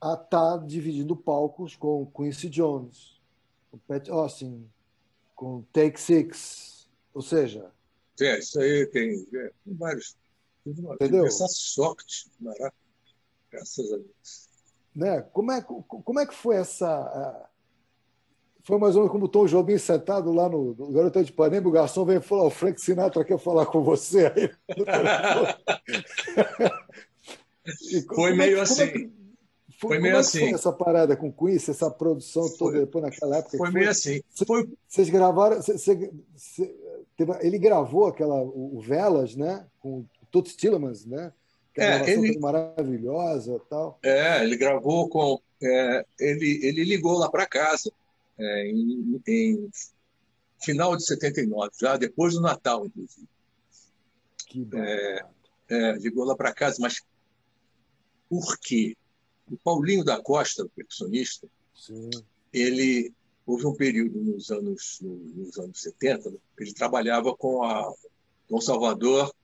a 0.00 0.12
estar 0.12 0.26
tá 0.28 0.56
dividindo 0.58 1.16
palcos 1.16 1.76
com 1.76 2.06
Quincy 2.06 2.48
Jones, 2.48 3.20
com 3.70 3.78
Pat 3.78 4.08
Austin, 4.08 4.68
com 5.34 5.62
Take 5.72 6.00
Six, 6.00 6.88
ou 7.14 7.22
seja. 7.22 7.72
É, 8.20 8.38
isso 8.38 8.60
aí 8.60 8.86
tem, 8.86 9.26
é, 9.34 9.52
tem 9.64 9.74
vários. 9.74 10.16
Entendeu? 10.66 11.26
Essa 11.26 11.46
sorte, 11.48 12.30
maravilha. 12.38 12.72
Graças 13.50 13.92
a 13.92 13.96
Deus. 13.96 14.48
Né? 14.94 15.22
Como, 15.32 15.52
é, 15.52 15.62
como 15.62 16.20
é 16.20 16.26
que 16.26 16.34
foi 16.34 16.56
essa 16.56 17.47
foi 18.68 18.78
mais 18.78 18.94
ou 18.96 19.00
menos 19.00 19.12
como 19.12 19.24
o 19.24 19.28
Tom 19.28 19.46
Jobim 19.46 19.78
sentado 19.78 20.30
lá 20.30 20.46
no, 20.46 20.74
no 20.74 20.92
Garotão 20.92 21.22
de 21.22 21.30
Ipanema, 21.30 21.66
o 21.66 21.72
garçom 21.72 22.04
vem 22.04 22.20
falar, 22.20 22.44
o 22.44 22.50
Frank 22.50 22.78
Sinatra 22.78 23.24
quer 23.24 23.38
falar 23.38 23.64
com 23.64 23.82
você 23.82 24.26
aí. 24.26 24.50
foi 28.14 28.36
meio 28.36 28.58
é, 28.58 28.60
assim. 28.60 28.82
É 28.82 28.86
que, 28.88 29.10
foi, 29.78 29.88
foi 29.88 29.98
meio 29.98 30.16
é 30.16 30.18
assim. 30.18 30.40
Foi 30.40 30.50
essa 30.50 30.70
parada 30.70 31.16
com 31.16 31.32
Quincy, 31.32 31.70
essa 31.70 31.90
produção 31.90 32.42
toda 32.58 32.72
foi, 32.72 32.80
depois 32.80 33.04
naquela 33.04 33.38
época? 33.38 33.56
Foi, 33.56 33.70
foi 33.70 33.70
meio 33.70 33.88
assim. 33.88 34.20
Foi... 34.46 34.68
Vocês 34.86 35.08
gravaram. 35.08 35.62
Cê, 35.62 35.78
cê, 35.78 36.12
teve, 37.16 37.32
ele 37.40 37.58
gravou 37.58 38.06
aquela, 38.06 38.34
o, 38.34 38.76
o, 38.76 38.80
Velas, 38.82 39.34
né? 39.34 39.64
Com 39.80 40.00
o 40.00 40.06
Toots 40.30 40.54
Tillemans, 40.54 41.06
né? 41.06 41.32
Que 41.72 41.80
é, 41.80 42.10
ele... 42.10 42.38
maravilhosa 42.38 43.58
tal. 43.70 43.98
É, 44.02 44.44
ele 44.44 44.58
gravou 44.58 45.08
com. 45.08 45.40
É, 45.62 46.04
ele, 46.20 46.60
ele 46.62 46.84
ligou 46.84 47.16
lá 47.16 47.30
para 47.30 47.46
casa 47.46 47.90
é, 48.38 48.70
em, 48.70 49.20
em, 49.26 49.70
final 50.62 50.96
de 50.96 51.04
79, 51.04 51.70
já 51.80 51.96
depois 51.96 52.34
do 52.34 52.40
Natal, 52.40 52.86
inclusive. 52.86 53.28
Que 54.46 54.66
é, 54.74 55.26
é, 55.68 55.92
ligou 55.98 56.24
lá 56.24 56.36
para 56.36 56.54
casa, 56.54 56.76
mas 56.80 57.02
por 58.28 58.58
quê? 58.58 58.96
O 59.50 59.56
Paulinho 59.58 60.04
da 60.04 60.22
Costa, 60.22 60.64
o 60.64 60.68
percussionista, 60.68 61.48
Sim. 61.74 62.10
ele 62.52 63.12
houve 63.46 63.66
um 63.66 63.74
período 63.74 64.20
nos 64.20 64.50
anos 64.50 64.98
nos 65.00 65.58
anos 65.58 65.80
70, 65.80 66.32
ele 66.58 66.74
trabalhava 66.74 67.34
com 67.34 67.62
a 67.62 67.90
Dom 68.48 68.60
Salvador 68.60 69.34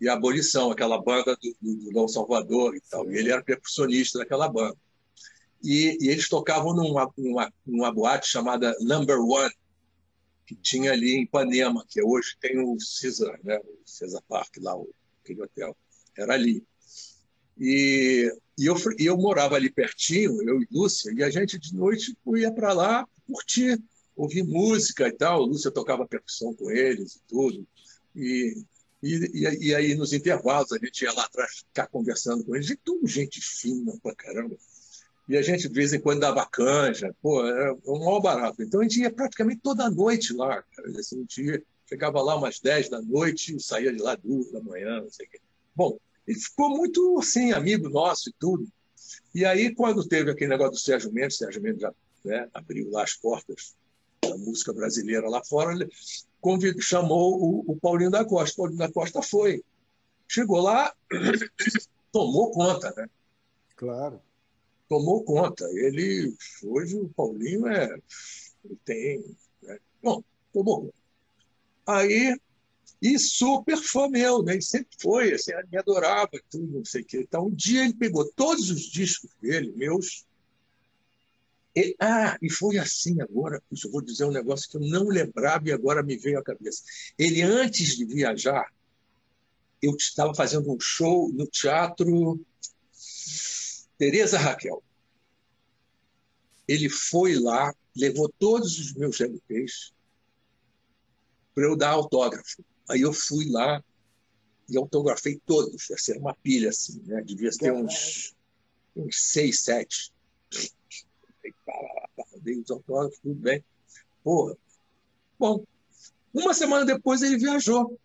e 0.00 0.08
a 0.08 0.14
Abolição, 0.14 0.70
aquela 0.70 1.00
banda 1.00 1.36
do, 1.36 1.56
do, 1.60 1.84
do 1.84 1.90
Dom 1.90 2.08
Salvador 2.08 2.74
e 2.74 2.80
tal. 2.80 3.10
E 3.10 3.18
ele 3.18 3.30
era 3.30 3.44
percussionista 3.44 4.18
daquela 4.18 4.48
banda 4.48 4.76
e, 5.62 5.98
e 6.00 6.08
eles 6.08 6.28
tocavam 6.28 6.74
numa, 6.74 7.12
numa, 7.16 7.52
numa 7.66 7.92
boate 7.92 8.28
chamada 8.28 8.74
Number 8.80 9.18
One, 9.20 9.52
que 10.46 10.56
tinha 10.56 10.92
ali 10.92 11.14
em 11.14 11.22
Ipanema, 11.22 11.84
que 11.88 12.02
hoje 12.02 12.36
tem 12.40 12.58
o 12.58 12.76
Caesar, 13.00 13.38
né? 13.44 13.58
o 13.58 13.78
Cesar 13.84 14.22
Park, 14.28 14.56
lá, 14.58 14.74
aquele 15.22 15.42
hotel. 15.42 15.76
Era 16.16 16.34
ali. 16.34 16.64
E, 17.58 18.32
e 18.58 18.66
eu, 18.66 18.74
eu 18.98 19.16
morava 19.16 19.56
ali 19.56 19.70
pertinho, 19.70 20.42
eu 20.48 20.62
e 20.62 20.68
Lúcia, 20.70 21.12
e 21.14 21.22
a 21.22 21.30
gente 21.30 21.58
de 21.58 21.74
noite 21.74 22.16
ia 22.36 22.52
para 22.52 22.72
lá 22.72 23.06
curtir, 23.26 23.80
ouvir 24.16 24.42
música 24.42 25.06
e 25.08 25.12
tal. 25.12 25.42
Lúcia 25.42 25.70
tocava 25.70 26.06
percussão 26.06 26.54
com 26.54 26.70
eles 26.70 27.16
e 27.16 27.20
tudo. 27.28 27.66
E, 28.16 28.64
e, 29.02 29.66
e, 29.68 29.74
aí, 29.74 29.94
nos 29.94 30.12
intervalos, 30.12 30.72
a 30.72 30.78
gente 30.78 31.02
ia 31.02 31.12
lá 31.12 31.24
atrás 31.24 31.58
ficar 31.58 31.86
conversando 31.86 32.44
com 32.44 32.56
eles. 32.56 32.70
E 32.70 32.76
tudo 32.76 33.06
gente 33.06 33.40
fina 33.40 33.96
pra 34.02 34.14
caramba 34.14 34.56
e 35.30 35.36
a 35.36 35.42
gente 35.42 35.68
de 35.68 35.72
vez 35.72 35.92
em 35.92 36.00
quando 36.00 36.22
dava 36.22 36.44
canja, 36.44 37.14
pô, 37.22 37.46
era 37.46 37.72
um 37.86 38.00
maior 38.00 38.20
barato. 38.20 38.60
Então 38.64 38.80
a 38.80 38.82
gente 38.82 39.00
ia 39.00 39.12
praticamente 39.12 39.60
toda 39.62 39.88
noite 39.88 40.32
lá, 40.32 40.60
cara. 40.60 40.90
Assim, 40.98 41.18
a 41.18 41.20
gente 41.20 41.42
ia, 41.44 41.62
chegava 41.88 42.20
lá 42.20 42.34
umas 42.34 42.58
10 42.58 42.88
da 42.88 43.00
noite 43.00 43.60
saía 43.60 43.92
de 43.92 44.02
lá 44.02 44.16
duas 44.16 44.50
da 44.50 44.60
manhã, 44.60 45.00
não 45.00 45.08
sei 45.08 45.26
o 45.26 45.30
quê. 45.30 45.40
Bom, 45.72 45.96
ele 46.26 46.36
ficou 46.36 46.70
muito 46.70 47.16
assim, 47.20 47.52
amigo 47.52 47.88
nosso 47.88 48.28
e 48.28 48.32
tudo. 48.40 48.66
E 49.32 49.44
aí, 49.44 49.72
quando 49.72 50.04
teve 50.04 50.32
aquele 50.32 50.50
negócio 50.50 50.72
do 50.72 50.78
Sérgio 50.80 51.12
Mendes, 51.12 51.36
Sérgio 51.36 51.62
Mendes 51.62 51.80
já 51.80 51.94
né, 52.24 52.48
abriu 52.52 52.90
lá 52.90 53.04
as 53.04 53.14
portas 53.14 53.76
da 54.20 54.36
música 54.36 54.72
brasileira 54.72 55.28
lá 55.28 55.44
fora, 55.44 55.72
ele 55.72 55.88
convidou, 56.40 56.82
chamou 56.82 57.40
o, 57.40 57.64
o 57.70 57.76
Paulinho 57.76 58.10
da 58.10 58.24
Costa. 58.24 58.54
O 58.54 58.64
Paulinho 58.64 58.78
da 58.80 58.90
Costa 58.90 59.22
foi. 59.22 59.62
Chegou 60.26 60.60
lá, 60.60 60.92
tomou 62.10 62.50
conta, 62.50 62.92
né? 62.96 63.08
Claro. 63.76 64.20
Tomou 64.90 65.22
conta. 65.22 65.64
Ele, 65.72 66.34
hoje, 66.64 66.96
o 66.96 67.08
Paulinho 67.10 67.68
é. 67.68 67.96
Tem. 68.84 69.24
Né? 69.62 69.78
Bom, 70.02 70.24
tomou 70.52 70.82
conta. 70.82 70.94
Aí 71.86 72.36
e 73.00 73.18
super 73.18 73.78
fã 73.78 74.08
meu, 74.08 74.42
né? 74.42 74.54
Ele 74.54 74.62
sempre 74.62 74.90
foi, 75.00 75.32
assim, 75.32 75.52
me 75.70 75.78
adorava, 75.78 76.30
tudo, 76.50 76.78
não 76.78 76.84
sei 76.84 77.02
o 77.02 77.04
quê. 77.04 77.20
Então, 77.20 77.46
um 77.46 77.54
dia 77.54 77.84
ele 77.84 77.94
pegou 77.94 78.30
todos 78.32 78.68
os 78.68 78.82
discos 78.82 79.30
dele, 79.40 79.72
meus. 79.76 80.26
E, 81.74 81.94
ah, 82.00 82.36
e 82.42 82.50
foi 82.50 82.76
assim 82.76 83.22
agora, 83.22 83.62
eu 83.70 83.90
vou 83.92 84.02
dizer 84.02 84.24
um 84.24 84.32
negócio 84.32 84.68
que 84.68 84.76
eu 84.76 84.80
não 84.80 85.04
lembrava 85.04 85.68
e 85.68 85.72
agora 85.72 86.02
me 86.02 86.16
veio 86.16 86.40
à 86.40 86.42
cabeça. 86.42 86.82
Ele, 87.16 87.42
antes 87.42 87.96
de 87.96 88.04
viajar, 88.04 88.66
eu 89.80 89.94
estava 89.94 90.34
fazendo 90.34 90.70
um 90.70 90.80
show 90.80 91.32
no 91.32 91.46
teatro 91.46 92.38
Tereza 94.00 94.38
Raquel. 94.38 94.82
Ele 96.66 96.88
foi 96.88 97.34
lá, 97.34 97.74
levou 97.94 98.32
todos 98.38 98.78
os 98.78 98.94
meus 98.94 99.20
LPs 99.20 99.92
para 101.54 101.64
eu 101.64 101.76
dar 101.76 101.90
autógrafo. 101.90 102.64
Aí 102.88 103.02
eu 103.02 103.12
fui 103.12 103.50
lá 103.50 103.84
e 104.70 104.78
autografei 104.78 105.38
todos. 105.44 105.90
Essa 105.90 106.12
era 106.12 106.20
uma 106.20 106.34
pilha, 106.34 106.70
assim, 106.70 106.98
né? 107.04 107.20
Devia 107.20 107.50
ter 107.50 107.74
uns, 107.74 108.34
uns 108.96 109.20
seis, 109.20 109.60
sete. 109.60 110.10
Dei 112.40 112.58
os 112.58 112.70
autógrafos, 112.70 113.18
tudo 113.18 113.34
bem. 113.34 113.62
Porra. 114.24 114.56
Bom, 115.38 115.62
uma 116.32 116.54
semana 116.54 116.86
depois 116.86 117.20
ele 117.20 117.36
viajou 117.36 117.84
para 117.84 117.96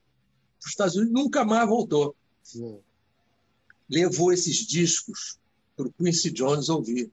os 0.59 0.67
Estados 0.67 0.95
Unidos 0.97 1.13
nunca 1.13 1.45
mais 1.45 1.69
voltou. 1.69 2.13
Sim. 2.43 2.81
Levou 3.89 4.33
esses 4.33 4.57
discos 4.57 5.39
para 5.75 5.87
o 5.87 5.93
Quincy 5.93 6.31
Jones 6.31 6.69
ouvir. 6.69 7.11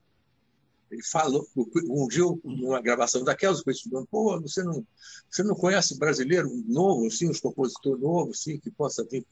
Ele 0.91 1.03
falou, 1.03 1.49
um 1.57 2.07
dia, 2.07 2.23
numa 2.45 2.81
gravação 2.81 3.25
daquelas, 3.25 3.63
eu 3.65 3.73
estudando, 3.73 4.07
pô, 4.11 4.39
você 4.41 4.63
não, 4.63 4.87
você 5.31 5.43
não 5.43 5.55
conhece 5.55 5.99
brasileiro 5.99 6.51
novo, 6.67 7.07
assim, 7.07 7.31
um 7.31 7.33
compositor 7.33 7.99
novo, 7.99 8.33
assim, 8.33 8.61
que 8.61 8.71
possa 8.71 9.03
vir, 9.05 9.25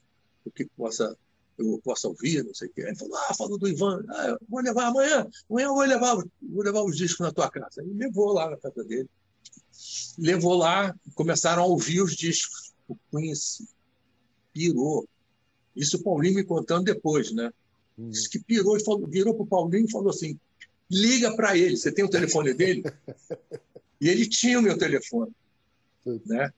que 0.55 0.65
possa, 0.75 1.15
eu 1.59 1.79
possa 1.85 2.09
ouvir, 2.09 2.43
não 2.43 2.55
sei 2.55 2.69
o 2.69 2.73
quê. 2.73 2.81
Ele 2.81 2.97
falou, 2.97 3.17
ah, 3.19 3.35
falou 3.35 3.59
do 3.59 3.69
Ivan, 3.69 4.03
ah, 4.09 4.39
vou 4.49 4.63
levar 4.63 4.87
amanhã, 4.87 5.29
amanhã 5.51 5.67
eu 5.67 5.75
vou 5.75 5.85
levar, 5.85 6.17
vou 6.17 6.65
levar 6.65 6.83
os 6.83 6.97
discos 6.97 7.27
na 7.27 7.33
tua 7.33 7.51
casa. 7.51 7.83
Ele 7.83 7.93
levou 7.93 8.33
lá 8.33 8.49
na 8.49 8.57
casa 8.57 8.83
dele, 8.83 9.09
levou 10.19 10.55
lá, 10.55 10.95
começaram 11.15 11.63
a 11.63 11.67
ouvir 11.67 12.01
os 12.01 12.17
discos. 12.17 12.73
O 12.89 12.97
Quincy 13.11 13.69
pirou. 14.53 15.07
Isso 15.77 15.99
o 15.99 16.03
Paulinho 16.03 16.37
me 16.37 16.45
contando 16.45 16.85
depois, 16.85 17.33
né? 17.33 17.53
Hum. 17.99 18.11
Disse 18.11 18.29
que 18.29 18.39
pirou 18.39 18.77
e 18.77 18.85
falou, 18.85 19.07
virou 19.07 19.35
para 19.35 19.43
o 19.43 19.47
Paulinho 19.47 19.87
e 19.87 19.91
falou 19.91 20.11
assim: 20.11 20.39
liga 20.91 21.35
para 21.35 21.57
ele. 21.57 21.77
Você 21.77 21.93
tem 21.93 22.05
o 22.05 22.11
telefone 22.11 22.55
dele? 22.55 22.83
E 24.01 24.09
ele 24.09 24.27
tinha 24.27 24.59
o 24.59 24.63
meu 24.63 24.79
telefone. 24.79 25.33
Né? 26.25 26.51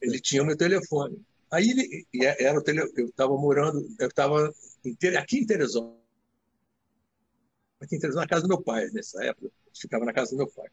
Ele 0.00 0.18
tinha 0.18 0.42
o 0.42 0.46
meu 0.46 0.56
telefone. 0.56 1.20
Aí 1.52 1.68
ele, 1.68 2.06
é, 2.24 2.44
era 2.44 2.58
o 2.58 2.62
tele, 2.62 2.80
eu 2.96 3.06
estava 3.08 3.36
morando, 3.36 3.86
eu 3.98 4.08
estava 4.08 4.52
aqui 5.18 5.38
em 5.38 5.44
Teresópolis, 5.44 6.00
aqui 7.78 7.96
em 7.96 7.98
Teresópolis, 7.98 8.24
na 8.24 8.26
casa 8.26 8.42
do 8.42 8.48
meu 8.48 8.62
pai, 8.62 8.88
nessa 8.90 9.22
época, 9.22 9.46
eu 9.48 9.52
ficava 9.78 10.06
na 10.06 10.14
casa 10.14 10.30
do 10.30 10.38
meu 10.38 10.46
pai. 10.46 10.70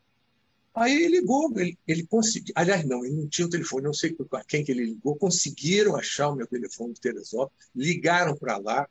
Aí 0.74 0.94
ele 0.94 1.20
ligou, 1.20 1.52
ele, 1.60 1.78
ele 1.86 2.06
conseguiu, 2.06 2.54
aliás, 2.56 2.86
não, 2.86 3.04
ele 3.04 3.16
não 3.16 3.28
tinha 3.28 3.46
o 3.46 3.50
telefone, 3.50 3.84
não 3.84 3.94
sei 3.94 4.16
a 4.32 4.44
quem 4.46 4.64
que 4.64 4.72
ele 4.72 4.86
ligou, 4.86 5.18
conseguiram 5.18 5.98
achar 5.98 6.30
o 6.30 6.36
meu 6.36 6.48
telefone 6.48 6.94
de 6.94 7.02
Teresópolis, 7.02 7.70
ligaram 7.76 8.38
para 8.38 8.56
lá, 8.56 8.90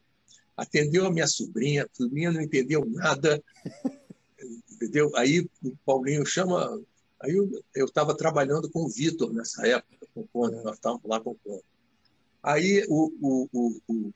atendeu 0.58 1.06
a 1.06 1.10
minha 1.10 1.26
sobrinha, 1.28 1.84
a 1.84 1.96
sobrinha 1.96 2.32
não 2.32 2.42
entendeu 2.42 2.84
nada, 2.84 3.42
entendeu? 4.72 5.10
Aí 5.16 5.48
o 5.62 5.76
Paulinho 5.86 6.26
chama, 6.26 6.80
aí 7.20 7.32
eu 7.32 7.86
estava 7.86 8.16
trabalhando 8.16 8.68
com 8.68 8.80
o 8.80 8.88
Vitor 8.88 9.32
nessa 9.32 9.64
época, 9.66 10.06
compondo, 10.12 10.60
nós 10.64 10.74
estávamos 10.74 11.04
lá 11.06 11.20
compondo. 11.20 11.62
Aí 12.42 12.84
o, 12.88 13.12
o, 13.20 13.48
o, 13.52 13.80
o, 13.88 14.12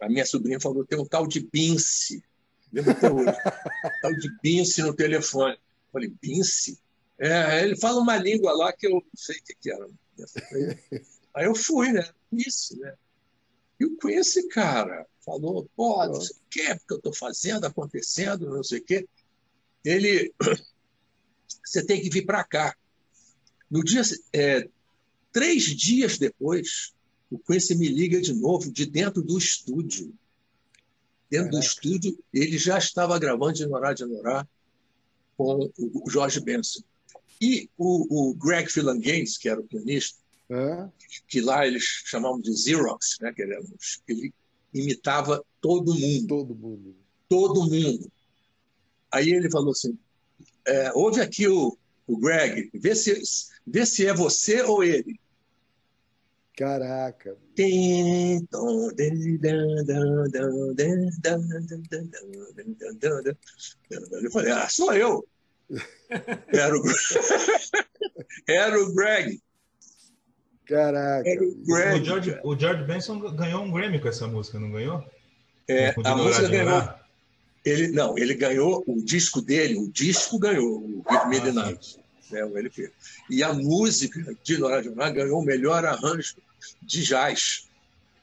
a 0.00 0.08
minha 0.08 0.24
sobrinha 0.24 0.58
falou, 0.58 0.84
tem 0.84 0.98
um 0.98 1.04
tal 1.04 1.26
de 1.26 1.40
Bince, 1.40 2.24
lembra 2.72 2.92
até 2.92 3.12
hoje, 3.12 3.26
tal 4.00 4.14
de 4.14 4.30
Bince 4.42 4.82
no 4.82 4.94
telefone. 4.94 5.54
Eu 5.54 5.92
falei, 5.92 6.12
Bince? 6.22 6.80
É, 7.18 7.62
ele 7.62 7.76
fala 7.76 8.00
uma 8.00 8.16
língua 8.16 8.52
lá 8.52 8.72
que 8.72 8.86
eu 8.86 8.92
não 8.92 9.02
sei 9.14 9.36
o 9.36 9.44
que, 9.44 9.54
que 9.60 9.70
era. 9.70 9.88
Aí 11.34 11.44
eu 11.44 11.54
fui, 11.54 11.92
né? 11.92 12.08
Isso, 12.32 12.78
né? 12.78 12.94
E 13.78 13.84
o 13.84 13.96
Quincy, 13.98 14.48
cara, 14.48 15.06
falou, 15.26 15.68
pô, 15.74 16.06
não 16.06 16.20
sei 16.20 16.36
o 16.36 16.48
que, 16.48 16.74
porque 16.76 16.94
eu 16.94 16.98
estou 16.98 17.12
fazendo, 17.12 17.64
acontecendo, 17.64 18.48
não 18.48 18.62
sei 18.62 18.78
o 18.78 18.84
quê. 18.84 19.08
Ele, 19.84 20.32
você 21.64 21.84
tem 21.84 22.00
que 22.00 22.08
vir 22.08 22.24
para 22.24 22.44
cá. 22.44 22.76
No 23.68 23.82
dia, 23.82 24.02
é, 24.32 24.68
três 25.32 25.64
dias 25.64 26.16
depois, 26.16 26.94
o 27.28 27.38
Quincy 27.38 27.74
me 27.74 27.88
liga 27.88 28.20
de 28.20 28.32
novo, 28.32 28.70
de 28.70 28.86
dentro 28.86 29.20
do 29.20 29.36
estúdio. 29.36 30.14
Dentro 31.28 31.50
Caraca. 31.50 31.58
do 31.58 31.60
estúdio, 31.60 32.24
ele 32.32 32.56
já 32.56 32.78
estava 32.78 33.18
gravando 33.18 33.54
de 33.54 33.66
Norá 33.66 33.92
de 33.92 34.04
Norá 34.04 34.46
com 35.36 35.70
o 35.76 36.08
Jorge 36.08 36.38
Benson. 36.38 36.82
E 37.40 37.68
o, 37.76 38.30
o 38.30 38.34
Greg 38.34 38.70
Philangates, 38.70 39.36
que 39.36 39.48
era 39.48 39.60
o 39.60 39.64
pianista, 39.64 40.18
é. 40.48 40.88
que 41.26 41.40
lá 41.40 41.66
eles 41.66 41.82
chamavam 41.82 42.40
de 42.40 42.56
Xerox, 42.56 43.16
né? 43.20 43.32
que 43.32 43.42
ele 43.42 44.32
imitava 44.78 45.42
todo 45.60 45.94
mundo. 45.94 46.26
Todo 46.26 46.54
mundo. 46.54 46.96
Todo 47.28 47.70
mundo. 47.70 48.10
Aí 49.12 49.30
ele 49.30 49.50
falou 49.50 49.72
assim: 49.72 49.98
é, 50.66 50.92
ouve 50.94 51.20
aqui 51.20 51.48
o, 51.48 51.76
o 52.06 52.18
Greg, 52.18 52.70
vê 52.74 52.94
se, 52.94 53.20
vê 53.66 53.86
se 53.86 54.06
é 54.06 54.14
você 54.14 54.62
ou 54.62 54.82
ele. 54.84 55.18
Caraca. 56.56 57.36
Eu 63.90 64.30
falei, 64.30 64.52
ah, 64.52 64.68
sou 64.68 64.92
eu. 64.94 65.26
Era 66.48 66.76
o, 66.76 66.82
Era 68.48 68.80
o 68.80 68.94
Greg. 68.94 69.40
Caraca. 70.66 71.28
O 71.42 72.04
George, 72.04 72.40
o 72.42 72.58
George 72.58 72.84
Benson 72.84 73.20
ganhou 73.34 73.62
um 73.62 73.70
Grammy 73.70 74.00
com 74.00 74.08
essa 74.08 74.26
música, 74.26 74.58
não 74.58 74.70
ganhou? 74.70 75.04
É, 75.68 75.94
a 76.04 76.16
música 76.16 76.48
ganhou. 76.48 76.88
Ele, 77.64 77.88
não, 77.88 78.16
ele 78.16 78.34
ganhou 78.34 78.84
o 78.86 79.02
disco 79.02 79.40
dele, 79.40 79.76
o 79.76 79.90
disco 79.90 80.38
ganhou, 80.38 80.78
o 80.78 81.04
Give 81.08 81.26
Me 81.26 81.40
the 81.40 81.52
Night, 81.52 81.98
né, 82.30 82.44
o 82.44 82.56
LP. 82.56 82.92
E 83.28 83.42
a 83.42 83.52
música 83.52 84.36
de 84.44 84.58
Nora 84.58 84.82
Jonar 84.82 85.12
ganhou 85.12 85.40
o 85.40 85.44
melhor 85.44 85.84
arranjo 85.84 86.36
de 86.82 87.02
jazz, 87.02 87.68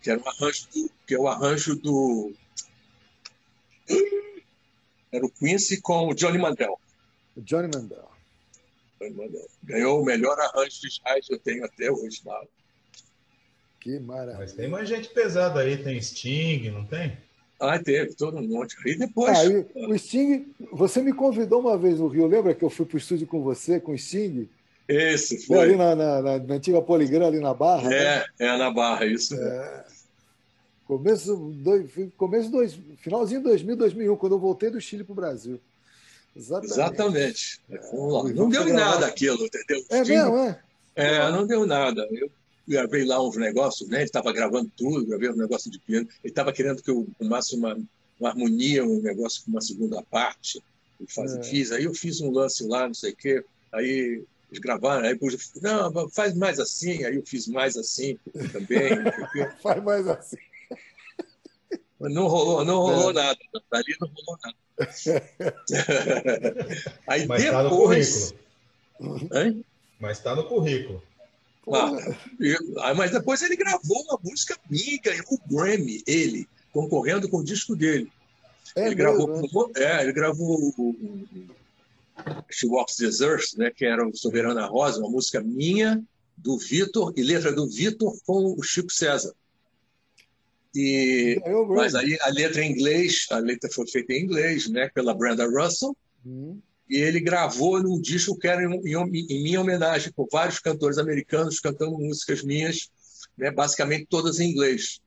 que 0.01 0.09
era 0.09 0.19
um 0.19 0.27
arranjo 0.29 0.67
do, 0.73 0.91
que 1.05 1.15
é 1.15 1.19
o 1.19 1.27
arranjo 1.27 1.75
do 1.75 2.33
era 5.11 5.25
o 5.25 5.29
Quincy 5.29 5.79
com 5.81 6.07
o 6.07 6.13
Johnny 6.13 6.39
Mandel. 6.39 6.79
O 7.35 7.41
Johnny 7.41 7.69
Mandel. 7.73 8.09
Ganhou 9.63 10.01
o 10.01 10.05
melhor 10.05 10.37
arranjo 10.39 10.81
de 10.81 10.89
jazz 10.89 11.27
que 11.27 11.33
eu 11.33 11.39
tenho 11.39 11.65
até 11.65 11.91
hoje 11.91 12.21
lá. 12.25 12.41
Que 13.79 13.99
maravilha. 13.99 14.37
Mas 14.39 14.53
tem 14.53 14.69
mais 14.69 14.87
gente 14.87 15.09
pesada 15.09 15.59
aí, 15.59 15.77
tem 15.77 16.01
Sting, 16.01 16.69
não 16.71 16.85
tem? 16.85 17.17
Ah, 17.59 17.79
teve, 17.79 18.13
todo 18.15 18.37
um 18.37 18.47
monte. 18.47 18.75
E 18.85 18.95
depois. 18.95 19.37
Ah, 19.37 19.45
e 19.45 19.65
o 19.75 19.97
Sting, 19.97 20.53
você 20.71 21.01
me 21.01 21.13
convidou 21.13 21.59
uma 21.59 21.77
vez 21.77 21.99
no 21.99 22.07
Rio, 22.07 22.27
lembra 22.27 22.53
que 22.53 22.63
eu 22.63 22.69
fui 22.69 22.85
para 22.85 22.95
o 22.95 22.97
estúdio 22.97 23.27
com 23.27 23.41
você, 23.41 23.79
com 23.79 23.93
o 23.93 23.97
Sting? 23.97 24.49
Esse, 24.87 25.45
foi. 25.45 25.59
Ali 25.59 25.75
na, 25.75 25.95
na, 25.95 26.21
na, 26.21 26.39
na 26.39 26.53
antiga 26.55 26.81
Poligram, 26.81 27.27
ali 27.27 27.39
na 27.39 27.53
Barra. 27.53 27.93
É, 27.93 28.19
né? 28.19 28.25
é 28.39 28.57
na 28.57 28.69
Barra, 28.69 29.05
isso. 29.05 29.35
É. 29.35 29.85
Começo, 30.85 31.35
dois, 31.35 31.89
começo 32.17 32.51
dois, 32.51 32.77
finalzinho 32.97 33.39
de 33.39 33.47
2000, 33.47 33.75
2001, 33.77 34.15
quando 34.17 34.35
eu 34.35 34.39
voltei 34.39 34.69
do 34.69 34.81
Chile 34.81 35.03
para 35.03 35.13
o 35.13 35.15
Brasil. 35.15 35.59
Exatamente. 36.35 36.73
Exatamente. 36.73 37.61
É, 37.69 38.33
não 38.33 38.49
deu 38.49 38.67
em 38.67 38.73
nada 38.73 39.05
aquilo, 39.05 39.45
entendeu? 39.45 39.85
É 39.89 40.03
mesmo, 40.03 40.37
é? 40.37 40.59
É, 40.95 41.31
não 41.31 41.45
deu 41.45 41.65
nada. 41.65 42.07
Eu 42.11 42.29
gravei 42.67 43.05
lá 43.05 43.21
uns 43.21 43.37
negócios, 43.37 43.89
né? 43.89 43.97
Ele 43.97 44.05
estava 44.05 44.31
gravando 44.31 44.71
tudo, 44.75 45.05
gravei 45.05 45.29
um 45.29 45.35
negócio 45.35 45.69
de 45.69 45.79
piano. 45.79 46.07
Ele 46.23 46.31
estava 46.31 46.53
querendo 46.53 46.81
que 46.81 46.89
eu 46.89 47.07
arrumasse 47.19 47.55
uma, 47.55 47.77
uma 48.19 48.29
harmonia, 48.29 48.83
um 48.83 49.01
negócio 49.01 49.43
com 49.43 49.51
uma 49.51 49.61
segunda 49.61 50.01
parte. 50.03 50.63
Eu 50.99 51.07
faz, 51.07 51.35
é. 51.35 51.43
fiz, 51.43 51.71
aí 51.71 51.83
eu 51.83 51.93
fiz 51.93 52.21
um 52.21 52.31
lance 52.31 52.65
lá, 52.65 52.87
não 52.87 52.93
sei 52.93 53.11
o 53.11 53.15
quê. 53.15 53.43
Aí 53.71 54.23
eles 54.49 54.59
gravaram, 54.59 55.03
aí 55.03 55.13
depois 55.13 55.51
não, 55.61 56.09
faz 56.09 56.35
mais 56.35 56.59
assim, 56.59 57.03
aí 57.03 57.15
eu 57.15 57.25
fiz 57.25 57.47
mais 57.47 57.75
assim 57.75 58.17
também. 58.51 58.89
faz 59.61 59.83
mais 59.83 60.07
assim. 60.07 60.37
Não 61.99 62.27
rolou, 62.27 62.65
não 62.65 62.79
rolou 62.79 63.11
é. 63.11 63.13
nada. 63.13 63.39
Dali 63.71 63.95
não 63.99 64.09
rolou 64.09 64.37
nada. 64.43 64.57
Aí 67.07 67.27
Mas 67.27 67.43
depois. 67.43 67.51
Tá 67.51 67.63
no 67.63 67.69
currículo. 67.69 68.33
Mas 69.99 70.17
está 70.17 70.35
no 70.35 70.43
currículo. 70.45 71.03
Ah, 72.81 72.93
mas 72.93 73.11
depois 73.11 73.41
ele 73.41 73.55
gravou 73.55 74.01
uma 74.03 74.19
música 74.21 74.57
minha, 74.69 74.99
ganhou 75.01 75.23
o 75.29 75.39
Grammy, 75.47 76.03
ele, 76.05 76.45
concorrendo 76.73 77.29
com 77.29 77.37
o 77.37 77.43
disco 77.43 77.73
dele. 77.73 78.11
É 78.75 78.87
ele, 78.87 78.95
mesmo, 78.95 79.27
gravou, 79.27 79.69
né? 79.69 79.83
é, 79.83 80.03
ele 80.03 80.11
gravou 80.11 80.73
o, 80.77 80.93
She 82.49 82.67
Walks 82.67 82.97
the 82.97 83.25
Earth, 83.25 83.53
né, 83.57 83.71
que 83.71 83.85
era 83.85 84.05
o 84.05 84.15
Soberana 84.15 84.65
Rosa, 84.65 84.99
uma 84.99 85.09
música 85.09 85.41
minha, 85.41 86.03
do 86.37 86.57
Vitor, 86.57 87.13
e 87.15 87.23
letra 87.23 87.53
do 87.53 87.69
Vitor 87.69 88.13
com 88.25 88.55
o 88.57 88.63
Chico 88.63 88.91
César. 88.91 89.33
E, 90.75 91.39
mas 91.69 91.93
aí 91.93 92.17
a 92.21 92.29
letra 92.29 92.63
em 92.63 92.71
inglês, 92.71 93.27
a 93.29 93.37
letra 93.37 93.69
foi 93.71 93.87
feita 93.87 94.13
em 94.13 94.23
inglês, 94.23 94.67
né, 94.67 94.89
pela 94.89 95.13
Brenda 95.13 95.45
Russell, 95.45 95.95
hum. 96.25 96.59
e 96.89 96.97
ele 96.97 97.19
gravou 97.19 97.81
num 97.81 98.01
disco 98.01 98.37
que 98.37 98.47
era 98.47 98.63
em, 98.63 98.73
em, 98.73 99.27
em, 99.29 99.43
minha 99.43 99.61
homenagem, 99.61 100.11
com 100.13 100.27
vários 100.31 100.59
cantores 100.59 100.97
americanos 100.97 101.59
cantando 101.59 101.99
músicas 101.99 102.41
minhas, 102.43 102.89
né, 103.37 103.51
basicamente 103.51 104.07
todas 104.09 104.39
em 104.39 104.49
inglês, 104.49 104.99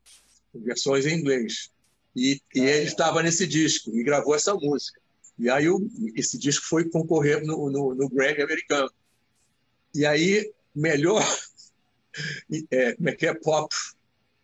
versões 0.54 1.04
em 1.04 1.18
inglês. 1.18 1.70
E, 2.14 2.40
e 2.54 2.60
ele 2.60 2.86
estava 2.86 3.22
nesse 3.22 3.46
disco 3.46 3.90
e 3.94 4.04
gravou 4.04 4.34
essa 4.34 4.54
música. 4.54 5.00
E 5.38 5.50
aí 5.50 5.68
o, 5.68 5.86
esse 6.14 6.38
disco 6.38 6.66
foi 6.66 6.88
concorrer 6.88 7.44
no, 7.44 7.68
no, 7.70 7.94
no 7.94 8.08
Grammy 8.08 8.42
americano. 8.42 8.90
E 9.94 10.06
aí, 10.06 10.50
melhor, 10.74 11.22
é, 12.70 12.94
como 12.94 13.08
é 13.08 13.14
que 13.14 13.26
é 13.26 13.34
pop, 13.34 13.74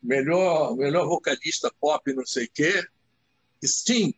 melhor, 0.02 0.76
melhor 0.76 1.06
vocalista 1.06 1.72
pop, 1.80 2.12
não 2.12 2.26
sei 2.26 2.46
o 2.46 2.50
quê, 2.52 2.84
Sting, 3.64 4.14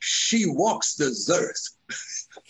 She 0.00 0.46
Walks 0.46 0.94
the 0.96 1.10
Earth. 1.32 1.76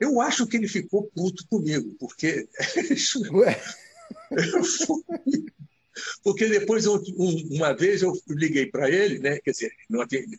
Eu 0.00 0.20
acho 0.20 0.46
que 0.46 0.56
ele 0.56 0.68
ficou 0.68 1.10
puto 1.14 1.46
comigo, 1.48 1.94
porque. 1.98 2.48
Porque 6.24 6.48
depois, 6.48 6.86
eu, 6.86 7.00
um, 7.16 7.56
uma 7.56 7.72
vez, 7.72 8.02
eu 8.02 8.12
liguei 8.28 8.66
para 8.66 8.90
ele, 8.90 9.20
né? 9.20 9.38
quer 9.38 9.52
dizer, 9.52 9.72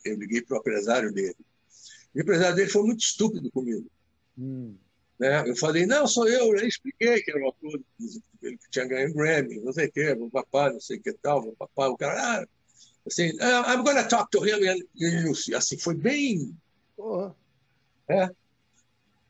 eu 0.04 0.16
liguei 0.18 0.42
para 0.42 0.58
o 0.58 0.60
empresário 0.60 1.14
dele. 1.14 1.38
O 2.14 2.20
empresário 2.20 2.58
dele 2.58 2.70
foi 2.70 2.84
muito 2.84 3.00
estúpido 3.00 3.50
comigo. 3.52 3.90
Hum. 4.38 4.76
Né? 5.20 5.50
Eu 5.50 5.56
falei, 5.56 5.86
não, 5.86 6.08
sou 6.08 6.28
eu, 6.28 6.56
eu 6.56 6.68
expliquei 6.68 7.22
que 7.22 7.32
era 7.32 7.40
uma 7.40 7.54
coisa, 7.54 7.80
ele 8.42 8.60
tinha 8.70 8.86
ganho 8.86 9.14
Grammy, 9.14 9.62
não 9.62 9.72
sei 9.72 9.88
o 9.88 9.92
quê, 9.92 10.12
o 10.12 10.30
papai, 10.30 10.74
não 10.74 10.80
sei 10.80 10.98
o 10.98 11.02
que 11.02 11.14
tal, 11.14 11.48
o 11.48 11.56
papai, 11.56 11.88
o 11.90 11.98
cara, 11.98 12.42
ah, 12.42 12.46
assim, 13.08 13.32
ah, 13.40 13.74
I'm 13.74 13.84
gonna 13.84 14.08
talk 14.08 14.30
to 14.32 14.46
him, 14.46 14.60
e, 14.96 15.56
assim, 15.56 15.78
foi 15.78 15.96
bem... 15.96 16.54
Uhum. 16.98 17.34
É. 18.10 18.30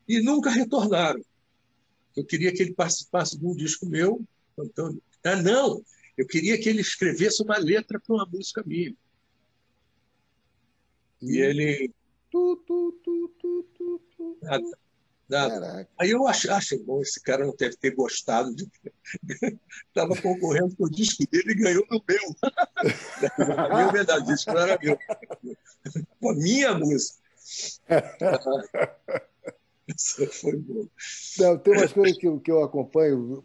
E 0.08 0.20
nunca 0.22 0.50
retornaram. 0.50 1.20
Eu 2.16 2.24
queria 2.24 2.52
que 2.52 2.62
ele 2.62 2.74
participasse 2.74 3.38
de 3.38 3.44
um 3.44 3.54
disco 3.54 3.86
meu, 3.86 4.22
cantando. 4.56 5.02
Ah, 5.24 5.36
não, 5.36 5.82
eu 6.16 6.26
queria 6.26 6.58
que 6.58 6.68
ele 6.68 6.80
escrevesse 6.80 7.42
uma 7.42 7.58
letra 7.58 8.00
para 8.00 8.14
uma 8.14 8.26
música 8.26 8.62
minha. 8.64 8.94
E 11.20 11.38
ele. 11.38 11.92
Tu, 12.30 12.56
tu, 12.66 12.92
tu, 13.02 14.38
nada. 14.42 14.85
Nada. 15.28 15.88
Aí 15.98 16.10
eu 16.10 16.26
achei, 16.26 16.50
achei 16.50 16.78
bom, 16.78 17.00
esse 17.00 17.20
cara 17.22 17.46
não 17.46 17.54
deve 17.56 17.76
ter 17.76 17.94
gostado 17.94 18.54
de. 18.54 18.66
Estava 19.88 20.20
concorrendo 20.20 20.74
com 20.76 20.84
o 20.84 20.90
disco 20.90 21.24
dele 21.30 21.52
e 21.52 21.54
ganhou 21.54 21.86
no 21.90 22.02
meu. 22.08 22.36
A 23.56 23.68
minha 23.74 23.92
verdade, 23.92 24.22
o 24.22 24.26
disco 24.26 24.52
não 24.52 24.60
era 24.60 24.78
meu. 24.82 24.98
A 26.24 26.34
minha 26.34 26.74
música. 26.74 27.18
Isso 29.88 30.26
foi 30.26 30.56
bom. 30.56 30.88
Não, 31.38 31.58
tem 31.58 31.74
umas 31.74 31.92
coisas 31.92 32.18
que, 32.18 32.40
que 32.40 32.50
eu 32.50 32.62
acompanho 32.62 33.44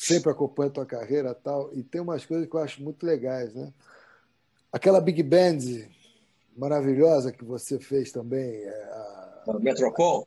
sempre 0.00 0.30
acompanho 0.32 0.70
a 0.70 0.72
tua 0.72 0.86
carreira 0.86 1.34
tal, 1.34 1.70
e 1.74 1.82
tem 1.82 2.00
umas 2.00 2.24
coisas 2.24 2.48
que 2.48 2.56
eu 2.56 2.60
acho 2.60 2.82
muito 2.82 3.04
legais, 3.04 3.52
né? 3.54 3.70
Aquela 4.72 4.98
Big 4.98 5.22
Band 5.22 5.58
maravilhosa 6.56 7.30
que 7.30 7.44
você 7.44 7.78
fez 7.78 8.10
também. 8.10 8.64
É 8.64 8.82
a 9.46 9.58
Metropol? 9.60 10.26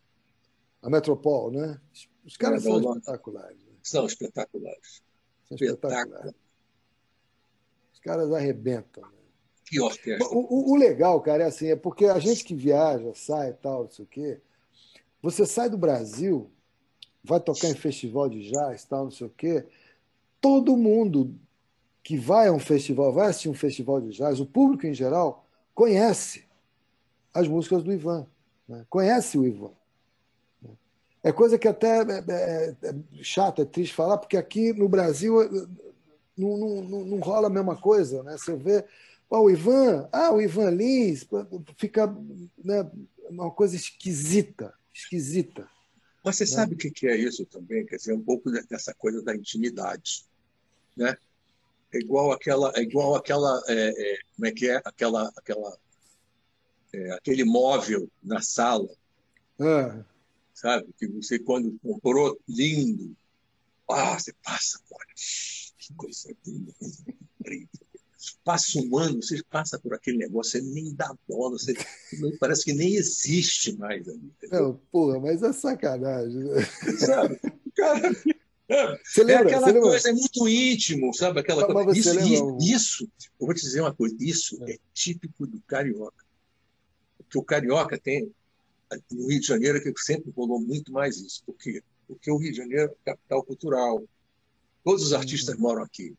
A 0.84 0.90
Metropol, 0.90 1.50
né? 1.50 1.80
Os 2.24 2.38
caras 2.38 2.64
são 2.64 2.80
espetaculares. 2.80 3.58
Né? 3.58 3.72
São 3.82 4.06
espetaculares. 4.06 5.02
São 5.48 5.56
espetaculares. 5.56 6.34
Os 7.94 8.00
caras 8.00 8.32
arrebentam. 8.32 9.04
Né? 9.04 9.18
Que 9.66 9.82
orquestra. 9.82 10.28
O, 10.28 10.40
o, 10.40 10.72
o, 10.74 10.76
legal, 10.76 11.20
cara, 11.22 11.44
é 11.44 11.48
assim, 11.48 11.68
é 11.68 11.76
porque 11.76 12.06
a 12.06 12.20
gente 12.20 12.44
que 12.44 12.54
viaja, 12.54 13.14
sai 13.16 13.50
e 13.50 13.54
tal, 13.54 13.84
não 13.84 13.90
sei 13.90 14.06
o 14.06 14.08
quê, 14.08 14.42
você 15.22 15.46
sai 15.46 15.70
do 15.70 15.78
Brasil 15.78 16.52
vai 17.24 17.40
tocar 17.40 17.70
em 17.70 17.76
festival 17.76 18.28
de 18.28 18.50
jazz, 18.50 18.84
tal, 18.84 19.06
não 19.06 19.12
sei 19.12 19.28
o 19.28 19.30
quê. 19.30 19.66
Todo 20.42 20.76
mundo 20.76 21.34
que 22.04 22.18
vai 22.18 22.50
a 22.50 22.52
um 22.52 22.60
festival, 22.60 23.14
vai 23.14 23.30
assistir 23.30 23.48
um 23.48 23.54
festival 23.54 24.02
de 24.02 24.10
jazz, 24.10 24.40
o 24.40 24.46
público 24.46 24.86
em 24.86 24.94
geral, 24.94 25.48
conhece 25.74 26.44
as 27.34 27.48
músicas 27.48 27.82
do 27.82 27.94
Ivan, 27.94 28.28
né? 28.68 28.86
conhece 28.90 29.38
o 29.38 29.46
Ivan. 29.46 29.72
É 31.24 31.32
coisa 31.32 31.58
que 31.58 31.68
até 31.68 32.02
é, 32.02 32.24
é, 32.28 32.76
é 32.84 33.24
chata, 33.24 33.62
é 33.62 33.66
triste 33.66 33.96
falar, 33.96 34.18
porque 34.18 34.36
aqui 34.36 34.74
no 34.74 34.90
Brasil 34.90 35.42
eh, 35.42 35.68
não, 36.38 36.58
não, 36.58 37.06
não 37.06 37.20
rola 37.20 37.48
a 37.48 37.50
mesma 37.50 37.78
coisa. 37.78 38.22
Né? 38.24 38.38
Você 38.38 38.54
vê 38.58 38.84
oh, 39.30 39.44
o 39.44 39.50
Ivan, 39.50 40.10
ah, 40.12 40.32
o 40.32 40.42
Ivan 40.42 40.70
Lins, 40.72 41.26
fica 41.78 42.14
né, 42.62 42.92
uma 43.30 43.50
coisa 43.50 43.78
esquisita, 43.78 44.74
esquisita. 44.94 45.66
Mas 46.26 46.36
você 46.36 46.44
né? 46.44 46.50
sabe 46.50 46.76
o 46.76 46.78
que 46.78 47.08
é 47.08 47.16
isso 47.16 47.46
também? 47.46 47.86
Quer 47.86 47.96
dizer, 47.96 48.14
um 48.14 48.22
pouco 48.22 48.52
dessa 48.52 48.94
coisa 48.94 49.22
da 49.24 49.34
intimidade, 49.34 50.26
né? 50.96 51.16
É 51.94 52.00
igual 52.00 52.32
aquela, 52.32 52.72
é 52.76 52.82
igual 52.82 53.16
aquela, 53.16 53.62
é, 53.68 53.90
é, 53.90 54.18
como 54.36 54.48
é 54.48 54.52
que 54.52 54.70
é? 54.70 54.82
Aquela, 54.84 55.32
aquela, 55.38 55.78
é, 56.92 57.12
aquele 57.12 57.44
móvel 57.44 58.10
na 58.22 58.42
sala, 58.42 58.90
é. 59.60 60.04
Sabe? 60.54 60.88
Que 60.98 61.08
você 61.08 61.40
quando 61.40 61.78
comprou 61.82 62.40
lindo, 62.48 63.16
ah, 63.90 64.18
você 64.18 64.34
passa, 64.44 64.80
olha, 64.92 65.14
que 65.78 65.94
coisa 65.96 66.36
linda, 66.46 66.74
passa 68.44 68.80
um 68.80 68.98
ano, 68.98 69.22
você 69.22 69.42
passa 69.50 69.80
por 69.80 69.94
aquele 69.94 70.18
negócio, 70.18 70.52
você 70.54 70.62
nem 70.62 70.94
dá 70.94 71.14
bola, 71.28 71.58
você 71.58 71.74
parece 72.40 72.64
que 72.64 72.74
nem 72.74 72.96
existe 72.96 73.76
mais 73.78 74.08
ali. 74.08 74.32
Não, 74.52 74.80
porra, 74.92 75.20
mas 75.20 75.44
é 75.44 75.52
sacanagem. 75.52 76.44
Sabe? 76.98 77.40
Cara, 77.76 78.16
é, 78.70 79.00
você 79.04 79.24
lembra, 79.24 79.52
é 79.52 79.56
aquela 79.56 79.82
coisa, 79.82 80.10
é 80.10 80.14
muito 80.14 80.48
íntimo, 80.48 81.14
sabe? 81.14 81.40
Aquela 81.40 81.66
coisa. 81.66 82.00
Isso, 82.00 82.14
lembra... 82.14 82.58
isso, 82.62 83.10
eu 83.40 83.46
vou 83.46 83.54
te 83.54 83.62
dizer 83.62 83.82
uma 83.82 83.94
coisa, 83.94 84.16
isso 84.20 84.58
é, 84.64 84.74
é 84.74 84.78
típico 84.94 85.46
do 85.46 85.60
carioca. 85.62 86.24
Porque 87.18 87.38
o 87.38 87.44
carioca 87.44 87.98
tem, 87.98 88.32
no 89.12 89.28
Rio 89.28 89.40
de 89.40 89.48
Janeiro, 89.48 89.82
que 89.82 89.94
sempre 90.02 90.32
rolou 90.36 90.60
muito 90.60 90.92
mais 90.92 91.18
isso. 91.18 91.44
Por 91.46 91.56
quê? 91.56 91.82
Porque 92.08 92.32
o 92.32 92.38
Rio 92.38 92.52
de 92.52 92.58
Janeiro 92.58 92.92
é 92.92 93.12
capital 93.12 93.44
cultural. 93.44 94.04
Todos 94.84 95.04
os 95.04 95.14
artistas 95.14 95.56
uhum. 95.56 95.62
moram 95.62 95.84
aqui. 95.84 96.16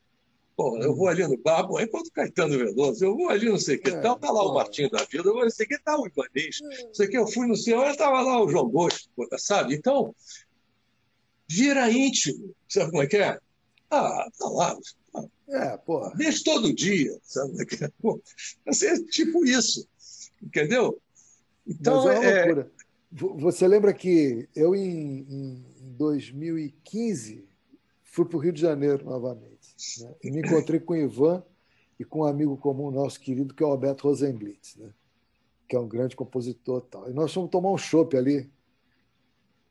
Pô, 0.56 0.78
eu 0.78 0.94
vou 0.94 1.08
ali 1.08 1.26
no 1.26 1.36
bar, 1.36 1.66
pô, 1.66 1.80
enquanto 1.80 2.12
Caetano 2.12 2.56
Veloso, 2.56 3.04
eu 3.04 3.16
vou 3.16 3.28
ali 3.28 3.48
não 3.48 3.58
sei 3.58 3.74
o 3.74 3.82
que 3.82 3.90
é, 3.90 4.00
tal, 4.00 4.16
tá 4.16 4.30
lá 4.30 4.40
o 4.44 4.54
Martinho 4.54 4.88
da 4.88 5.02
Vida, 5.04 5.28
eu 5.28 5.32
vou 5.32 5.42
não 5.42 5.50
sei 5.50 5.66
o 5.66 5.68
que, 5.68 5.78
tá 5.80 5.98
o 5.98 6.06
Ibanês, 6.06 6.60
não 6.60 6.94
sei 6.94 7.06
o 7.06 7.10
que, 7.10 7.18
eu 7.18 7.26
fui 7.26 7.48
no 7.48 7.56
senhor, 7.56 7.84
estava 7.90 8.20
lá 8.20 8.40
o 8.40 8.48
João 8.48 8.68
Bosco, 8.68 9.10
sabe? 9.36 9.74
Então, 9.74 10.14
vira 11.48 11.90
íntimo, 11.90 12.54
sabe 12.68 12.92
como 12.92 13.02
é 13.02 13.06
que 13.08 13.16
é? 13.16 13.36
Ah, 13.90 14.30
tá 14.38 14.48
lá. 14.48 14.78
É, 15.48 15.76
porra. 15.78 16.12
Desde 16.16 16.44
todo 16.44 16.72
dia, 16.72 17.18
sabe? 17.22 17.52
É, 17.58 17.84
é? 17.84 17.90
Pô, 18.00 18.22
assim, 18.66 18.86
é 18.86 19.02
tipo 19.06 19.44
isso, 19.44 19.88
entendeu? 20.40 21.00
Então, 21.66 22.04
Mas 22.04 22.22
é, 22.22 22.24
é 22.24 22.44
loucura. 22.44 22.70
Você 23.12 23.68
lembra 23.68 23.92
que 23.94 24.48
eu, 24.56 24.74
em, 24.74 25.20
em 25.28 25.64
2015, 25.96 27.46
fui 28.02 28.24
para 28.24 28.36
o 28.36 28.40
Rio 28.40 28.52
de 28.52 28.60
Janeiro 28.60 29.04
novamente. 29.04 29.74
Né? 30.00 30.14
E 30.22 30.30
me 30.30 30.40
encontrei 30.40 30.80
com 30.80 30.94
o 30.94 30.96
Ivan 30.96 31.42
e 31.98 32.04
com 32.04 32.20
um 32.20 32.24
amigo 32.24 32.56
comum 32.56 32.90
nosso 32.90 33.20
querido, 33.20 33.54
que 33.54 33.62
é 33.62 33.66
o 33.66 33.70
Alberto 33.70 34.08
Rosenblitz, 34.08 34.76
né? 34.76 34.90
que 35.68 35.76
é 35.76 35.78
um 35.78 35.88
grande 35.88 36.16
compositor. 36.16 36.82
Tal. 36.82 37.08
E 37.08 37.12
nós 37.12 37.32
fomos 37.32 37.50
tomar 37.50 37.70
um 37.70 37.78
chopp 37.78 38.16
ali, 38.16 38.50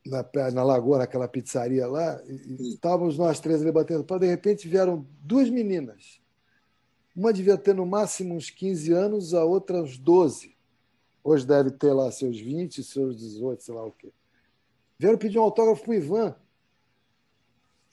na, 0.06 0.50
na 0.52 0.62
Lagoa, 0.62 0.98
naquela 0.98 1.28
pizzaria 1.28 1.86
lá, 1.86 2.22
e, 2.26 2.74
estávamos 2.74 3.18
nós 3.18 3.40
três 3.40 3.60
ali 3.62 3.72
batendo. 3.72 4.04
De 4.18 4.26
repente 4.26 4.68
vieram 4.68 5.06
duas 5.20 5.48
meninas. 5.48 6.20
Uma 7.14 7.32
devia 7.32 7.56
ter 7.56 7.74
no 7.74 7.86
máximo 7.86 8.34
uns 8.34 8.50
15 8.50 8.92
anos, 8.92 9.34
a 9.34 9.44
outra 9.44 9.82
uns 9.82 9.96
12. 9.96 10.53
Hoje 11.24 11.46
deve 11.46 11.70
ter 11.70 11.92
lá 11.94 12.12
seus 12.12 12.38
20, 12.38 12.84
seus 12.84 13.16
18, 13.16 13.62
sei 13.62 13.74
lá 13.74 13.82
o 13.86 13.90
quê. 13.90 14.12
Vieram 14.98 15.16
pedir 15.16 15.38
um 15.38 15.42
autógrafo 15.42 15.82
para 15.82 15.92
o 15.92 15.94
Ivan. 15.94 16.36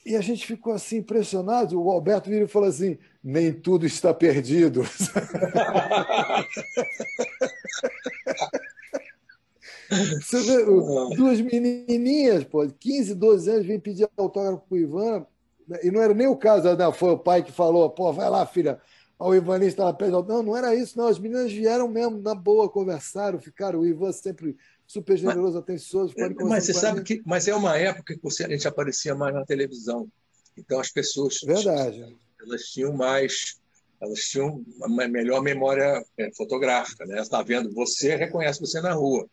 e 0.05 0.17
a 0.17 0.21
gente 0.21 0.45
ficou 0.45 0.73
assim 0.73 0.97
impressionado. 0.97 1.81
O 1.81 1.89
Alberto 1.89 2.29
vira 2.29 2.43
e 2.43 2.47
falou 2.47 2.67
assim: 2.67 2.97
nem 3.23 3.53
tudo 3.53 3.85
está 3.85 4.13
perdido. 4.13 4.83
Você 10.21 10.41
vê, 10.43 10.65
duas 11.15 11.41
menininhas, 11.41 12.43
pô, 12.45 12.65
15, 12.65 13.13
12 13.13 13.49
anos, 13.49 13.65
vêm 13.65 13.79
pedir 13.79 14.09
autógrafo 14.15 14.63
para 14.67 14.75
o 14.75 14.77
Ivan, 14.77 15.25
e 15.83 15.91
não 15.91 16.01
era 16.01 16.13
nem 16.13 16.27
o 16.27 16.37
caso, 16.37 16.73
não, 16.77 16.93
foi 16.93 17.11
o 17.11 17.17
pai 17.17 17.43
que 17.43 17.51
falou, 17.51 17.89
pô, 17.89 18.13
vai 18.13 18.29
lá, 18.29 18.45
filha, 18.45 18.79
o 19.29 19.35
Ivanista 19.35 19.83
lá 19.83 19.93
pede 19.93 20.11
Não, 20.11 20.43
não 20.43 20.57
era 20.57 20.73
isso, 20.75 20.97
não. 20.97 21.07
As 21.07 21.19
meninas 21.19 21.51
vieram 21.51 21.87
mesmo 21.87 22.21
na 22.21 22.33
boa, 22.33 22.69
conversaram, 22.69 23.39
ficaram. 23.39 23.79
O 23.79 23.85
Ivan 23.85 24.11
sempre 24.11 24.57
super 24.87 25.15
generoso, 25.17 25.53
mas, 25.53 25.63
atencioso. 25.63 26.13
Mas 26.47 26.65
você 26.65 26.73
sabe 26.73 27.03
que 27.03 27.21
mas 27.25 27.47
é 27.47 27.55
uma 27.55 27.77
época 27.77 28.15
que 28.15 28.21
você, 28.21 28.45
a 28.45 28.49
gente 28.49 28.67
aparecia 28.67 29.15
mais 29.15 29.33
na 29.33 29.45
televisão. 29.45 30.07
Então 30.57 30.79
as 30.79 30.89
pessoas. 30.89 31.39
Verdade. 31.41 32.17
Elas 32.41 32.63
tinham 32.63 32.93
mais. 32.93 33.59
Elas 34.01 34.19
tinham 34.21 34.63
uma 34.77 35.07
melhor 35.07 35.43
memória 35.43 36.03
é, 36.17 36.31
fotográfica, 36.33 37.05
né? 37.05 37.21
Está 37.21 37.43
vendo 37.43 37.71
você, 37.71 38.15
reconhece 38.15 38.59
você 38.59 38.81
na 38.81 38.93
rua. 38.93 39.29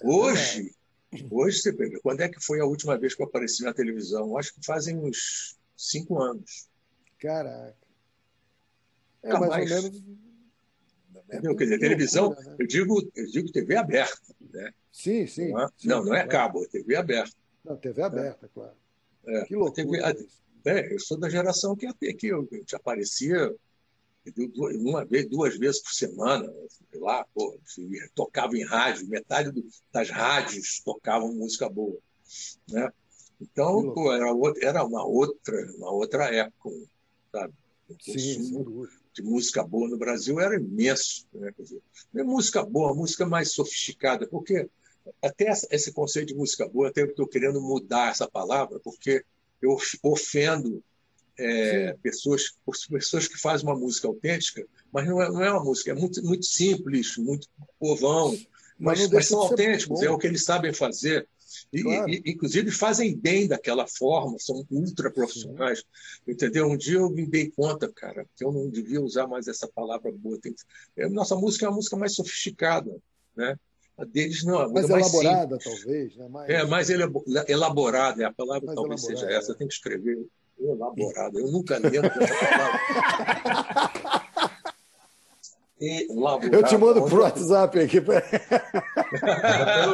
Hoje, 0.00 0.72
é 1.12 1.18
hoje 1.28 1.58
você 1.58 1.72
pega. 1.72 1.98
Quando 2.00 2.20
é 2.20 2.28
que 2.28 2.40
foi 2.40 2.60
a 2.60 2.64
última 2.64 2.96
vez 2.96 3.14
que 3.14 3.22
eu 3.22 3.26
apareci 3.26 3.64
na 3.64 3.74
televisão? 3.74 4.38
Acho 4.38 4.54
que 4.54 4.64
fazem 4.64 4.96
uns 4.96 5.56
cinco 5.76 6.22
anos. 6.22 6.68
Caraca. 7.18 7.81
É, 9.22 9.32
mais, 9.32 9.50
mais 9.50 9.70
ou 9.70 9.82
menos. 9.82 10.02
É 11.28 11.40
Quer 11.40 11.64
dizer, 11.64 11.78
televisão, 11.78 12.30
né? 12.30 12.56
eu, 12.58 12.66
digo, 12.66 13.10
eu 13.16 13.26
digo 13.26 13.50
TV 13.50 13.76
aberta. 13.76 14.34
Né? 14.52 14.72
Sim, 14.90 15.26
sim. 15.26 15.50
Não, 15.50 15.62
é, 15.62 15.68
sim, 15.76 15.88
não, 15.88 16.04
não 16.04 16.14
é 16.14 16.26
cabo, 16.26 16.62
é 16.62 16.68
TV 16.68 16.94
aberta. 16.96 17.34
Não, 17.64 17.76
TV 17.76 18.02
aberta, 18.02 18.46
é. 18.46 18.48
claro. 18.52 18.76
É. 19.26 19.44
Que 19.44 19.56
loucura. 19.56 20.14
TV, 20.14 20.40
é, 20.64 20.94
eu 20.94 20.98
sou 20.98 21.18
da 21.18 21.28
geração 21.28 21.74
que 21.74 21.86
até 21.86 22.12
que 22.12 22.28
eu, 22.28 22.46
eu 22.50 22.64
aparecia 22.74 23.54
uma 24.56 25.04
vez, 25.04 25.28
duas 25.28 25.58
vezes 25.58 25.82
por 25.82 25.92
semana, 25.92 26.52
sei 26.90 27.00
lá, 27.00 27.26
pô, 27.34 27.58
tocava 28.14 28.56
em 28.56 28.64
rádio, 28.64 29.08
metade 29.08 29.50
do, 29.50 29.64
das 29.92 30.10
rádios 30.10 30.80
tocavam 30.84 31.34
música 31.34 31.68
boa, 31.68 31.98
né? 32.68 32.88
Então, 33.40 33.92
pô, 33.92 34.12
era, 34.12 34.32
outra, 34.32 34.68
era 34.68 34.84
uma 34.84 35.04
outra, 35.04 35.72
uma 35.76 35.90
outra 35.90 36.32
época, 36.32 36.70
sabe? 37.32 37.52
Sim, 38.00 38.64
de 39.14 39.22
música 39.22 39.62
boa 39.62 39.88
no 39.88 39.98
Brasil 39.98 40.40
era 40.40 40.56
imenso. 40.56 41.26
Né? 41.32 41.52
Dizer, 41.58 41.82
é 42.14 42.22
música 42.22 42.64
boa, 42.64 42.94
música 42.94 43.26
mais 43.26 43.52
sofisticada, 43.52 44.26
porque 44.26 44.68
até 45.20 45.52
esse 45.70 45.92
conceito 45.92 46.28
de 46.28 46.34
música 46.34 46.68
boa, 46.68 46.88
até 46.88 47.02
eu 47.02 47.06
estou 47.06 47.26
querendo 47.26 47.60
mudar 47.60 48.10
essa 48.10 48.28
palavra, 48.28 48.78
porque 48.80 49.24
eu 49.60 49.76
ofendo 50.02 50.82
é, 51.38 51.96
pessoas, 52.02 52.54
pessoas 52.88 53.26
que 53.26 53.38
fazem 53.38 53.66
uma 53.66 53.76
música 53.76 54.06
autêntica, 54.06 54.66
mas 54.92 55.06
não 55.06 55.20
é, 55.20 55.28
não 55.30 55.42
é 55.42 55.50
uma 55.50 55.64
música, 55.64 55.90
é 55.90 55.94
muito, 55.94 56.22
muito 56.24 56.44
simples, 56.44 57.16
muito 57.16 57.48
povão, 57.78 58.30
mas, 58.78 59.00
mas, 59.00 59.10
mas 59.10 59.28
são 59.28 59.40
autênticos, 59.40 60.02
é 60.02 60.10
o 60.10 60.18
que 60.18 60.26
eles 60.26 60.44
sabem 60.44 60.72
fazer. 60.72 61.28
E, 61.72 61.82
claro. 61.82 62.10
e, 62.10 62.22
inclusive 62.26 62.70
fazem 62.70 63.16
bem 63.16 63.48
daquela 63.48 63.86
forma, 63.86 64.38
são 64.38 64.64
ultra 64.70 65.10
profissionais. 65.10 65.78
Sim. 65.78 66.32
Entendeu? 66.32 66.66
Um 66.66 66.76
dia 66.76 66.98
eu 66.98 67.08
me 67.08 67.26
dei 67.26 67.50
conta, 67.50 67.90
cara, 67.92 68.26
que 68.36 68.44
eu 68.44 68.52
não 68.52 68.68
devia 68.68 69.00
usar 69.00 69.26
mais 69.26 69.48
essa 69.48 69.66
palavra 69.66 70.12
boa. 70.12 70.38
Tem, 70.38 70.54
é, 70.96 71.08
nossa 71.08 71.34
música 71.34 71.64
é 71.64 71.68
uma 71.68 71.76
música 71.76 71.96
mais 71.96 72.14
sofisticada, 72.14 72.94
né? 73.34 73.56
A 73.96 74.04
deles 74.04 74.42
não, 74.44 74.58
a 74.58 74.68
mais, 74.68 74.88
mais 74.88 75.14
elaborada, 75.14 75.58
talvez. 75.58 76.16
Né? 76.16 76.28
Mais... 76.28 76.50
É, 76.50 76.64
mais 76.64 76.90
elaborada, 77.48 78.22
é 78.22 78.26
a 78.26 78.32
palavra 78.32 78.66
mais 78.66 78.76
talvez 78.76 79.04
seja 79.04 79.30
essa. 79.30 79.54
Tem 79.54 79.68
que 79.68 79.74
escrever 79.74 80.26
elaborada. 80.58 81.38
Eu 81.38 81.50
nunca 81.50 81.76
lembro 81.78 82.10
dessa 82.18 82.46
palavra. 82.46 84.11
Eu 86.52 86.62
te 86.62 86.76
mando 86.76 87.04
pro 87.06 87.22
WhatsApp 87.22 87.80
aqui. 87.80 88.00
Pelo 88.00 88.20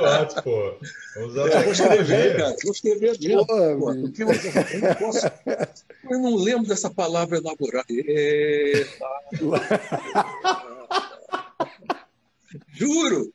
WhatsApp, 0.02 0.44
pô. 0.44 0.74
Vamos 1.14 1.30
usar 1.30 1.48
é, 1.48 1.62
vou 1.62 1.72
escrever, 1.72 2.36
cara. 2.36 2.54
Vou 2.62 2.72
escrever 2.72 3.18
mesmo. 3.18 3.46
Pô, 3.46 3.56
eu, 3.56 3.94
eu, 3.94 4.02
não 4.80 4.94
posso, 4.96 5.26
eu 6.10 6.18
não 6.18 6.36
lembro 6.36 6.68
dessa 6.68 6.90
palavra 6.90 7.38
elaborada. 7.38 7.86
Juro. 12.72 13.32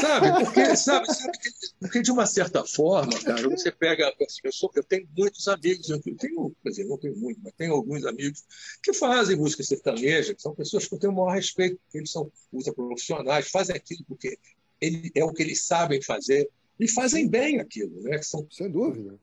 Sabe? 0.00 0.44
Porque, 0.44 0.76
sabe, 0.76 1.06
sabe, 1.06 1.38
porque 1.80 2.02
de 2.02 2.10
uma 2.10 2.26
certa 2.26 2.64
forma, 2.64 3.12
cara, 3.20 3.48
você 3.48 3.70
pega. 3.70 4.12
Eu, 4.42 4.52
sou, 4.52 4.70
eu 4.74 4.82
tenho 4.82 5.08
muitos 5.16 5.46
amigos, 5.46 5.88
eu 5.88 6.00
tenho, 6.00 6.54
quer 6.62 6.70
dizer, 6.70 6.84
não 6.84 6.98
tenho 6.98 7.16
muito, 7.16 7.40
mas 7.42 7.52
tenho 7.54 7.74
alguns 7.74 8.04
amigos 8.04 8.44
que 8.82 8.92
fazem 8.92 9.36
música 9.36 9.62
sertaneja, 9.62 10.34
que 10.34 10.42
são 10.42 10.54
pessoas 10.54 10.86
que 10.86 10.94
eu 10.94 10.98
tenho 10.98 11.12
o 11.12 11.16
maior 11.16 11.34
respeito, 11.34 11.78
porque 11.84 11.98
eles 11.98 12.10
são 12.10 12.30
profissionais, 12.74 13.48
fazem 13.50 13.76
aquilo 13.76 14.04
porque 14.08 14.38
ele, 14.80 15.10
é 15.14 15.24
o 15.24 15.32
que 15.32 15.42
eles 15.42 15.64
sabem 15.64 16.02
fazer 16.02 16.48
e 16.78 16.88
fazem 16.88 17.28
bem 17.28 17.60
aquilo, 17.60 18.02
né? 18.02 18.20
São, 18.22 18.46
Sem 18.50 18.70
dúvida. 18.70 19.18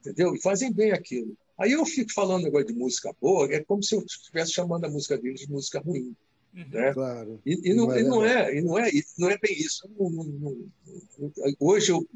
Entendeu? 0.00 0.34
E 0.34 0.40
fazem 0.40 0.72
bem 0.72 0.92
aquilo. 0.92 1.36
Aí 1.58 1.72
eu 1.72 1.84
fico 1.84 2.12
falando 2.12 2.44
negócio 2.44 2.68
de 2.68 2.72
música 2.72 3.14
boa, 3.20 3.46
é 3.52 3.62
como 3.62 3.82
se 3.82 3.94
eu 3.94 4.02
estivesse 4.02 4.52
chamando 4.52 4.86
a 4.86 4.88
música 4.88 5.18
deles 5.18 5.40
de 5.40 5.50
música 5.50 5.78
ruim. 5.78 6.16
Uhum. 6.54 6.68
Né? 6.68 6.92
Claro. 6.92 7.40
E, 7.46 7.70
e, 7.70 7.74
não, 7.74 7.86
não, 7.86 7.94
é, 7.94 8.00
e 8.00 8.04
não 8.04 8.24
é, 8.24 8.54
e 8.56 8.60
não 8.60 8.78
é, 8.78 8.90
não 9.18 9.30
é 9.30 9.38
bem 9.38 9.52
isso. 9.52 9.88
Não, 9.98 10.10
não, 10.10 10.70
hoje 11.58 11.92
eu, 11.92 12.06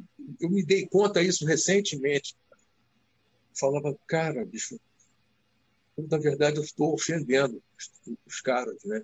eu 0.41 0.51
me 0.51 0.65
dei 0.65 0.87
conta 0.87 1.23
disso 1.23 1.47
recentemente. 1.47 2.35
Falava, 3.59 3.97
cara, 4.07 4.45
bicho, 4.45 4.79
na 5.97 6.19
verdade 6.19 6.57
eu 6.57 6.65
estou 6.65 6.93
ofendendo 6.93 7.63
os, 8.27 8.41
caras, 8.41 8.83
né? 8.85 9.03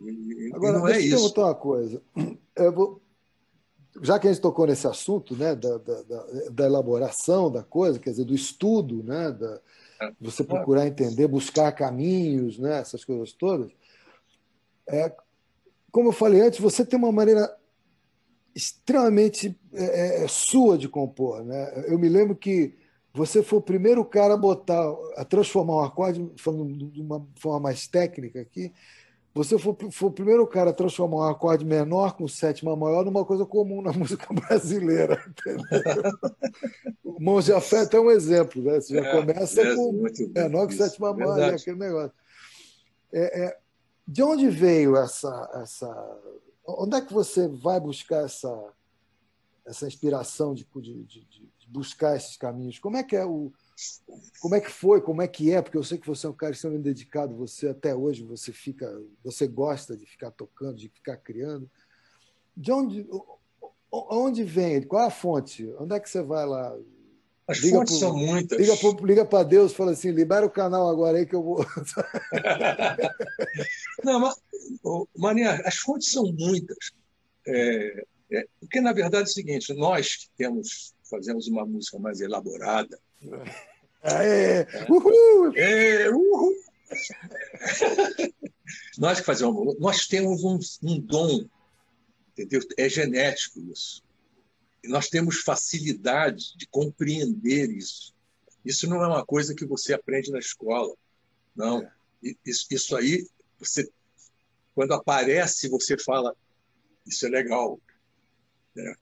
E, 0.00 0.50
Agora, 0.54 0.78
não 0.78 0.88
é 0.88 0.94
deixa 0.94 1.08
é 1.08 1.12
eu 1.12 1.18
perguntar 1.18 1.44
uma 1.44 1.54
coisa. 1.54 2.02
Vou, 2.74 3.02
já 4.02 4.18
que 4.18 4.28
a 4.28 4.32
gente 4.32 4.40
tocou 4.40 4.66
nesse 4.66 4.86
assunto, 4.86 5.36
né, 5.36 5.54
da, 5.54 5.76
da, 5.78 6.02
da, 6.02 6.26
da, 6.50 6.64
elaboração 6.64 7.50
da 7.50 7.62
coisa, 7.62 7.98
quer 7.98 8.10
dizer, 8.10 8.24
do 8.24 8.34
estudo, 8.34 9.02
né, 9.02 9.30
da, 9.32 9.60
é. 10.00 10.12
você 10.20 10.44
procurar 10.44 10.86
entender, 10.86 11.26
buscar 11.26 11.72
caminhos, 11.72 12.58
né, 12.58 12.78
essas 12.78 13.04
coisas 13.04 13.32
todas. 13.32 13.70
É, 14.90 15.14
como 15.90 16.08
eu 16.08 16.12
falei 16.12 16.40
antes, 16.40 16.60
você 16.60 16.84
tem 16.84 16.98
uma 16.98 17.12
maneira 17.12 17.54
extremamente 18.54 19.58
é, 19.72 19.84
é, 19.84 20.24
é, 20.24 20.28
sua 20.28 20.76
de 20.76 20.88
compor. 20.88 21.44
Né? 21.44 21.84
Eu 21.86 21.98
me 21.98 22.08
lembro 22.08 22.34
que 22.34 22.74
você 23.12 23.42
foi 23.42 23.58
o 23.58 23.62
primeiro 23.62 24.04
cara 24.04 24.34
a 24.34 24.36
botar, 24.36 24.84
a 25.16 25.24
transformar 25.24 25.76
um 25.76 25.84
acorde, 25.84 26.30
falando 26.36 26.90
de 26.90 27.00
uma 27.00 27.26
forma 27.36 27.60
mais 27.60 27.86
técnica 27.86 28.40
aqui, 28.40 28.72
você 29.32 29.56
foi, 29.58 29.76
foi, 29.92 30.08
o 30.08 30.12
primeiro 30.12 30.44
cara 30.46 30.70
a 30.70 30.72
transformar 30.72 31.16
um 31.16 31.30
acorde 31.30 31.64
menor 31.64 32.16
com 32.16 32.26
sétima 32.26 32.74
maior 32.74 33.04
numa 33.04 33.24
coisa 33.24 33.46
comum 33.46 33.80
na 33.80 33.92
música 33.94 34.26
brasileira. 34.34 35.22
o 37.04 37.22
Mãos 37.22 37.44
de 37.44 37.52
Afeto 37.52 37.96
é 37.96 38.00
um 38.00 38.10
exemplo, 38.10 38.60
né? 38.62 38.80
Você 38.80 38.94
já 38.94 39.06
é, 39.06 39.12
começa 39.12 39.62
é, 39.62 39.74
com 39.74 39.92
menor 40.34 40.66
com 40.66 40.72
sétima 40.72 41.14
maior, 41.14 41.54
aquele 41.54 41.78
negócio. 41.78 42.12
É, 43.12 43.44
é, 43.44 43.58
de 44.06 44.22
onde 44.22 44.48
veio 44.48 44.96
essa, 44.96 45.50
essa. 45.54 46.20
Onde 46.66 46.96
é 46.96 47.00
que 47.00 47.12
você 47.12 47.48
vai 47.48 47.80
buscar 47.80 48.24
essa, 48.24 48.72
essa 49.66 49.86
inspiração 49.86 50.54
de, 50.54 50.66
de, 50.76 51.04
de, 51.04 51.24
de 51.26 51.68
buscar 51.68 52.16
esses 52.16 52.36
caminhos? 52.36 52.78
Como 52.78 52.96
é 52.96 53.02
que 53.02 53.16
é 53.16 53.24
o. 53.24 53.52
Como 54.40 54.54
é 54.54 54.60
que 54.60 54.70
foi? 54.70 55.00
Como 55.00 55.22
é 55.22 55.28
que 55.28 55.52
é? 55.52 55.62
Porque 55.62 55.78
eu 55.78 55.84
sei 55.84 55.96
que 55.96 56.06
você 56.06 56.26
é 56.26 56.30
um 56.30 56.34
cara 56.34 56.52
extremamente 56.52 56.84
dedicado. 56.84 57.36
Você 57.36 57.68
até 57.68 57.94
hoje 57.94 58.22
você 58.22 58.52
fica, 58.52 58.86
você 59.24 59.46
gosta 59.46 59.96
de 59.96 60.04
ficar 60.04 60.30
tocando, 60.30 60.76
de 60.76 60.88
ficar 60.88 61.16
criando. 61.16 61.70
De 62.54 62.70
onde, 62.72 63.08
onde 63.90 64.44
vem? 64.44 64.82
Qual 64.82 65.02
é 65.02 65.06
a 65.06 65.10
fonte? 65.10 65.66
Onde 65.78 65.94
é 65.94 66.00
que 66.00 66.10
você 66.10 66.22
vai 66.22 66.44
lá? 66.44 66.76
As 67.50 67.58
liga 67.58 67.78
fontes 67.78 67.98
pro, 67.98 68.08
são 68.08 68.16
muitas. 68.16 68.58
Liga 69.02 69.24
para 69.24 69.42
Deus 69.42 69.72
e 69.72 69.74
fala 69.74 69.90
assim: 69.90 70.12
libera 70.12 70.46
o 70.46 70.50
canal 70.50 70.88
agora 70.88 71.18
aí 71.18 71.26
que 71.26 71.34
eu 71.34 71.42
vou. 71.42 71.66
Não, 74.04 74.20
mas, 74.20 74.36
Maria, 75.16 75.60
as 75.64 75.78
fontes 75.78 76.12
são 76.12 76.32
muitas. 76.32 76.92
É, 77.44 78.04
é, 78.30 78.46
porque, 78.60 78.80
na 78.80 78.92
verdade, 78.92 79.24
é 79.24 79.26
o 79.30 79.32
seguinte: 79.32 79.74
nós 79.74 80.14
que 80.14 80.30
temos, 80.36 80.94
fazemos 81.10 81.48
uma 81.48 81.66
música 81.66 81.98
mais 81.98 82.20
elaborada. 82.20 82.96
É, 84.04 84.64
uhul! 84.88 85.52
É, 85.56 86.08
uhul! 86.08 86.54
nós 88.96 89.18
que 89.18 89.26
fazemos, 89.26 89.76
nós 89.80 90.06
temos 90.06 90.44
um, 90.44 90.56
um 90.84 91.00
dom, 91.00 91.44
entendeu? 92.30 92.60
É 92.78 92.88
genético 92.88 93.58
isso 93.72 94.08
nós 94.84 95.08
temos 95.08 95.40
facilidade 95.40 96.56
de 96.56 96.66
compreender 96.66 97.70
isso. 97.70 98.14
Isso 98.64 98.88
não 98.88 99.02
é 99.02 99.06
uma 99.06 99.24
coisa 99.24 99.54
que 99.54 99.64
você 99.64 99.92
aprende 99.92 100.30
na 100.30 100.38
escola. 100.38 100.94
Não. 101.54 101.82
É. 101.82 101.92
Isso, 102.44 102.66
isso 102.70 102.96
aí, 102.96 103.26
você, 103.58 103.88
quando 104.74 104.92
aparece, 104.92 105.68
você 105.68 105.96
fala: 105.98 106.34
Isso 107.06 107.26
é 107.26 107.28
legal. 107.28 107.80
É. 108.76 108.94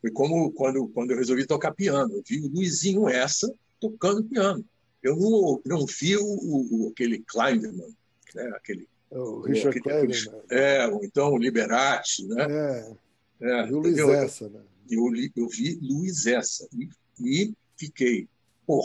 Foi 0.00 0.10
como 0.10 0.52
quando, 0.52 0.88
quando 0.88 1.10
eu 1.10 1.16
resolvi 1.16 1.46
tocar 1.46 1.72
piano. 1.72 2.14
Eu 2.14 2.22
vi 2.26 2.40
o 2.40 2.48
Luizinho 2.48 3.08
essa 3.08 3.52
tocando 3.80 4.24
piano. 4.24 4.64
Eu 5.02 5.16
não, 5.16 5.62
não 5.64 5.86
vi 5.86 6.16
o, 6.16 6.24
o 6.24 6.88
aquele 6.90 7.20
Kleinman, 7.20 7.94
né? 8.34 8.50
aquele, 8.56 8.88
o 9.10 9.40
Richard 9.40 9.78
Kleinman. 9.80 10.42
É, 10.50 10.86
ou 10.88 11.04
então 11.04 11.32
o 11.32 11.38
Liberati. 11.38 12.26
Né? 12.26 12.46
É, 12.48 12.96
é, 13.40 13.68
e 13.68 13.72
o 13.72 13.80
Luiz 13.80 13.98
Essa. 13.98 14.48
Né? 14.48 14.60
Eu, 14.90 15.10
eu 15.36 15.48
vi 15.48 15.78
Luiz 15.80 16.26
Essa 16.26 16.68
e, 16.72 16.88
e 17.20 17.54
fiquei, 17.76 18.28
pô, 18.66 18.82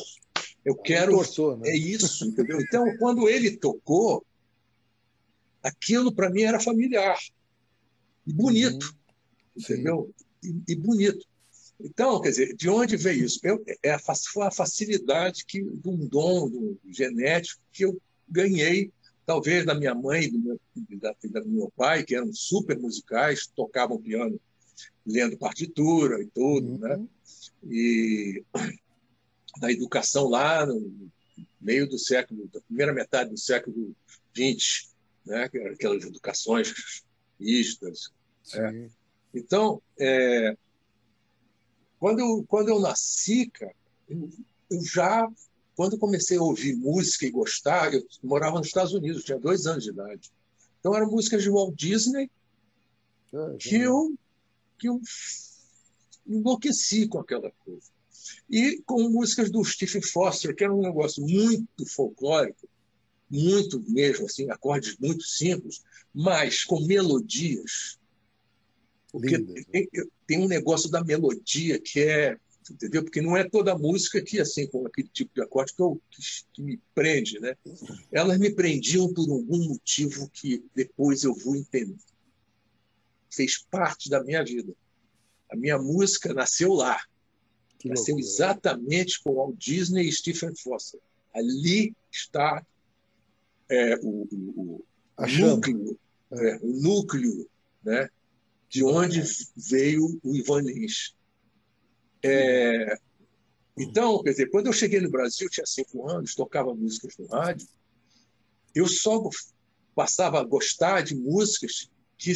eu 0.63 0.75
quero. 0.75 1.13
Torçou, 1.13 1.57
né? 1.57 1.69
É 1.69 1.75
isso, 1.75 2.25
entendeu? 2.25 2.59
Então, 2.61 2.85
quando 2.97 3.27
ele 3.27 3.57
tocou, 3.57 4.25
aquilo 5.63 6.13
para 6.13 6.29
mim 6.29 6.43
era 6.43 6.59
familiar 6.59 7.17
e 8.25 8.33
bonito, 8.33 8.85
uhum. 8.85 9.61
entendeu? 9.61 10.13
E, 10.43 10.55
e, 10.69 10.75
bonito. 10.75 11.25
Então, 11.79 12.21
quer 12.21 12.29
dizer, 12.29 12.55
de 12.55 12.69
onde 12.69 12.95
veio 12.95 13.25
isso? 13.25 13.39
Eu, 13.43 13.63
é 13.83 13.91
a, 13.91 13.99
foi 13.99 14.45
a 14.45 14.51
facilidade 14.51 15.45
que, 15.45 15.63
de 15.63 15.89
um 15.89 15.97
dom 15.97 16.47
do 16.49 16.79
genético 16.87 17.61
que 17.71 17.85
eu 17.85 17.99
ganhei, 18.29 18.91
talvez 19.25 19.65
da 19.65 19.73
minha 19.73 19.95
mãe 19.95 20.23
e 20.23 20.31
do 20.31 20.39
meu, 20.39 20.59
da, 20.99 21.15
da, 21.31 21.39
do 21.39 21.49
meu 21.49 21.71
pai, 21.75 22.03
que 22.03 22.15
eram 22.15 22.31
super 22.33 22.77
musicais, 22.77 23.47
tocavam 23.47 23.99
piano 23.99 24.39
lendo 25.05 25.37
partitura 25.37 26.21
e 26.21 26.27
tudo, 26.27 26.77
né? 26.77 26.95
uhum. 26.95 27.01
né? 27.01 27.07
E 27.69 28.43
da 29.59 29.71
educação 29.71 30.27
lá 30.27 30.65
no 30.65 31.11
meio 31.59 31.87
do 31.87 31.97
século, 31.97 32.47
da 32.47 32.61
primeira 32.61 32.93
metade 32.93 33.29
do 33.29 33.37
século 33.37 33.95
XX, 34.35 34.91
né? 35.25 35.43
aquelas 35.43 36.03
educações 36.03 37.03
mistas. 37.39 38.11
Né? 38.53 38.89
Então, 39.33 39.81
é, 39.99 40.55
quando, 41.99 42.19
eu, 42.19 42.45
quando 42.47 42.69
eu 42.69 42.79
nasci, 42.79 43.49
cara, 43.51 43.75
eu, 44.09 44.29
eu 44.69 44.83
já, 44.83 45.29
quando 45.75 45.97
comecei 45.97 46.37
a 46.37 46.41
ouvir 46.41 46.75
música 46.75 47.25
e 47.25 47.31
gostar, 47.31 47.93
eu 47.93 48.05
morava 48.23 48.57
nos 48.57 48.67
Estados 48.67 48.93
Unidos, 48.93 49.23
tinha 49.23 49.39
dois 49.39 49.65
anos 49.65 49.83
de 49.83 49.91
idade. 49.91 50.31
Então, 50.79 50.95
eram 50.95 51.11
músicas 51.11 51.43
de 51.43 51.49
Walt 51.49 51.75
Disney 51.75 52.29
é, 53.33 53.57
que 53.57 53.75
eu, 53.75 54.13
que 54.81 54.89
eu 54.89 54.99
enlouqueci 56.25 57.07
com 57.07 57.19
aquela 57.19 57.51
coisa 57.51 57.87
e 58.49 58.81
com 58.85 59.09
músicas 59.09 59.51
do 59.51 59.63
Stephen 59.63 60.01
Foster, 60.01 60.55
que 60.55 60.63
era 60.63 60.73
um 60.73 60.81
negócio 60.81 61.23
muito 61.23 61.85
folclórico, 61.85 62.67
muito 63.29 63.79
mesmo, 63.87 64.25
assim, 64.25 64.49
acordes 64.49 64.97
muito 64.97 65.23
simples, 65.23 65.81
mas 66.13 66.65
com 66.65 66.81
melodias. 66.81 67.99
Porque 69.11 69.39
tem, 69.39 69.89
tem, 70.25 70.39
um 70.39 70.47
negócio 70.47 70.89
da 70.89 71.03
melodia 71.03 71.79
que 71.79 71.99
é, 72.01 72.37
entendeu? 72.69 73.03
Porque 73.03 73.21
não 73.21 73.37
é 73.37 73.47
toda 73.47 73.77
música 73.77 74.21
que 74.21 74.39
assim 74.39 74.67
com 74.67 74.85
aquele 74.87 75.09
tipo 75.09 75.31
de 75.33 75.41
acorde 75.41 75.73
que, 75.73 75.81
eu, 75.81 76.01
que, 76.09 76.21
que 76.53 76.61
me 76.61 76.79
prende, 76.95 77.39
né? 77.39 77.55
Elas 78.11 78.37
me 78.39 78.53
prendiam 78.53 79.13
por 79.13 79.29
algum 79.29 79.65
motivo 79.65 80.29
que 80.29 80.63
depois 80.73 81.23
eu 81.23 81.33
vou 81.35 81.55
entender. 81.55 81.97
Fez 83.33 83.57
parte 83.69 84.09
da 84.09 84.23
minha 84.23 84.43
vida. 84.43 84.73
A 85.51 85.55
minha 85.55 85.77
música 85.77 86.33
nasceu 86.33 86.73
lá. 86.73 86.99
Que 87.79 87.89
Nasceu 87.89 88.15
loucura. 88.15 88.33
exatamente 88.33 89.21
com 89.23 89.33
Walt 89.33 89.57
Disney 89.57 90.07
e 90.07 90.11
Stephen 90.11 90.55
Foster. 90.55 90.99
Ali 91.33 91.95
está 92.11 92.65
é, 93.69 93.95
o, 94.03 94.27
o, 94.31 94.85
o 95.17 95.27
núcleo, 95.27 95.99
é, 96.31 96.57
o 96.61 96.67
núcleo 96.81 97.49
né, 97.83 98.09
de 98.69 98.83
onde 98.83 99.23
veio 99.55 100.19
o 100.23 100.35
Ivan 100.35 100.61
Lins. 100.61 101.15
É, 102.23 102.97
então, 103.77 104.21
quer 104.21 104.31
dizer, 104.31 104.49
quando 104.49 104.67
eu 104.67 104.73
cheguei 104.73 104.99
no 104.99 105.09
Brasil, 105.09 105.49
tinha 105.49 105.65
cinco 105.65 106.09
anos, 106.09 106.35
tocava 106.35 106.73
músicas 106.75 107.17
no 107.17 107.25
rádio, 107.27 107.67
eu 108.75 108.87
só 108.87 109.21
passava 109.95 110.39
a 110.39 110.43
gostar 110.43 111.01
de 111.01 111.15
músicas 111.15 111.89
que 112.17 112.33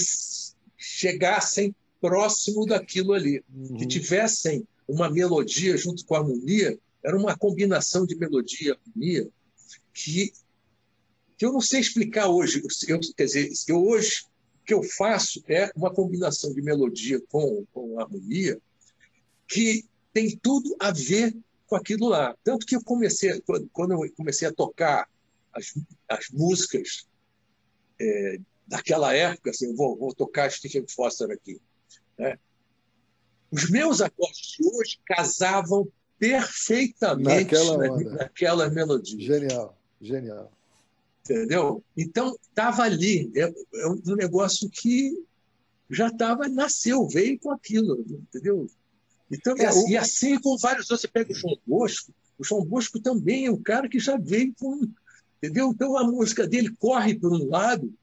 chegassem 0.86 1.76
próximo 2.00 2.66
daquilo 2.66 3.14
ali, 3.14 3.44
uhum. 3.54 3.78
que 3.78 3.88
tivessem 3.88 4.68
uma 4.88 5.10
melodia 5.10 5.76
junto 5.76 6.06
com 6.06 6.16
a 6.16 6.20
harmonia, 6.20 6.78
era 7.04 7.18
uma 7.18 7.36
combinação 7.36 8.06
de 8.06 8.16
melodia 8.16 8.70
e 8.70 8.72
harmonia 8.72 9.30
que, 9.94 10.32
que 11.38 11.46
eu 11.46 11.52
não 11.52 11.62
sei 11.62 11.80
explicar 11.80 12.28
hoje. 12.28 12.62
Eu, 12.88 13.00
quer 13.16 13.26
dizer, 13.26 13.52
eu 13.68 13.84
hoje 13.84 14.26
o 14.62 14.66
que 14.66 14.74
eu 14.74 14.84
faço 14.84 15.44
é 15.48 15.72
uma 15.76 15.92
combinação 15.92 16.54
de 16.54 16.62
melodia 16.62 17.20
com, 17.30 17.66
com 17.74 18.00
harmonia 18.00 18.60
que 19.48 19.86
tem 20.14 20.38
tudo 20.38 20.76
a 20.80 20.92
ver 20.92 21.36
com 21.68 21.76
aquilo 21.76 22.08
lá. 22.08 22.36
Tanto 22.44 22.66
que 22.66 22.76
eu 22.76 22.84
comecei, 22.84 23.42
quando 23.74 23.94
eu 23.94 24.12
comecei 24.16 24.48
a 24.48 24.54
tocar 24.54 25.08
as, 25.54 25.74
as 26.10 26.30
músicas 26.30 27.08
é, 28.00 28.40
daquela 28.68 29.14
época, 29.14 29.52
assim, 29.52 29.74
vou, 29.76 29.96
vou 29.96 30.14
tocar 30.14 30.52
Stephen 30.52 30.86
Foster 30.88 31.30
aqui. 31.32 31.60
Né? 32.18 32.38
Os 33.52 33.70
meus 33.70 34.02
acordes 34.02 34.58
de 34.58 34.68
hoje 34.68 35.00
casavam 35.06 35.88
perfeitamente 36.18 37.54
naquela, 37.54 37.78
naquela 38.18 38.70
melodia. 38.70 39.20
Genial, 39.20 39.78
genial. 40.02 40.52
Entendeu? 41.24 41.84
Então, 41.96 42.36
estava 42.50 42.84
ali. 42.84 43.32
É, 43.36 43.42
é, 43.44 43.88
um 43.88 44.16
negócio 44.16 44.70
que 44.70 45.14
já 45.90 46.08
estava, 46.08 46.48
nasceu, 46.48 47.08
veio 47.08 47.40
com 47.40 47.52
aquilo, 47.52 48.04
entendeu? 48.10 48.68
Então, 49.32 49.56
é, 49.58 49.64
e, 49.64 49.66
assim, 49.66 49.86
o... 49.86 49.90
e 49.90 49.98
assim 49.98 50.40
com 50.40 50.58
vários 50.58 50.90
outros. 50.90 51.02
Você 51.02 51.08
pega 51.08 51.32
o 51.32 51.36
João 51.36 51.58
Bosco, 51.66 52.14
o 52.38 52.44
João 52.44 52.66
Bosco 52.66 53.00
também 53.00 53.46
é 53.46 53.52
um 53.52 53.62
cara 53.62 53.88
que 53.88 54.00
já 54.00 54.18
veio 54.18 54.54
com. 54.60 54.88
Entendeu? 55.38 55.72
Então, 55.72 55.98
a 55.98 56.04
música 56.04 56.48
dele 56.48 56.74
corre 56.80 57.18
por 57.20 57.32
um 57.32 57.50
lado 57.50 57.94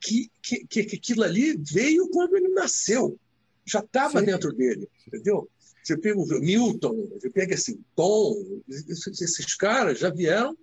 que, 0.00 0.30
que, 0.42 0.84
que 0.84 0.96
aquilo 0.96 1.22
ali 1.24 1.56
veio 1.56 2.08
quando 2.10 2.36
ele 2.36 2.48
nasceu 2.48 3.18
já 3.66 3.80
estava 3.80 4.22
dentro 4.22 4.52
dele, 4.52 4.88
entendeu? 5.06 5.48
Você 5.82 5.96
pega 5.96 6.18
o 6.18 6.40
Milton, 6.40 7.08
você 7.12 7.30
pega 7.30 7.54
esse 7.54 7.78
Tom, 7.94 8.34
esses 8.68 9.54
caras 9.54 9.98
já 9.98 10.10
vieram 10.10 10.56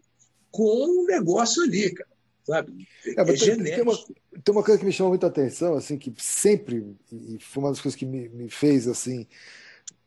com 0.51 0.85
um 0.85 1.05
negócio 1.05 1.64
ali, 1.64 1.93
cara, 1.93 2.10
sabe? 2.45 2.88
É, 3.05 3.22
é 3.22 3.26
tem, 3.26 3.64
tem, 3.64 3.81
uma, 3.81 3.97
tem, 3.97 4.53
uma, 4.53 4.64
coisa 4.64 4.80
que 4.80 4.85
me 4.85 4.91
chamou 4.91 5.11
muita 5.11 5.27
atenção, 5.27 5.76
assim, 5.76 5.97
que 5.97 6.14
sempre, 6.18 6.95
e 7.11 7.38
foi 7.39 7.64
uma 7.64 7.69
das 7.72 7.81
coisas 7.81 7.97
que 7.97 8.05
me, 8.05 8.30
me 8.30 8.49
fez, 8.49 8.88
assim, 8.88 9.27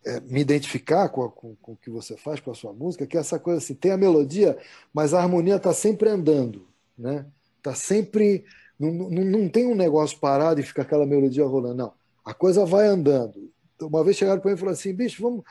é, 0.05 0.21
me 0.21 0.41
identificar 0.41 1.09
com, 1.09 1.25
a, 1.25 1.31
com, 1.31 1.55
com, 1.57 1.73
o 1.73 1.77
que 1.77 1.91
você 1.91 2.17
faz, 2.17 2.39
com 2.39 2.51
a 2.51 2.55
sua 2.55 2.73
música, 2.73 3.07
que 3.07 3.17
é 3.17 3.21
essa 3.21 3.39
coisa 3.39 3.59
assim, 3.59 3.75
tem 3.75 3.93
a 3.93 3.97
melodia, 3.97 4.57
mas 4.93 5.13
a 5.13 5.21
harmonia 5.21 5.57
está 5.57 5.73
sempre 5.73 6.09
andando, 6.09 6.67
né? 6.97 7.27
Está 7.59 7.75
sempre... 7.75 8.45
Não, 8.79 8.93
não, 8.93 9.25
não 9.25 9.49
tem 9.49 9.67
um 9.67 9.75
negócio 9.75 10.19
parado 10.19 10.61
e 10.61 10.63
fica 10.63 10.83
aquela 10.83 11.07
melodia 11.07 11.45
rolando, 11.45 11.75
não 11.75 11.93
a 12.27 12.35
coisa 12.35 12.67
vai 12.67 12.89
andando. 12.89 13.53
Uma 13.81 14.03
vez 14.03 14.17
chegaram 14.17 14.41
para 14.41 14.51
mim 14.51 14.57
e 14.57 14.59
falaram 14.59 14.77
assim: 14.77 14.93
bicho, 14.93 15.23
vamos. 15.23 15.45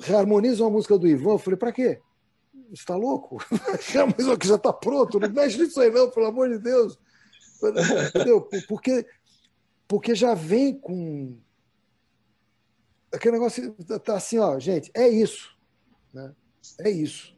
Reharmoniza 0.00 0.64
uma 0.64 0.70
música 0.70 0.96
do 0.96 1.06
Ivan. 1.06 1.32
Eu 1.32 1.38
falei: 1.38 1.58
para 1.58 1.70
quê? 1.70 2.00
Você 2.70 2.80
está 2.80 2.96
louco? 2.96 3.36
Reharmoniza 3.92 4.38
que 4.38 4.48
já 4.48 4.54
está 4.54 4.72
pronto. 4.72 5.20
Não 5.20 5.28
mexe 5.28 5.58
nisso 5.58 5.78
aí, 5.78 5.90
não, 5.90 6.10
pelo 6.10 6.26
amor 6.26 6.48
de 6.48 6.58
Deus. 6.58 6.98
Entendeu? 8.08 8.48
Porque, 8.66 9.06
porque 9.86 10.14
já 10.14 10.32
vem 10.32 10.74
com. 10.74 11.36
Aquele 13.12 13.32
negócio 13.32 13.74
tá 14.02 14.16
assim, 14.16 14.38
ó, 14.38 14.58
gente, 14.58 14.90
é 14.94 15.08
isso. 15.08 15.56
Né? 16.12 16.34
É 16.80 16.90
isso. 16.90 17.36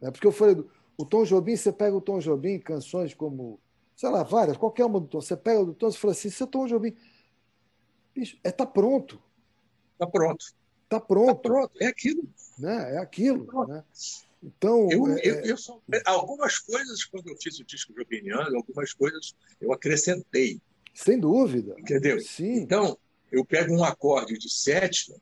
É 0.00 0.10
porque 0.10 0.26
eu 0.26 0.32
falei, 0.32 0.64
o 0.96 1.04
Tom 1.04 1.24
Jobim, 1.24 1.56
você 1.56 1.72
pega 1.72 1.96
o 1.96 2.00
Tom 2.00 2.18
Jobim, 2.18 2.58
canções 2.58 3.14
como, 3.14 3.58
sei 3.98 4.10
lá, 4.10 4.22
várias, 4.22 4.56
qualquer 4.56 4.84
uma 4.84 5.00
do 5.00 5.08
Tom, 5.08 5.20
você 5.20 5.36
pega 5.36 5.60
o 5.60 5.66
do 5.66 5.74
Tom 5.74 5.88
e 5.88 5.92
fala 5.92 6.12
assim, 6.12 6.30
você 6.30 6.44
é 6.44 6.46
Tom 6.46 6.68
Jobim 6.68 6.94
Bicho, 8.14 8.38
é 8.44 8.52
tá 8.52 8.64
pronto. 8.64 9.20
Tá 9.98 10.06
pronto. 10.06 10.46
Tá 10.88 11.00
pronto. 11.00 11.34
Tá 11.34 11.34
pronto. 11.34 11.72
É 11.80 11.86
aquilo. 11.86 12.28
Né? 12.58 12.94
É 12.94 12.98
aquilo. 12.98 13.46
Tá 13.46 13.66
né? 13.66 13.84
Então, 14.40 14.88
eu, 14.90 15.08
é... 15.08 15.20
eu, 15.24 15.34
eu 15.40 15.56
só, 15.56 15.80
algumas 16.04 16.60
coisas, 16.60 17.04
quando 17.04 17.28
eu 17.28 17.36
fiz 17.42 17.58
o 17.58 17.64
disco 17.64 17.92
de 17.92 18.00
opinião, 18.00 18.40
algumas 18.56 18.92
coisas 18.92 19.34
eu 19.60 19.72
acrescentei. 19.72 20.60
Sem 20.94 21.18
dúvida. 21.18 21.74
Entendeu? 21.76 22.20
Sim. 22.20 22.54
Então, 22.54 22.96
eu 23.32 23.44
pego 23.44 23.74
um 23.74 23.82
acorde 23.82 24.38
de 24.38 24.48
sétima, 24.48 25.16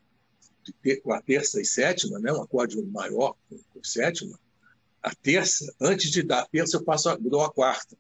com 1.03 1.13
a 1.13 1.23
terça 1.23 1.63
e 1.63 1.65
sétima, 1.65 2.19
né? 2.19 2.31
um 2.31 2.43
acorde 2.43 2.81
maior 2.83 3.35
com 3.49 3.83
sétima, 3.83 4.39
a 5.03 5.15
terça, 5.15 5.75
antes 5.81 6.11
de 6.11 6.23
dar 6.23 6.43
a 6.43 6.47
terça, 6.47 6.77
eu 6.77 6.85
passo 6.85 7.09
a, 7.09 7.17
dou 7.17 7.43
a 7.43 7.51
quarta. 7.51 7.97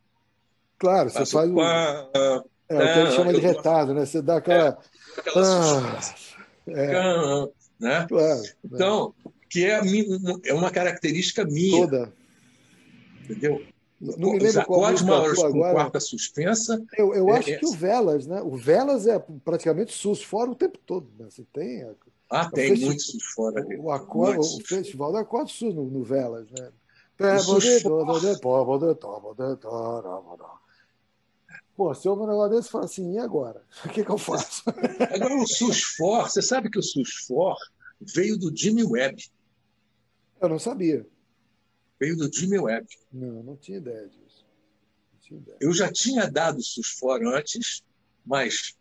Claro, 0.78 1.10
você 1.10 1.26
faz 1.26 1.50
o... 1.50 1.60
A, 1.60 2.42
é, 2.68 2.74
o 2.74 2.78
que 2.78 2.84
a 2.84 3.04
gente 3.04 3.16
chama 3.16 3.32
de 3.32 3.40
retardo, 3.40 3.94
né? 3.94 4.04
Você 4.04 4.20
dá 4.20 4.36
aquela. 4.36 4.78
É, 5.16 5.20
aquela 5.20 5.88
ah, 5.88 6.00
é. 6.68 7.48
né? 7.78 8.06
Claro, 8.08 8.42
então, 8.64 9.14
que 9.48 9.64
é, 9.64 9.80
é 10.46 10.54
uma 10.54 10.70
característica 10.70 11.44
minha. 11.44 11.86
Toda. 11.86 12.12
Entendeu? 13.22 13.62
Não 14.00 14.32
me 14.32 14.38
lembro 14.38 14.60
acordes 14.60 15.02
maiores 15.02 15.38
com 15.38 15.46
agora. 15.46 15.72
quarta 15.72 16.00
suspensa. 16.00 16.82
Eu, 16.98 17.14
eu 17.14 17.30
é 17.30 17.38
acho 17.38 17.58
que 17.58 17.66
o 17.66 17.72
Velas, 17.72 18.26
né? 18.26 18.42
O 18.42 18.56
Velas 18.56 19.06
é 19.06 19.18
praticamente 19.44 19.92
sus 19.92 20.22
fora 20.22 20.50
o 20.50 20.54
tempo 20.54 20.78
todo. 20.84 21.08
Né? 21.18 21.26
Você 21.30 21.44
tem. 21.52 21.88
Ah, 22.28 22.50
tem 22.50 22.70
festi... 22.70 22.84
muitos 22.84 23.06
sus 23.06 23.24
fora. 23.34 23.64
O, 23.78 23.84
o, 23.84 23.90
acordo, 23.92 24.40
o 24.40 24.66
festival 24.66 25.12
do 25.12 25.18
Acordo 25.18 25.50
Sul 25.50 25.72
no, 25.72 25.84
no 25.84 26.02
Velas, 26.02 26.50
né? 26.50 26.68
Pô, 31.76 31.94
se 31.94 32.08
houve 32.08 32.22
um 32.22 32.26
negócio 32.26 32.56
desse, 32.56 32.70
fala 32.70 32.86
assim, 32.86 33.12
e 33.12 33.18
agora? 33.18 33.62
O 33.84 33.88
que, 33.90 34.02
que 34.02 34.10
eu 34.10 34.16
faço? 34.16 34.62
Agora, 35.14 35.36
o 35.36 35.46
Susfor, 35.46 36.30
você 36.30 36.40
sabe 36.40 36.70
que 36.70 36.78
o 36.78 36.82
Susfor 36.82 37.56
veio 38.00 38.38
do 38.38 38.54
Jimmy 38.56 38.82
Webb. 38.82 39.30
Eu 40.40 40.48
não 40.48 40.58
sabia. 40.58 41.06
Veio 42.00 42.16
do 42.16 42.32
Jimmy 42.32 42.58
Webb. 42.58 42.86
Não, 43.12 43.42
não 43.42 43.56
tinha 43.56 43.78
ideia 43.78 44.08
disso. 44.08 44.46
Tinha 45.20 45.38
ideia. 45.38 45.58
Eu 45.60 45.72
já 45.72 45.92
tinha 45.92 46.30
dado 46.30 46.62
Susfor 46.62 47.22
antes, 47.26 47.82
mas 48.24 48.74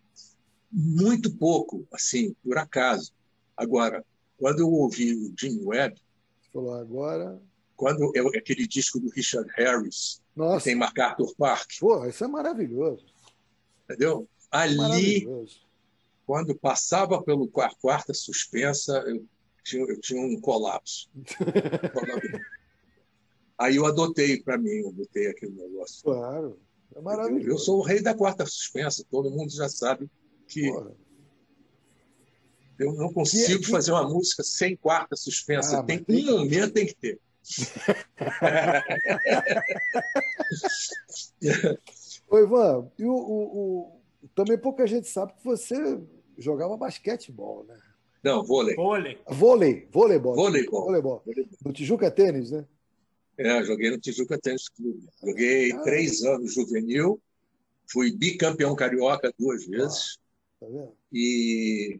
muito 0.72 1.36
pouco, 1.36 1.86
assim, 1.92 2.34
por 2.44 2.58
acaso. 2.58 3.14
Agora, 3.58 4.06
quando 4.38 4.60
eu 4.60 4.72
ouvi 4.72 5.14
o 5.14 5.34
Jimmy 5.38 5.66
Webb. 5.66 6.00
Você 6.42 6.50
falou 6.52 6.76
agora. 6.76 7.42
Quando 7.76 8.12
é 8.16 8.38
aquele 8.38 8.66
disco 8.66 9.00
do 9.00 9.10
Richard 9.10 9.50
Harris, 9.58 10.22
Nossa. 10.36 10.66
tem 10.66 10.76
MacArthur 10.76 11.34
Park. 11.38 11.72
Pô, 11.80 12.06
isso 12.06 12.24
é 12.24 12.28
maravilhoso. 12.28 13.06
Entendeu? 13.86 14.28
Ali, 14.52 15.28
quando 16.26 16.56
passava 16.56 17.22
pelo 17.22 17.48
quarta 17.48 18.14
suspensa, 18.14 18.98
eu 19.08 19.26
tinha, 19.64 19.84
eu 19.86 20.00
tinha 20.00 20.22
um 20.22 20.40
colapso. 20.40 21.10
Aí 23.58 23.78
eu 23.78 23.86
adotei 23.86 24.42
para 24.42 24.58
mim, 24.58 24.70
eu 24.70 24.92
botei 24.92 25.28
aquele 25.28 25.54
negócio. 25.54 26.04
Claro, 26.04 26.60
é 26.94 27.02
maravilhoso. 27.02 27.48
Eu, 27.48 27.52
eu, 27.52 27.58
sou 27.58 27.80
o 27.80 27.84
rei 27.84 28.02
da 28.02 28.14
quarta 28.14 28.46
suspensa, 28.46 29.06
todo 29.10 29.32
mundo 29.32 29.50
já 29.52 29.70
sabe 29.70 30.10
que 30.48 30.70
Porra. 30.70 30.92
eu 32.80 32.94
não 32.94 33.14
consigo 33.14 33.60
que, 33.60 33.66
que... 33.66 33.72
fazer 33.72 33.92
uma 33.92 34.10
música 34.10 34.44
sem 34.44 34.76
quarta 34.76 35.16
suspensa. 35.16 35.80
Ah, 35.80 35.84
tem... 35.84 36.04
um 36.10 36.40
momento 36.40 36.74
tem 36.74 36.86
que 36.86 36.96
ter. 36.96 37.20
Oi, 42.28 42.42
Ivan, 42.42 42.92
e 42.98 43.06
o, 43.06 43.14
o, 43.14 43.58
o, 43.58 44.02
também 44.34 44.58
pouca 44.58 44.88
gente 44.88 45.08
sabe 45.08 45.32
que 45.34 45.44
você 45.44 46.02
jogava 46.38 46.76
basquetebol, 46.76 47.64
né? 47.66 47.80
Não, 48.24 48.44
vôlei. 48.44 48.76
Vôlei. 48.76 49.20
Vôlei, 49.28 49.88
voleibol. 49.92 50.36
Voleibol. 50.36 50.86
voleibol. 50.86 51.24
No 51.64 51.72
Tijuca 51.72 52.10
Tênis, 52.10 52.50
né? 52.50 52.66
É, 53.38 53.64
joguei 53.64 53.92
no 53.92 54.00
Tijuca 54.00 54.40
Tênis 54.40 54.68
Clube. 54.70 55.08
Joguei 55.24 55.72
ah, 55.72 55.84
três 55.84 56.24
anos 56.24 56.56
juvenil, 56.56 57.22
fui 57.92 58.12
bicampeão 58.12 58.76
carioca 58.76 59.32
duas 59.38 59.68
vezes. 59.68 60.18
Ah, 60.62 60.66
tá 60.66 60.88
e, 61.14 62.00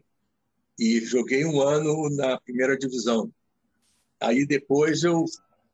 e 0.78 1.00
joguei 1.00 1.44
um 1.44 1.60
ano 1.60 2.08
na 2.16 2.40
primeira 2.40 2.76
divisão. 2.76 3.30
Aí 4.20 4.46
depois 4.46 5.02
eu 5.02 5.24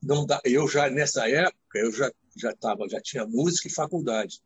não 0.03 0.27
eu 0.45 0.67
já 0.69 0.91
nessa 0.91 1.29
época 1.29 1.79
eu 1.79 1.93
já 1.93 2.11
já 2.37 2.55
tava, 2.55 2.89
já 2.89 3.01
tinha 3.01 3.27
música 3.27 3.69
e 3.69 3.73
faculdade. 3.73 4.41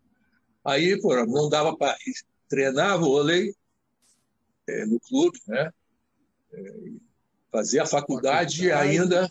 Aí, 0.65 1.01
pô, 1.01 1.15
não 1.25 1.49
dava 1.49 1.77
para 1.77 1.97
treinar 2.49 2.99
vôlei 2.99 3.55
é, 4.67 4.85
no 4.87 4.99
clube, 5.01 5.39
né? 5.47 5.71
É, 6.53 6.75
fazer 7.53 7.81
a 7.81 7.87
faculdade 7.87 8.67
e 8.67 8.73
ainda 8.73 9.31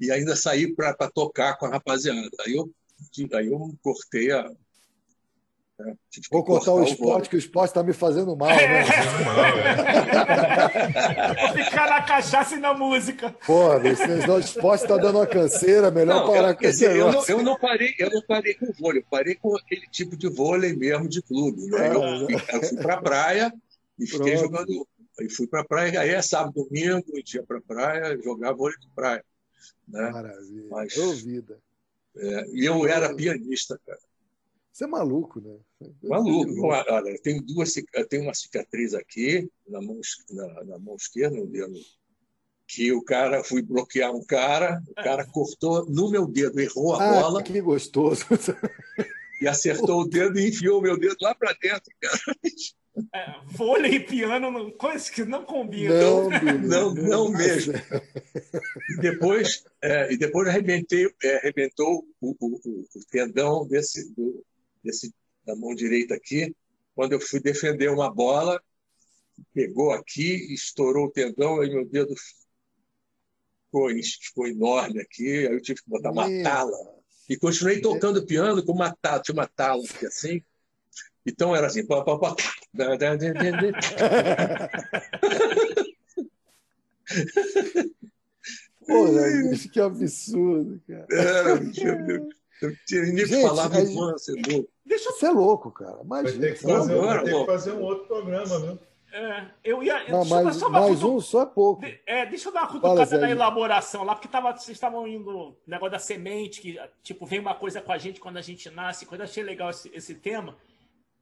e 0.00 0.10
ainda 0.10 0.34
sair 0.34 0.74
para 0.74 0.94
tocar 1.10 1.58
com 1.58 1.66
a 1.66 1.70
rapaziada. 1.70 2.30
Aí 2.46 2.54
eu 2.54 2.70
aí 3.34 3.46
eu 3.48 3.78
cortei 3.82 4.32
a 4.32 4.50
é, 5.86 5.94
Vou 6.30 6.44
cortar, 6.44 6.72
o 6.72 6.82
esporte, 6.82 7.26
o 7.26 7.30
que 7.30 7.36
o 7.36 7.38
esporte 7.38 7.70
está 7.70 7.82
me 7.82 7.92
fazendo 7.92 8.36
mal, 8.36 8.50
né? 8.50 8.84
Vou 11.40 11.64
ficar 11.64 11.88
na 11.88 12.02
cachaça 12.02 12.54
e 12.54 12.58
na 12.58 12.74
música. 12.74 13.34
Pô, 13.46 13.76
o 13.76 14.38
esporte 14.38 14.82
está 14.82 14.96
dando 14.96 15.18
uma 15.18 15.26
canseira, 15.26 15.90
melhor 15.90 16.20
não, 16.20 16.32
parar 16.32 16.50
eu, 16.50 16.56
com 16.56 16.64
esse 16.64 16.80
dizer, 16.80 16.96
eu 16.96 17.12
não, 17.12 17.24
eu 17.26 17.42
não, 17.42 17.58
parei, 17.58 17.94
eu 17.98 18.10
não 18.10 18.22
parei 18.22 18.54
com 18.54 18.72
vôlei, 18.78 19.00
eu 19.00 19.06
parei 19.10 19.34
com 19.36 19.56
aquele 19.56 19.86
tipo 19.90 20.16
de 20.16 20.28
vôlei 20.28 20.76
mesmo 20.76 21.08
de 21.08 21.22
clube. 21.22 21.66
Né? 21.66 21.78
Ah, 21.78 21.86
eu, 21.86 22.26
fui, 22.26 22.34
eu 22.34 22.62
fui 22.62 22.78
para 22.78 22.94
a 22.94 23.02
praia 23.02 23.52
e 23.98 24.06
fiquei 24.06 24.36
Pronto. 24.36 24.44
jogando. 24.44 24.88
Aí 25.18 25.30
fui 25.30 25.46
para 25.46 25.60
a 25.60 25.64
praia, 25.64 26.00
aí 26.00 26.10
é 26.10 26.22
sábado, 26.22 26.64
domingo, 26.64 27.04
e 27.14 27.22
ia 27.34 27.42
para 27.42 27.58
a 27.58 27.62
praia, 27.62 28.18
jogar 28.22 28.52
vôlei 28.52 28.78
de 28.78 28.88
praia. 28.94 29.24
Né? 29.88 30.10
Maravilha. 30.10 30.66
Mas, 30.70 31.22
vida. 31.22 31.58
É, 32.16 32.46
e 32.52 32.64
eu 32.64 32.86
era 32.86 33.14
pianista, 33.14 33.78
cara. 33.86 33.98
Você 34.72 34.84
é 34.84 34.86
maluco, 34.86 35.40
né? 35.40 35.58
Maluco. 36.02 36.66
Olha, 36.66 37.10
eu 37.10 37.20
tenho, 37.20 37.42
duas, 37.42 37.74
eu 37.76 38.08
tenho 38.08 38.22
uma 38.22 38.34
cicatriz 38.34 38.94
aqui, 38.94 39.50
na 39.66 39.80
mão, 39.80 40.00
na, 40.30 40.64
na 40.64 40.78
mão 40.78 40.96
esquerda, 40.96 41.36
no 41.36 41.46
dedo, 41.46 41.74
que 42.66 42.92
o 42.92 43.02
cara, 43.02 43.42
fui 43.42 43.62
bloquear 43.62 44.14
um 44.14 44.24
cara, 44.24 44.80
o 44.88 44.94
cara 44.94 45.26
cortou 45.32 45.84
no 45.86 46.10
meu 46.10 46.26
dedo, 46.26 46.60
errou 46.60 46.94
a 46.94 47.02
ah, 47.02 47.22
bola. 47.22 47.42
Que 47.42 47.60
gostoso. 47.60 48.24
E 49.40 49.48
acertou 49.48 50.02
o 50.02 50.08
dedo 50.08 50.38
e 50.38 50.48
enfiou 50.48 50.78
o 50.78 50.82
meu 50.82 50.98
dedo 50.98 51.16
lá 51.22 51.34
para 51.34 51.54
dentro, 51.54 51.90
cara. 51.98 52.18
É, 53.14 53.34
vôlei 53.46 53.94
e 53.94 54.00
piano, 54.00 54.72
coisas 54.72 55.08
que 55.08 55.24
não 55.24 55.44
combinam. 55.44 56.28
Não, 56.28 56.58
não, 56.58 56.94
não 56.94 57.28
mesmo. 57.30 57.72
E 58.90 59.00
depois, 59.00 59.64
é, 59.80 60.12
e 60.12 60.16
depois 60.18 60.48
arrebentei, 60.48 61.08
é, 61.22 61.36
arrebentou 61.38 62.04
o, 62.20 62.36
o, 62.38 62.60
o, 62.64 62.84
tendão 63.10 63.66
desse, 63.66 64.12
do, 64.14 64.44
desse, 64.82 65.12
da 65.44 65.56
mão 65.56 65.74
direita 65.74 66.14
aqui, 66.14 66.54
quando 66.94 67.12
eu 67.12 67.20
fui 67.20 67.40
defender 67.40 67.90
uma 67.90 68.12
bola, 68.12 68.60
pegou 69.52 69.92
aqui, 69.92 70.52
estourou 70.52 71.06
o 71.06 71.10
tendão, 71.10 71.60
aí 71.60 71.70
meu 71.70 71.84
dedo 71.86 72.14
ficou, 73.66 73.88
ficou 74.20 74.46
enorme 74.46 75.00
aqui, 75.00 75.46
aí 75.46 75.52
eu 75.52 75.60
tive 75.60 75.82
que 75.82 75.88
botar 75.88 76.10
uma 76.10 76.28
tala. 76.42 76.76
E 77.28 77.36
continuei 77.36 77.80
tocando 77.80 78.26
piano 78.26 78.64
com 78.64 78.72
uma 78.72 78.94
tala, 78.94 79.22
tinha 79.22 79.34
uma 79.34 79.46
tala 79.46 79.82
aqui 79.84 80.06
assim. 80.06 80.42
Então 81.24 81.54
era 81.54 81.66
assim. 81.68 81.86
Pá, 81.86 82.02
pá, 82.02 82.18
pá. 82.18 82.34
Porra, 88.86 89.22
que 89.72 89.80
absurdo, 89.80 90.82
cara. 90.86 91.06
Era, 91.10 91.50
eu, 91.50 92.28
eu 92.66 92.76
tinha 92.86 93.02
nem 93.02 93.26
que 93.26 93.42
falar 93.42 93.68
do 93.68 93.74
você 93.74 94.32
é 94.32 94.52
louco. 94.52 94.70
Deixa 94.84 95.08
eu... 95.08 95.28
é 95.28 95.32
louco, 95.32 95.70
cara. 95.70 96.00
Imagina. 96.02 96.32
Vai 96.32 96.40
ter 96.40 96.54
que 96.54 96.62
fazer, 96.62 96.92
agora, 96.92 97.24
ter 97.24 97.34
que 97.34 97.46
fazer 97.46 97.72
um 97.72 97.82
outro 97.82 98.06
programa, 98.06 98.60
viu? 98.60 98.78
É, 99.12 99.46
eu 99.64 99.82
ia. 99.82 100.08
Não, 100.08 100.24
mais, 100.24 100.56
só 100.56 100.68
mais 100.68 101.02
um 101.02 101.20
só 101.20 101.42
é 101.42 101.46
pouco. 101.46 101.84
É, 102.06 102.26
deixa 102.26 102.48
eu 102.48 102.52
dar 102.52 102.60
uma 102.62 102.68
cutucada 102.68 103.06
Fala, 103.06 103.22
na 103.22 103.30
elaboração 103.30 104.04
lá, 104.04 104.14
porque 104.14 104.28
tava, 104.28 104.52
vocês 104.52 104.76
estavam 104.76 105.06
indo 105.06 105.56
negócio 105.66 105.90
da 105.90 105.98
semente, 105.98 106.60
que 106.60 106.78
tipo, 107.02 107.26
vem 107.26 107.40
uma 107.40 107.54
coisa 107.54 107.80
com 107.80 107.90
a 107.90 107.98
gente 107.98 108.20
quando 108.20 108.36
a 108.36 108.42
gente 108.42 108.70
nasce, 108.70 109.06
coisa 109.06 109.24
achei 109.24 109.42
legal 109.42 109.70
esse, 109.70 109.90
esse 109.92 110.14
tema, 110.14 110.56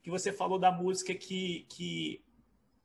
que 0.02 0.10
você 0.10 0.31
falou 0.32 0.59
da 0.59 0.70
música 0.70 1.15
que, 1.15 1.65
que 1.70 2.23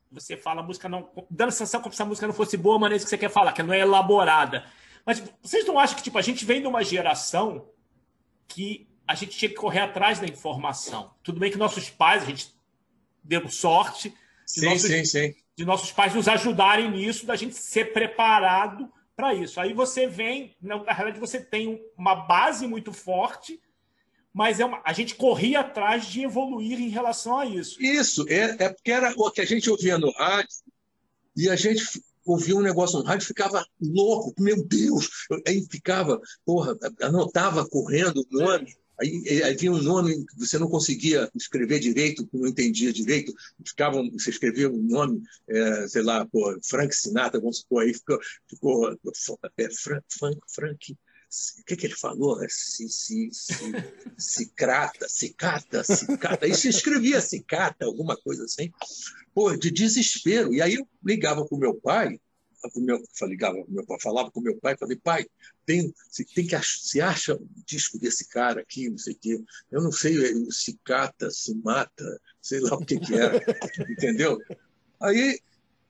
você 0.10 0.38
fala 0.38 0.62
a 0.62 0.64
música 0.64 0.88
não. 0.88 1.10
Dando 1.30 1.50
a 1.50 1.52
sensação 1.52 1.82
como 1.82 1.94
se 1.94 2.02
a 2.02 2.06
música 2.06 2.28
não 2.28 2.34
fosse 2.34 2.56
boa, 2.56 2.80
mas 2.80 2.94
é 2.94 2.96
isso 2.96 3.06
que 3.06 3.10
você 3.10 3.18
quer 3.18 3.30
falar, 3.30 3.52
que 3.52 3.64
não 3.64 3.74
é 3.74 3.80
elaborada. 3.80 4.64
Mas 5.06 5.22
vocês 5.42 5.66
não 5.66 5.78
acham 5.78 5.98
que 5.98 6.04
tipo, 6.04 6.18
a 6.18 6.22
gente 6.22 6.46
vem 6.46 6.62
de 6.62 6.68
uma 6.68 6.82
geração 6.82 7.68
que 8.48 8.88
a 9.08 9.16
gente 9.16 9.38
tinha 9.38 9.50
que 9.50 9.56
correr 9.56 9.80
atrás 9.80 10.20
da 10.20 10.26
informação. 10.26 11.14
Tudo 11.24 11.40
bem 11.40 11.52
que 11.52 11.58
nossos 11.58 11.90
pais, 11.90 12.24
a 12.24 12.26
gente 12.26 12.54
deu 13.24 13.48
sorte 13.50 14.10
de, 14.10 14.16
sim, 14.46 14.66
nossos, 14.66 14.90
sim, 14.90 15.06
sim. 15.06 15.36
de 15.56 15.66
nossos 15.66 15.92
pais 15.92 16.14
nos 16.14 16.28
ajudarem 16.28 16.92
nisso, 16.92 17.26
da 17.26 17.36
gente 17.36 17.56
ser 17.56 17.94
preparado 17.94 18.92
para 19.16 19.34
isso. 19.34 19.60
Aí 19.60 19.74
você 19.74 20.08
vem, 20.08 20.56
na 20.62 20.78
realidade, 20.92 21.20
você 21.20 21.40
tem 21.40 21.82
uma 21.98 22.16
base 22.16 22.68
muito 22.68 22.92
forte, 22.92 23.62
mas 24.34 24.60
é 24.60 24.66
uma, 24.66 24.82
a 24.84 24.94
gente 24.94 25.16
corria 25.16 25.60
atrás 25.60 26.06
de 26.06 26.24
evoluir 26.24 26.80
em 26.80 26.90
relação 26.90 27.38
a 27.38 27.46
isso. 27.46 27.82
Isso, 27.82 28.26
é, 28.28 28.66
é 28.66 28.70
porque 28.70 28.92
era 28.92 29.14
o 29.16 29.30
que 29.30 29.42
a 29.42 29.46
gente 29.46 29.70
ouvia 29.70 29.98
no 29.98 30.12
rádio 30.12 30.58
e 31.36 31.50
a 31.50 31.56
gente 31.56 31.84
ouvia 32.26 32.56
um 32.56 32.62
negócio 32.62 33.00
no 33.00 33.06
rádio 33.06 33.28
ficava 33.28 33.66
louco, 33.82 34.34
meu 34.40 34.66
Deus! 34.66 35.10
Aí 35.48 35.66
ficava, 35.70 36.20
porra, 36.46 36.78
anotava 37.02 37.68
correndo 37.68 38.26
o 38.32 38.38
nome. 38.38 38.76
Aí, 39.02 39.44
aí 39.44 39.56
vinha 39.58 39.72
um 39.72 39.82
nome 39.82 40.24
que 40.26 40.40
você 40.40 40.58
não 40.60 40.70
conseguia 40.70 41.30
escrever 41.36 41.80
direito, 41.80 42.30
não 42.32 42.48
entendia 42.48 42.94
direito, 42.94 43.34
ficavam, 43.66 44.10
você 44.12 44.30
escrevia 44.30 44.70
um 44.70 44.84
nome, 44.84 45.22
é, 45.50 45.88
sei 45.88 46.04
lá, 46.04 46.26
pô, 46.28 46.58
Frank 46.64 46.96
Sinatra, 46.96 47.40
vamos 47.40 47.58
supor, 47.60 47.84
aí 47.84 47.94
ficou, 47.94 48.20
ficou 48.48 48.96
é, 49.58 49.70
Frank, 49.72 50.06
Frank, 50.10 50.40
Frank, 50.48 50.98
o 51.60 51.64
que, 51.66 51.76
que 51.76 51.88
ele 51.88 51.96
falou? 51.96 52.38
Se, 52.50 52.88
se, 52.90 53.30
se, 53.32 53.56
cicata, 54.18 55.08
cicata, 55.10 55.84
cicata. 55.84 56.46
Aí 56.46 56.56
se 56.56 56.70
escrevia 56.70 57.22
cicata, 57.22 57.86
alguma 57.86 58.16
coisa 58.16 58.44
assim. 58.46 58.72
Pô, 59.34 59.56
de 59.56 59.72
desespero. 59.72 60.54
E 60.54 60.62
aí 60.62 60.76
eu 60.76 60.88
ligava 61.04 61.46
para 61.46 61.56
o 61.56 61.60
meu 61.60 61.76
pai, 61.76 62.20
meu, 62.76 63.02
ligava 63.24 63.58
meu 63.68 63.86
pai, 63.86 63.98
falava 64.00 64.32
com 64.32 64.40
meu 64.40 64.58
pai, 64.58 64.78
falei, 64.78 64.96
pai, 64.96 65.26
tem, 65.66 65.94
tem 66.34 66.48
que 66.48 66.62
se 66.62 67.02
acha 67.02 67.36
um 67.36 67.48
disco 67.66 68.00
desse 68.00 68.28
cara 68.30 68.62
aqui, 68.62 68.90
não 68.90 68.98
sei 68.98 69.14
o 69.14 69.18
quê. 69.18 69.44
Eu 69.72 69.82
não 69.82 69.92
sei, 69.92 70.16
se 70.52 70.80
cata, 70.84 71.30
se 71.30 71.54
mata, 71.56 72.22
sei 72.42 72.60
lá 72.60 72.76
o 72.76 72.86
que, 72.86 73.00
que 73.00 73.16
era, 73.16 73.42
entendeu? 73.90 74.40
Aí 75.02 75.40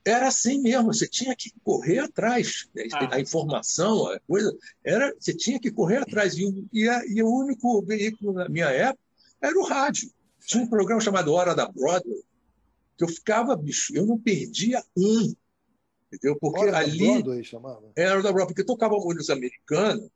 era 0.04 0.28
assim 0.28 0.60
mesmo, 0.60 0.92
você 0.92 1.08
tinha 1.08 1.34
que 1.34 1.50
correr 1.62 2.00
atrás. 2.00 2.68
Né? 2.74 2.86
Ah. 2.92 3.16
A 3.16 3.20
informação, 3.20 4.06
a 4.08 4.20
coisa, 4.20 4.56
era, 4.84 5.14
você 5.18 5.34
tinha 5.34 5.58
que 5.58 5.70
correr 5.70 5.98
atrás. 5.98 6.36
E, 6.36 6.66
e, 6.72 6.88
a, 6.88 7.02
e, 7.06 7.22
o 7.22 7.28
único 7.28 7.82
veículo 7.82 8.32
na 8.32 8.48
minha 8.48 8.66
época 8.66 9.02
era 9.40 9.58
o 9.58 9.64
rádio. 9.64 10.10
Tinha 10.46 10.62
um 10.62 10.68
programa 10.68 11.00
chamado 11.00 11.32
Hora 11.32 11.54
da 11.54 11.66
Broadway, 11.66 12.22
que 12.96 13.04
eu 13.04 13.08
ficava, 13.08 13.56
bicho, 13.56 13.96
eu 13.96 14.04
não 14.04 14.18
perdia 14.18 14.82
um. 14.96 15.34
Entendeu? 16.12 16.36
Porque 16.38 16.60
Hora 16.60 16.78
ali. 16.78 16.98
Da 16.98 17.12
Broadway, 17.14 17.44
chamava. 17.44 17.92
Era 17.96 18.16
da 18.16 18.30
Broadway, 18.30 18.46
porque 18.48 18.64
tocava 18.64 18.96
música 18.96 19.32
americana 19.32 20.06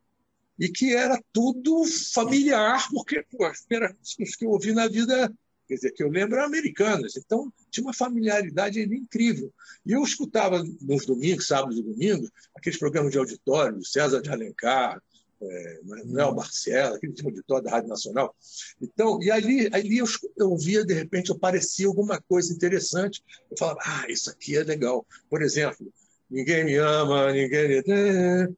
e 0.59 0.69
que 0.69 0.95
era 0.95 1.23
tudo 1.33 1.85
familiar, 2.13 2.89
porque 2.91 3.25
pô, 3.31 3.45
as 3.45 3.63
primeiras 3.63 3.97
músicas 3.97 4.37
que 4.37 4.45
eu 4.45 4.51
ouvi 4.51 4.73
na 4.73 4.89
vida 4.89 5.33
quer 5.69 5.75
dizer, 5.75 5.91
que 5.93 6.03
eu 6.03 6.09
lembro 6.09 6.37
eram 6.37 6.47
americanas. 6.47 7.17
Então, 7.17 7.53
tinha 7.71 7.85
uma 7.85 7.93
familiaridade 7.93 8.81
incrível. 8.81 9.53
E 9.85 9.93
eu 9.93 10.03
escutava 10.03 10.65
nos 10.81 11.05
domingos, 11.05 11.47
sábados 11.47 11.79
e 11.79 11.83
domingos, 11.83 12.31
aqueles 12.55 12.79
programas 12.79 13.13
de 13.13 13.19
auditório, 13.19 13.85
César 13.85 14.23
de 14.23 14.31
Alencar, 14.31 15.01
é, 15.41 15.81
Manuel 15.85 16.35
Marcelo, 16.35 16.97
aquele 16.97 17.13
tipo 17.13 17.31
de 17.31 17.37
auditório 17.37 17.65
da 17.65 17.71
Rádio 17.71 17.89
Nacional. 17.89 18.35
Então, 18.81 19.23
e 19.23 19.31
ali, 19.31 19.69
ali 19.73 19.99
eu, 19.99 20.07
eu 20.37 20.57
via, 20.57 20.85
de 20.85 20.95
repente, 20.95 21.31
aparecia 21.31 21.87
alguma 21.87 22.21
coisa 22.21 22.53
interessante. 22.53 23.23
Eu 23.51 23.57
falava, 23.57 23.79
ah, 23.85 24.07
isso 24.09 24.31
aqui 24.31 24.57
é 24.57 24.65
legal. 24.65 25.07
Por 25.29 25.43
exemplo, 25.43 25.93
Ninguém 26.31 26.65
Me 26.65 26.77
Ama, 26.77 27.33
Ninguém 27.33 27.69
Me... 27.69 28.57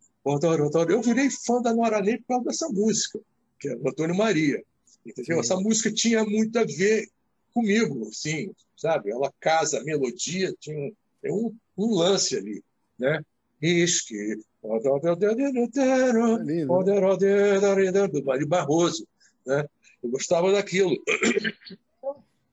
Eu 0.89 1.03
virei 1.03 1.31
fã 1.31 1.61
da 1.63 1.75
Nora 1.75 2.01
Ney 2.01 2.19
por 2.19 2.27
causa 2.27 2.45
dessa 2.45 2.69
música, 2.69 3.19
que 3.59 3.69
é 3.69 3.77
o 3.77 3.89
Antônio 3.89 4.15
Maria. 4.15 4.63
Entendeu? 5.11 5.37
Sim. 5.37 5.41
Essa 5.41 5.57
música 5.57 5.93
tinha 5.93 6.25
muito 6.25 6.59
a 6.59 6.65
ver 6.65 7.09
comigo, 7.53 8.09
assim, 8.09 8.53
sabe? 8.77 9.11
Ela 9.11 9.33
casa, 9.41 9.81
a 9.81 9.85
melodia 9.85 10.55
tinha 10.59 10.93
um, 11.27 11.55
um 11.77 11.95
lance 11.95 12.37
ali, 12.37 12.63
né? 12.99 13.25
Isque, 13.61 14.41
do 18.09 18.25
Mário 18.25 18.47
Barroso, 18.47 19.07
né? 19.47 19.67
Eu 20.03 20.11
gostava 20.11 20.51
daquilo. 20.53 20.97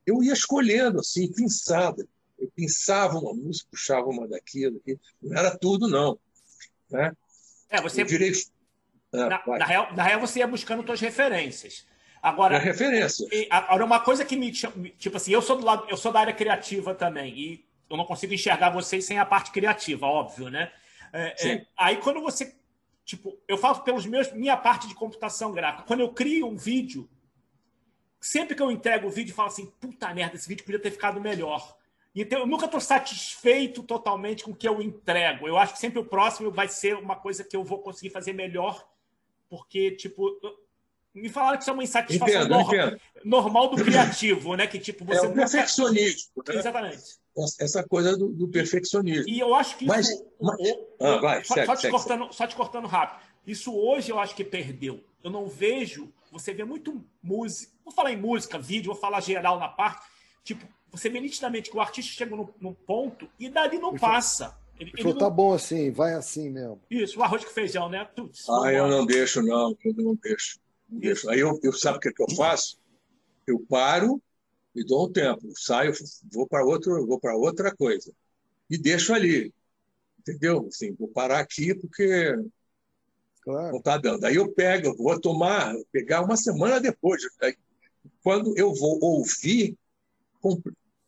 Eu 0.06 0.22
ia 0.22 0.34
escolhendo, 0.34 1.00
assim, 1.00 1.32
pensada. 1.32 2.06
Eu 2.38 2.52
pensava 2.56 3.18
uma 3.18 3.34
música, 3.34 3.70
puxava 3.72 4.08
uma 4.08 4.28
daquilo, 4.28 4.82
não 5.22 5.38
era 5.38 5.58
tudo, 5.58 5.88
não. 5.88 6.20
Né? 6.90 7.12
É, 7.70 7.82
você. 7.82 8.04
Direi... 8.04 8.32
Ah, 9.14 9.30
na, 9.30 9.58
na, 9.58 9.66
real, 9.66 9.96
na 9.96 10.04
real, 10.04 10.20
você 10.20 10.40
ia 10.40 10.48
buscando 10.48 10.86
suas 10.86 11.00
referências. 11.00 11.86
Agora, 12.22 12.56
é 12.56 12.60
referência. 12.60 13.28
Agora, 13.50 13.86
uma 13.86 14.00
coisa 14.00 14.26
que 14.26 14.36
me 14.36 14.52
tipo 14.52 15.18
assim, 15.18 15.32
eu 15.32 15.42
sou 15.42 15.58
do 15.58 15.66
lado, 15.66 15.86
eu 15.90 15.98
sou 15.98 16.12
da 16.12 16.20
área 16.20 16.34
criativa 16.34 16.94
também 16.96 17.38
e 17.38 17.66
eu 17.90 17.98
não 17.98 18.06
consigo 18.06 18.34
enxergar 18.34 18.70
vocês 18.70 19.06
sem 19.06 19.20
a 19.20 19.26
parte 19.26 19.52
criativa, 19.52 20.06
óbvio, 20.06 20.50
né? 20.50 20.72
É, 21.14 21.50
é, 21.50 21.66
aí 21.78 21.98
quando 21.98 22.22
você, 22.22 22.56
tipo, 23.06 23.38
eu 23.48 23.58
falo 23.58 23.80
pelos 23.82 24.06
meus 24.06 24.32
minha 24.34 24.58
parte 24.58 24.88
de 24.88 24.96
computação 24.96 25.52
gráfica, 25.52 25.84
quando 25.84 26.02
eu 26.02 26.10
crio 26.10 26.48
um 26.48 26.58
vídeo, 26.58 27.10
sempre 28.20 28.56
que 28.56 28.62
eu 28.62 28.72
entrego 28.72 29.08
o 29.08 29.12
vídeo, 29.12 29.32
eu 29.32 29.36
falo 29.36 29.50
assim, 29.50 29.72
puta 29.80 30.14
merda, 30.14 30.36
esse 30.36 30.48
vídeo 30.48 30.66
podia 30.66 30.80
ter 30.80 30.92
ficado 30.92 31.22
melhor. 31.22 31.78
Então, 32.20 32.40
eu 32.40 32.48
nunca 32.48 32.66
estou 32.66 32.82
satisfeito 32.82 33.84
totalmente 33.84 34.44
com 34.44 34.50
o 34.50 34.56
que 34.56 34.68
eu 34.68 34.82
entrego. 34.82 35.48
Eu 35.48 35.56
acho 35.56 35.74
que 35.74 35.80
sempre 35.80 36.00
o 36.00 36.06
próximo 36.06 36.50
vai 36.50 36.68
ser 36.68 36.96
uma 36.96 37.16
coisa 37.16 37.44
que 37.44 37.56
eu 37.56 37.64
vou 37.64 37.80
conseguir 37.80 38.10
fazer 38.10 38.34
melhor, 38.34 38.88
porque, 39.48 39.92
tipo, 39.92 40.36
me 41.18 41.30
falaram 41.30 41.58
que 41.58 41.64
isso 41.64 41.70
é 41.70 41.74
uma 41.74 41.84
insatisfação 41.84 42.42
entendo, 42.42 42.50
normal, 42.50 42.76
entendo. 42.76 43.02
normal 43.24 43.70
do 43.70 43.84
criativo, 43.84 44.56
né? 44.56 44.68
Que 44.68 44.80
tipo 44.80 45.04
você 45.04 45.26
é 45.26 45.30
o 45.30 45.34
perfeccionismo. 45.34 46.32
Né? 46.48 46.56
Exatamente. 46.56 47.04
Essa 47.60 47.84
coisa 47.84 48.18
do, 48.18 48.30
do, 48.30 48.48
perfeccionismo. 48.48 49.30
E 49.30 49.40
eu 49.40 49.54
acho 49.54 49.78
que 49.78 49.86
mas, 49.86 50.10
isso, 50.10 50.26
mas... 50.42 50.60
Ah, 51.00 51.18
vai, 51.18 51.44
só, 51.44 51.54
segue, 51.54 51.66
só, 51.68 51.76
te 51.76 51.82
segue, 51.82 51.92
cortando, 51.92 52.24
segue. 52.24 52.36
só 52.36 52.48
te 52.48 52.56
cortando 52.56 52.88
rápido. 52.88 53.20
Isso 53.46 53.76
hoje 53.76 54.12
eu 54.12 54.20
acho 54.20 54.36
que 54.36 54.44
perdeu. 54.44 55.04
Eu 55.24 55.30
não 55.30 55.48
vejo. 55.48 56.12
Você 56.32 56.54
vê 56.54 56.64
muito 56.64 57.04
música. 57.22 57.72
Vou 57.84 57.94
falar 57.94 58.12
em 58.12 58.18
música, 58.18 58.60
vídeo, 58.60 58.92
vou 58.92 59.02
falar 59.02 59.22
geral 59.22 59.60
na 59.60 59.68
parte. 59.68 60.06
Tipo, 60.44 60.66
você 60.92 61.10
vê 61.10 61.20
nitidamente 61.20 61.70
que 61.70 61.78
o 61.78 61.82
artista 61.82 62.14
chega 62.14 62.36
num, 62.36 62.48
num 62.60 62.74
ponto 62.74 63.30
e 63.40 63.50
dali 63.50 63.78
não 63.78 63.96
passa. 63.96 64.58
Ele, 64.80 64.92
ele 64.96 65.14
tá 65.14 65.26
não... 65.26 65.32
bom 65.32 65.54
assim, 65.54 65.92
vai 65.92 66.14
assim 66.14 66.50
mesmo. 66.50 66.82
Isso, 66.90 67.20
o 67.20 67.24
arroz 67.24 67.44
com 67.44 67.52
feijão, 67.52 67.90
né? 67.90 68.06
Tuts, 68.16 68.48
ah, 68.50 68.72
eu 68.72 68.88
não 68.88 69.06
deixo, 69.06 69.42
não, 69.42 69.76
eu 69.84 69.94
não 69.94 70.16
deixo. 70.16 70.60
Aí 71.30 71.40
eu, 71.40 71.60
eu 71.64 71.74
sabe 71.74 71.98
o 71.98 72.00
que, 72.00 72.10
é 72.10 72.14
que 72.14 72.22
eu 72.22 72.36
faço? 72.36 72.80
Eu 73.46 73.60
paro 73.60 74.22
e 74.76 74.84
dou 74.84 75.08
um 75.08 75.12
tempo, 75.12 75.52
saio, 75.56 75.94
vou 76.32 76.48
para 76.48 76.64
outro, 76.64 77.06
vou 77.06 77.20
para 77.20 77.36
outra 77.36 77.76
coisa 77.76 78.14
e 78.70 78.78
deixo 78.78 79.14
ali, 79.14 79.54
entendeu? 80.20 80.68
Assim, 80.68 80.94
vou 80.94 81.08
parar 81.08 81.40
aqui 81.40 81.74
porque 81.74 82.36
claro. 83.42 83.72
não 83.72 83.80
está 83.80 83.98
dando. 83.98 84.26
Aí 84.26 84.36
eu 84.36 84.52
pego, 84.52 84.96
vou 84.96 85.20
tomar, 85.20 85.74
pegar 85.92 86.22
uma 86.22 86.38
semana 86.38 86.80
depois. 86.80 87.24
Quando 88.22 88.58
eu 88.58 88.74
vou 88.74 89.00
ouvir, 89.02 89.78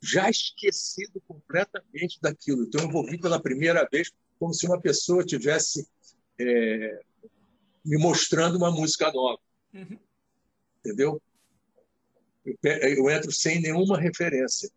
já 0.01 0.29
esquecido 0.29 1.21
completamente 1.27 2.19
daquilo. 2.21 2.63
Então 2.63 2.81
eu 2.81 2.91
vou 2.91 3.03
ouvir 3.03 3.19
pela 3.19 3.41
primeira 3.41 3.87
vez 3.91 4.11
como 4.39 4.53
se 4.53 4.65
uma 4.65 4.79
pessoa 4.79 5.25
tivesse 5.25 5.87
é, 6.39 7.01
me 7.85 7.97
mostrando 7.97 8.57
uma 8.57 8.71
música 8.71 9.11
nova. 9.11 9.39
Uhum. 9.73 9.99
Entendeu? 10.79 11.21
Eu, 12.45 12.57
eu, 12.63 13.09
entro 13.09 13.31
sem 13.31 13.61
nenhuma 13.61 13.97
referência. 13.97 14.69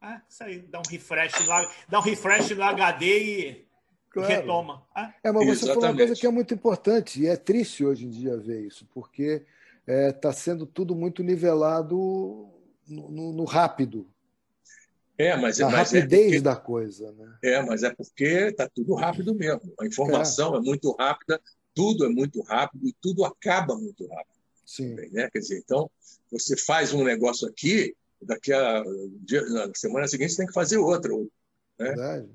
Ah, 0.00 0.22
isso 0.28 0.42
aí, 0.42 0.60
dá 0.62 0.78
um 0.78 0.88
refresh 0.88 1.46
lá, 1.46 1.70
dá 1.88 1.98
um 1.98 2.02
refresh 2.02 2.50
no 2.50 2.62
HD 2.62 3.18
e 3.18 3.66
claro. 4.08 4.28
retoma. 4.28 4.86
Ah. 4.94 5.12
É, 5.22 5.30
mas 5.30 5.46
você 5.46 5.66
falou 5.66 5.84
uma 5.84 5.96
coisa 5.96 6.14
que 6.14 6.26
é 6.26 6.30
muito 6.30 6.54
importante, 6.54 7.20
e 7.20 7.26
é 7.26 7.36
triste 7.36 7.84
hoje 7.84 8.06
em 8.06 8.10
dia 8.10 8.36
ver 8.36 8.66
isso, 8.66 8.86
porque 8.94 9.44
está 9.86 9.92
é, 9.92 10.12
tá 10.12 10.32
sendo 10.32 10.64
tudo 10.64 10.94
muito 10.94 11.22
nivelado 11.22 11.96
no, 12.88 13.10
no, 13.10 13.32
no 13.32 13.44
rápido. 13.44 14.08
É, 15.18 15.36
mas, 15.36 15.60
a 15.60 15.68
mas 15.68 15.92
é 15.92 15.98
rapidez 15.98 16.22
é 16.22 16.24
porque, 16.26 16.40
da 16.40 16.56
coisa. 16.56 17.12
Né? 17.12 17.38
É, 17.42 17.62
mas 17.62 17.82
é 17.82 17.94
porque 17.94 18.24
está 18.24 18.66
tudo 18.66 18.94
rápido 18.94 19.34
mesmo. 19.34 19.70
A 19.78 19.86
informação 19.86 20.54
é. 20.54 20.58
é 20.58 20.60
muito 20.62 20.96
rápida, 20.98 21.38
tudo 21.74 22.04
é 22.04 22.08
muito 22.08 22.40
rápido 22.42 22.86
e 22.86 22.94
tudo 23.00 23.24
acaba 23.24 23.76
muito 23.76 24.06
rápido. 24.06 24.40
Sim. 24.64 24.94
Né? 24.94 25.28
Quer 25.30 25.38
dizer, 25.38 25.58
então, 25.58 25.90
você 26.30 26.56
faz 26.56 26.92
um 26.92 27.02
negócio 27.02 27.48
aqui, 27.48 27.94
daqui 28.22 28.52
a 28.52 28.84
na 29.50 29.74
semana 29.74 30.06
seguinte 30.06 30.32
você 30.32 30.38
tem 30.38 30.46
que 30.46 30.52
fazer 30.52 30.78
outro. 30.78 31.30
Né? 31.78 31.86
Verdade. 31.86 32.28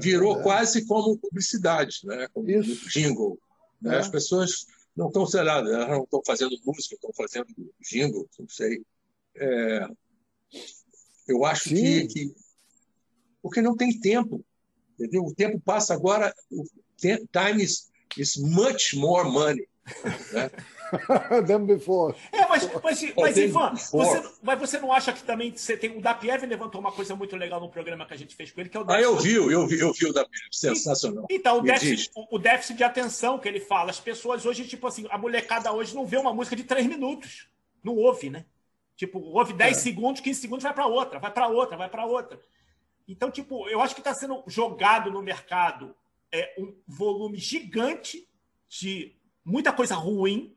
Virou 0.00 0.34
Verdade. 0.34 0.42
quase 0.42 0.86
como 0.86 1.18
publicidade, 1.18 2.00
né? 2.04 2.28
como 2.32 2.50
Isso. 2.50 2.88
jingle. 2.88 3.38
Né? 3.80 3.94
É. 3.94 3.98
As 3.98 4.08
pessoas 4.08 4.66
não 4.96 5.08
estão, 5.08 5.26
sei 5.26 5.42
lá, 5.42 5.58
elas 5.58 5.88
não 5.88 6.04
estão 6.04 6.22
fazendo 6.26 6.56
música, 6.64 6.94
estão 6.94 7.12
fazendo 7.12 7.46
jingle, 7.80 8.28
não 8.38 8.48
sei. 8.48 8.82
É, 9.36 9.86
eu 11.28 11.44
acho 11.44 11.68
que, 11.68 12.06
que, 12.06 12.34
Porque 13.42 13.60
não 13.60 13.76
tem 13.76 13.98
tempo. 14.00 14.44
Entendeu? 14.94 15.24
O 15.24 15.34
tempo 15.34 15.60
passa 15.60 15.92
agora, 15.92 16.34
o 16.50 16.64
time 17.04 17.62
is 17.62 17.90
is 18.18 18.36
much 18.36 18.94
more 18.96 19.28
money. 19.28 19.66
Né? 20.32 20.50
than 21.46 21.64
before. 21.66 22.14
É, 22.32 22.46
mas, 22.46 22.68
mas, 22.82 23.14
mas 23.16 23.36
Ivan, 23.36 23.74
você, 23.74 24.30
mas 24.42 24.58
você 24.58 24.78
não 24.78 24.92
acha 24.92 25.12
que 25.12 25.22
também 25.22 25.54
você 25.54 25.76
tem. 25.76 25.96
O 25.96 26.00
Dapiev 26.00 26.44
levantou 26.44 26.80
uma 26.80 26.92
coisa 26.92 27.14
muito 27.14 27.36
legal 27.36 27.60
no 27.60 27.68
programa 27.68 28.06
que 28.06 28.14
a 28.14 28.16
gente 28.16 28.34
fez 28.34 28.50
com 28.50 28.60
ele, 28.60 28.68
que 28.68 28.76
é 28.76 28.80
o 28.80 28.84
déficit. 28.84 29.06
Ah, 29.06 29.10
eu 29.10 29.16
vi, 29.16 29.34
eu 29.34 29.66
vi, 29.66 29.80
eu 29.80 29.92
vi 29.92 30.06
o 30.06 30.12
Dapiev, 30.12 30.48
sensacional. 30.52 31.26
Então, 31.30 31.58
o 31.58 31.62
déficit, 31.62 32.10
o, 32.14 32.36
o 32.36 32.38
déficit 32.38 32.76
de 32.76 32.84
atenção 32.84 33.38
que 33.38 33.48
ele 33.48 33.60
fala. 33.60 33.90
As 33.90 34.00
pessoas 34.00 34.44
hoje, 34.46 34.64
tipo 34.64 34.86
assim, 34.86 35.06
a 35.10 35.18
molecada 35.18 35.72
hoje 35.72 35.94
não 35.94 36.06
vê 36.06 36.16
uma 36.16 36.32
música 36.32 36.56
de 36.56 36.64
três 36.64 36.86
minutos. 36.86 37.48
Não 37.82 37.96
ouve, 37.96 38.30
né? 38.30 38.44
Tipo, 38.96 39.18
ouve 39.20 39.52
10 39.52 39.76
é. 39.76 39.80
segundos, 39.80 40.20
15 40.22 40.40
segundos, 40.40 40.62
vai 40.62 40.72
para 40.72 40.86
outra, 40.86 41.18
vai 41.18 41.30
para 41.30 41.48
outra, 41.48 41.76
vai 41.76 41.88
para 41.88 42.06
outra. 42.06 42.40
Então, 43.06 43.30
tipo, 43.30 43.68
eu 43.68 43.80
acho 43.80 43.94
que 43.94 44.00
está 44.00 44.14
sendo 44.14 44.42
jogado 44.46 45.10
no 45.10 45.22
mercado 45.22 45.94
é, 46.32 46.54
um 46.58 46.74
volume 46.86 47.38
gigante 47.38 48.28
de 48.68 49.16
muita 49.44 49.72
coisa 49.72 49.94
ruim 49.94 50.56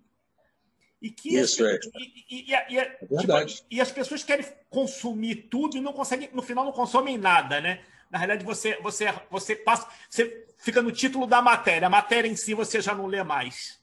e 1.02 1.10
que 1.10 1.36
Isso 1.36 1.66
as, 1.66 1.72
é. 1.72 1.80
E, 1.96 2.26
e, 2.30 2.50
e, 2.50 2.78
é 2.78 2.86
tipo, 2.86 3.66
e, 3.72 3.80
as 3.80 3.91
pessoas 3.91 4.24
querem 4.24 4.46
consumir 4.70 5.48
tudo 5.50 5.78
e 5.78 5.82
não 5.82 5.94
conseguem, 5.94 6.30
no 6.34 6.41
final 6.41 6.66
não 6.66 6.74
consomem 6.74 7.18
nada, 7.18 7.62
né? 7.62 7.82
Na 8.12 8.18
realidade, 8.18 8.44
você, 8.44 8.78
você, 8.82 9.06
você 9.30 9.56
passa, 9.56 9.88
você 10.10 10.46
fica 10.58 10.82
no 10.82 10.91
título 10.91 11.26
da 11.26 11.41
matéria, 11.41 11.88
a 11.88 11.91
matéria 11.91 12.28
em 12.28 12.36
si 12.36 12.54
você 12.54 12.82
já 12.82 12.94
não 12.94 13.06
lê 13.06 13.24
mais. 13.24 13.80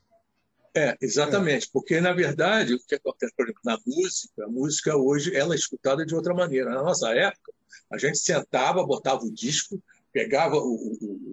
É, 0.77 0.95
exatamente, 1.01 1.67
é. 1.67 1.71
porque 1.73 2.01
na 2.03 2.13
verdade 2.13 2.75
o 2.75 2.79
que 2.79 2.97
acontece, 2.97 3.33
por 3.35 3.47
exemplo, 3.47 3.63
na 3.65 3.79
música, 3.87 4.45
a 4.45 4.49
música 4.49 4.97
hoje 4.97 5.35
ela 5.35 5.55
é 5.55 5.57
escutada 5.57 6.05
de 6.05 6.15
outra 6.15 6.35
maneira. 6.35 6.69
Na 6.69 6.83
nossa 6.83 7.15
época, 7.15 7.51
a 7.91 7.97
gente 7.97 8.19
sentava, 8.19 8.85
botava 8.85 9.25
o 9.25 9.33
disco, 9.33 9.83
pegava 10.13 10.57
o, 10.57 10.75
o, 11.01 11.26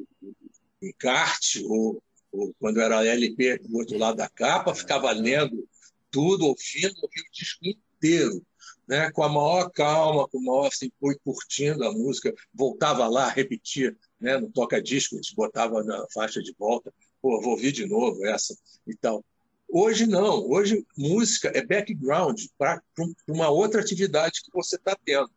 encarte, 0.87 1.63
ou, 1.65 2.01
ou 2.31 2.53
quando 2.59 2.79
era 2.81 3.05
LP 3.05 3.59
do 3.59 3.77
outro 3.77 3.97
lado 3.97 4.17
da 4.17 4.29
capa, 4.29 4.75
ficava 4.75 5.11
lendo 5.11 5.67
tudo, 6.11 6.45
ouvindo, 6.45 6.95
ouvindo 7.01 7.27
o 7.27 7.33
disco 7.33 7.65
inteiro. 7.65 8.45
né, 8.87 9.09
com 9.11 9.23
a 9.23 9.29
maior 9.29 9.69
calma, 9.71 10.27
com 10.27 10.37
o 10.37 10.43
maior 10.43 10.67
assim, 10.67 10.91
foi 10.99 11.15
curtindo 11.23 11.85
a 11.85 11.91
música, 11.91 12.33
voltava 12.53 13.07
lá, 13.07 13.29
repetia, 13.29 13.95
né, 14.19 14.37
no 14.37 14.51
toca-disco, 14.51 15.15
a 15.15 15.17
gente 15.17 15.35
botava 15.35 15.81
na 15.83 16.05
faixa 16.13 16.41
de 16.41 16.53
volta, 16.59 16.93
pô, 17.21 17.39
vou 17.41 17.51
ouvir 17.51 17.71
de 17.71 17.85
novo 17.85 18.25
essa 18.25 18.55
e 18.85 18.93
tal. 18.95 19.23
Hoje 19.69 20.05
não, 20.05 20.47
hoje 20.51 20.85
música 20.95 21.51
é 21.55 21.65
background 21.65 22.39
para 22.57 22.79
uma 23.27 23.49
outra 23.49 23.81
atividade 23.81 24.41
que 24.43 24.51
você 24.53 24.75
está 24.75 24.95
tendo. 25.03 25.31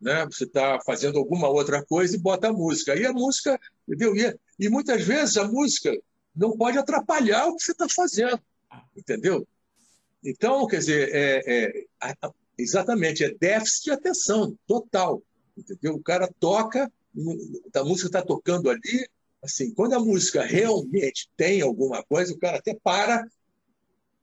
Né? 0.00 0.24
Você 0.26 0.44
está 0.44 0.80
fazendo 0.84 1.18
alguma 1.18 1.48
outra 1.48 1.84
coisa 1.84 2.16
e 2.16 2.18
bota 2.18 2.48
a 2.48 2.52
música. 2.52 2.96
E 2.96 3.04
a 3.04 3.12
música, 3.12 3.60
entendeu? 3.86 4.16
E, 4.16 4.34
e 4.62 4.68
muitas 4.68 5.04
vezes 5.04 5.36
a 5.36 5.48
música 5.48 5.92
não 6.34 6.56
pode 6.56 6.78
atrapalhar 6.78 7.48
o 7.48 7.56
que 7.56 7.64
você 7.64 7.72
está 7.72 7.88
fazendo, 7.88 8.40
entendeu? 8.96 9.46
Então, 10.24 10.68
quer 10.68 10.78
dizer, 10.78 11.10
é, 11.12 11.42
é, 11.46 12.14
exatamente, 12.56 13.24
é 13.24 13.34
déficit 13.34 13.84
de 13.84 13.90
atenção 13.90 14.56
total, 14.64 15.20
entendeu? 15.58 15.96
O 15.96 16.02
cara 16.02 16.32
toca, 16.38 16.90
a 17.74 17.84
música 17.84 18.06
está 18.06 18.22
tocando 18.22 18.70
ali, 18.70 19.08
assim, 19.42 19.74
quando 19.74 19.94
a 19.94 19.98
música 19.98 20.44
realmente 20.44 21.28
tem 21.36 21.60
alguma 21.60 22.04
coisa, 22.04 22.32
o 22.32 22.38
cara 22.38 22.58
até 22.58 22.72
para 22.74 23.26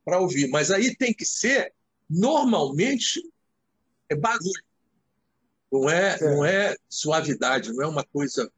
para 0.02 0.18
ouvir, 0.18 0.48
mas 0.48 0.70
aí 0.70 0.96
tem 0.96 1.12
que 1.12 1.26
ser, 1.26 1.74
normalmente, 2.08 3.22
é 4.08 4.16
barulho, 4.16 4.64
não 5.70 5.90
é, 5.90 6.16
é. 6.16 6.20
não 6.20 6.44
é 6.44 6.74
suavidade, 6.88 7.70
não 7.74 7.84
é 7.84 7.86
uma 7.86 8.04
coisa, 8.04 8.50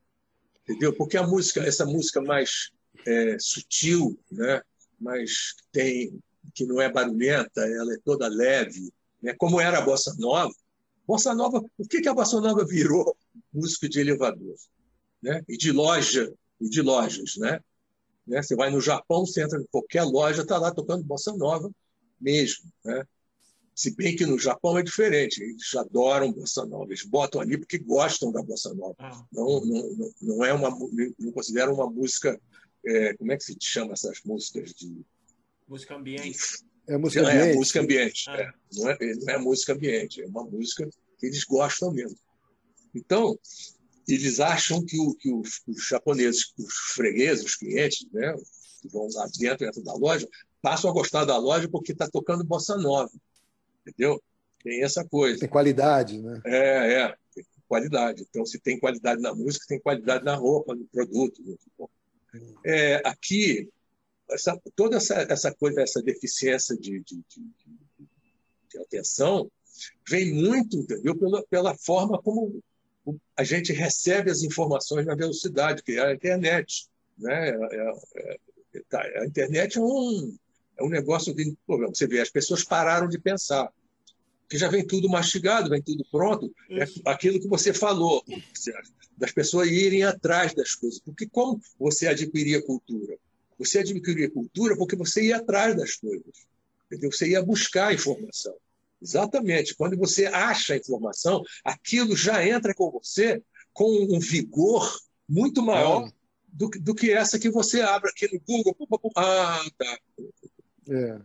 entendeu? 0.72 0.94
Porque 0.94 1.16
a 1.16 1.26
música, 1.26 1.60
essa 1.60 1.86
música 1.86 2.20
mais 2.20 2.70
é, 3.06 3.36
sutil, 3.38 4.18
né? 4.30 4.62
mas 4.98 5.54
tem 5.70 6.20
que 6.54 6.66
não 6.66 6.80
é 6.80 6.90
barulhenta, 6.90 7.60
ela 7.60 7.94
é 7.94 7.98
toda 8.04 8.28
leve, 8.28 8.92
né? 9.22 9.34
como 9.38 9.60
era 9.60 9.78
a 9.78 9.82
bossa 9.82 10.14
nova. 10.18 10.52
Bossa 11.06 11.34
nova, 11.34 11.64
o 11.78 11.88
que, 11.88 12.00
que 12.00 12.08
a 12.08 12.14
bossa 12.14 12.40
nova 12.40 12.64
virou? 12.64 13.16
Música 13.52 13.88
de 13.88 14.00
elevador, 14.00 14.54
né? 15.22 15.42
E 15.48 15.56
de 15.56 15.72
loja, 15.72 16.32
e 16.60 16.68
de 16.68 16.80
lojas, 16.80 17.36
né? 17.36 17.60
né? 18.26 18.42
Você 18.42 18.54
vai 18.54 18.70
no 18.70 18.80
Japão, 18.80 19.26
você 19.26 19.42
entra 19.42 19.60
em 19.60 19.66
qualquer 19.70 20.04
loja, 20.04 20.42
está 20.42 20.58
lá 20.58 20.72
tocando 20.72 21.04
bossa 21.04 21.32
nova 21.32 21.70
mesmo, 22.20 22.70
né? 22.84 23.04
Se 23.82 23.90
bem 23.96 24.14
que 24.14 24.24
no 24.24 24.38
Japão 24.38 24.78
é 24.78 24.82
diferente, 24.84 25.42
eles 25.42 25.74
adoram 25.74 26.30
bossa 26.30 26.64
nova, 26.64 26.84
eles 26.84 27.04
botam 27.04 27.40
ali 27.40 27.59
porque 27.59 27.78
gostam 27.78 28.30
da 28.30 28.40
bossa 28.40 28.72
nova. 28.74 28.94
Ah. 29.00 29.26
Não, 29.32 29.60
não, 29.64 30.12
não 30.20 30.44
é 30.44 30.52
uma, 30.52 30.70
não 31.18 31.32
consideram 31.32 31.74
uma 31.74 31.90
música 31.90 32.40
é, 32.86 33.14
como 33.14 33.32
é 33.32 33.36
que 33.36 33.42
se 33.42 33.56
chama 33.60 33.94
essas 33.94 34.20
músicas 34.24 34.72
de. 34.72 35.04
Música 35.66 35.96
ambiente. 35.96 36.38
É 36.86 36.96
música 36.96 37.22
é, 37.22 37.24
ambiente. 37.24 37.50
É, 37.50 37.54
música 37.56 37.80
ambiente. 37.80 38.24
Ah. 38.28 38.36
É. 38.36 38.52
Não, 38.72 38.90
é, 38.90 39.14
não 39.16 39.34
é 39.34 39.38
música 39.38 39.72
ambiente, 39.72 40.22
é 40.22 40.26
uma 40.26 40.44
música 40.44 40.88
que 41.18 41.26
eles 41.26 41.42
gostam 41.42 41.92
mesmo. 41.92 42.16
Então, 42.94 43.36
eles 44.06 44.38
acham 44.38 44.84
que, 44.84 44.96
o, 44.96 45.12
que 45.16 45.32
os, 45.32 45.60
os, 45.66 45.88
japoneses, 45.88 46.52
os 46.56 46.72
fregueses, 46.94 47.44
os 47.44 47.56
clientes, 47.56 48.06
né, 48.12 48.32
que 48.80 48.88
vão 48.90 49.09
lá 49.12 49.26
dentro, 49.36 49.66
dentro 49.66 49.82
da 49.82 49.94
loja, 49.94 50.28
passam 50.60 50.88
a 50.88 50.94
gostar 50.94 51.24
da 51.24 51.36
loja 51.36 51.68
porque 51.68 51.90
está 51.90 52.09
tocando 52.09 52.44
bossa 52.44 52.76
nova. 52.76 53.10
Entendeu? 53.86 54.22
Tem 54.62 54.82
essa 54.82 55.04
coisa. 55.04 55.40
Tem 55.40 55.48
qualidade, 55.48 56.20
né? 56.22 56.40
É, 56.46 57.02
é. 57.02 57.14
Tem 57.34 57.44
qualidade. 57.68 58.24
Então, 58.28 58.46
se 58.46 58.60
tem 58.60 58.78
qualidade 58.78 59.20
na 59.20 59.34
música, 59.34 59.66
tem 59.68 59.80
qualidade 59.80 60.24
na 60.24 60.34
roupa, 60.34 60.74
no 60.74 60.84
produto. 60.86 61.42
É, 62.64 63.02
aqui, 63.04 63.68
essa, 64.30 64.59
toda 64.74 64.96
essa, 64.96 65.14
essa 65.28 65.52
coisa, 65.54 65.82
essa 65.82 66.02
deficiência 66.02 66.76
de, 66.76 67.00
de, 67.00 67.16
de, 67.28 67.46
de 68.70 68.78
atenção, 68.78 69.50
vem 70.09 70.32
muito, 70.32 70.76
entendeu? 70.76 71.16
Pela, 71.16 71.44
pela 71.46 71.76
forma 71.76 72.20
como 72.22 72.62
a 73.36 73.42
gente 73.42 73.72
recebe 73.72 74.30
as 74.30 74.42
informações 74.42 75.06
na 75.06 75.14
velocidade, 75.14 75.82
que 75.82 75.92
é 75.92 76.06
a 76.06 76.14
internet. 76.14 76.86
Né? 77.18 77.50
É, 77.50 77.54
é, 77.54 78.36
é, 78.74 78.82
tá, 78.88 79.02
a 79.02 79.26
internet 79.26 79.78
é 79.78 79.80
um, 79.80 80.36
é 80.78 80.82
um 80.82 80.88
negócio 80.88 81.34
que, 81.34 81.54
você 81.66 82.06
vê, 82.06 82.20
as 82.20 82.30
pessoas 82.30 82.64
pararam 82.64 83.08
de 83.08 83.18
pensar 83.18 83.70
que 84.48 84.58
já 84.58 84.68
vem 84.68 84.86
tudo 84.86 85.08
mastigado, 85.08 85.70
vem 85.70 85.80
tudo 85.80 86.04
pronto. 86.10 86.54
É 86.70 86.84
aquilo 87.06 87.40
que 87.40 87.48
você 87.48 87.72
falou, 87.72 88.22
das 89.16 89.32
pessoas 89.32 89.68
irem 89.68 90.02
atrás 90.04 90.54
das 90.54 90.74
coisas. 90.74 91.00
Porque 91.00 91.26
como 91.26 91.60
você 91.78 92.06
adquiria 92.06 92.62
cultura? 92.62 93.16
Você 93.58 93.78
adquiria 93.78 94.30
cultura 94.30 94.76
porque 94.76 94.96
você 94.96 95.22
ia 95.28 95.36
atrás 95.38 95.74
das 95.74 95.96
coisas. 95.96 96.46
Entendeu? 96.86 97.10
Você 97.10 97.30
ia 97.30 97.42
buscar 97.42 97.88
a 97.88 97.94
informação. 97.94 98.54
Exatamente. 99.00 99.74
Quando 99.74 99.96
você 99.96 100.26
acha 100.26 100.74
a 100.74 100.76
informação, 100.76 101.42
aquilo 101.64 102.14
já 102.14 102.46
entra 102.46 102.74
com 102.74 102.90
você 102.90 103.42
com 103.72 103.90
um 103.90 104.20
vigor 104.20 105.00
muito 105.26 105.62
maior 105.62 106.06
é. 106.06 106.12
do, 106.48 106.68
do, 106.68 106.94
que 106.94 107.10
essa 107.10 107.38
que 107.38 107.50
você 107.50 107.80
abre 107.80 108.10
aqui 108.10 108.28
no 108.32 108.40
Google. 108.40 108.76
Ah, 109.16 109.64
tá. 109.78 109.98
É. 110.93 111.20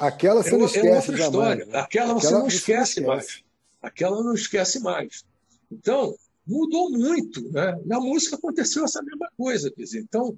Aquela 0.00 0.42
você 0.42 0.54
é, 0.54 0.58
não 0.58 0.66
esquece 0.66 1.12
é 1.12 1.16
jamais. 1.16 1.66
Né? 1.66 1.78
Aquela 1.78 2.14
você 2.14 2.26
Aquela 2.26 2.40
não 2.40 2.48
esquece, 2.48 3.00
não 3.00 3.14
esquece 3.14 3.40
mais. 3.40 3.44
Aquela 3.80 4.22
não 4.22 4.34
esquece 4.34 4.80
mais. 4.80 5.24
Então, 5.70 6.16
mudou 6.46 6.90
muito. 6.90 7.42
Né? 7.50 7.80
Na 7.86 8.00
música 8.00 8.36
aconteceu 8.36 8.84
essa 8.84 9.02
mesma 9.02 9.30
coisa. 9.36 9.70
Quer 9.70 9.82
dizer, 9.82 10.00
então, 10.00 10.36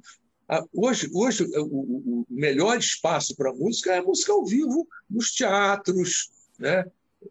hoje, 0.72 1.10
hoje 1.12 1.44
o, 1.56 2.20
o 2.20 2.26
melhor 2.28 2.78
espaço 2.78 3.34
para 3.36 3.50
a 3.50 3.54
música 3.54 3.92
é 3.92 3.98
a 3.98 4.02
música 4.02 4.32
ao 4.32 4.44
vivo, 4.44 4.86
nos 5.08 5.32
teatros, 5.32 6.30
né? 6.58 6.84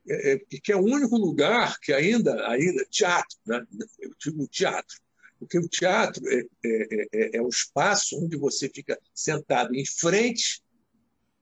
É, 0.10 0.34
é, 0.34 0.38
que 0.62 0.72
é 0.72 0.76
o 0.76 0.84
único 0.84 1.16
lugar 1.16 1.80
que 1.80 1.94
ainda, 1.94 2.46
ainda 2.50 2.86
teatro, 2.90 3.38
né? 3.46 3.66
eu 4.00 4.12
digo 4.20 4.46
teatro, 4.46 4.98
porque 5.40 5.58
o 5.58 5.68
teatro 5.68 6.22
é, 6.28 6.44
é, 6.66 7.08
é, 7.14 7.38
é 7.38 7.42
o 7.42 7.48
espaço 7.48 8.22
onde 8.22 8.36
você 8.36 8.68
fica 8.68 9.00
sentado 9.14 9.74
em 9.74 9.86
frente 9.86 10.62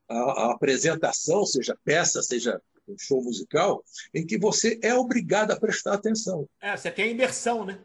a, 0.07 0.15
a 0.15 0.51
apresentação, 0.53 1.45
seja 1.45 1.77
peça, 1.83 2.21
seja 2.21 2.61
um 2.87 2.97
show 2.97 3.21
musical, 3.23 3.83
em 4.13 4.25
que 4.25 4.37
você 4.37 4.79
é 4.81 4.93
obrigado 4.93 5.51
a 5.51 5.59
prestar 5.59 5.93
atenção. 5.93 6.47
É, 6.61 6.75
você 6.75 6.91
tem 6.91 7.05
a 7.05 7.07
imersão, 7.09 7.65
né? 7.65 7.79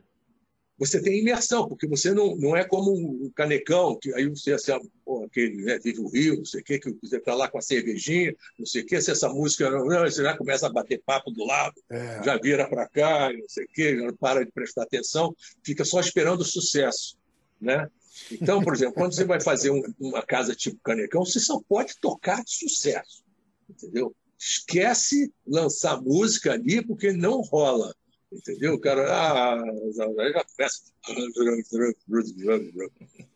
Você 0.81 0.99
tem 1.03 1.21
imersão, 1.21 1.69
porque 1.69 1.87
você 1.87 2.15
não, 2.15 2.35
não 2.37 2.57
é 2.57 2.65
como 2.65 2.91
um 2.95 3.31
canecão, 3.37 3.99
que 4.01 4.15
aí 4.15 4.27
você, 4.27 4.55
assim, 4.55 4.73
pô, 5.05 5.25
aquele, 5.25 5.63
né, 5.63 5.79
vive 5.79 6.01
o 6.01 6.09
Rio, 6.09 6.39
não 6.39 6.45
sei 6.47 6.63
o 6.63 6.65
quê, 6.65 6.79
que 6.79 6.91
você 7.03 7.19
está 7.19 7.35
lá 7.35 7.51
com 7.51 7.59
a 7.59 7.61
cervejinha, 7.61 8.35
não 8.59 8.65
sei 8.65 8.81
o 8.81 8.87
quê, 8.87 8.99
se 8.99 9.11
essa 9.11 9.29
música 9.29 9.69
não, 9.69 9.85
não 9.85 10.01
você 10.01 10.23
já 10.23 10.35
começa 10.35 10.67
a 10.67 10.73
bater 10.73 11.03
papo 11.05 11.31
do 11.31 11.45
lado, 11.45 11.75
é. 11.91 12.23
já 12.25 12.39
vira 12.39 12.67
para 12.67 12.89
cá, 12.89 13.31
não 13.31 13.47
sei 13.47 13.67
o 13.67 13.69
quê, 13.69 13.99
já 13.99 14.11
para 14.15 14.43
de 14.43 14.51
prestar 14.53 14.85
atenção, 14.85 15.37
fica 15.63 15.85
só 15.85 16.01
esperando 16.01 16.41
o 16.41 16.47
sucesso, 16.47 17.15
né? 17.61 17.87
Então, 18.31 18.63
por 18.63 18.75
exemplo, 18.75 18.95
quando 18.95 19.15
você 19.15 19.25
vai 19.25 19.41
fazer 19.41 19.71
um, 19.71 19.83
uma 19.99 20.23
casa 20.23 20.55
tipo 20.55 20.79
Canecão, 20.83 21.25
você 21.25 21.41
só 21.41 21.61
pode 21.69 21.99
tocar 22.01 22.43
sucesso, 22.47 23.25
entendeu? 23.69 24.15
Esquece 24.39 25.33
lançar 25.47 26.01
música 26.01 26.53
ali, 26.53 26.85
porque 26.85 27.13
não 27.13 27.41
rola, 27.41 27.95
entendeu? 28.33 28.75
O 28.75 28.81
cara 28.81 29.07
ah, 29.09 29.63
já 29.95 30.07
começa. 30.45 30.93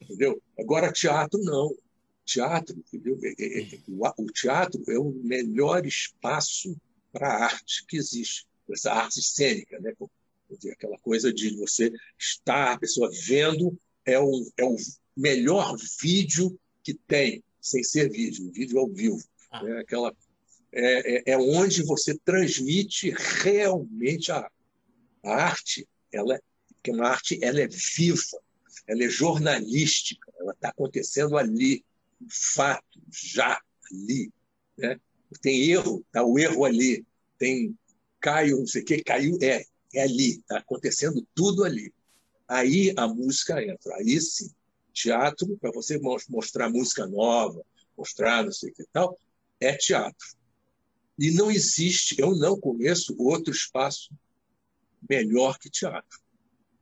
Entendeu? 0.02 0.42
Agora, 0.58 0.92
teatro, 0.92 1.40
não. 1.42 1.74
Teatro, 2.24 2.76
entendeu? 2.76 3.18
É, 3.22 3.34
é, 3.38 3.74
é, 3.74 3.80
o 3.86 4.26
teatro 4.26 4.82
é 4.88 4.98
o 4.98 5.10
melhor 5.10 5.84
espaço 5.86 6.74
para 7.12 7.28
a 7.28 7.44
arte 7.44 7.84
que 7.86 7.96
existe, 7.96 8.46
essa 8.70 8.92
arte 8.92 9.22
cênica, 9.22 9.78
né? 9.78 9.92
Aquela 10.72 10.98
coisa 10.98 11.32
de 11.32 11.56
você 11.56 11.92
estar, 12.18 12.72
a 12.72 12.78
pessoa 12.78 13.10
vendo 13.26 13.76
é 14.04 14.18
o, 14.18 14.52
é 14.56 14.64
o 14.64 14.76
melhor 15.16 15.76
vídeo 16.00 16.58
que 16.82 16.94
tem, 16.94 17.42
sem 17.60 17.82
ser 17.82 18.10
vídeo, 18.10 18.50
vídeo 18.52 18.78
ao 18.78 18.88
vivo. 18.88 19.22
Ah. 19.50 19.62
É, 19.66 19.80
aquela, 19.80 20.14
é, 20.72 21.16
é, 21.16 21.22
é, 21.32 21.38
onde 21.38 21.82
você 21.82 22.18
transmite 22.24 23.14
realmente 23.16 24.30
a, 24.30 24.50
a 25.22 25.30
arte. 25.30 25.88
Ela, 26.12 26.40
que 26.82 26.90
uma 26.90 27.08
arte 27.08 27.38
ela 27.42 27.60
é 27.60 27.68
viva, 27.68 28.22
ela 28.86 29.04
é 29.04 29.08
jornalística, 29.08 30.32
ela 30.38 30.52
está 30.52 30.68
acontecendo 30.68 31.36
ali, 31.36 31.84
um 32.20 32.26
fato, 32.30 33.00
já 33.10 33.60
ali. 33.90 34.30
Né? 34.76 35.00
Tem 35.40 35.70
erro, 35.70 36.04
está 36.06 36.22
o 36.24 36.38
erro 36.38 36.64
ali. 36.64 37.04
Tem 37.38 37.76
Caio, 38.20 38.58
não 38.58 38.66
sei 38.66 38.80
o 38.80 38.84
que, 38.86 39.04
caiu, 39.04 39.36
é, 39.42 39.62
é 39.92 40.02
ali, 40.02 40.38
está 40.38 40.56
acontecendo 40.56 41.26
tudo 41.34 41.62
ali. 41.62 41.92
Aí 42.48 42.92
a 42.96 43.06
música 43.08 43.62
entra. 43.62 43.96
Aí 43.96 44.20
sim, 44.20 44.50
teatro, 44.92 45.56
para 45.58 45.70
você 45.72 45.98
mostrar 46.28 46.68
música 46.70 47.06
nova, 47.06 47.64
mostrar 47.96 48.44
não 48.44 48.52
sei 48.52 48.70
o 48.70 48.74
que 48.74 48.84
tal, 48.92 49.18
é 49.60 49.76
teatro. 49.76 50.26
E 51.18 51.30
não 51.30 51.50
existe, 51.50 52.16
eu 52.20 52.34
não 52.36 52.58
conheço 52.58 53.14
outro 53.18 53.52
espaço 53.52 54.12
melhor 55.08 55.58
que 55.58 55.70
teatro. 55.70 56.20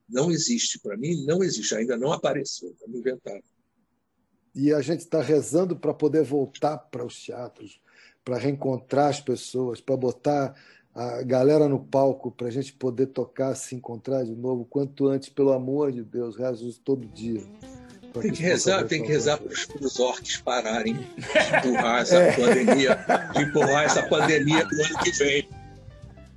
Não 0.08 0.30
existe, 0.30 0.78
para 0.78 0.96
mim, 0.96 1.24
não 1.24 1.42
existe, 1.42 1.74
ainda 1.74 1.96
não 1.96 2.12
apareceu, 2.12 2.74
não 2.86 2.98
inventaram. 2.98 3.42
E 4.54 4.72
a 4.72 4.82
gente 4.82 5.00
está 5.00 5.22
rezando 5.22 5.76
para 5.76 5.94
poder 5.94 6.22
voltar 6.22 6.76
para 6.76 7.04
os 7.04 7.22
teatros, 7.22 7.80
para 8.24 8.36
reencontrar 8.36 9.08
as 9.08 9.20
pessoas, 9.20 9.80
para 9.80 9.96
botar 9.96 10.54
a 10.94 11.22
galera 11.22 11.68
no 11.68 11.78
palco, 11.78 12.30
para 12.30 12.48
a 12.48 12.50
gente 12.50 12.72
poder 12.72 13.06
tocar, 13.06 13.54
se 13.54 13.74
encontrar 13.74 14.24
de 14.24 14.34
novo, 14.34 14.64
quanto 14.64 15.08
antes, 15.08 15.28
pelo 15.28 15.52
amor 15.52 15.90
de 15.90 16.02
Deus, 16.02 16.36
rezo 16.36 16.78
todo 16.80 17.06
dia. 17.06 17.42
Tem 18.20 18.30
que, 18.30 18.42
rezar, 18.42 18.84
tem 18.84 19.02
que 19.02 19.08
rezar 19.08 19.38
para 19.38 19.50
os 19.80 19.98
orques 19.98 20.36
pararem 20.36 20.94
de 20.94 21.00
empurrar 21.70 22.02
essa 22.02 22.16
é. 22.16 22.36
pandemia, 22.36 22.98
de 23.32 23.42
empurrar 23.42 23.84
essa 23.84 24.02
pandemia 24.02 24.66
para 24.66 24.76
o 24.76 24.84
ano 24.84 24.98
que 24.98 25.10
vem. 25.12 25.48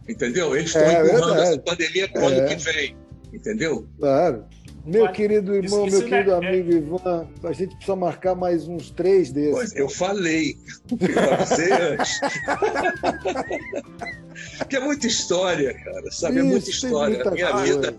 Entendeu? 0.08 0.56
Eles 0.56 0.68
estão 0.68 0.84
é, 0.84 1.06
empurrando 1.06 1.42
essa 1.42 1.60
pandemia 1.60 2.08
para 2.08 2.22
o 2.22 2.28
ano 2.28 2.48
que 2.48 2.56
vem. 2.56 2.96
Entendeu? 3.34 3.86
Claro. 4.00 4.46
Meu 4.86 5.12
querido 5.12 5.56
irmão, 5.56 5.88
isso, 5.88 5.98
meu 6.00 6.08
querido 6.08 6.32
é, 6.32 6.36
amigo 6.36 6.72
é... 6.72 6.76
Ivan, 6.76 7.28
a 7.44 7.52
gente 7.52 7.76
precisa 7.76 7.96
marcar 7.96 8.36
mais 8.36 8.68
uns 8.68 8.92
três 8.92 9.32
desses. 9.32 9.54
Pois, 9.54 9.76
eu 9.76 9.90
falei. 9.90 10.56
Eu 10.92 11.34
avisei 11.34 11.72
antes. 11.72 12.20
Porque 14.60 14.76
é 14.76 14.80
muita 14.80 15.08
história, 15.08 15.74
cara. 15.74 16.12
Sabe? 16.12 16.36
Isso, 16.36 16.46
é 16.46 16.50
muita 16.50 16.70
história. 16.70 17.16
Muita 17.16 17.30
a 17.30 17.34
minha 17.34 17.52
coisa. 17.52 17.74
vida. 17.74 17.96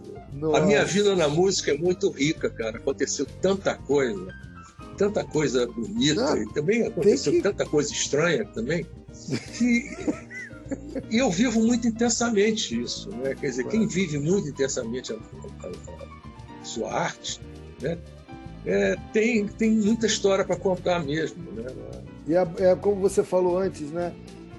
A 0.55 0.61
minha 0.61 0.85
vida 0.85 1.17
na 1.17 1.29
música 1.29 1.73
é 1.73 1.79
muito 1.79 2.11
rica, 2.11 2.51
cara. 2.51 2.77
Aconteceu 2.77 3.27
tanta 3.41 3.75
coisa. 3.75 4.29
Tanta 4.97 5.25
coisa 5.25 5.67
bonita. 5.67 6.33
Ah, 6.33 6.39
e 6.39 6.47
também 6.53 6.87
aconteceu 6.87 7.33
que... 7.33 7.43
tanta 7.43 7.67
coisa 7.67 7.93
estranha 7.93 8.45
também. 8.45 8.87
Que 9.59 9.91
e 11.11 11.19
eu 11.19 11.31
vivo 11.31 11.61
muito 11.61 11.87
intensamente 11.87 12.81
isso. 12.81 13.11
Né? 13.11 13.35
Quer 13.35 13.51
dizer, 13.51 13.69
quem 13.69 13.87
vive 13.87 14.19
muito 14.19 14.49
intensamente 14.49 15.13
a, 15.13 15.17
a, 15.17 15.69
a 15.69 16.16
sua 16.67 16.93
arte, 16.93 17.41
né? 17.81 17.99
É, 18.65 18.97
tem, 19.13 19.47
tem 19.47 19.71
muita 19.71 20.07
história 20.07 20.45
para 20.45 20.57
contar 20.57 21.05
mesmo. 21.05 21.41
Né? 21.53 21.67
E 22.27 22.35
é, 22.35 22.47
é, 22.59 22.75
como 22.75 22.97
você 22.97 23.23
falou 23.23 23.59
antes, 23.59 23.91
né? 23.93 24.13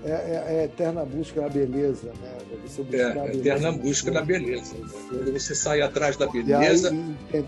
É, 0.05 0.09
é, 0.09 0.45
é 0.47 0.63
eterna 0.65 1.03
busca 1.03 1.41
da 1.41 1.49
beleza, 1.49 2.07
né? 2.21 2.37
Você 2.65 2.83
buscar 2.83 2.97
é, 2.97 3.13
beleza, 3.13 3.39
eterna 3.39 3.71
busca 3.71 4.11
da 4.11 4.21
beleza. 4.21 4.75
Quando 5.09 5.33
você 5.33 5.53
sai 5.53 5.81
atrás 5.81 6.15
da 6.15 6.27
beleza. 6.27 6.91
Aí, 7.33 7.45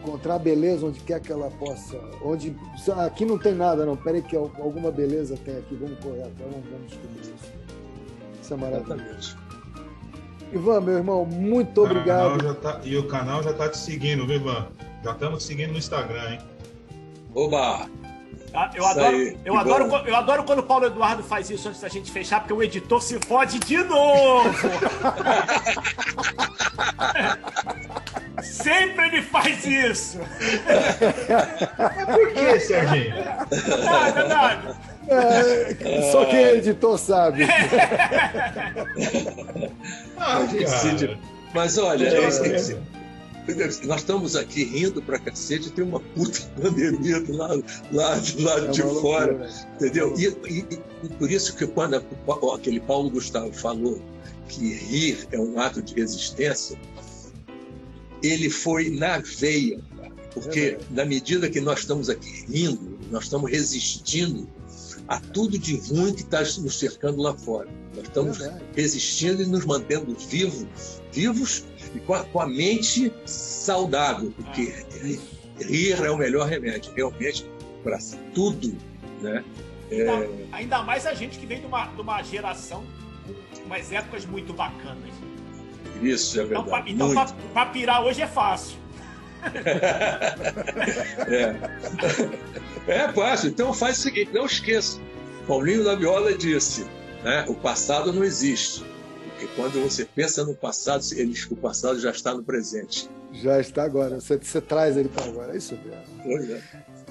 encontrar 0.00 0.38
beleza 0.38 0.86
onde 0.86 1.00
quer 1.00 1.20
que 1.20 1.32
ela 1.32 1.50
possa. 1.50 1.98
Onde, 2.22 2.56
aqui 3.04 3.24
não 3.24 3.38
tem 3.38 3.54
nada, 3.54 3.84
não. 3.84 3.96
Peraí, 3.96 4.22
que 4.22 4.36
alguma 4.36 4.90
beleza 4.90 5.36
tem 5.44 5.56
aqui. 5.56 5.74
Vamos 5.74 5.98
correr 5.98 6.22
atrás, 6.22 6.52
vamos, 6.52 6.68
vamos 6.70 6.86
descobrir 6.86 7.20
isso. 7.20 7.52
Isso 8.42 8.54
é 8.54 8.56
maravilhoso. 8.56 9.49
Ivan, 10.52 10.80
meu 10.80 10.98
irmão, 10.98 11.24
muito 11.24 11.82
obrigado. 11.82 12.54
Tá, 12.54 12.80
e 12.84 12.96
o 12.96 13.06
canal 13.06 13.42
já 13.42 13.50
está 13.50 13.68
te 13.68 13.78
seguindo, 13.78 14.26
viu, 14.26 14.36
Ivan? 14.36 14.66
Já 15.04 15.12
estamos 15.12 15.42
te 15.42 15.46
seguindo 15.46 15.72
no 15.72 15.78
Instagram, 15.78 16.32
hein? 16.32 16.40
Oba! 17.34 17.88
Ah, 18.52 18.68
eu, 18.74 18.84
adoro, 18.84 19.16
eu, 19.44 19.56
adoro, 19.56 19.84
eu 20.08 20.16
adoro 20.16 20.42
quando 20.42 20.58
o 20.58 20.62
Paulo 20.64 20.86
Eduardo 20.86 21.22
faz 21.22 21.48
isso 21.50 21.68
antes 21.68 21.80
da 21.80 21.88
gente 21.88 22.10
fechar, 22.10 22.40
porque 22.40 22.52
o 22.52 22.60
editor 22.60 23.00
se 23.00 23.16
fode 23.20 23.60
de 23.60 23.76
novo! 23.84 24.50
Sempre 28.42 29.06
ele 29.06 29.22
faz 29.22 29.64
isso! 29.64 30.18
Mas 31.78 32.04
por 32.06 32.32
que, 32.32 32.58
Serginho? 32.60 33.14
Nada, 33.84 34.26
nada. 34.26 34.76
É, 35.10 36.10
só 36.12 36.24
quem 36.26 36.38
é 36.38 36.56
editor 36.56 36.96
sabe. 36.96 37.42
ah, 40.16 40.46
Mas 41.52 41.76
olha, 41.78 42.06
é, 42.08 42.28
esse, 42.28 42.76
nós 43.86 44.00
estamos 44.00 44.36
aqui 44.36 44.64
rindo 44.64 45.02
pra 45.02 45.18
cacete, 45.18 45.70
tem 45.70 45.84
uma 45.84 45.98
puta 46.00 46.40
pandemia 46.60 47.20
do 47.20 47.36
lado, 47.36 47.64
lá 47.90 48.16
é 48.16 48.20
de 48.68 48.82
fora, 48.82 49.32
loucura. 49.32 49.50
entendeu? 49.74 50.14
E, 50.16 50.26
e, 50.48 50.64
e, 51.02 51.08
por 51.08 51.30
isso 51.30 51.56
que 51.56 51.66
quando 51.66 52.02
aquele 52.54 52.80
Paulo 52.80 53.10
Gustavo 53.10 53.52
falou 53.52 54.00
que 54.48 54.74
rir 54.74 55.26
é 55.32 55.38
um 55.38 55.58
ato 55.58 55.82
de 55.82 55.94
resistência, 55.94 56.78
ele 58.22 58.50
foi 58.50 58.90
na 58.90 59.18
veia, 59.18 59.80
porque 60.32 60.78
é 60.78 60.94
na 60.94 61.04
medida 61.04 61.48
que 61.48 61.60
nós 61.60 61.80
estamos 61.80 62.08
aqui 62.08 62.44
rindo, 62.48 62.98
nós 63.10 63.24
estamos 63.24 63.50
resistindo 63.50 64.48
a 65.10 65.18
tudo 65.18 65.58
de 65.58 65.76
ruim 65.76 66.14
que 66.14 66.22
está 66.22 66.38
nos 66.38 66.78
cercando 66.78 67.20
lá 67.20 67.34
fora. 67.34 67.68
Nós 67.96 68.04
estamos 68.04 68.40
é 68.40 68.60
resistindo 68.76 69.42
e 69.42 69.46
nos 69.46 69.66
mantendo 69.66 70.14
vivos, 70.14 71.02
vivos 71.12 71.64
e 71.92 71.98
com 71.98 72.14
a, 72.14 72.24
com 72.24 72.40
a 72.40 72.46
mente 72.46 73.12
saudável, 73.26 74.32
porque 74.36 74.72
rir 75.58 76.00
é 76.00 76.10
o 76.12 76.16
melhor 76.16 76.48
remédio, 76.48 76.92
realmente, 76.94 77.44
para 77.82 77.98
tudo. 78.32 78.72
Né? 79.20 79.44
É... 79.90 80.08
Ainda, 80.08 80.28
ainda, 80.52 80.82
mais 80.84 81.04
a 81.04 81.12
gente 81.12 81.40
que 81.40 81.44
vem 81.44 81.58
de 81.60 81.66
uma, 81.66 81.86
de 81.86 82.00
uma 82.00 82.22
geração 82.22 82.86
com 83.56 83.64
umas 83.66 83.90
épocas 83.90 84.24
muito 84.24 84.52
bacanas. 84.52 85.12
Isso, 86.00 86.38
é 86.38 86.44
então, 86.44 86.62
verdade. 86.62 86.92
Então, 86.92 87.10
então 87.10 87.26
para 87.52 87.66
pirar 87.66 88.04
hoje 88.04 88.22
é 88.22 88.28
fácil. 88.28 88.78
É. 91.28 91.56
é 92.92 93.12
fácil. 93.12 93.50
Então 93.50 93.72
faz 93.72 93.98
o 93.98 94.02
seguinte, 94.02 94.30
não 94.32 94.46
esqueça. 94.46 94.98
Paulinho 95.46 95.84
da 95.84 95.94
Viola 95.94 96.36
disse, 96.36 96.86
né, 97.24 97.44
o 97.48 97.54
passado 97.54 98.12
não 98.12 98.24
existe. 98.24 98.84
Porque 99.30 99.48
quando 99.56 99.82
você 99.82 100.04
pensa 100.04 100.44
no 100.44 100.54
passado, 100.54 101.02
ele 101.12 101.34
o 101.50 101.56
passado 101.56 101.98
já 101.98 102.10
está 102.10 102.34
no 102.34 102.42
presente. 102.42 103.08
Já 103.32 103.60
está 103.60 103.84
agora. 103.84 104.20
Você, 104.20 104.36
você 104.36 104.60
traz 104.60 104.96
ele 104.96 105.08
para 105.08 105.24
agora. 105.24 105.54
É 105.54 105.56
isso 105.56 105.78
mesmo. 105.84 106.02
Pois 106.22 106.50
é. 106.50 106.60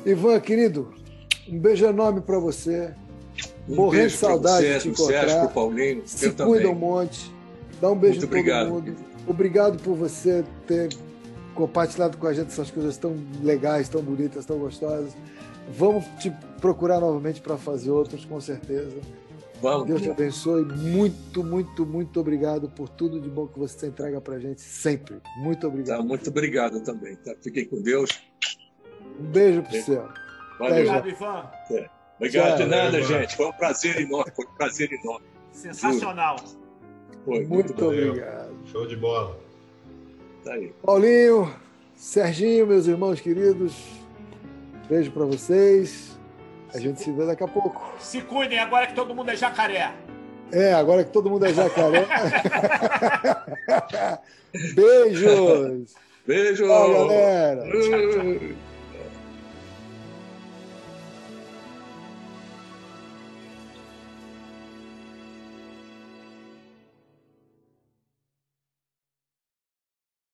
Ivan, 0.06 0.40
querido, 0.40 0.94
um 1.48 1.60
beijo 1.60 1.86
enorme 1.86 2.22
para 2.22 2.38
você. 2.38 2.94
Um 3.68 3.76
Morrendo 3.76 4.10
de 4.10 4.18
saudade 4.18 4.66
você, 4.66 4.74
de 4.74 4.80
te 4.80 4.90
encontrar. 4.90 5.30
Sérgio, 5.30 5.50
Paulinho, 5.50 6.04
Se 6.06 6.32
cuida 6.32 6.70
um 6.70 6.76
monte. 6.76 7.32
Dá 7.82 7.90
um 7.90 7.96
beijo 7.96 8.20
Muito 8.20 8.38
em 8.38 8.46
todo 8.46 8.70
mundo. 8.70 8.96
Obrigado 9.28 9.82
por 9.82 9.96
você 9.96 10.44
ter 10.68 10.90
compartilhado 11.60 12.18
com 12.18 12.26
a 12.26 12.34
gente 12.34 12.48
essas 12.48 12.72
coisas 12.72 12.96
tão 12.96 13.18
legais, 13.44 13.90
tão 13.90 14.02
bonitas, 14.02 14.46
tão 14.46 14.58
gostosas. 14.58 15.14
Vamos 15.68 16.06
te 16.18 16.32
procurar 16.62 17.02
novamente 17.02 17.42
para 17.42 17.58
fazer 17.58 17.92
outros, 17.92 18.24
com 18.24 18.40
certeza. 18.40 18.98
Vamos. 19.62 19.88
Deus 19.88 20.02
te 20.02 20.10
abençoe. 20.10 20.64
Muito, 20.64 21.44
muito, 21.44 21.86
muito 21.86 22.18
obrigado 22.18 22.70
por 22.70 22.88
tudo 22.88 23.20
de 23.20 23.30
bom 23.30 23.46
que 23.46 23.60
você 23.60 23.88
entrega 23.88 24.22
para 24.22 24.40
gente 24.40 24.62
sempre. 24.62 25.18
Muito 25.40 25.68
obrigado. 25.68 25.98
Tá, 25.98 26.04
muito 26.04 26.30
obrigado 26.30 26.82
também. 26.82 27.18
Tá? 27.18 27.36
Fiquem 27.42 27.66
com 27.66 27.82
Deus. 27.82 28.10
Um 29.20 29.26
beijo 29.26 29.62
para 29.62 29.72
você. 29.72 30.02
Obrigado, 30.62 31.10
Ivan. 31.10 31.52
É. 31.72 31.90
Obrigado 32.16 32.58
de 32.58 32.66
nada, 32.66 33.02
gente. 33.02 33.36
Foi 33.36 33.48
um 33.48 33.54
prazer 33.54 34.00
enorme. 34.00 34.32
Foi 34.34 34.46
um 34.46 34.56
prazer 34.56 34.90
enorme. 34.94 35.26
Sensacional. 35.52 36.38
Foi, 37.26 37.46
muito, 37.46 37.76
muito 37.76 37.86
obrigado. 37.86 38.56
Show 38.72 38.88
de 38.88 38.96
bola. 38.96 39.49
Tá 40.44 40.54
aí. 40.54 40.74
Paulinho, 40.84 41.54
Serginho, 41.96 42.66
meus 42.66 42.88
irmãos 42.88 43.20
queridos, 43.20 43.76
beijo 44.88 45.12
para 45.12 45.26
vocês. 45.26 46.18
A 46.74 46.80
gente 46.80 47.02
se 47.02 47.12
vê 47.12 47.26
daqui 47.26 47.44
a 47.44 47.48
pouco. 47.48 47.82
Se 48.00 48.22
cuidem 48.22 48.60
agora 48.60 48.88
que 48.88 48.94
todo 48.94 49.14
mundo 49.14 49.32
é 49.32 49.36
jacaré. 49.36 49.94
É, 50.52 50.74
agora 50.74 51.04
que 51.04 51.12
todo 51.12 51.30
mundo 51.30 51.46
é 51.46 51.54
jacaré. 51.54 52.06
Beijos! 54.76 55.94
Beijo! 56.26 56.68
Tchau, 56.68 56.94
galera! 56.94 57.64